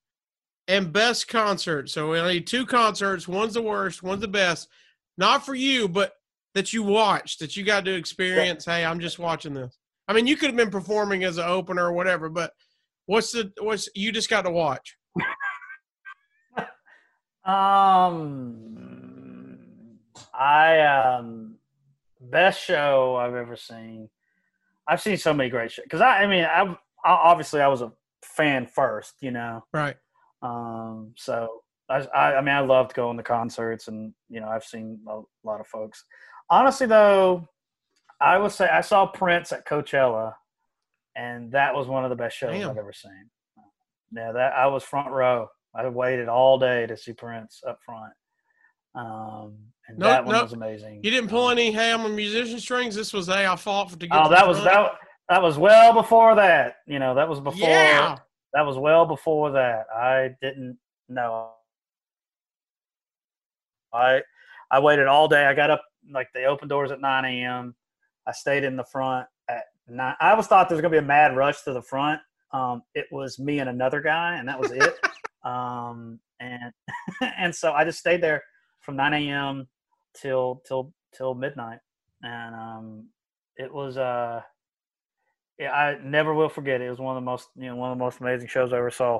and 0.67 0.93
best 0.93 1.27
concert? 1.27 1.89
So 1.89 2.11
we 2.11 2.21
need 2.21 2.47
two 2.47 2.65
concerts. 2.65 3.27
One's 3.27 3.53
the 3.53 3.61
worst, 3.61 4.03
one's 4.03 4.21
the 4.21 4.27
best. 4.27 4.69
Not 5.17 5.45
for 5.45 5.55
you, 5.55 5.87
but 5.87 6.13
that 6.53 6.73
you 6.73 6.83
watched, 6.83 7.39
that 7.39 7.55
you 7.55 7.63
got 7.63 7.85
to 7.85 7.93
experience. 7.93 8.65
Hey, 8.65 8.85
I'm 8.85 8.99
just 8.99 9.19
watching 9.19 9.53
this. 9.53 9.77
I 10.07 10.13
mean, 10.13 10.27
you 10.27 10.35
could 10.35 10.49
have 10.49 10.57
been 10.57 10.71
performing 10.71 11.23
as 11.23 11.37
an 11.37 11.45
opener 11.45 11.85
or 11.85 11.93
whatever, 11.93 12.29
but 12.29 12.53
what's 13.05 13.31
the 13.31 13.51
what's 13.59 13.89
you 13.95 14.11
just 14.11 14.29
got 14.29 14.43
to 14.43 14.51
watch? 14.51 14.97
Um, 17.45 18.79
I 20.33 20.79
um, 20.79 21.55
best 22.21 22.63
show 22.63 23.17
I've 23.17 23.35
ever 23.35 23.57
seen. 23.57 24.09
I've 24.87 25.01
seen 25.01 25.17
so 25.17 25.33
many 25.33 25.49
great 25.49 25.69
shows 25.71 25.83
because 25.83 25.99
I, 25.99 26.23
I 26.23 26.27
mean, 26.27 26.45
I, 26.45 26.61
I 27.03 27.11
obviously 27.11 27.59
I 27.61 27.67
was 27.67 27.81
a 27.81 27.91
fan 28.23 28.65
first, 28.65 29.15
you 29.19 29.31
know. 29.31 29.65
Right. 29.73 29.97
Um, 30.43 31.13
so 31.15 31.61
I, 31.89 32.05
I, 32.13 32.35
I 32.35 32.41
mean, 32.41 32.53
I 32.53 32.59
loved 32.59 32.93
going 32.93 33.17
to 33.17 33.23
concerts, 33.23 33.87
and 33.87 34.13
you 34.29 34.39
know, 34.41 34.47
I've 34.49 34.63
seen 34.65 34.99
a 35.09 35.21
lot 35.43 35.59
of 35.61 35.67
folks. 35.67 36.03
Honestly, 36.49 36.85
though, 36.85 37.47
I 38.21 38.37
would 38.37 38.51
say 38.51 38.67
I 38.67 38.81
saw 38.81 39.05
Prince 39.07 39.51
at 39.51 39.65
Coachella, 39.65 40.33
and 41.15 41.51
that 41.53 41.73
was 41.73 41.87
one 41.87 42.03
of 42.03 42.09
the 42.09 42.15
best 42.15 42.37
shows 42.37 42.51
Damn. 42.51 42.69
I've 42.69 42.77
ever 42.77 42.93
seen. 42.93 43.29
Yeah, 44.15 44.31
that 44.33 44.53
I 44.53 44.67
was 44.67 44.83
front 44.83 45.09
row. 45.09 45.47
I 45.75 45.87
waited 45.87 46.27
all 46.29 46.59
day 46.59 46.85
to 46.85 46.95
see 46.95 47.13
Prince 47.13 47.61
up 47.67 47.79
front, 47.83 48.13
um, 48.95 49.55
and 49.87 49.97
No- 49.97 50.07
that 50.07 50.25
one 50.25 50.35
no, 50.35 50.43
was 50.43 50.53
amazing. 50.53 51.01
You 51.03 51.09
didn't 51.09 51.29
pull 51.29 51.49
any 51.49 51.71
hey, 51.71 51.91
I'm 51.91 52.05
a 52.05 52.09
musician 52.09 52.59
strings. 52.59 52.93
This 52.95 53.11
was 53.13 53.27
hey, 53.27 53.45
I 53.47 53.55
fought 53.55 53.89
for 53.91 53.97
to 53.97 54.07
get 54.07 54.15
Oh, 54.15 54.23
to 54.23 54.29
the 54.29 54.35
that 54.35 54.47
was 54.47 54.59
front. 54.59 54.71
that. 54.71 54.91
That 55.29 55.41
was 55.41 55.57
well 55.57 55.93
before 55.93 56.35
that. 56.35 56.75
You 56.85 56.99
know, 56.99 57.15
that 57.15 57.27
was 57.29 57.39
before. 57.39 57.67
Yeah. 57.69 58.17
That 58.53 58.65
was 58.65 58.77
well 58.77 59.05
before 59.05 59.51
that. 59.51 59.85
I 59.95 60.29
didn't 60.41 60.77
know. 61.09 61.49
I 63.93 64.21
I 64.71 64.79
waited 64.79 65.07
all 65.07 65.27
day. 65.27 65.45
I 65.45 65.53
got 65.53 65.71
up 65.71 65.83
like 66.11 66.27
they 66.33 66.45
opened 66.45 66.69
doors 66.69 66.91
at 66.91 67.01
nine 67.01 67.25
a.m. 67.25 67.75
I 68.27 68.31
stayed 68.31 68.63
in 68.63 68.75
the 68.75 68.83
front 68.83 69.27
at 69.49 69.63
nine. 69.87 70.15
I 70.19 70.31
always 70.31 70.47
thought 70.47 70.69
there 70.69 70.75
was 70.75 70.81
gonna 70.81 70.91
be 70.91 70.97
a 70.97 71.01
mad 71.01 71.35
rush 71.35 71.61
to 71.63 71.73
the 71.73 71.81
front. 71.81 72.19
Um, 72.51 72.83
it 72.93 73.05
was 73.11 73.39
me 73.39 73.59
and 73.59 73.69
another 73.69 74.01
guy, 74.01 74.35
and 74.37 74.47
that 74.47 74.59
was 74.59 74.71
it. 74.71 74.93
um, 75.43 76.19
and 76.39 76.71
and 77.37 77.53
so 77.53 77.73
I 77.73 77.83
just 77.83 77.99
stayed 77.99 78.21
there 78.21 78.43
from 78.81 78.95
nine 78.95 79.13
a.m. 79.13 79.67
till 80.15 80.61
till 80.67 80.93
till 81.15 81.33
midnight, 81.33 81.79
and 82.21 82.55
um, 82.55 83.07
it 83.57 83.73
was 83.73 83.97
uh 83.97 84.41
yeah, 85.63 85.71
I 85.71 85.97
never 86.03 86.33
will 86.33 86.49
forget 86.49 86.81
it. 86.81 86.85
It 86.85 86.89
was 86.89 86.99
one 86.99 87.15
of 87.17 87.21
the 87.21 87.25
most 87.25 87.47
you 87.55 87.67
know 87.67 87.75
one 87.75 87.91
of 87.91 87.97
the 87.97 88.03
most 88.03 88.19
amazing 88.19 88.47
shows 88.47 88.71
I 88.73 88.77
ever 88.77 88.91
saw. 88.91 89.19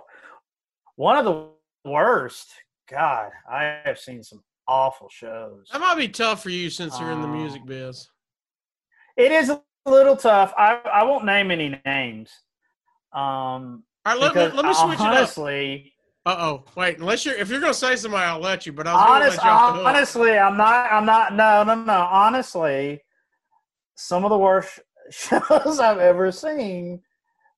One 0.96 1.18
of 1.18 1.26
the 1.26 1.48
worst. 1.90 2.52
God, 2.90 3.32
I 3.50 3.80
have 3.86 3.98
seen 4.00 4.22
some 4.24 4.44
awful 4.68 5.10
shows. 5.10 5.68
That 5.72 5.82
might 5.82 5.98
be 5.98 6.08
tough 6.08 6.44
for 6.44 6.50
you 6.50 6.70
since 6.70 7.00
you're 7.00 7.12
in 7.12 7.22
the 7.22 7.28
Um, 7.28 7.34
music 7.42 7.66
biz. 7.66 8.08
It 9.18 9.32
is 9.32 9.50
a 9.50 9.62
little 9.86 10.16
tough. 10.16 10.54
I 10.58 10.76
I 10.94 11.04
won't 11.04 11.26
name 11.26 11.50
any 11.52 11.80
names. 11.86 12.30
Um, 13.14 13.84
All 14.06 14.14
right, 14.14 14.20
let, 14.20 14.36
let, 14.36 14.56
let 14.56 14.66
me 14.66 14.74
switch 14.74 14.94
it 14.96 15.02
up. 15.02 15.08
honestly, 15.08 15.94
Uh 16.26 16.36
oh. 16.40 16.64
Wait, 16.76 16.98
unless 17.00 17.26
you're 17.26 17.36
if 17.36 17.50
you're 17.50 17.60
gonna 17.62 17.74
say 17.74 17.96
somebody, 17.96 18.24
I'll 18.24 18.40
let 18.40 18.66
you. 18.66 18.74
But 18.74 18.88
I 18.88 18.94
was 18.94 19.02
gonna 19.02 19.14
honest, 19.26 19.38
let 19.38 19.44
you 19.46 19.50
off 19.52 19.74
the 19.74 19.78
hook. 19.80 19.88
honestly, 19.88 20.38
I'm 20.38 20.58
not. 20.58 20.92
I'm 20.92 21.06
not. 21.06 21.34
No, 21.36 21.64
no, 21.64 21.76
no. 21.76 22.02
Honestly, 22.12 23.02
some 23.96 24.24
of 24.26 24.30
the 24.30 24.38
worst 24.38 24.80
shows 25.10 25.80
I've 25.80 26.00
ever 26.00 26.32
seen. 26.32 27.02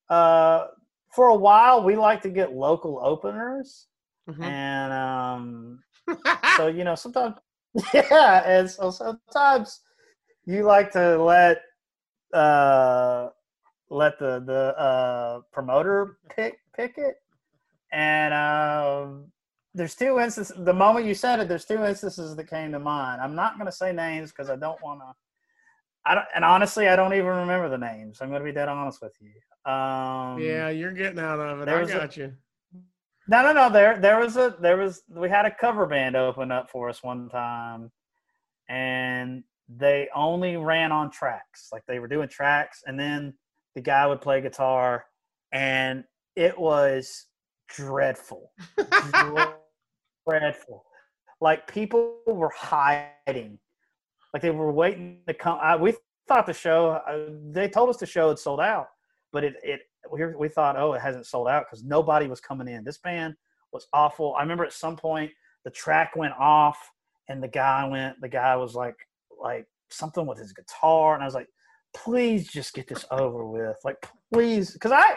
Uh, 0.10 0.68
for 1.14 1.30
a 1.30 1.36
while, 1.36 1.84
we 1.84 1.96
like 1.96 2.22
to 2.24 2.30
get 2.30 2.54
local 2.54 3.00
openers, 3.04 3.88
Mhm. 4.30 4.44
and 4.46 4.94
um, 4.94 5.84
so 6.46 6.68
you 6.68 6.84
know 6.84 6.96
sometimes, 6.96 7.36
yeah, 7.94 8.44
and 8.46 8.70
so 8.70 8.92
sometimes 8.92 9.82
you 10.46 10.64
like 10.64 10.92
to 10.92 11.22
let 11.24 11.62
uh 12.34 13.30
let 13.90 14.20
the 14.20 14.40
the 14.46 14.78
uh 14.80 15.42
promoter 15.52 16.18
pick 16.30 16.60
pick 16.76 16.98
it, 16.98 17.16
and 17.92 18.34
um 18.34 19.32
there's 19.74 19.96
two 19.96 20.20
instances. 20.20 20.56
The 20.66 20.74
moment 20.74 21.06
you 21.06 21.14
said 21.14 21.40
it, 21.40 21.50
there's 21.50 21.66
two 21.66 21.84
instances 21.84 22.36
that 22.36 22.50
came 22.50 22.72
to 22.72 22.80
mind. 22.80 23.22
I'm 23.22 23.36
not 23.36 23.56
going 23.56 23.66
to 23.66 23.72
say 23.74 23.92
names 23.92 24.32
because 24.32 24.50
I 24.50 24.56
don't 24.56 24.82
want 24.82 25.02
to. 25.02 25.14
I 26.06 26.16
don't, 26.16 26.26
and 26.36 26.46
honestly, 26.46 26.88
I 26.88 26.96
don't 26.96 27.14
even 27.14 27.26
remember 27.26 27.68
the 27.70 27.78
names. 27.78 28.20
I'm 28.22 28.30
going 28.30 28.42
to 28.42 28.46
be 28.46 28.52
dead 28.52 28.70
honest 28.70 29.02
with 29.02 29.16
you. 29.20 29.32
Um, 29.72 30.40
yeah, 30.40 30.70
you're 30.70 30.92
getting 30.92 31.20
out 31.20 31.40
of 31.40 31.62
it. 31.62 31.68
I 31.68 31.80
was 31.80 31.90
a- 31.90 31.94
got 31.98 32.18
you. 32.18 32.34
No, 33.28 33.42
no, 33.42 33.54
no. 33.54 33.70
There, 33.72 33.98
there 33.98 34.20
was 34.20 34.38
a, 34.38 34.56
there 34.60 34.78
was. 34.78 35.02
We 35.10 35.30
had 35.30 35.46
a 35.46 35.52
cover 35.52 35.88
band 35.88 36.16
open 36.16 36.52
up 36.52 36.70
for 36.70 36.90
us 36.90 37.02
one 37.02 37.28
time, 37.30 37.92
and 38.70 39.44
they 39.68 40.10
only 40.14 40.58
ran 40.58 40.92
on 40.92 41.10
tracks. 41.10 41.70
Like 41.72 41.82
they 41.88 41.98
were 41.98 42.08
doing 42.08 42.28
tracks, 42.30 42.84
and 42.86 43.00
then 43.00 43.34
the 43.74 43.82
guy 43.82 44.06
would 44.06 44.22
play 44.22 44.42
guitar, 44.42 45.06
and 45.52 46.04
it 46.36 46.56
was 46.58 47.26
dreadful, 47.68 48.52
dreadful. 50.30 50.86
Like 51.42 51.68
people 51.72 52.20
were 52.28 52.52
hiding, 52.56 53.58
like 54.36 54.42
they 54.42 54.52
were 54.52 54.74
waiting 54.74 55.20
to 55.30 55.34
come. 55.34 55.58
I, 55.62 55.78
we 55.78 55.94
thought 56.28 56.46
the 56.46 56.52
show. 56.52 56.90
Uh, 57.08 57.30
they 57.54 57.70
told 57.70 57.90
us 57.90 57.96
the 57.96 58.06
show 58.06 58.28
had 58.28 58.38
sold 58.38 58.60
out, 58.60 58.88
but 59.32 59.46
it 59.46 59.54
it 59.64 59.80
we, 60.12 60.26
we 60.36 60.50
thought, 60.50 60.76
oh, 60.78 60.92
it 60.92 61.00
hasn't 61.00 61.26
sold 61.26 61.48
out 61.48 61.64
because 61.66 61.86
nobody 61.86 62.28
was 62.28 62.42
coming 62.42 62.68
in. 62.68 62.84
This 62.84 62.98
band 62.98 63.36
was 63.72 63.88
awful. 63.94 64.36
I 64.38 64.42
remember 64.42 64.66
at 64.66 64.74
some 64.74 64.98
point 64.98 65.32
the 65.64 65.72
track 65.72 66.18
went 66.18 66.34
off 66.38 66.78
and 67.30 67.42
the 67.42 67.48
guy 67.48 67.88
went. 67.88 68.20
The 68.20 68.28
guy 68.28 68.58
was 68.58 68.76
like, 68.76 68.98
like 69.42 69.68
something 69.90 70.28
with 70.28 70.38
his 70.38 70.52
guitar, 70.52 71.14
and 71.14 71.24
I 71.24 71.26
was 71.26 71.34
like, 71.34 71.48
please 71.94 72.52
just 72.52 72.74
get 72.74 72.90
this 72.90 73.06
over 73.12 73.46
with, 73.46 73.78
like 73.86 74.06
please, 74.34 74.74
because 74.74 74.92
I, 74.92 75.16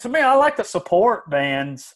to 0.00 0.08
me, 0.08 0.20
I 0.20 0.34
like 0.36 0.56
to 0.56 0.64
support 0.64 1.28
bands. 1.28 1.94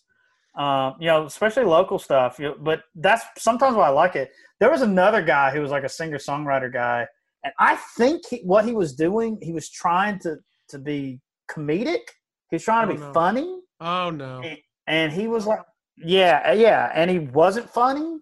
Um, 0.57 0.95
you 0.99 1.07
know, 1.07 1.27
especially 1.27 1.65
local 1.65 1.99
stuff. 1.99 2.39
You 2.39 2.47
know, 2.49 2.57
but 2.59 2.83
that's 2.95 3.25
sometimes 3.39 3.77
why 3.77 3.87
I 3.87 3.91
like 3.91 4.17
it. 4.17 4.31
There 4.59 4.71
was 4.71 4.81
another 4.83 5.21
guy 5.23 5.51
who 5.51 5.61
was 5.61 5.71
like 5.71 5.85
a 5.85 5.89
singer 5.89 6.19
songwriter 6.19 6.73
guy, 6.73 7.07
and 7.45 7.53
I 7.59 7.77
think 7.97 8.27
he, 8.27 8.39
what 8.39 8.65
he 8.65 8.73
was 8.73 8.95
doing, 8.95 9.39
he 9.43 9.53
was 9.53 9.69
trying 9.71 10.19
to 10.21 10.37
to 10.69 10.79
be 10.79 11.21
comedic. 11.51 12.01
He 12.51 12.57
was 12.57 12.65
trying 12.65 12.89
to 12.89 12.95
Oh, 12.95 12.97
be 12.97 13.01
no. 13.01 13.13
funny, 13.13 13.61
Oh 13.81 14.11
no. 14.11 14.43
and 14.87 15.13
he 15.13 15.29
was 15.29 15.47
like, 15.47 15.61
yeah, 15.99 16.53
yeah, 16.53 16.91
and 16.95 17.11
he 17.11 17.19
wasn't 17.19 17.69
funny, 17.71 18.19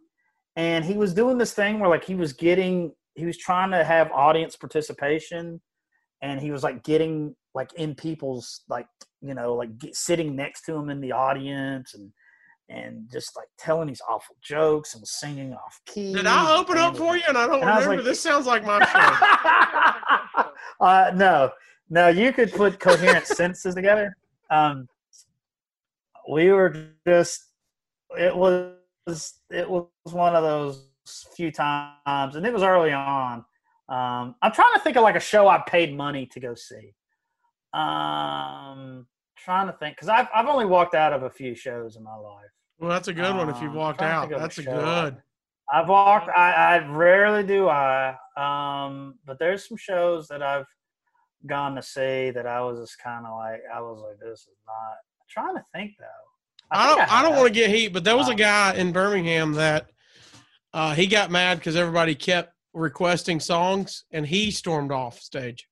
and 0.56 0.84
he 0.84 0.94
was 0.94 1.14
doing 1.14 1.38
this 1.38 1.52
thing 1.52 1.78
where 1.78 1.90
like 1.90 2.04
he 2.04 2.14
was 2.16 2.32
getting, 2.32 2.92
he 3.14 3.26
was 3.26 3.36
trying 3.38 3.70
to 3.70 3.84
have 3.84 4.10
audience 4.10 4.56
participation, 4.56 5.60
and 6.20 6.40
he 6.40 6.50
was 6.50 6.62
like 6.64 6.82
getting 6.82 7.36
like 7.54 7.72
in 7.74 7.94
people's 7.94 8.62
like 8.68 8.86
you 9.20 9.34
know 9.34 9.54
like 9.54 9.78
get, 9.78 9.94
sitting 9.94 10.34
next 10.34 10.62
to 10.62 10.74
him 10.74 10.90
in 10.90 11.00
the 11.00 11.12
audience 11.12 11.94
and 11.94 12.12
and 12.68 13.08
just 13.12 13.36
like 13.36 13.48
telling 13.58 13.88
these 13.88 14.00
awful 14.08 14.36
jokes 14.42 14.94
and 14.94 15.06
singing 15.06 15.52
off 15.52 15.80
key. 15.86 16.14
Did 16.14 16.26
I 16.26 16.56
open 16.56 16.78
up 16.78 16.96
for 16.96 17.16
you 17.16 17.22
and 17.28 17.36
I 17.36 17.46
don't 17.46 17.60
And 17.60 17.70
I 17.70 17.74
remember? 17.80 17.96
like- 17.96 18.04
this 18.04 18.20
sounds 18.20 18.46
like 18.46 18.64
my 18.64 18.78
show. 20.36 20.44
uh, 20.80 21.10
no, 21.14 21.50
no, 21.90 22.08
you 22.08 22.32
could 22.32 22.52
put 22.52 22.80
coherent 22.80 23.26
sentences 23.38 23.74
together. 23.74 24.16
Um, 24.50 24.88
we 26.30 26.50
were 26.52 26.74
just, 27.06 27.44
it 28.18 28.34
was, 28.34 28.72
it 29.50 29.68
was 29.68 29.86
one 30.10 30.34
of 30.34 30.42
those 30.42 30.86
few 31.36 31.52
times, 31.52 32.36
and 32.36 32.46
it 32.46 32.52
was 32.52 32.62
early 32.62 32.92
on. 32.92 33.44
Um, 33.90 34.34
I'm 34.40 34.52
trying 34.52 34.72
to 34.74 34.80
think 34.80 34.96
of 34.96 35.02
like 35.02 35.16
a 35.16 35.20
show 35.20 35.48
I 35.48 35.62
paid 35.66 35.94
money 35.94 36.24
to 36.32 36.40
go 36.40 36.54
see. 36.54 36.94
Um, 37.74 39.06
trying 39.36 39.66
to 39.66 39.74
think 39.74 39.96
because 39.96 40.08
I've 40.08 40.28
I've 40.34 40.46
only 40.46 40.64
walked 40.64 40.94
out 40.94 41.12
of 41.12 41.24
a 41.24 41.28
few 41.30 41.54
shows 41.54 41.96
in 41.96 42.02
my 42.04 42.14
life. 42.14 42.53
Well, 42.84 42.92
that's 42.92 43.08
a 43.08 43.14
good 43.14 43.34
one 43.34 43.48
if 43.48 43.56
you've 43.62 43.70
Um, 43.70 43.76
walked 43.76 44.02
out. 44.02 44.24
think 44.28 44.32
of 44.32 44.38
a 44.38 44.42
That's 44.42 44.58
a 44.58 44.62
good. 44.62 45.16
I've 45.72 45.88
walked. 45.88 46.28
I, 46.28 46.52
I 46.52 46.86
rarely 46.86 47.42
do. 47.42 47.66
I 47.68 48.14
um, 48.36 49.18
but 49.24 49.38
there's 49.38 49.66
some 49.66 49.78
shows 49.78 50.28
that 50.28 50.42
I've 50.42 50.66
gone 51.46 51.74
to 51.76 51.82
see 51.82 52.30
that 52.30 52.46
I 52.46 52.60
was 52.60 52.78
just 52.78 52.98
kind 53.02 53.24
of 53.24 53.34
like 53.36 53.62
I 53.74 53.80
was 53.80 54.00
like 54.00 54.18
this 54.20 54.40
is 54.40 54.48
not. 54.66 54.96
I'm 55.20 55.26
trying 55.30 55.54
to 55.56 55.64
think 55.72 55.92
though. 55.98 56.04
I 56.70 56.88
don't. 56.94 57.12
I, 57.12 57.22
don't 57.22 57.36
want 57.36 57.46
to 57.48 57.52
get 57.54 57.70
heat, 57.70 57.88
but 57.88 58.04
there 58.04 58.16
was 58.16 58.28
a 58.28 58.32
Um, 58.32 58.36
guy 58.36 58.74
in 58.74 58.92
Birmingham 58.92 59.52
that 59.54 59.90
uh, 60.74 60.94
he 60.94 61.06
got 61.06 61.30
mad 61.30 61.58
because 61.58 61.76
everybody 61.76 62.14
kept 62.14 62.52
requesting 62.74 63.40
songs, 63.40 64.04
and 64.10 64.26
he 64.26 64.50
stormed 64.50 64.92
off 64.92 65.20
stage. 65.20 65.68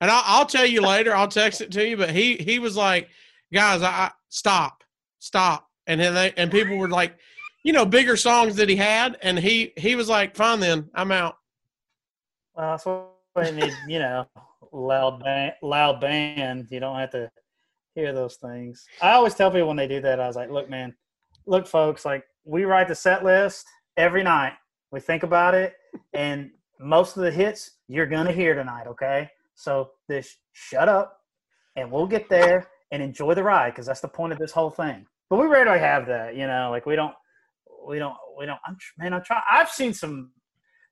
And 0.00 0.10
I'll, 0.10 0.22
I'll 0.26 0.46
tell 0.46 0.66
you 0.66 0.80
later. 0.80 1.14
I'll 1.14 1.28
text 1.28 1.60
it 1.60 1.70
to 1.72 1.86
you. 1.88 1.96
But 1.96 2.10
he 2.10 2.36
he 2.36 2.58
was 2.58 2.76
like, 2.76 3.08
guys, 3.52 3.82
I, 3.82 3.88
I 3.88 4.10
stop, 4.28 4.83
stop, 5.24 5.68
and 5.86 6.00
they 6.00 6.32
and 6.36 6.50
people 6.50 6.76
were 6.76 6.88
like, 6.88 7.16
you 7.62 7.72
know, 7.72 7.86
bigger 7.86 8.16
songs 8.16 8.56
that 8.56 8.68
he 8.68 8.76
had, 8.76 9.16
and 9.22 9.38
he 9.38 9.72
he 9.76 9.96
was 9.96 10.08
like, 10.08 10.36
fine, 10.36 10.60
then 10.60 10.90
I'm 10.94 11.10
out. 11.10 11.38
Well, 12.54 12.70
that's 12.72 12.84
what 12.84 13.54
need. 13.54 13.72
You 13.88 13.98
know, 14.00 14.26
loud 14.70 15.22
band, 15.24 15.54
loud 15.62 16.00
band. 16.00 16.68
You 16.70 16.80
don't 16.80 16.98
have 16.98 17.10
to 17.12 17.30
hear 17.94 18.12
those 18.12 18.36
things. 18.36 18.84
I 19.00 19.12
always 19.12 19.34
tell 19.34 19.50
people 19.50 19.68
when 19.68 19.76
they 19.76 19.88
do 19.88 20.00
that, 20.02 20.20
I 20.20 20.26
was 20.26 20.36
like, 20.36 20.50
look, 20.50 20.68
man, 20.68 20.94
look, 21.46 21.66
folks, 21.66 22.04
like 22.04 22.24
we 22.44 22.64
write 22.64 22.88
the 22.88 22.94
set 22.94 23.24
list 23.24 23.66
every 23.96 24.22
night. 24.22 24.52
We 24.92 25.00
think 25.00 25.22
about 25.22 25.54
it, 25.54 25.74
and 26.12 26.50
most 26.78 27.16
of 27.16 27.22
the 27.22 27.30
hits 27.30 27.72
you're 27.88 28.06
gonna 28.06 28.32
hear 28.32 28.54
tonight. 28.54 28.86
Okay, 28.88 29.30
so 29.54 29.90
just 30.10 30.36
shut 30.52 30.88
up, 30.88 31.18
and 31.76 31.90
we'll 31.90 32.06
get 32.06 32.28
there 32.28 32.68
and 32.92 33.02
enjoy 33.02 33.34
the 33.34 33.42
ride 33.42 33.70
because 33.70 33.86
that's 33.86 34.00
the 34.00 34.08
point 34.08 34.34
of 34.34 34.38
this 34.38 34.52
whole 34.52 34.70
thing. 34.70 35.06
But 35.30 35.38
we 35.38 35.46
rarely 35.46 35.78
have 35.78 36.06
that, 36.06 36.36
you 36.36 36.46
know. 36.46 36.70
Like 36.70 36.86
we 36.86 36.96
don't, 36.96 37.14
we 37.86 37.98
don't, 37.98 38.14
we 38.38 38.46
don't. 38.46 38.58
I'm 38.66 38.76
man, 38.98 39.14
I'm 39.14 39.22
trying. 39.24 39.42
I've 39.50 39.70
seen 39.70 39.92
some 39.92 40.30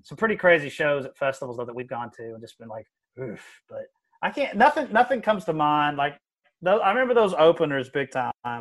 some 0.02 0.16
pretty 0.16 0.36
crazy 0.36 0.68
shows 0.68 1.04
at 1.04 1.16
festivals 1.16 1.56
though 1.58 1.64
that 1.64 1.74
we've 1.74 1.88
gone 1.88 2.10
to 2.16 2.22
and 2.22 2.40
just 2.40 2.58
been 2.58 2.68
like, 2.68 2.86
Oof, 3.20 3.44
but 3.68 3.82
I 4.22 4.30
can't. 4.30 4.56
Nothing. 4.56 4.88
Nothing 4.92 5.20
comes 5.20 5.44
to 5.46 5.52
mind. 5.52 5.96
Like 5.96 6.18
those, 6.62 6.80
I 6.82 6.90
remember 6.90 7.14
those 7.14 7.34
openers 7.34 7.90
big 7.90 8.10
time. 8.10 8.32
Uh, 8.44 8.58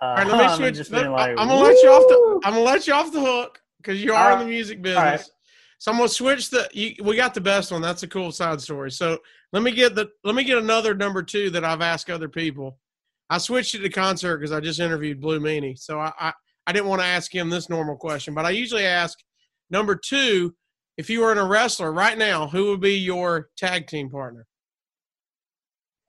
All 0.00 0.16
right, 0.16 0.26
let 0.26 0.50
me 0.50 0.56
switch. 0.72 0.90
Let, 0.90 1.10
like, 1.10 1.30
I'm 1.30 1.48
gonna 1.48 1.54
let 1.54 1.82
you 1.82 1.88
off 1.90 2.08
the. 2.08 2.40
I'm 2.44 2.54
gonna 2.54 2.64
let 2.64 2.86
you 2.86 2.92
off 2.92 3.12
the 3.12 3.20
hook 3.20 3.60
because 3.78 4.02
you 4.02 4.12
are 4.14 4.32
in 4.32 4.40
the 4.40 4.46
music 4.46 4.82
business. 4.82 5.30
So 5.78 5.90
I'm 5.90 5.98
gonna 5.98 6.08
switch 6.08 6.50
the. 6.50 6.68
You, 6.72 6.94
we 7.02 7.16
got 7.16 7.34
the 7.34 7.40
best 7.40 7.72
one. 7.72 7.82
That's 7.82 8.02
a 8.02 8.08
cool 8.08 8.32
side 8.32 8.60
story. 8.60 8.90
So 8.90 9.18
let 9.52 9.62
me 9.62 9.70
get 9.70 9.94
the. 9.94 10.10
Let 10.24 10.34
me 10.34 10.44
get 10.44 10.58
another 10.58 10.94
number 10.94 11.22
two 11.22 11.50
that 11.50 11.64
I've 11.64 11.80
asked 11.82 12.10
other 12.10 12.28
people. 12.28 12.78
I 13.30 13.38
switched 13.38 13.74
it 13.74 13.80
to 13.80 13.88
concert 13.88 14.38
because 14.38 14.52
I 14.52 14.60
just 14.60 14.80
interviewed 14.80 15.20
Blue 15.20 15.40
Meanie. 15.40 15.78
So 15.78 15.98
I, 15.98 16.12
I 16.18 16.32
I 16.66 16.72
didn't 16.72 16.88
want 16.88 17.02
to 17.02 17.06
ask 17.06 17.34
him 17.34 17.50
this 17.50 17.68
normal 17.68 17.96
question, 17.96 18.34
but 18.34 18.46
I 18.46 18.50
usually 18.50 18.86
ask 18.86 19.18
number 19.70 19.96
two 19.96 20.54
if 20.96 21.10
you 21.10 21.20
were 21.20 21.32
in 21.32 21.38
a 21.38 21.44
wrestler 21.44 21.92
right 21.92 22.16
now, 22.16 22.46
who 22.46 22.70
would 22.70 22.80
be 22.80 22.96
your 22.96 23.48
tag 23.56 23.86
team 23.86 24.10
partner? 24.10 24.46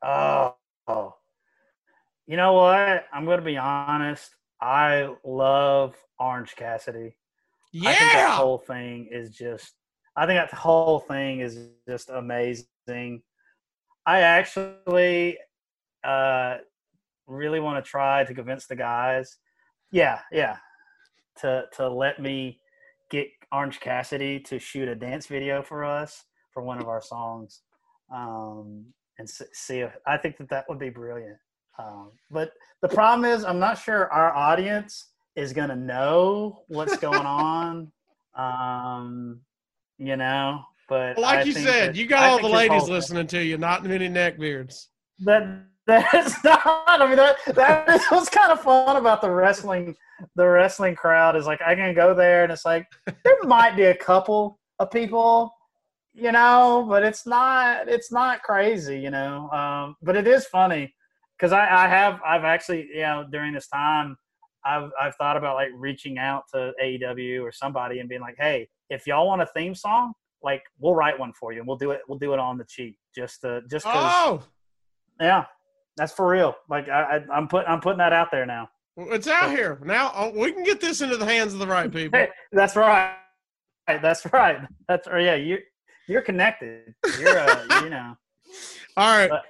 Oh, 0.04 0.56
you 2.28 2.38
know 2.38 2.54
what? 2.54 3.06
I'm 3.12 3.26
going 3.26 3.40
to 3.40 3.46
be 3.46 3.58
honest. 3.58 4.30
I 4.62 5.10
love 5.24 5.96
Orange 6.20 6.56
Cassidy. 6.56 7.16
Yeah. 7.72 7.90
I 7.90 7.94
think 7.94 8.14
that 8.14 8.30
whole 8.38 8.58
thing 8.60 9.10
is 9.12 9.32
just. 9.32 9.74
I 10.16 10.26
think 10.26 10.40
that 10.40 10.54
whole 10.58 11.00
thing 11.00 11.42
is 11.42 11.58
just 11.90 12.10
amazing. 12.10 13.22
I 14.06 14.20
actually 14.20 15.38
uh, 16.04 16.58
really 17.28 17.60
want 17.60 17.84
to 17.84 17.90
try 17.90 18.24
to 18.24 18.34
convince 18.34 18.68
the 18.68 18.76
guys. 18.76 19.38
Yeah, 19.92 20.20
yeah, 20.32 20.58
to 21.42 21.66
to 21.78 21.90
let 21.90 22.22
me 22.22 22.60
get 23.10 23.28
Orange 23.52 23.80
Cassidy 23.80 24.40
to 24.42 24.60
shoot 24.60 24.88
a 24.88 24.96
dance 24.96 25.28
video 25.28 25.62
for 25.62 25.84
us 25.84 26.24
for 26.52 26.64
one 26.64 26.80
of 26.80 26.88
our 26.88 27.02
songs, 27.02 27.62
um, 28.14 28.86
and 29.20 29.30
see 29.30 29.80
if 29.80 29.96
I 30.06 30.18
think 30.18 30.38
that 30.38 30.50
that 30.50 30.66
would 30.70 30.80
be 30.80 30.90
brilliant. 30.90 31.38
Um, 31.78 32.12
but 32.32 32.52
the 32.82 32.88
problem 32.88 33.30
is, 33.30 33.44
I'm 33.44 33.60
not 33.60 33.78
sure 33.78 34.12
our 34.12 34.34
audience 34.34 35.12
is 35.36 35.52
going 35.52 35.70
to 35.70 35.76
know 35.76 36.64
what's 36.68 36.98
going 36.98 37.26
on. 37.26 37.92
Um, 38.38 39.40
you 39.98 40.18
know, 40.18 40.60
but 40.90 41.18
like 41.18 41.40
I 41.40 41.44
you 41.44 41.54
said, 41.54 41.92
that, 41.92 41.96
you 41.96 42.06
got 42.06 42.24
all 42.24 42.42
the 42.42 42.54
ladies 42.54 42.90
listening 42.90 43.28
to 43.28 43.42
you, 43.42 43.58
not 43.58 43.86
many 43.86 44.10
neckbeards. 44.10 44.88
That 45.20 45.66
that's 45.88 46.44
not. 46.44 46.62
I 46.66 47.06
mean, 47.08 47.18
that 47.18 47.38
that 47.56 47.90
is 47.90 48.06
what's 48.08 48.30
kind 48.30 48.52
of 48.52 48.62
fun 48.62 48.98
about 48.98 49.22
the 49.22 49.30
wrestling. 49.30 49.96
The 50.36 50.48
wrestling 50.48 50.96
crowd 50.96 51.36
is 51.36 51.46
like 51.46 51.62
I 51.62 51.76
can 51.76 51.94
go 51.94 52.14
there, 52.14 52.44
and 52.44 52.52
it's 52.52 52.66
like 52.66 52.88
there 53.06 53.44
might 53.44 53.76
be 53.76 53.84
a 53.84 53.96
couple 53.96 54.60
of 54.80 54.92
people, 54.92 55.54
you 56.14 56.32
know, 56.32 56.86
but 56.88 57.04
it's 57.04 57.26
not. 57.26 57.88
It's 57.88 58.12
not 58.12 58.42
crazy, 58.42 59.00
you 59.00 59.12
know. 59.12 59.50
Um, 59.52 59.96
but 60.02 60.16
it 60.16 60.28
is 60.28 60.46
funny 60.48 60.94
because 61.38 61.52
I, 61.52 61.86
I 61.86 61.88
have. 61.88 62.20
I've 62.26 62.46
actually, 62.46 62.88
you 62.94 63.02
know, 63.02 63.26
during 63.32 63.54
this 63.54 63.68
time, 63.68 64.18
I've 64.66 64.90
I've 65.00 65.16
thought 65.16 65.38
about 65.38 65.56
like 65.56 65.70
reaching 65.76 66.18
out 66.18 66.46
to 66.54 66.74
AEW 66.84 67.42
or 67.42 67.52
somebody 67.52 68.00
and 68.00 68.10
being 68.10 68.22
like, 68.22 68.38
hey, 68.40 68.68
if 68.90 69.06
y'all 69.06 69.28
want 69.28 69.42
a 69.42 69.48
theme 69.48 69.76
song, 69.76 70.14
like 70.42 70.64
we'll 70.80 70.96
write 70.96 71.20
one 71.20 71.34
for 71.34 71.52
you, 71.54 71.60
and 71.60 71.68
we'll 71.68 71.78
do 71.78 71.92
it. 71.92 72.02
We'll 72.08 72.20
do 72.20 72.34
it 72.34 72.40
on 72.40 72.58
the 72.58 72.66
cheap, 72.66 72.98
just 73.14 73.42
to 73.42 73.62
just 73.70 73.86
because. 73.86 74.12
Oh. 74.16 74.44
Yeah, 75.20 75.46
that's 75.98 76.14
for 76.14 76.28
real. 76.28 76.56
Like 76.70 76.90
I, 76.90 77.24
I 77.32 77.38
am 77.38 77.48
put 77.48 77.66
I'm 77.68 77.80
putting 77.80 78.00
that 78.00 78.14
out 78.14 78.30
there 78.32 78.46
now. 78.46 78.70
It's 78.98 79.28
out 79.28 79.52
here 79.52 79.80
now. 79.84 80.12
Oh, 80.16 80.30
we 80.30 80.52
can 80.52 80.64
get 80.64 80.80
this 80.80 81.02
into 81.02 81.18
the 81.18 81.26
hands 81.26 81.54
of 81.54 81.60
the 81.60 81.68
right 81.68 81.92
people. 81.92 82.20
Hey, 82.20 82.30
that's 82.52 82.76
right. 82.76 83.16
That's 83.88 84.26
right. 84.32 84.60
That's 84.88 85.08
or 85.08 85.20
yeah. 85.20 85.36
You 85.36 85.60
you're 86.08 86.22
connected. 86.22 86.94
You're 87.20 87.40
uh, 87.40 87.66
you 87.84 87.90
know. 87.90 88.16
All 88.98 89.18
right. 89.18 89.32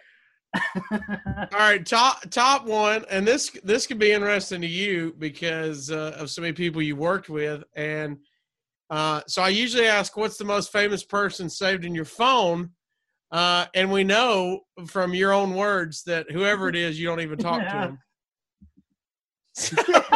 All 0.91 1.47
right, 1.59 1.85
top 1.85 2.29
top 2.29 2.65
one, 2.65 3.03
and 3.09 3.27
this 3.27 3.51
this 3.63 3.85
could 3.85 3.99
be 3.99 4.13
interesting 4.13 4.61
to 4.61 4.67
you 4.67 5.13
because 5.19 5.91
uh, 5.91 6.15
of 6.17 6.29
so 6.29 6.41
many 6.41 6.53
people 6.53 6.81
you 6.81 6.95
worked 6.95 7.29
with, 7.29 7.63
and 7.75 8.17
uh, 8.89 9.21
so 9.27 9.41
I 9.41 9.49
usually 9.49 9.85
ask, 9.85 10.15
"What's 10.15 10.37
the 10.37 10.45
most 10.45 10.71
famous 10.71 11.03
person 11.03 11.49
saved 11.49 11.83
in 11.83 11.93
your 11.93 12.05
phone?" 12.05 12.71
Uh, 13.31 13.65
and 13.73 13.91
we 13.91 14.03
know 14.03 14.61
from 14.87 15.13
your 15.13 15.33
own 15.33 15.55
words 15.55 16.03
that 16.03 16.29
whoever 16.31 16.69
it 16.69 16.75
is, 16.85 16.99
you 16.99 17.07
don't 17.07 17.21
even 17.21 17.37
talk 17.37 17.61
yeah. 17.61 17.73
to 17.73 17.87
them. 17.87 17.99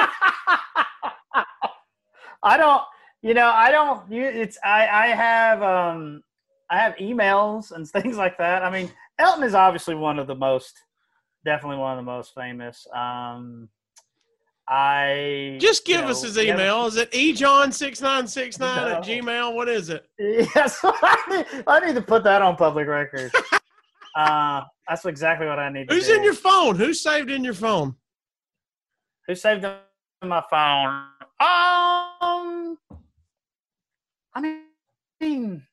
I 2.41 2.57
don't, 2.57 2.83
you 3.21 3.33
know, 3.33 3.51
I 3.53 3.71
don't. 3.71 4.09
You, 4.11 4.23
it's 4.23 4.57
I. 4.63 4.87
I 4.87 5.07
have 5.07 5.61
um, 5.61 6.21
I 6.69 6.77
have 6.77 6.95
emails 6.95 7.71
and 7.71 7.87
things 7.89 8.17
like 8.17 8.37
that. 8.37 8.63
I 8.63 8.69
mean, 8.69 8.91
Elton 9.17 9.43
is 9.43 9.55
obviously 9.55 9.95
one 9.95 10.19
of 10.19 10.27
the 10.27 10.35
most, 10.35 10.77
definitely 11.45 11.77
one 11.77 11.97
of 11.97 12.05
the 12.05 12.11
most 12.11 12.33
famous. 12.33 12.87
Um, 12.95 13.69
I 14.71 15.57
just 15.59 15.83
give 15.83 16.01
us 16.01 16.21
know, 16.21 16.27
his 16.27 16.37
email. 16.37 16.85
Is 16.85 16.95
it 16.95 17.11
ejohn6969 17.11 18.59
no. 18.59 18.87
at 18.89 19.03
gmail? 19.03 19.55
What 19.55 19.67
is 19.67 19.89
it? 19.89 20.05
Yes, 20.19 20.79
I 20.83 21.45
need, 21.53 21.63
I 21.65 21.79
need 21.79 21.95
to 21.95 22.01
put 22.03 22.23
that 22.25 22.43
on 22.43 22.55
public 22.55 22.87
record. 22.87 23.31
uh, 24.15 24.61
that's 24.87 25.05
exactly 25.05 25.47
what 25.47 25.57
I 25.57 25.69
need. 25.69 25.89
Who's 25.89 26.05
do. 26.05 26.13
in 26.13 26.23
your 26.23 26.35
phone? 26.35 26.75
Who's 26.75 27.01
saved 27.01 27.31
in 27.31 27.43
your 27.43 27.55
phone? 27.55 27.95
Who 29.27 29.33
saved 29.33 29.63
in 29.63 30.29
my 30.29 30.43
phone? 30.51 30.87
Um, 31.41 32.77
I 34.35 34.59
mean, 35.19 35.63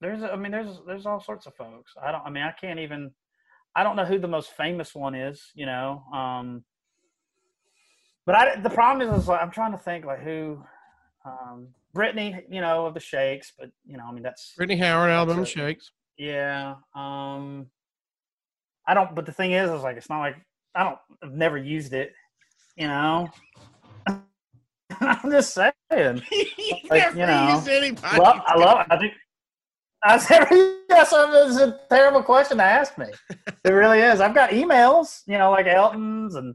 there's, 0.00 0.22
I 0.22 0.36
mean, 0.36 0.52
there's, 0.52 0.78
there's 0.86 1.06
all 1.06 1.20
sorts 1.20 1.46
of 1.46 1.56
folks. 1.56 1.92
I 2.00 2.12
don't, 2.12 2.22
I 2.24 2.30
mean, 2.30 2.44
I 2.44 2.52
can't 2.52 2.78
even, 2.78 3.10
I 3.74 3.82
don't 3.82 3.96
know 3.96 4.04
who 4.04 4.20
the 4.20 4.28
most 4.28 4.52
famous 4.52 4.94
one 4.94 5.16
is. 5.16 5.42
You 5.54 5.66
know, 5.66 6.04
um, 6.14 6.64
but 8.28 8.34
I, 8.34 8.60
the 8.60 8.68
problem 8.68 9.08
is, 9.08 9.22
is 9.22 9.26
like, 9.26 9.40
I'm 9.40 9.50
trying 9.50 9.72
to 9.72 9.78
think 9.78 10.04
like 10.04 10.20
who, 10.20 10.62
um, 11.24 11.68
Brittany, 11.94 12.44
you 12.50 12.60
know, 12.60 12.84
of 12.84 12.92
the 12.92 13.00
Shakes, 13.00 13.54
but 13.58 13.70
you 13.86 13.96
know, 13.96 14.04
I 14.06 14.12
mean, 14.12 14.22
that's 14.22 14.52
Brittany 14.54 14.78
Howard, 14.78 15.08
Alabama 15.08 15.46
Shakes. 15.46 15.92
Yeah. 16.18 16.74
Um, 16.94 17.68
I 18.86 18.92
don't, 18.92 19.14
but 19.14 19.24
the 19.24 19.32
thing 19.32 19.52
is, 19.52 19.70
is 19.70 19.80
like, 19.80 19.96
it's 19.96 20.10
not 20.10 20.18
like 20.18 20.36
I 20.74 20.84
don't, 20.84 20.98
I've 21.22 21.32
never 21.32 21.56
used 21.56 21.94
it, 21.94 22.12
you 22.76 22.86
know. 22.86 23.30
I'm 25.00 25.30
just 25.30 25.54
saying. 25.54 25.72
you 25.90 26.76
like, 26.90 27.14
you 27.14 27.24
know. 27.24 27.62
Well, 28.18 28.44
I 28.46 28.58
love. 28.58 28.86
I 28.90 28.98
think. 28.98 29.14
I 30.04 30.18
said, 30.18 30.46
yes, 30.50 31.14
it's 31.14 31.56
a 31.56 31.80
terrible 31.88 32.22
question 32.22 32.58
to 32.58 32.62
ask 32.62 32.98
me. 32.98 33.06
It 33.64 33.70
really 33.70 34.00
is. 34.00 34.20
I've 34.20 34.34
got 34.34 34.50
emails, 34.50 35.22
you 35.26 35.38
know, 35.38 35.50
like 35.50 35.66
Elton's 35.66 36.34
and 36.34 36.54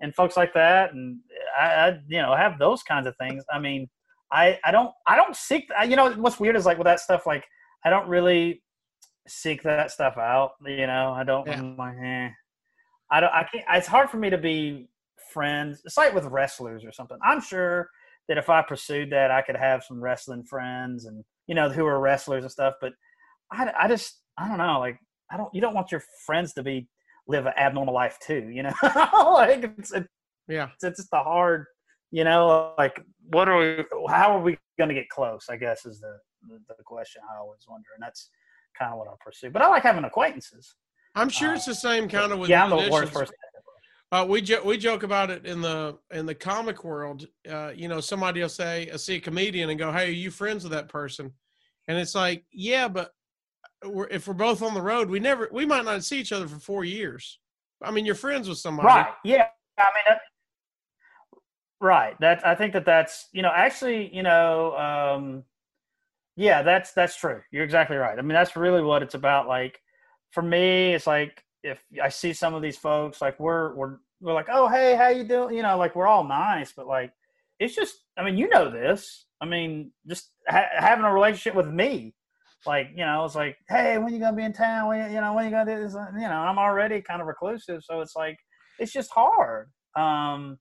and 0.00 0.14
folks 0.14 0.36
like 0.36 0.52
that, 0.54 0.92
and 0.92 1.18
I, 1.58 1.64
I, 1.64 1.88
you 2.08 2.20
know 2.20 2.34
have 2.34 2.58
those 2.58 2.82
kinds 2.82 3.06
of 3.06 3.16
things. 3.16 3.44
I 3.52 3.58
mean, 3.58 3.88
I 4.32 4.58
I 4.64 4.70
don't 4.70 4.92
I 5.06 5.16
don't 5.16 5.34
seek. 5.36 5.68
You 5.88 5.96
know 5.96 6.12
what's 6.12 6.40
weird 6.40 6.56
is 6.56 6.66
like 6.66 6.78
with 6.78 6.86
that 6.86 7.00
stuff, 7.00 7.26
like 7.26 7.44
I 7.84 7.90
don't 7.90 8.08
really 8.08 8.62
seek 9.28 9.62
that 9.62 9.90
stuff 9.90 10.16
out. 10.16 10.52
You 10.64 10.86
know, 10.86 11.12
I 11.12 11.24
don't. 11.24 11.46
Yeah. 11.46 11.60
Like, 11.78 11.96
eh. 12.02 12.30
I 13.10 13.20
don't. 13.20 13.32
I 13.32 13.46
can't. 13.50 13.64
It's 13.70 13.86
hard 13.86 14.10
for 14.10 14.16
me 14.16 14.30
to 14.30 14.38
be 14.38 14.88
friends. 15.32 15.82
It's 15.84 15.96
like 15.96 16.14
with 16.14 16.24
wrestlers 16.24 16.84
or 16.84 16.92
something. 16.92 17.18
I'm 17.24 17.40
sure 17.40 17.88
that 18.28 18.38
if 18.38 18.50
I 18.50 18.62
pursued 18.62 19.10
that, 19.12 19.30
I 19.30 19.42
could 19.42 19.56
have 19.56 19.84
some 19.84 20.02
wrestling 20.02 20.44
friends 20.44 21.06
and 21.06 21.24
you 21.46 21.54
know 21.54 21.68
who 21.68 21.86
are 21.86 22.00
wrestlers 22.00 22.44
and 22.44 22.50
stuff. 22.50 22.74
But 22.80 22.92
I, 23.52 23.72
I 23.78 23.88
just 23.88 24.20
I 24.38 24.48
don't 24.48 24.58
know. 24.58 24.80
Like 24.80 24.98
I 25.30 25.36
don't. 25.36 25.54
You 25.54 25.60
don't 25.60 25.74
want 25.74 25.92
your 25.92 26.02
friends 26.26 26.52
to 26.54 26.62
be 26.62 26.88
live 27.28 27.46
an 27.46 27.52
abnormal 27.56 27.94
life 27.94 28.18
too. 28.24 28.48
You 28.52 28.64
know, 28.64 28.72
like 28.82 29.72
it's 29.78 29.92
it, 29.92 30.06
yeah, 30.48 30.68
it's, 30.74 30.84
it's 30.84 30.98
just 30.98 31.10
the 31.10 31.18
hard. 31.18 31.66
You 32.10 32.24
know, 32.24 32.72
like 32.78 33.02
what 33.30 33.48
are 33.48 33.58
we? 33.58 33.84
How 34.08 34.36
are 34.36 34.40
we 34.40 34.58
going 34.78 34.88
to 34.88 34.94
get 34.94 35.08
close? 35.08 35.46
I 35.50 35.56
guess 35.56 35.86
is 35.86 36.00
the, 36.00 36.18
the 36.48 36.58
the 36.76 36.84
question 36.84 37.22
I 37.32 37.38
always 37.38 37.64
wonder, 37.68 37.88
and 37.94 38.02
that's 38.02 38.30
kind 38.78 38.92
of 38.92 38.98
what 38.98 39.08
I 39.08 39.12
pursue. 39.20 39.50
But 39.50 39.62
I 39.62 39.68
like 39.68 39.82
having 39.82 40.04
acquaintances. 40.04 40.74
I'm 41.14 41.30
sure 41.30 41.54
it's 41.54 41.64
the 41.64 41.74
same 41.74 42.08
kind 42.08 42.30
of 42.30 42.38
with 42.38 42.50
yeah, 42.50 42.64
I'm 42.64 42.70
the 42.70 42.76
musicians. 42.76 43.00
worst 43.00 43.12
person. 43.12 43.34
Uh, 44.12 44.24
we 44.28 44.40
jo- 44.40 44.62
we 44.64 44.78
joke 44.78 45.02
about 45.02 45.30
it 45.30 45.44
in 45.44 45.60
the 45.60 45.98
in 46.12 46.26
the 46.26 46.34
comic 46.34 46.84
world. 46.84 47.26
Uh, 47.50 47.72
you 47.74 47.88
know, 47.88 48.00
somebody 48.00 48.40
will 48.40 48.48
say, 48.48 48.88
"I 48.92 48.96
see 48.96 49.16
a 49.16 49.20
comedian," 49.20 49.68
and 49.70 49.78
go, 49.78 49.90
"Hey, 49.90 50.08
are 50.08 50.12
you 50.12 50.30
friends 50.30 50.62
with 50.62 50.72
that 50.72 50.88
person?" 50.88 51.32
And 51.88 51.98
it's 51.98 52.14
like, 52.14 52.44
yeah, 52.52 52.88
but 52.88 53.10
we're, 53.88 54.08
if 54.08 54.26
we're 54.28 54.34
both 54.34 54.62
on 54.62 54.74
the 54.74 54.82
road, 54.82 55.08
we 55.08 55.20
never 55.20 55.48
we 55.52 55.66
might 55.66 55.84
not 55.84 56.04
see 56.04 56.18
each 56.20 56.32
other 56.32 56.48
for 56.48 56.58
four 56.58 56.84
years. 56.84 57.38
I 57.82 57.90
mean, 57.90 58.06
you're 58.06 58.14
friends 58.14 58.48
with 58.48 58.58
somebody, 58.58 58.88
Right. 58.88 59.08
Yeah. 59.24 59.46
I 59.78 59.84
mean, 59.94 60.04
that, 60.08 60.20
right. 61.80 62.18
That 62.20 62.46
I 62.46 62.54
think 62.54 62.72
that 62.72 62.84
that's 62.84 63.28
you 63.32 63.42
know 63.42 63.52
actually 63.54 64.14
you 64.14 64.22
know 64.22 64.76
um, 64.76 65.44
yeah 66.36 66.62
that's 66.62 66.92
that's 66.92 67.16
true. 67.16 67.40
You're 67.50 67.64
exactly 67.64 67.96
right. 67.96 68.18
I 68.18 68.22
mean 68.22 68.34
that's 68.34 68.56
really 68.56 68.82
what 68.82 69.02
it's 69.02 69.14
about. 69.14 69.48
Like 69.48 69.80
for 70.30 70.42
me, 70.42 70.94
it's 70.94 71.06
like 71.06 71.44
if 71.62 71.82
I 72.02 72.08
see 72.08 72.32
some 72.32 72.54
of 72.54 72.62
these 72.62 72.76
folks, 72.78 73.20
like 73.20 73.38
we're 73.38 73.74
we're 73.74 73.98
we're 74.20 74.32
like, 74.34 74.48
oh 74.50 74.68
hey, 74.68 74.96
how 74.96 75.08
you 75.08 75.24
doing? 75.24 75.56
You 75.56 75.62
know, 75.62 75.76
like 75.76 75.94
we're 75.94 76.06
all 76.06 76.24
nice, 76.24 76.72
but 76.72 76.86
like 76.86 77.12
it's 77.60 77.74
just 77.74 77.96
I 78.16 78.24
mean 78.24 78.38
you 78.38 78.48
know 78.48 78.70
this. 78.70 79.26
I 79.40 79.44
mean 79.44 79.92
just 80.08 80.30
ha- 80.48 80.70
having 80.78 81.04
a 81.04 81.12
relationship 81.12 81.54
with 81.54 81.68
me. 81.68 82.14
Like 82.66 82.90
you 82.94 83.04
know, 83.04 83.24
it's 83.24 83.34
like, 83.34 83.56
hey, 83.68 83.98
when 83.98 84.12
you 84.12 84.20
gonna 84.20 84.36
be 84.36 84.44
in 84.44 84.52
town? 84.52 84.88
When 84.88 85.12
you, 85.12 85.20
know, 85.20 85.34
when 85.34 85.44
you 85.44 85.50
gonna 85.50 85.76
do 85.76 85.82
this? 85.82 85.94
You 85.94 86.28
know, 86.28 86.38
I'm 86.38 86.58
already 86.58 87.00
kind 87.02 87.20
of 87.20 87.26
reclusive, 87.26 87.82
so 87.84 88.00
it's 88.00 88.16
like 88.16 88.36
it's 88.78 88.92
just 88.92 89.10
hard. 89.10 89.70
Um, 89.96 90.58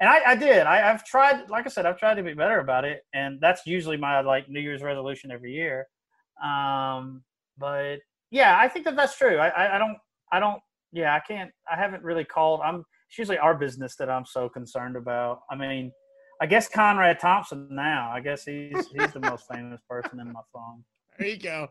and 0.00 0.08
I, 0.08 0.32
I 0.32 0.36
did. 0.36 0.66
I, 0.66 0.90
I've 0.90 1.04
tried, 1.04 1.50
like 1.50 1.66
I 1.66 1.68
said, 1.68 1.84
I've 1.84 1.98
tried 1.98 2.14
to 2.14 2.22
be 2.22 2.34
better 2.34 2.60
about 2.60 2.84
it, 2.84 3.02
and 3.14 3.38
that's 3.40 3.66
usually 3.66 3.96
my 3.96 4.20
like 4.20 4.48
New 4.48 4.60
Year's 4.60 4.82
resolution 4.82 5.30
every 5.30 5.52
year. 5.52 5.86
Um, 6.42 7.24
but 7.58 7.96
yeah, 8.30 8.56
I 8.58 8.68
think 8.68 8.84
that 8.84 8.94
that's 8.94 9.18
true. 9.18 9.38
I, 9.38 9.48
I, 9.48 9.76
I 9.76 9.78
don't, 9.78 9.96
I 10.32 10.40
don't, 10.40 10.60
yeah, 10.92 11.14
I 11.14 11.20
can't. 11.20 11.50
I 11.70 11.76
haven't 11.76 12.02
really 12.02 12.24
called. 12.24 12.60
I'm. 12.64 12.84
It's 13.08 13.18
usually 13.18 13.38
our 13.38 13.54
business 13.54 13.96
that 13.96 14.10
I'm 14.10 14.26
so 14.26 14.48
concerned 14.48 14.96
about. 14.96 15.40
I 15.50 15.56
mean, 15.56 15.90
I 16.40 16.46
guess 16.46 16.68
Conrad 16.68 17.18
Thompson 17.18 17.68
now. 17.70 18.10
I 18.14 18.20
guess 18.20 18.44
he's 18.44 18.86
he's 18.88 19.12
the 19.12 19.20
most 19.20 19.46
famous 19.52 19.80
person 19.88 20.20
in 20.20 20.32
my 20.32 20.40
phone. 20.52 20.84
There 21.18 21.28
you 21.28 21.38
go. 21.38 21.68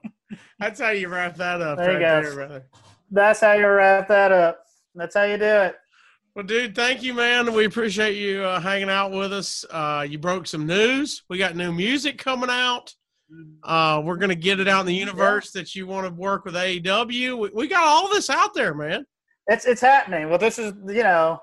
That's 0.59 0.79
how 0.79 0.89
you 0.89 1.07
wrap 1.07 1.35
that 1.37 1.61
up. 1.61 1.77
There 1.77 1.93
you 1.93 1.99
go. 1.99 2.21
there, 2.21 2.33
brother. 2.33 2.65
That's 3.11 3.39
how 3.39 3.53
you 3.53 3.67
wrap 3.67 4.07
that 4.09 4.31
up. 4.31 4.63
That's 4.93 5.15
how 5.15 5.23
you 5.23 5.37
do 5.37 5.45
it. 5.45 5.75
Well, 6.35 6.45
dude, 6.45 6.75
thank 6.75 7.01
you, 7.01 7.13
man. 7.13 7.53
We 7.53 7.65
appreciate 7.65 8.15
you 8.15 8.43
uh, 8.43 8.59
hanging 8.59 8.89
out 8.89 9.11
with 9.11 9.33
us. 9.33 9.65
Uh, 9.71 10.05
you 10.07 10.19
broke 10.19 10.45
some 10.47 10.67
news. 10.67 11.23
We 11.29 11.37
got 11.37 11.55
new 11.55 11.71
music 11.71 12.17
coming 12.17 12.49
out. 12.49 12.93
Uh, 13.63 14.01
we're 14.05 14.17
gonna 14.17 14.35
get 14.35 14.59
it 14.59 14.67
out 14.67 14.81
in 14.81 14.85
the 14.85 14.95
universe 14.95 15.51
that 15.51 15.75
you 15.75 15.87
want 15.87 16.07
to 16.07 16.13
work 16.13 16.45
with 16.45 16.53
AEW. 16.53 17.37
We, 17.37 17.49
we 17.53 17.67
got 17.67 17.83
all 17.83 18.07
this 18.09 18.29
out 18.29 18.53
there, 18.53 18.73
man. 18.73 19.05
It's 19.47 19.65
it's 19.65 19.81
happening. 19.81 20.29
Well, 20.29 20.37
this 20.37 20.59
is 20.59 20.73
you 20.87 21.03
know, 21.03 21.39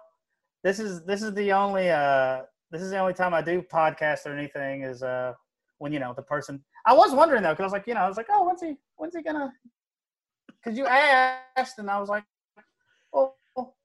this 0.62 0.78
is 0.78 1.05
this 1.05 1.22
is 1.22 1.35
the 1.35 1.52
only 1.52 1.90
uh 1.90 2.43
this 2.70 2.81
is 2.81 2.90
the 2.90 2.98
only 2.98 3.14
time 3.14 3.35
I 3.35 3.43
do 3.43 3.62
podcast 3.62 4.26
or 4.26 4.36
anything 4.36 4.82
is 4.82 5.02
uh 5.02 5.32
when 5.78 5.93
you 5.93 5.98
know 5.98 6.14
the 6.14 6.22
person. 6.22 6.62
I 6.86 6.93
was 6.93 7.12
wondering 7.12 7.43
though 7.43 7.51
because 7.51 7.62
I 7.62 7.66
was 7.66 7.73
like 7.73 7.86
you 7.86 7.94
know 7.94 8.01
I 8.01 8.09
was 8.09 8.16
like 8.16 8.27
oh 8.31 8.44
when's 8.47 8.61
he 8.61 8.77
when's 8.97 9.15
he 9.16 9.23
gonna? 9.23 9.52
Because 10.62 10.78
you 10.78 10.86
asked 10.86 11.78
and 11.78 11.90
I 11.90 12.01
was 12.01 12.09
like, 12.09 12.24
well, 13.12 13.36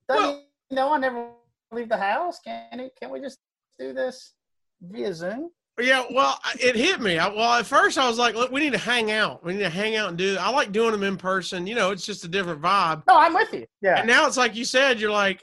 doesn't 0.08 0.26
Well- 0.26 0.44
he 0.70 0.76
know 0.76 0.94
I 0.94 0.98
never 0.98 1.28
leave 1.72 1.90
the 1.90 1.98
house? 1.98 2.40
Can 2.40 2.80
he? 2.80 2.90
Can 3.00 3.10
we 3.12 3.20
just 3.20 3.40
do 3.78 3.94
this 3.94 4.34
via 4.82 5.14
Zoom? 5.14 5.50
Yeah, 5.80 6.04
well, 6.12 6.38
it 6.60 6.76
hit 6.76 7.00
me. 7.00 7.18
I, 7.18 7.30
well, 7.30 7.54
at 7.54 7.66
first 7.66 7.98
I 7.98 8.06
was 8.08 8.18
like, 8.18 8.36
look, 8.36 8.52
we 8.52 8.60
need 8.60 8.74
to 8.74 8.78
hang 8.80 9.12
out. 9.12 9.46
We 9.46 9.54
need 9.54 9.60
to 9.60 9.70
hang 9.70 9.96
out 9.96 10.10
and 10.10 10.18
do. 10.18 10.36
I 10.38 10.50
like 10.50 10.74
doing 10.74 10.92
them 10.92 11.04
in 11.04 11.16
person. 11.16 11.66
You 11.68 11.76
know, 11.76 11.92
it's 11.92 12.06
just 12.06 12.26
a 12.26 12.28
different 12.28 12.62
vibe. 12.62 13.04
No, 13.08 13.18
I'm 13.18 13.34
with 13.34 13.54
you. 13.54 13.66
Yeah. 13.82 14.00
And 14.00 14.08
now 14.08 14.28
it's 14.28 14.36
like 14.36 14.56
you 14.56 14.66
said, 14.66 15.00
you're 15.00 15.10
like, 15.12 15.42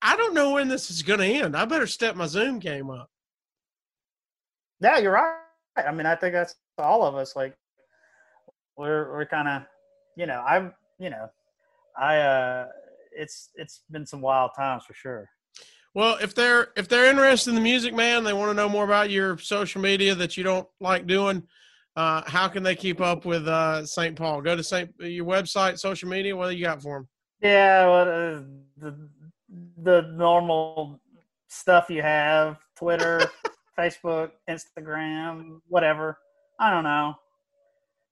I 0.00 0.16
don't 0.16 0.32
know 0.32 0.52
when 0.52 0.68
this 0.68 0.90
is 0.90 1.02
going 1.02 1.20
to 1.20 1.26
end. 1.26 1.54
I 1.54 1.66
better 1.66 1.86
step 1.86 2.16
my 2.16 2.26
Zoom 2.26 2.60
game 2.60 2.88
up. 2.88 3.10
Yeah, 4.80 4.98
you're 4.98 5.12
right. 5.12 5.36
I 5.76 5.90
mean, 5.92 6.06
I 6.06 6.14
think 6.14 6.32
that's 6.32 6.54
all 6.78 7.04
of 7.04 7.14
us. 7.14 7.36
Like, 7.36 7.56
we're 8.76 9.12
we're 9.12 9.26
kind 9.26 9.48
of, 9.48 9.62
you 10.16 10.26
know, 10.26 10.42
I'm, 10.46 10.72
you 10.98 11.10
know, 11.10 11.28
I, 11.96 12.16
uh, 12.18 12.66
it's 13.12 13.50
it's 13.54 13.82
been 13.90 14.06
some 14.06 14.20
wild 14.20 14.52
times 14.56 14.84
for 14.84 14.94
sure. 14.94 15.28
Well, 15.94 16.18
if 16.20 16.34
they're 16.34 16.68
if 16.76 16.88
they're 16.88 17.08
interested 17.08 17.50
in 17.50 17.54
the 17.54 17.62
music, 17.62 17.94
man, 17.94 18.24
they 18.24 18.32
want 18.32 18.50
to 18.50 18.54
know 18.54 18.68
more 18.68 18.84
about 18.84 19.10
your 19.10 19.38
social 19.38 19.80
media 19.80 20.14
that 20.16 20.36
you 20.36 20.42
don't 20.42 20.66
like 20.80 21.06
doing. 21.06 21.44
Uh, 21.96 22.22
how 22.26 22.48
can 22.48 22.64
they 22.64 22.74
keep 22.74 23.00
up 23.00 23.24
with 23.24 23.46
uh, 23.46 23.86
St. 23.86 24.16
Paul? 24.16 24.42
Go 24.42 24.56
to 24.56 24.64
St. 24.64 24.92
your 24.98 25.24
website, 25.24 25.78
social 25.78 26.08
media. 26.08 26.36
What 26.36 26.50
do 26.50 26.56
you 26.56 26.64
got 26.64 26.82
for 26.82 26.98
them? 26.98 27.08
Yeah, 27.40 27.86
well, 27.86 28.08
uh, 28.08 28.40
the 28.78 29.08
the 29.82 30.02
normal 30.14 31.00
stuff 31.46 31.88
you 31.88 32.02
have: 32.02 32.58
Twitter, 32.76 33.20
Facebook, 33.78 34.30
Instagram, 34.50 35.60
whatever. 35.68 36.18
I 36.58 36.70
don't 36.70 36.84
know. 36.84 37.14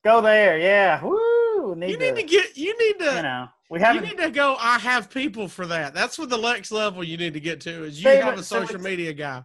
Go 0.05 0.21
there. 0.21 0.59
Yeah. 0.59 1.03
Woo. 1.03 1.75
Need 1.77 1.91
You 1.91 1.99
need 1.99 2.17
to 2.17 2.23
get. 2.25 2.57
You 2.57 2.77
need 2.79 2.99
to. 3.05 3.17
you 3.17 3.23
know, 3.23 3.49
we 3.71 3.81
haven't. 3.81 4.05
need 4.05 4.19
to 4.19 4.31
go. 4.31 4.57
I 4.59 4.79
have 4.81 5.09
people 5.11 5.47
for 5.49 5.67
that. 5.67 5.95
That's 5.95 6.19
what 6.19 6.29
the 6.29 6.37
next 6.39 6.73
level 6.73 7.05
you 7.05 7.17
need 7.17 7.35
to 7.35 7.41
get 7.41 7.61
to. 7.63 7.85
Is 7.85 7.99
you 7.99 8.05
David, 8.05 8.25
have 8.25 8.39
a 8.39 8.43
social 8.43 8.77
it's- 8.77 8.85
media 8.85 9.13
guy. 9.13 9.45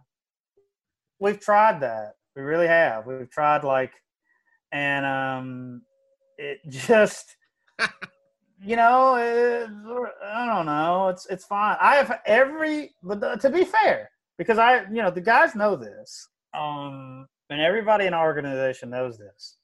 we've 1.20 1.38
tried 1.40 1.80
that. 1.80 2.14
We 2.34 2.42
really 2.42 2.66
have. 2.66 3.06
We've 3.06 3.30
tried 3.30 3.64
like, 3.64 3.92
and 4.72 5.04
um, 5.06 5.82
it 6.36 6.58
just, 6.68 7.36
you 8.62 8.76
know, 8.76 9.14
it, 9.16 9.68
I 10.24 10.46
don't 10.46 10.66
know. 10.66 11.08
It's 11.08 11.26
it's 11.26 11.44
fine. 11.44 11.76
I 11.80 11.96
have 11.96 12.20
every, 12.26 12.94
but 13.02 13.20
the, 13.20 13.36
to 13.36 13.50
be 13.50 13.64
fair, 13.64 14.10
because 14.38 14.58
I, 14.58 14.82
you 14.82 15.02
know, 15.02 15.10
the 15.10 15.20
guys 15.20 15.54
know 15.54 15.76
this, 15.76 16.28
um, 16.54 17.26
and 17.50 17.60
everybody 17.60 18.06
in 18.06 18.14
our 18.14 18.26
organization 18.26 18.90
knows 18.90 19.18
this. 19.18 19.56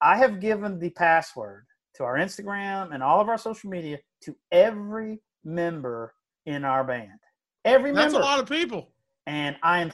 I 0.00 0.16
have 0.16 0.40
given 0.40 0.78
the 0.78 0.90
password 0.90 1.66
to 1.96 2.04
our 2.04 2.16
Instagram 2.16 2.94
and 2.94 3.02
all 3.02 3.20
of 3.20 3.28
our 3.28 3.38
social 3.38 3.68
media 3.70 3.98
to 4.22 4.34
every 4.50 5.20
member 5.44 6.14
in 6.46 6.64
our 6.64 6.84
band. 6.84 7.18
Every 7.64 7.92
That's 7.92 8.12
member 8.12 8.18
That's 8.18 8.26
a 8.26 8.30
lot 8.30 8.40
of 8.40 8.48
people. 8.48 8.92
and 9.26 9.56
I 9.62 9.80
am 9.80 9.92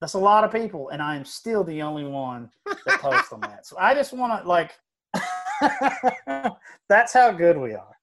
that's 0.00 0.14
a 0.14 0.18
lot 0.18 0.42
of 0.42 0.50
people, 0.50 0.88
and 0.88 1.00
I 1.00 1.14
am 1.14 1.24
still 1.24 1.62
the 1.62 1.80
only 1.80 2.04
one 2.04 2.50
that 2.66 3.00
posts 3.00 3.32
on 3.32 3.40
that. 3.42 3.64
So 3.64 3.76
I 3.78 3.94
just 3.94 4.12
want 4.12 4.42
to 4.42 4.48
like, 4.48 4.72
that's 6.88 7.12
how 7.12 7.30
good 7.30 7.56
we 7.56 7.74
are, 7.74 7.96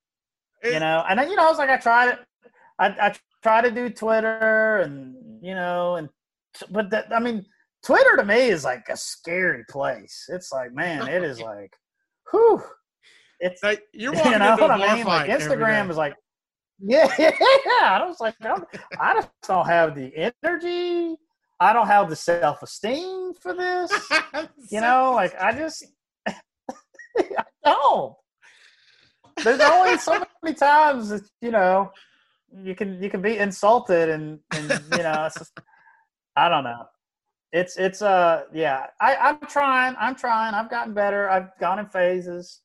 you 0.63 0.79
know. 0.79 1.03
And 1.09 1.19
then, 1.19 1.29
you 1.29 1.35
know, 1.35 1.45
I 1.45 1.49
was 1.49 1.57
like, 1.57 1.69
I 1.69 1.75
tried 1.75 2.13
it. 2.13 2.19
I, 2.79 2.87
I 2.87 3.13
try 3.43 3.59
to 3.61 3.69
do 3.69 3.89
Twitter, 3.89 4.77
and 4.77 5.43
you 5.43 5.53
know, 5.55 5.97
and 5.97 6.07
but 6.71 6.89
that 6.91 7.13
I 7.13 7.19
mean, 7.19 7.45
Twitter 7.85 8.17
to 8.17 8.25
me 8.25 8.49
is 8.49 8.63
like 8.63 8.87
a 8.89 8.97
scary 8.97 9.63
place. 9.69 10.25
It's 10.29 10.51
like, 10.51 10.73
man, 10.73 11.07
it 11.07 11.23
is 11.23 11.39
like, 11.41 11.73
whew. 12.31 12.61
It's 13.39 13.63
Like, 13.63 13.83
you're 13.93 14.13
walking 14.13 14.33
you 14.33 14.39
know 14.39 14.57
what 14.57 14.71
I 14.71 14.95
mean? 14.95 15.05
Like 15.05 15.29
Instagram 15.29 15.89
is 15.89 15.97
like, 15.97 16.15
yeah, 16.81 17.13
yeah. 17.19 17.31
I 17.81 18.05
was 18.05 18.19
like, 18.19 18.35
I'm, 18.41 18.63
I 18.99 19.15
just 19.15 19.29
don't 19.47 19.65
have 19.65 19.95
the 19.95 20.11
energy. 20.15 21.15
I 21.59 21.73
don't 21.73 21.87
have 21.87 22.09
the 22.09 22.15
self 22.15 22.63
esteem 22.63 23.33
for 23.33 23.53
this. 23.53 23.91
You 24.71 24.79
know, 24.79 25.11
like 25.13 25.35
I 25.39 25.51
just, 25.51 25.85
I 26.25 27.43
don't. 27.65 28.15
There's 29.43 29.59
only 29.59 29.97
so 29.97 30.23
many 30.41 30.55
times 30.55 31.09
that 31.09 31.23
you 31.41 31.51
know 31.51 31.91
you 32.63 32.75
can 32.75 33.01
you 33.03 33.09
can 33.09 33.21
be 33.21 33.37
insulted 33.37 34.09
and 34.09 34.39
and 34.51 34.69
you 34.93 35.03
know 35.03 35.29
just, 35.37 35.59
I 36.35 36.47
don't 36.47 36.63
know. 36.63 36.85
It's 37.51 37.77
it's 37.77 38.01
uh 38.01 38.43
yeah 38.53 38.87
I 39.01 39.15
I'm 39.15 39.39
trying 39.39 39.95
I'm 39.99 40.15
trying 40.15 40.53
I've 40.53 40.69
gotten 40.69 40.93
better 40.93 41.29
I've 41.29 41.57
gone 41.59 41.79
in 41.79 41.87
phases. 41.87 42.61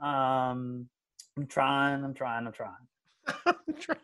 Um, 0.00 0.88
I'm 1.36 1.46
trying 1.48 2.02
I'm 2.02 2.14
trying 2.14 2.46
I'm 2.46 2.52
trying. 2.52 2.76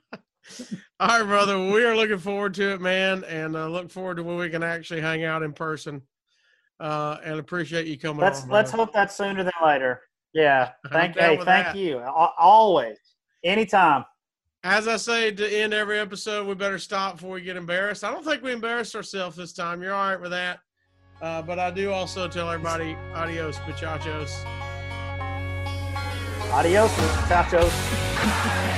All 1.00 1.08
right, 1.08 1.22
brother. 1.22 1.58
We 1.58 1.84
are 1.84 1.96
looking 1.96 2.18
forward 2.18 2.54
to 2.54 2.72
it, 2.72 2.80
man, 2.80 3.24
and 3.24 3.56
uh, 3.56 3.68
look 3.68 3.90
forward 3.90 4.16
to 4.16 4.22
when 4.22 4.36
we 4.36 4.48
can 4.48 4.62
actually 4.62 5.00
hang 5.00 5.24
out 5.24 5.42
in 5.42 5.52
person. 5.52 6.02
Uh, 6.80 7.18
and 7.24 7.38
appreciate 7.38 7.86
you 7.86 7.98
coming. 7.98 8.22
Let's 8.22 8.42
on, 8.42 8.48
let's 8.50 8.70
brother. 8.70 8.84
hope 8.84 8.92
that's 8.94 9.16
sooner 9.16 9.42
than 9.42 9.52
later. 9.64 10.00
Yeah. 10.32 10.72
Thank 10.92 11.18
hey 11.18 11.36
thank 11.36 11.46
that. 11.46 11.76
you 11.76 11.98
always 11.98 12.98
anytime. 13.44 14.04
As 14.64 14.88
I 14.88 14.96
say 14.96 15.30
to 15.30 15.48
end 15.48 15.72
every 15.72 16.00
episode, 16.00 16.46
we 16.48 16.54
better 16.54 16.78
stop 16.78 17.14
before 17.14 17.30
we 17.30 17.42
get 17.42 17.56
embarrassed. 17.56 18.02
I 18.02 18.10
don't 18.10 18.24
think 18.24 18.42
we 18.42 18.52
embarrassed 18.52 18.96
ourselves 18.96 19.36
this 19.36 19.52
time. 19.52 19.80
You're 19.82 19.94
all 19.94 20.10
right 20.10 20.20
with 20.20 20.32
that. 20.32 20.58
Uh, 21.22 21.42
but 21.42 21.60
I 21.60 21.70
do 21.70 21.92
also 21.92 22.26
tell 22.28 22.50
everybody, 22.50 22.96
adios, 23.14 23.58
muchachos. 23.68 24.44
Adios, 26.52 26.90
muchachos. 26.98 28.74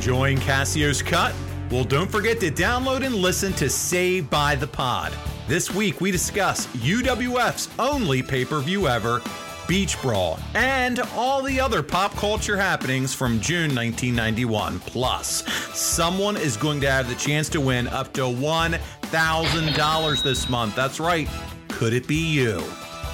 Enjoying 0.00 0.38
Casio's 0.38 1.02
cut? 1.02 1.34
Well, 1.70 1.84
don't 1.84 2.10
forget 2.10 2.40
to 2.40 2.50
download 2.50 3.04
and 3.04 3.14
listen 3.14 3.52
to 3.52 3.68
Saved 3.68 4.30
by 4.30 4.54
the 4.54 4.66
Pod. 4.66 5.12
This 5.46 5.74
week 5.74 6.00
we 6.00 6.10
discuss 6.10 6.66
UWF's 6.68 7.68
only 7.78 8.22
pay 8.22 8.46
per 8.46 8.60
view 8.60 8.88
ever, 8.88 9.20
Beach 9.68 10.00
Brawl, 10.00 10.38
and 10.54 11.00
all 11.14 11.42
the 11.42 11.60
other 11.60 11.82
pop 11.82 12.16
culture 12.16 12.56
happenings 12.56 13.12
from 13.12 13.42
June 13.42 13.74
1991. 13.74 14.80
Plus, 14.80 15.46
someone 15.78 16.38
is 16.38 16.56
going 16.56 16.80
to 16.80 16.90
have 16.90 17.06
the 17.06 17.14
chance 17.16 17.50
to 17.50 17.60
win 17.60 17.86
up 17.88 18.10
to 18.14 18.22
$1,000 18.22 20.22
this 20.22 20.48
month. 20.48 20.74
That's 20.74 20.98
right. 20.98 21.28
Could 21.68 21.92
it 21.92 22.08
be 22.08 22.26
you? 22.26 22.64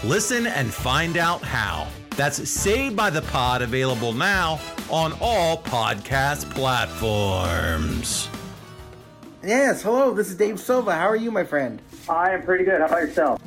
Listen 0.04 0.46
and 0.46 0.72
find 0.72 1.16
out 1.16 1.42
how. 1.42 1.88
That's 2.10 2.48
Saved 2.48 2.94
by 2.94 3.10
the 3.10 3.22
Pod, 3.22 3.62
available 3.62 4.12
now 4.12 4.60
on 4.90 5.12
all 5.20 5.62
podcast 5.62 6.48
platforms. 6.50 8.28
Yes, 9.42 9.82
hello, 9.82 10.12
this 10.12 10.28
is 10.28 10.36
Dave 10.36 10.58
Silva. 10.58 10.92
How 10.92 11.08
are 11.08 11.16
you, 11.16 11.30
my 11.30 11.44
friend? 11.44 11.80
I 12.08 12.30
am 12.30 12.42
pretty 12.42 12.64
good. 12.64 12.80
How 12.80 12.86
about 12.86 13.02
yourself? 13.02 13.40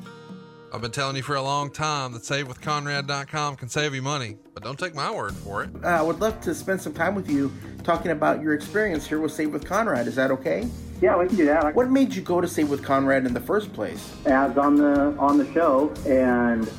I've 0.71 0.81
been 0.81 0.91
telling 0.91 1.15
you 1.15 1.23
for 1.23 1.35
a 1.35 1.41
long 1.41 1.71
time 1.71 2.11
that 2.13 2.21
SaveWithConrad.com 2.21 3.55
can 3.55 3.69
save 3.69 3.95
you 3.95 4.01
money, 4.01 4.37
but 4.53 4.63
don't 4.63 4.77
take 4.77 4.93
my 4.93 5.11
word 5.11 5.33
for 5.33 5.63
it. 5.63 5.71
Uh, 5.83 5.87
I 5.87 6.01
would 6.01 6.19
love 6.19 6.39
to 6.41 6.53
spend 6.53 6.79
some 6.79 6.93
time 6.93 7.15
with 7.15 7.29
you 7.29 7.51
talking 7.83 8.11
about 8.11 8.41
your 8.41 8.53
experience 8.53 9.07
here 9.07 9.19
with 9.19 9.31
Save 9.31 9.51
with 9.51 9.65
Conrad. 9.65 10.07
Is 10.07 10.15
that 10.15 10.29
okay? 10.31 10.69
Yeah, 11.01 11.17
we 11.17 11.27
can 11.27 11.37
do 11.37 11.45
that. 11.45 11.73
What 11.73 11.89
made 11.89 12.13
you 12.13 12.21
go 12.21 12.39
to 12.39 12.47
Save 12.47 12.69
with 12.69 12.83
Conrad 12.83 13.25
in 13.25 13.33
the 13.33 13.39
first 13.39 13.73
place? 13.73 14.13
Ads 14.27 14.57
on 14.57 14.75
the 14.75 15.15
on 15.17 15.37
the 15.37 15.51
show, 15.53 15.91
and 16.05 16.69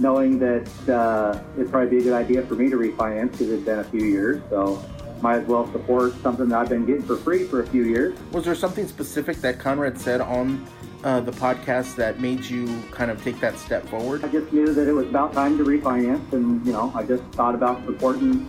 knowing 0.00 0.38
that 0.38 0.88
uh, 0.88 1.38
it'd 1.56 1.70
probably 1.70 1.90
be 1.90 1.98
a 1.98 2.02
good 2.02 2.14
idea 2.14 2.42
for 2.46 2.54
me 2.54 2.70
to 2.70 2.76
refinance 2.76 3.32
because 3.32 3.50
it's 3.50 3.64
been 3.64 3.78
a 3.78 3.84
few 3.84 4.04
years. 4.04 4.42
So 4.50 4.82
might 5.20 5.40
as 5.40 5.46
well 5.46 5.70
support 5.72 6.14
something 6.22 6.48
that 6.48 6.58
I've 6.58 6.68
been 6.68 6.86
getting 6.86 7.02
for 7.02 7.16
free 7.16 7.44
for 7.44 7.60
a 7.60 7.66
few 7.66 7.84
years. 7.84 8.18
Was 8.32 8.44
there 8.44 8.54
something 8.54 8.88
specific 8.88 9.36
that 9.38 9.58
Conrad 9.58 10.00
said 10.00 10.20
on 10.22 10.66
uh, 11.04 11.20
the 11.20 11.32
podcast 11.32 11.94
that 11.96 12.20
made 12.20 12.44
you 12.44 12.82
kind 12.90 13.10
of 13.10 13.22
take 13.22 13.38
that 13.40 13.58
step 13.58 13.86
forward? 13.88 14.24
I 14.24 14.28
just 14.28 14.52
knew 14.52 14.72
that 14.72 14.88
it 14.88 14.92
was 14.92 15.06
about 15.06 15.32
time 15.34 15.58
to 15.58 15.64
refinance, 15.64 16.32
and 16.32 16.64
you 16.66 16.72
know, 16.72 16.90
I 16.94 17.04
just 17.04 17.22
thought 17.32 17.54
about 17.54 17.84
supporting 17.84 18.48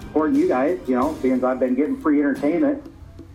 supporting 0.00 0.36
you 0.36 0.48
guys. 0.48 0.78
You 0.86 0.96
know, 0.96 1.12
because 1.20 1.42
I've 1.42 1.58
been 1.58 1.74
getting 1.74 2.00
free 2.00 2.20
entertainment 2.20 2.86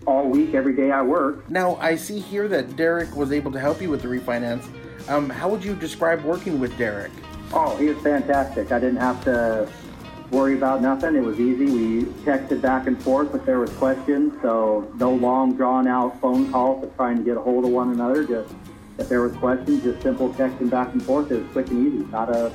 all 0.06 0.30
week, 0.30 0.54
every 0.54 0.74
day 0.74 0.92
I 0.92 1.02
work. 1.02 1.50
Now, 1.50 1.76
I 1.76 1.96
see 1.96 2.20
here 2.20 2.48
that 2.48 2.78
Derek 2.78 3.14
was 3.14 3.34
able 3.34 3.52
to 3.52 3.60
help 3.60 3.82
you 3.82 3.90
with 3.90 4.02
the 4.02 4.08
refinance. 4.08 4.66
Um, 5.10 5.30
how 5.30 5.50
would 5.50 5.64
you 5.64 5.76
describe 5.76 6.24
working 6.24 6.60
with 6.60 6.78
Derek? 6.78 7.12
Oh, 7.54 7.76
he 7.78 7.88
was 7.88 7.98
fantastic. 8.04 8.72
I 8.72 8.80
didn't 8.80 8.98
have 8.98 9.24
to 9.26 9.70
worry 10.32 10.56
about 10.56 10.82
nothing. 10.82 11.16
It 11.16 11.24
was 11.24 11.40
easy. 11.40 11.66
We 11.66 12.04
texted 12.24 12.62
back 12.62 12.88
and 12.88 13.02
forth 13.02 13.34
if 13.34 13.46
there 13.46 13.60
was 13.60 13.72
questions, 13.72 14.34
so 14.42 14.92
no 14.96 15.12
long 15.14 15.56
drawn 15.56 15.88
out 15.88 16.20
phone 16.20 16.52
calls 16.52 16.84
to 16.84 16.90
try 16.96 17.12
and 17.12 17.24
get 17.24 17.38
a 17.38 17.42
hold 17.42 17.66
of 17.66 17.72
one 17.72 17.92
another. 17.92 18.26
Just 18.26 18.54
if 18.98 19.08
there 19.08 19.22
was 19.22 19.36
questions, 19.38 19.84
just 19.84 20.02
simple 20.02 20.34
texting 20.34 20.70
back 20.70 20.92
and 20.94 21.02
forth. 21.04 21.32
It 21.32 21.42
was 21.42 21.52
quick 21.52 21.70
and 21.70 21.88
easy. 21.88 22.06
Not 22.12 22.30
a 22.30 22.52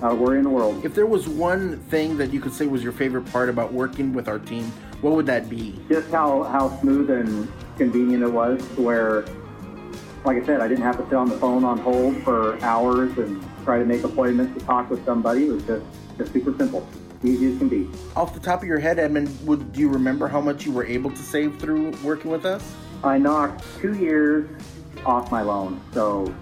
not 0.00 0.12
a 0.12 0.14
worry 0.14 0.38
in 0.38 0.44
the 0.44 0.50
world. 0.50 0.82
If 0.84 0.94
there 0.94 1.06
was 1.06 1.28
one 1.28 1.78
thing 1.90 2.16
that 2.16 2.32
you 2.32 2.40
could 2.40 2.54
say 2.54 2.66
was 2.66 2.82
your 2.82 2.92
favorite 2.92 3.30
part 3.30 3.50
about 3.50 3.72
working 3.74 4.14
with 4.14 4.28
our 4.28 4.38
team, 4.38 4.64
what 5.02 5.14
would 5.14 5.26
that 5.26 5.50
be? 5.50 5.78
Just 5.90 6.10
how 6.10 6.44
how 6.44 6.80
smooth 6.80 7.10
and 7.10 7.52
convenient 7.76 8.22
it 8.22 8.32
was, 8.32 8.66
to 8.76 8.80
where, 8.80 9.24
like 10.24 10.42
I 10.42 10.46
said, 10.46 10.62
I 10.62 10.68
didn't 10.68 10.84
have 10.84 10.96
to 10.96 11.04
sit 11.04 11.14
on 11.14 11.28
the 11.28 11.36
phone 11.36 11.64
on 11.64 11.76
hold 11.78 12.16
for 12.22 12.58
hours 12.62 13.16
and 13.18 13.44
try 13.70 13.78
to 13.78 13.84
make 13.84 14.02
appointments 14.02 14.58
to 14.58 14.66
talk 14.66 14.90
with 14.90 15.04
somebody. 15.04 15.46
It 15.46 15.52
was 15.52 15.62
just 15.62 15.84
just 16.18 16.32
super 16.32 16.56
simple 16.58 16.84
easy 17.22 17.52
as 17.52 17.58
can 17.58 17.68
be. 17.68 17.88
Off 18.16 18.34
the 18.34 18.40
top 18.40 18.62
of 18.62 18.66
your 18.66 18.80
head, 18.80 18.98
Edmund, 18.98 19.28
would 19.46 19.72
do 19.72 19.80
you 19.80 19.88
remember 19.88 20.26
how 20.26 20.40
much 20.40 20.66
you 20.66 20.72
were 20.72 20.84
able 20.84 21.10
to 21.10 21.22
save 21.22 21.56
through 21.60 21.92
working 22.02 22.32
with 22.32 22.44
us? 22.46 22.74
I 23.04 23.16
knocked 23.18 23.62
two 23.80 23.94
years 23.94 24.48
off 25.06 25.30
my 25.30 25.42
loan, 25.42 25.80
so 25.92 26.34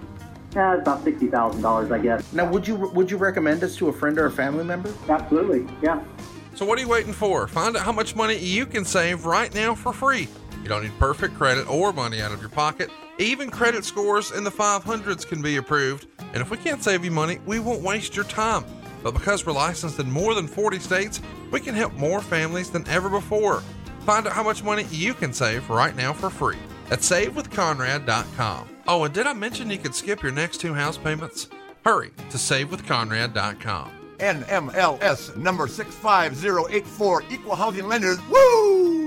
yeah, 0.55 0.73
it's 0.73 0.81
about 0.81 1.03
sixty 1.03 1.27
thousand 1.27 1.61
dollars, 1.61 1.91
I 1.91 1.99
guess. 1.99 2.33
Now, 2.33 2.49
would 2.49 2.67
you 2.67 2.75
would 2.75 3.11
you 3.11 3.17
recommend 3.17 3.63
us 3.63 3.75
to 3.75 3.89
a 3.89 3.93
friend 3.93 4.17
or 4.17 4.25
a 4.25 4.31
family 4.31 4.63
member? 4.63 4.91
Absolutely, 5.07 5.67
yeah. 5.83 6.01
So 6.55 6.65
what 6.65 6.79
are 6.79 6.81
you 6.81 6.87
waiting 6.87 7.13
for? 7.13 7.47
Find 7.47 7.77
out 7.77 7.83
how 7.83 7.91
much 7.91 8.15
money 8.15 8.37
you 8.37 8.65
can 8.65 8.83
save 8.85 9.27
right 9.27 9.53
now 9.53 9.75
for 9.75 9.93
free. 9.93 10.27
You 10.63 10.67
don't 10.67 10.81
need 10.81 10.97
perfect 10.97 11.35
credit 11.35 11.69
or 11.69 11.93
money 11.93 12.21
out 12.21 12.31
of 12.31 12.41
your 12.41 12.49
pocket. 12.49 12.89
Even 13.19 13.49
credit 13.49 13.83
scores 13.83 14.31
in 14.31 14.45
the 14.45 14.49
500s 14.49 15.27
can 15.27 15.41
be 15.41 15.57
approved. 15.57 16.07
And 16.33 16.37
if 16.37 16.49
we 16.49 16.55
can't 16.55 16.81
save 16.81 17.03
you 17.03 17.11
money, 17.11 17.39
we 17.45 17.59
won't 17.59 17.81
waste 17.81 18.15
your 18.15 18.23
time. 18.25 18.63
But 19.03 19.13
because 19.13 19.45
we're 19.45 19.51
licensed 19.51 19.99
in 19.99 20.09
more 20.09 20.33
than 20.33 20.47
40 20.47 20.79
states, 20.79 21.21
we 21.51 21.59
can 21.59 21.75
help 21.75 21.93
more 21.93 22.21
families 22.21 22.69
than 22.69 22.87
ever 22.87 23.09
before. 23.09 23.61
Find 24.05 24.25
out 24.25 24.31
how 24.31 24.43
much 24.43 24.63
money 24.63 24.85
you 24.89 25.13
can 25.13 25.33
save 25.33 25.69
right 25.69 25.95
now 25.97 26.13
for 26.13 26.29
free 26.29 26.57
at 26.91 26.99
SaveWithConrad.com. 26.99 28.69
Oh, 28.87 29.03
and 29.03 29.13
did 29.13 29.27
I 29.27 29.33
mention 29.33 29.69
you 29.69 29.77
could 29.77 29.95
skip 29.95 30.23
your 30.23 30.31
next 30.31 30.61
two 30.61 30.73
house 30.73 30.97
payments? 30.97 31.49
Hurry 31.83 32.11
to 32.29 32.37
SaveWithConrad.com. 32.37 33.91
NMLS 34.19 35.35
number 35.35 35.67
65084, 35.67 37.23
Equal 37.29 37.55
Housing 37.55 37.87
Lenders. 37.87 38.17
Woo! 38.29 38.98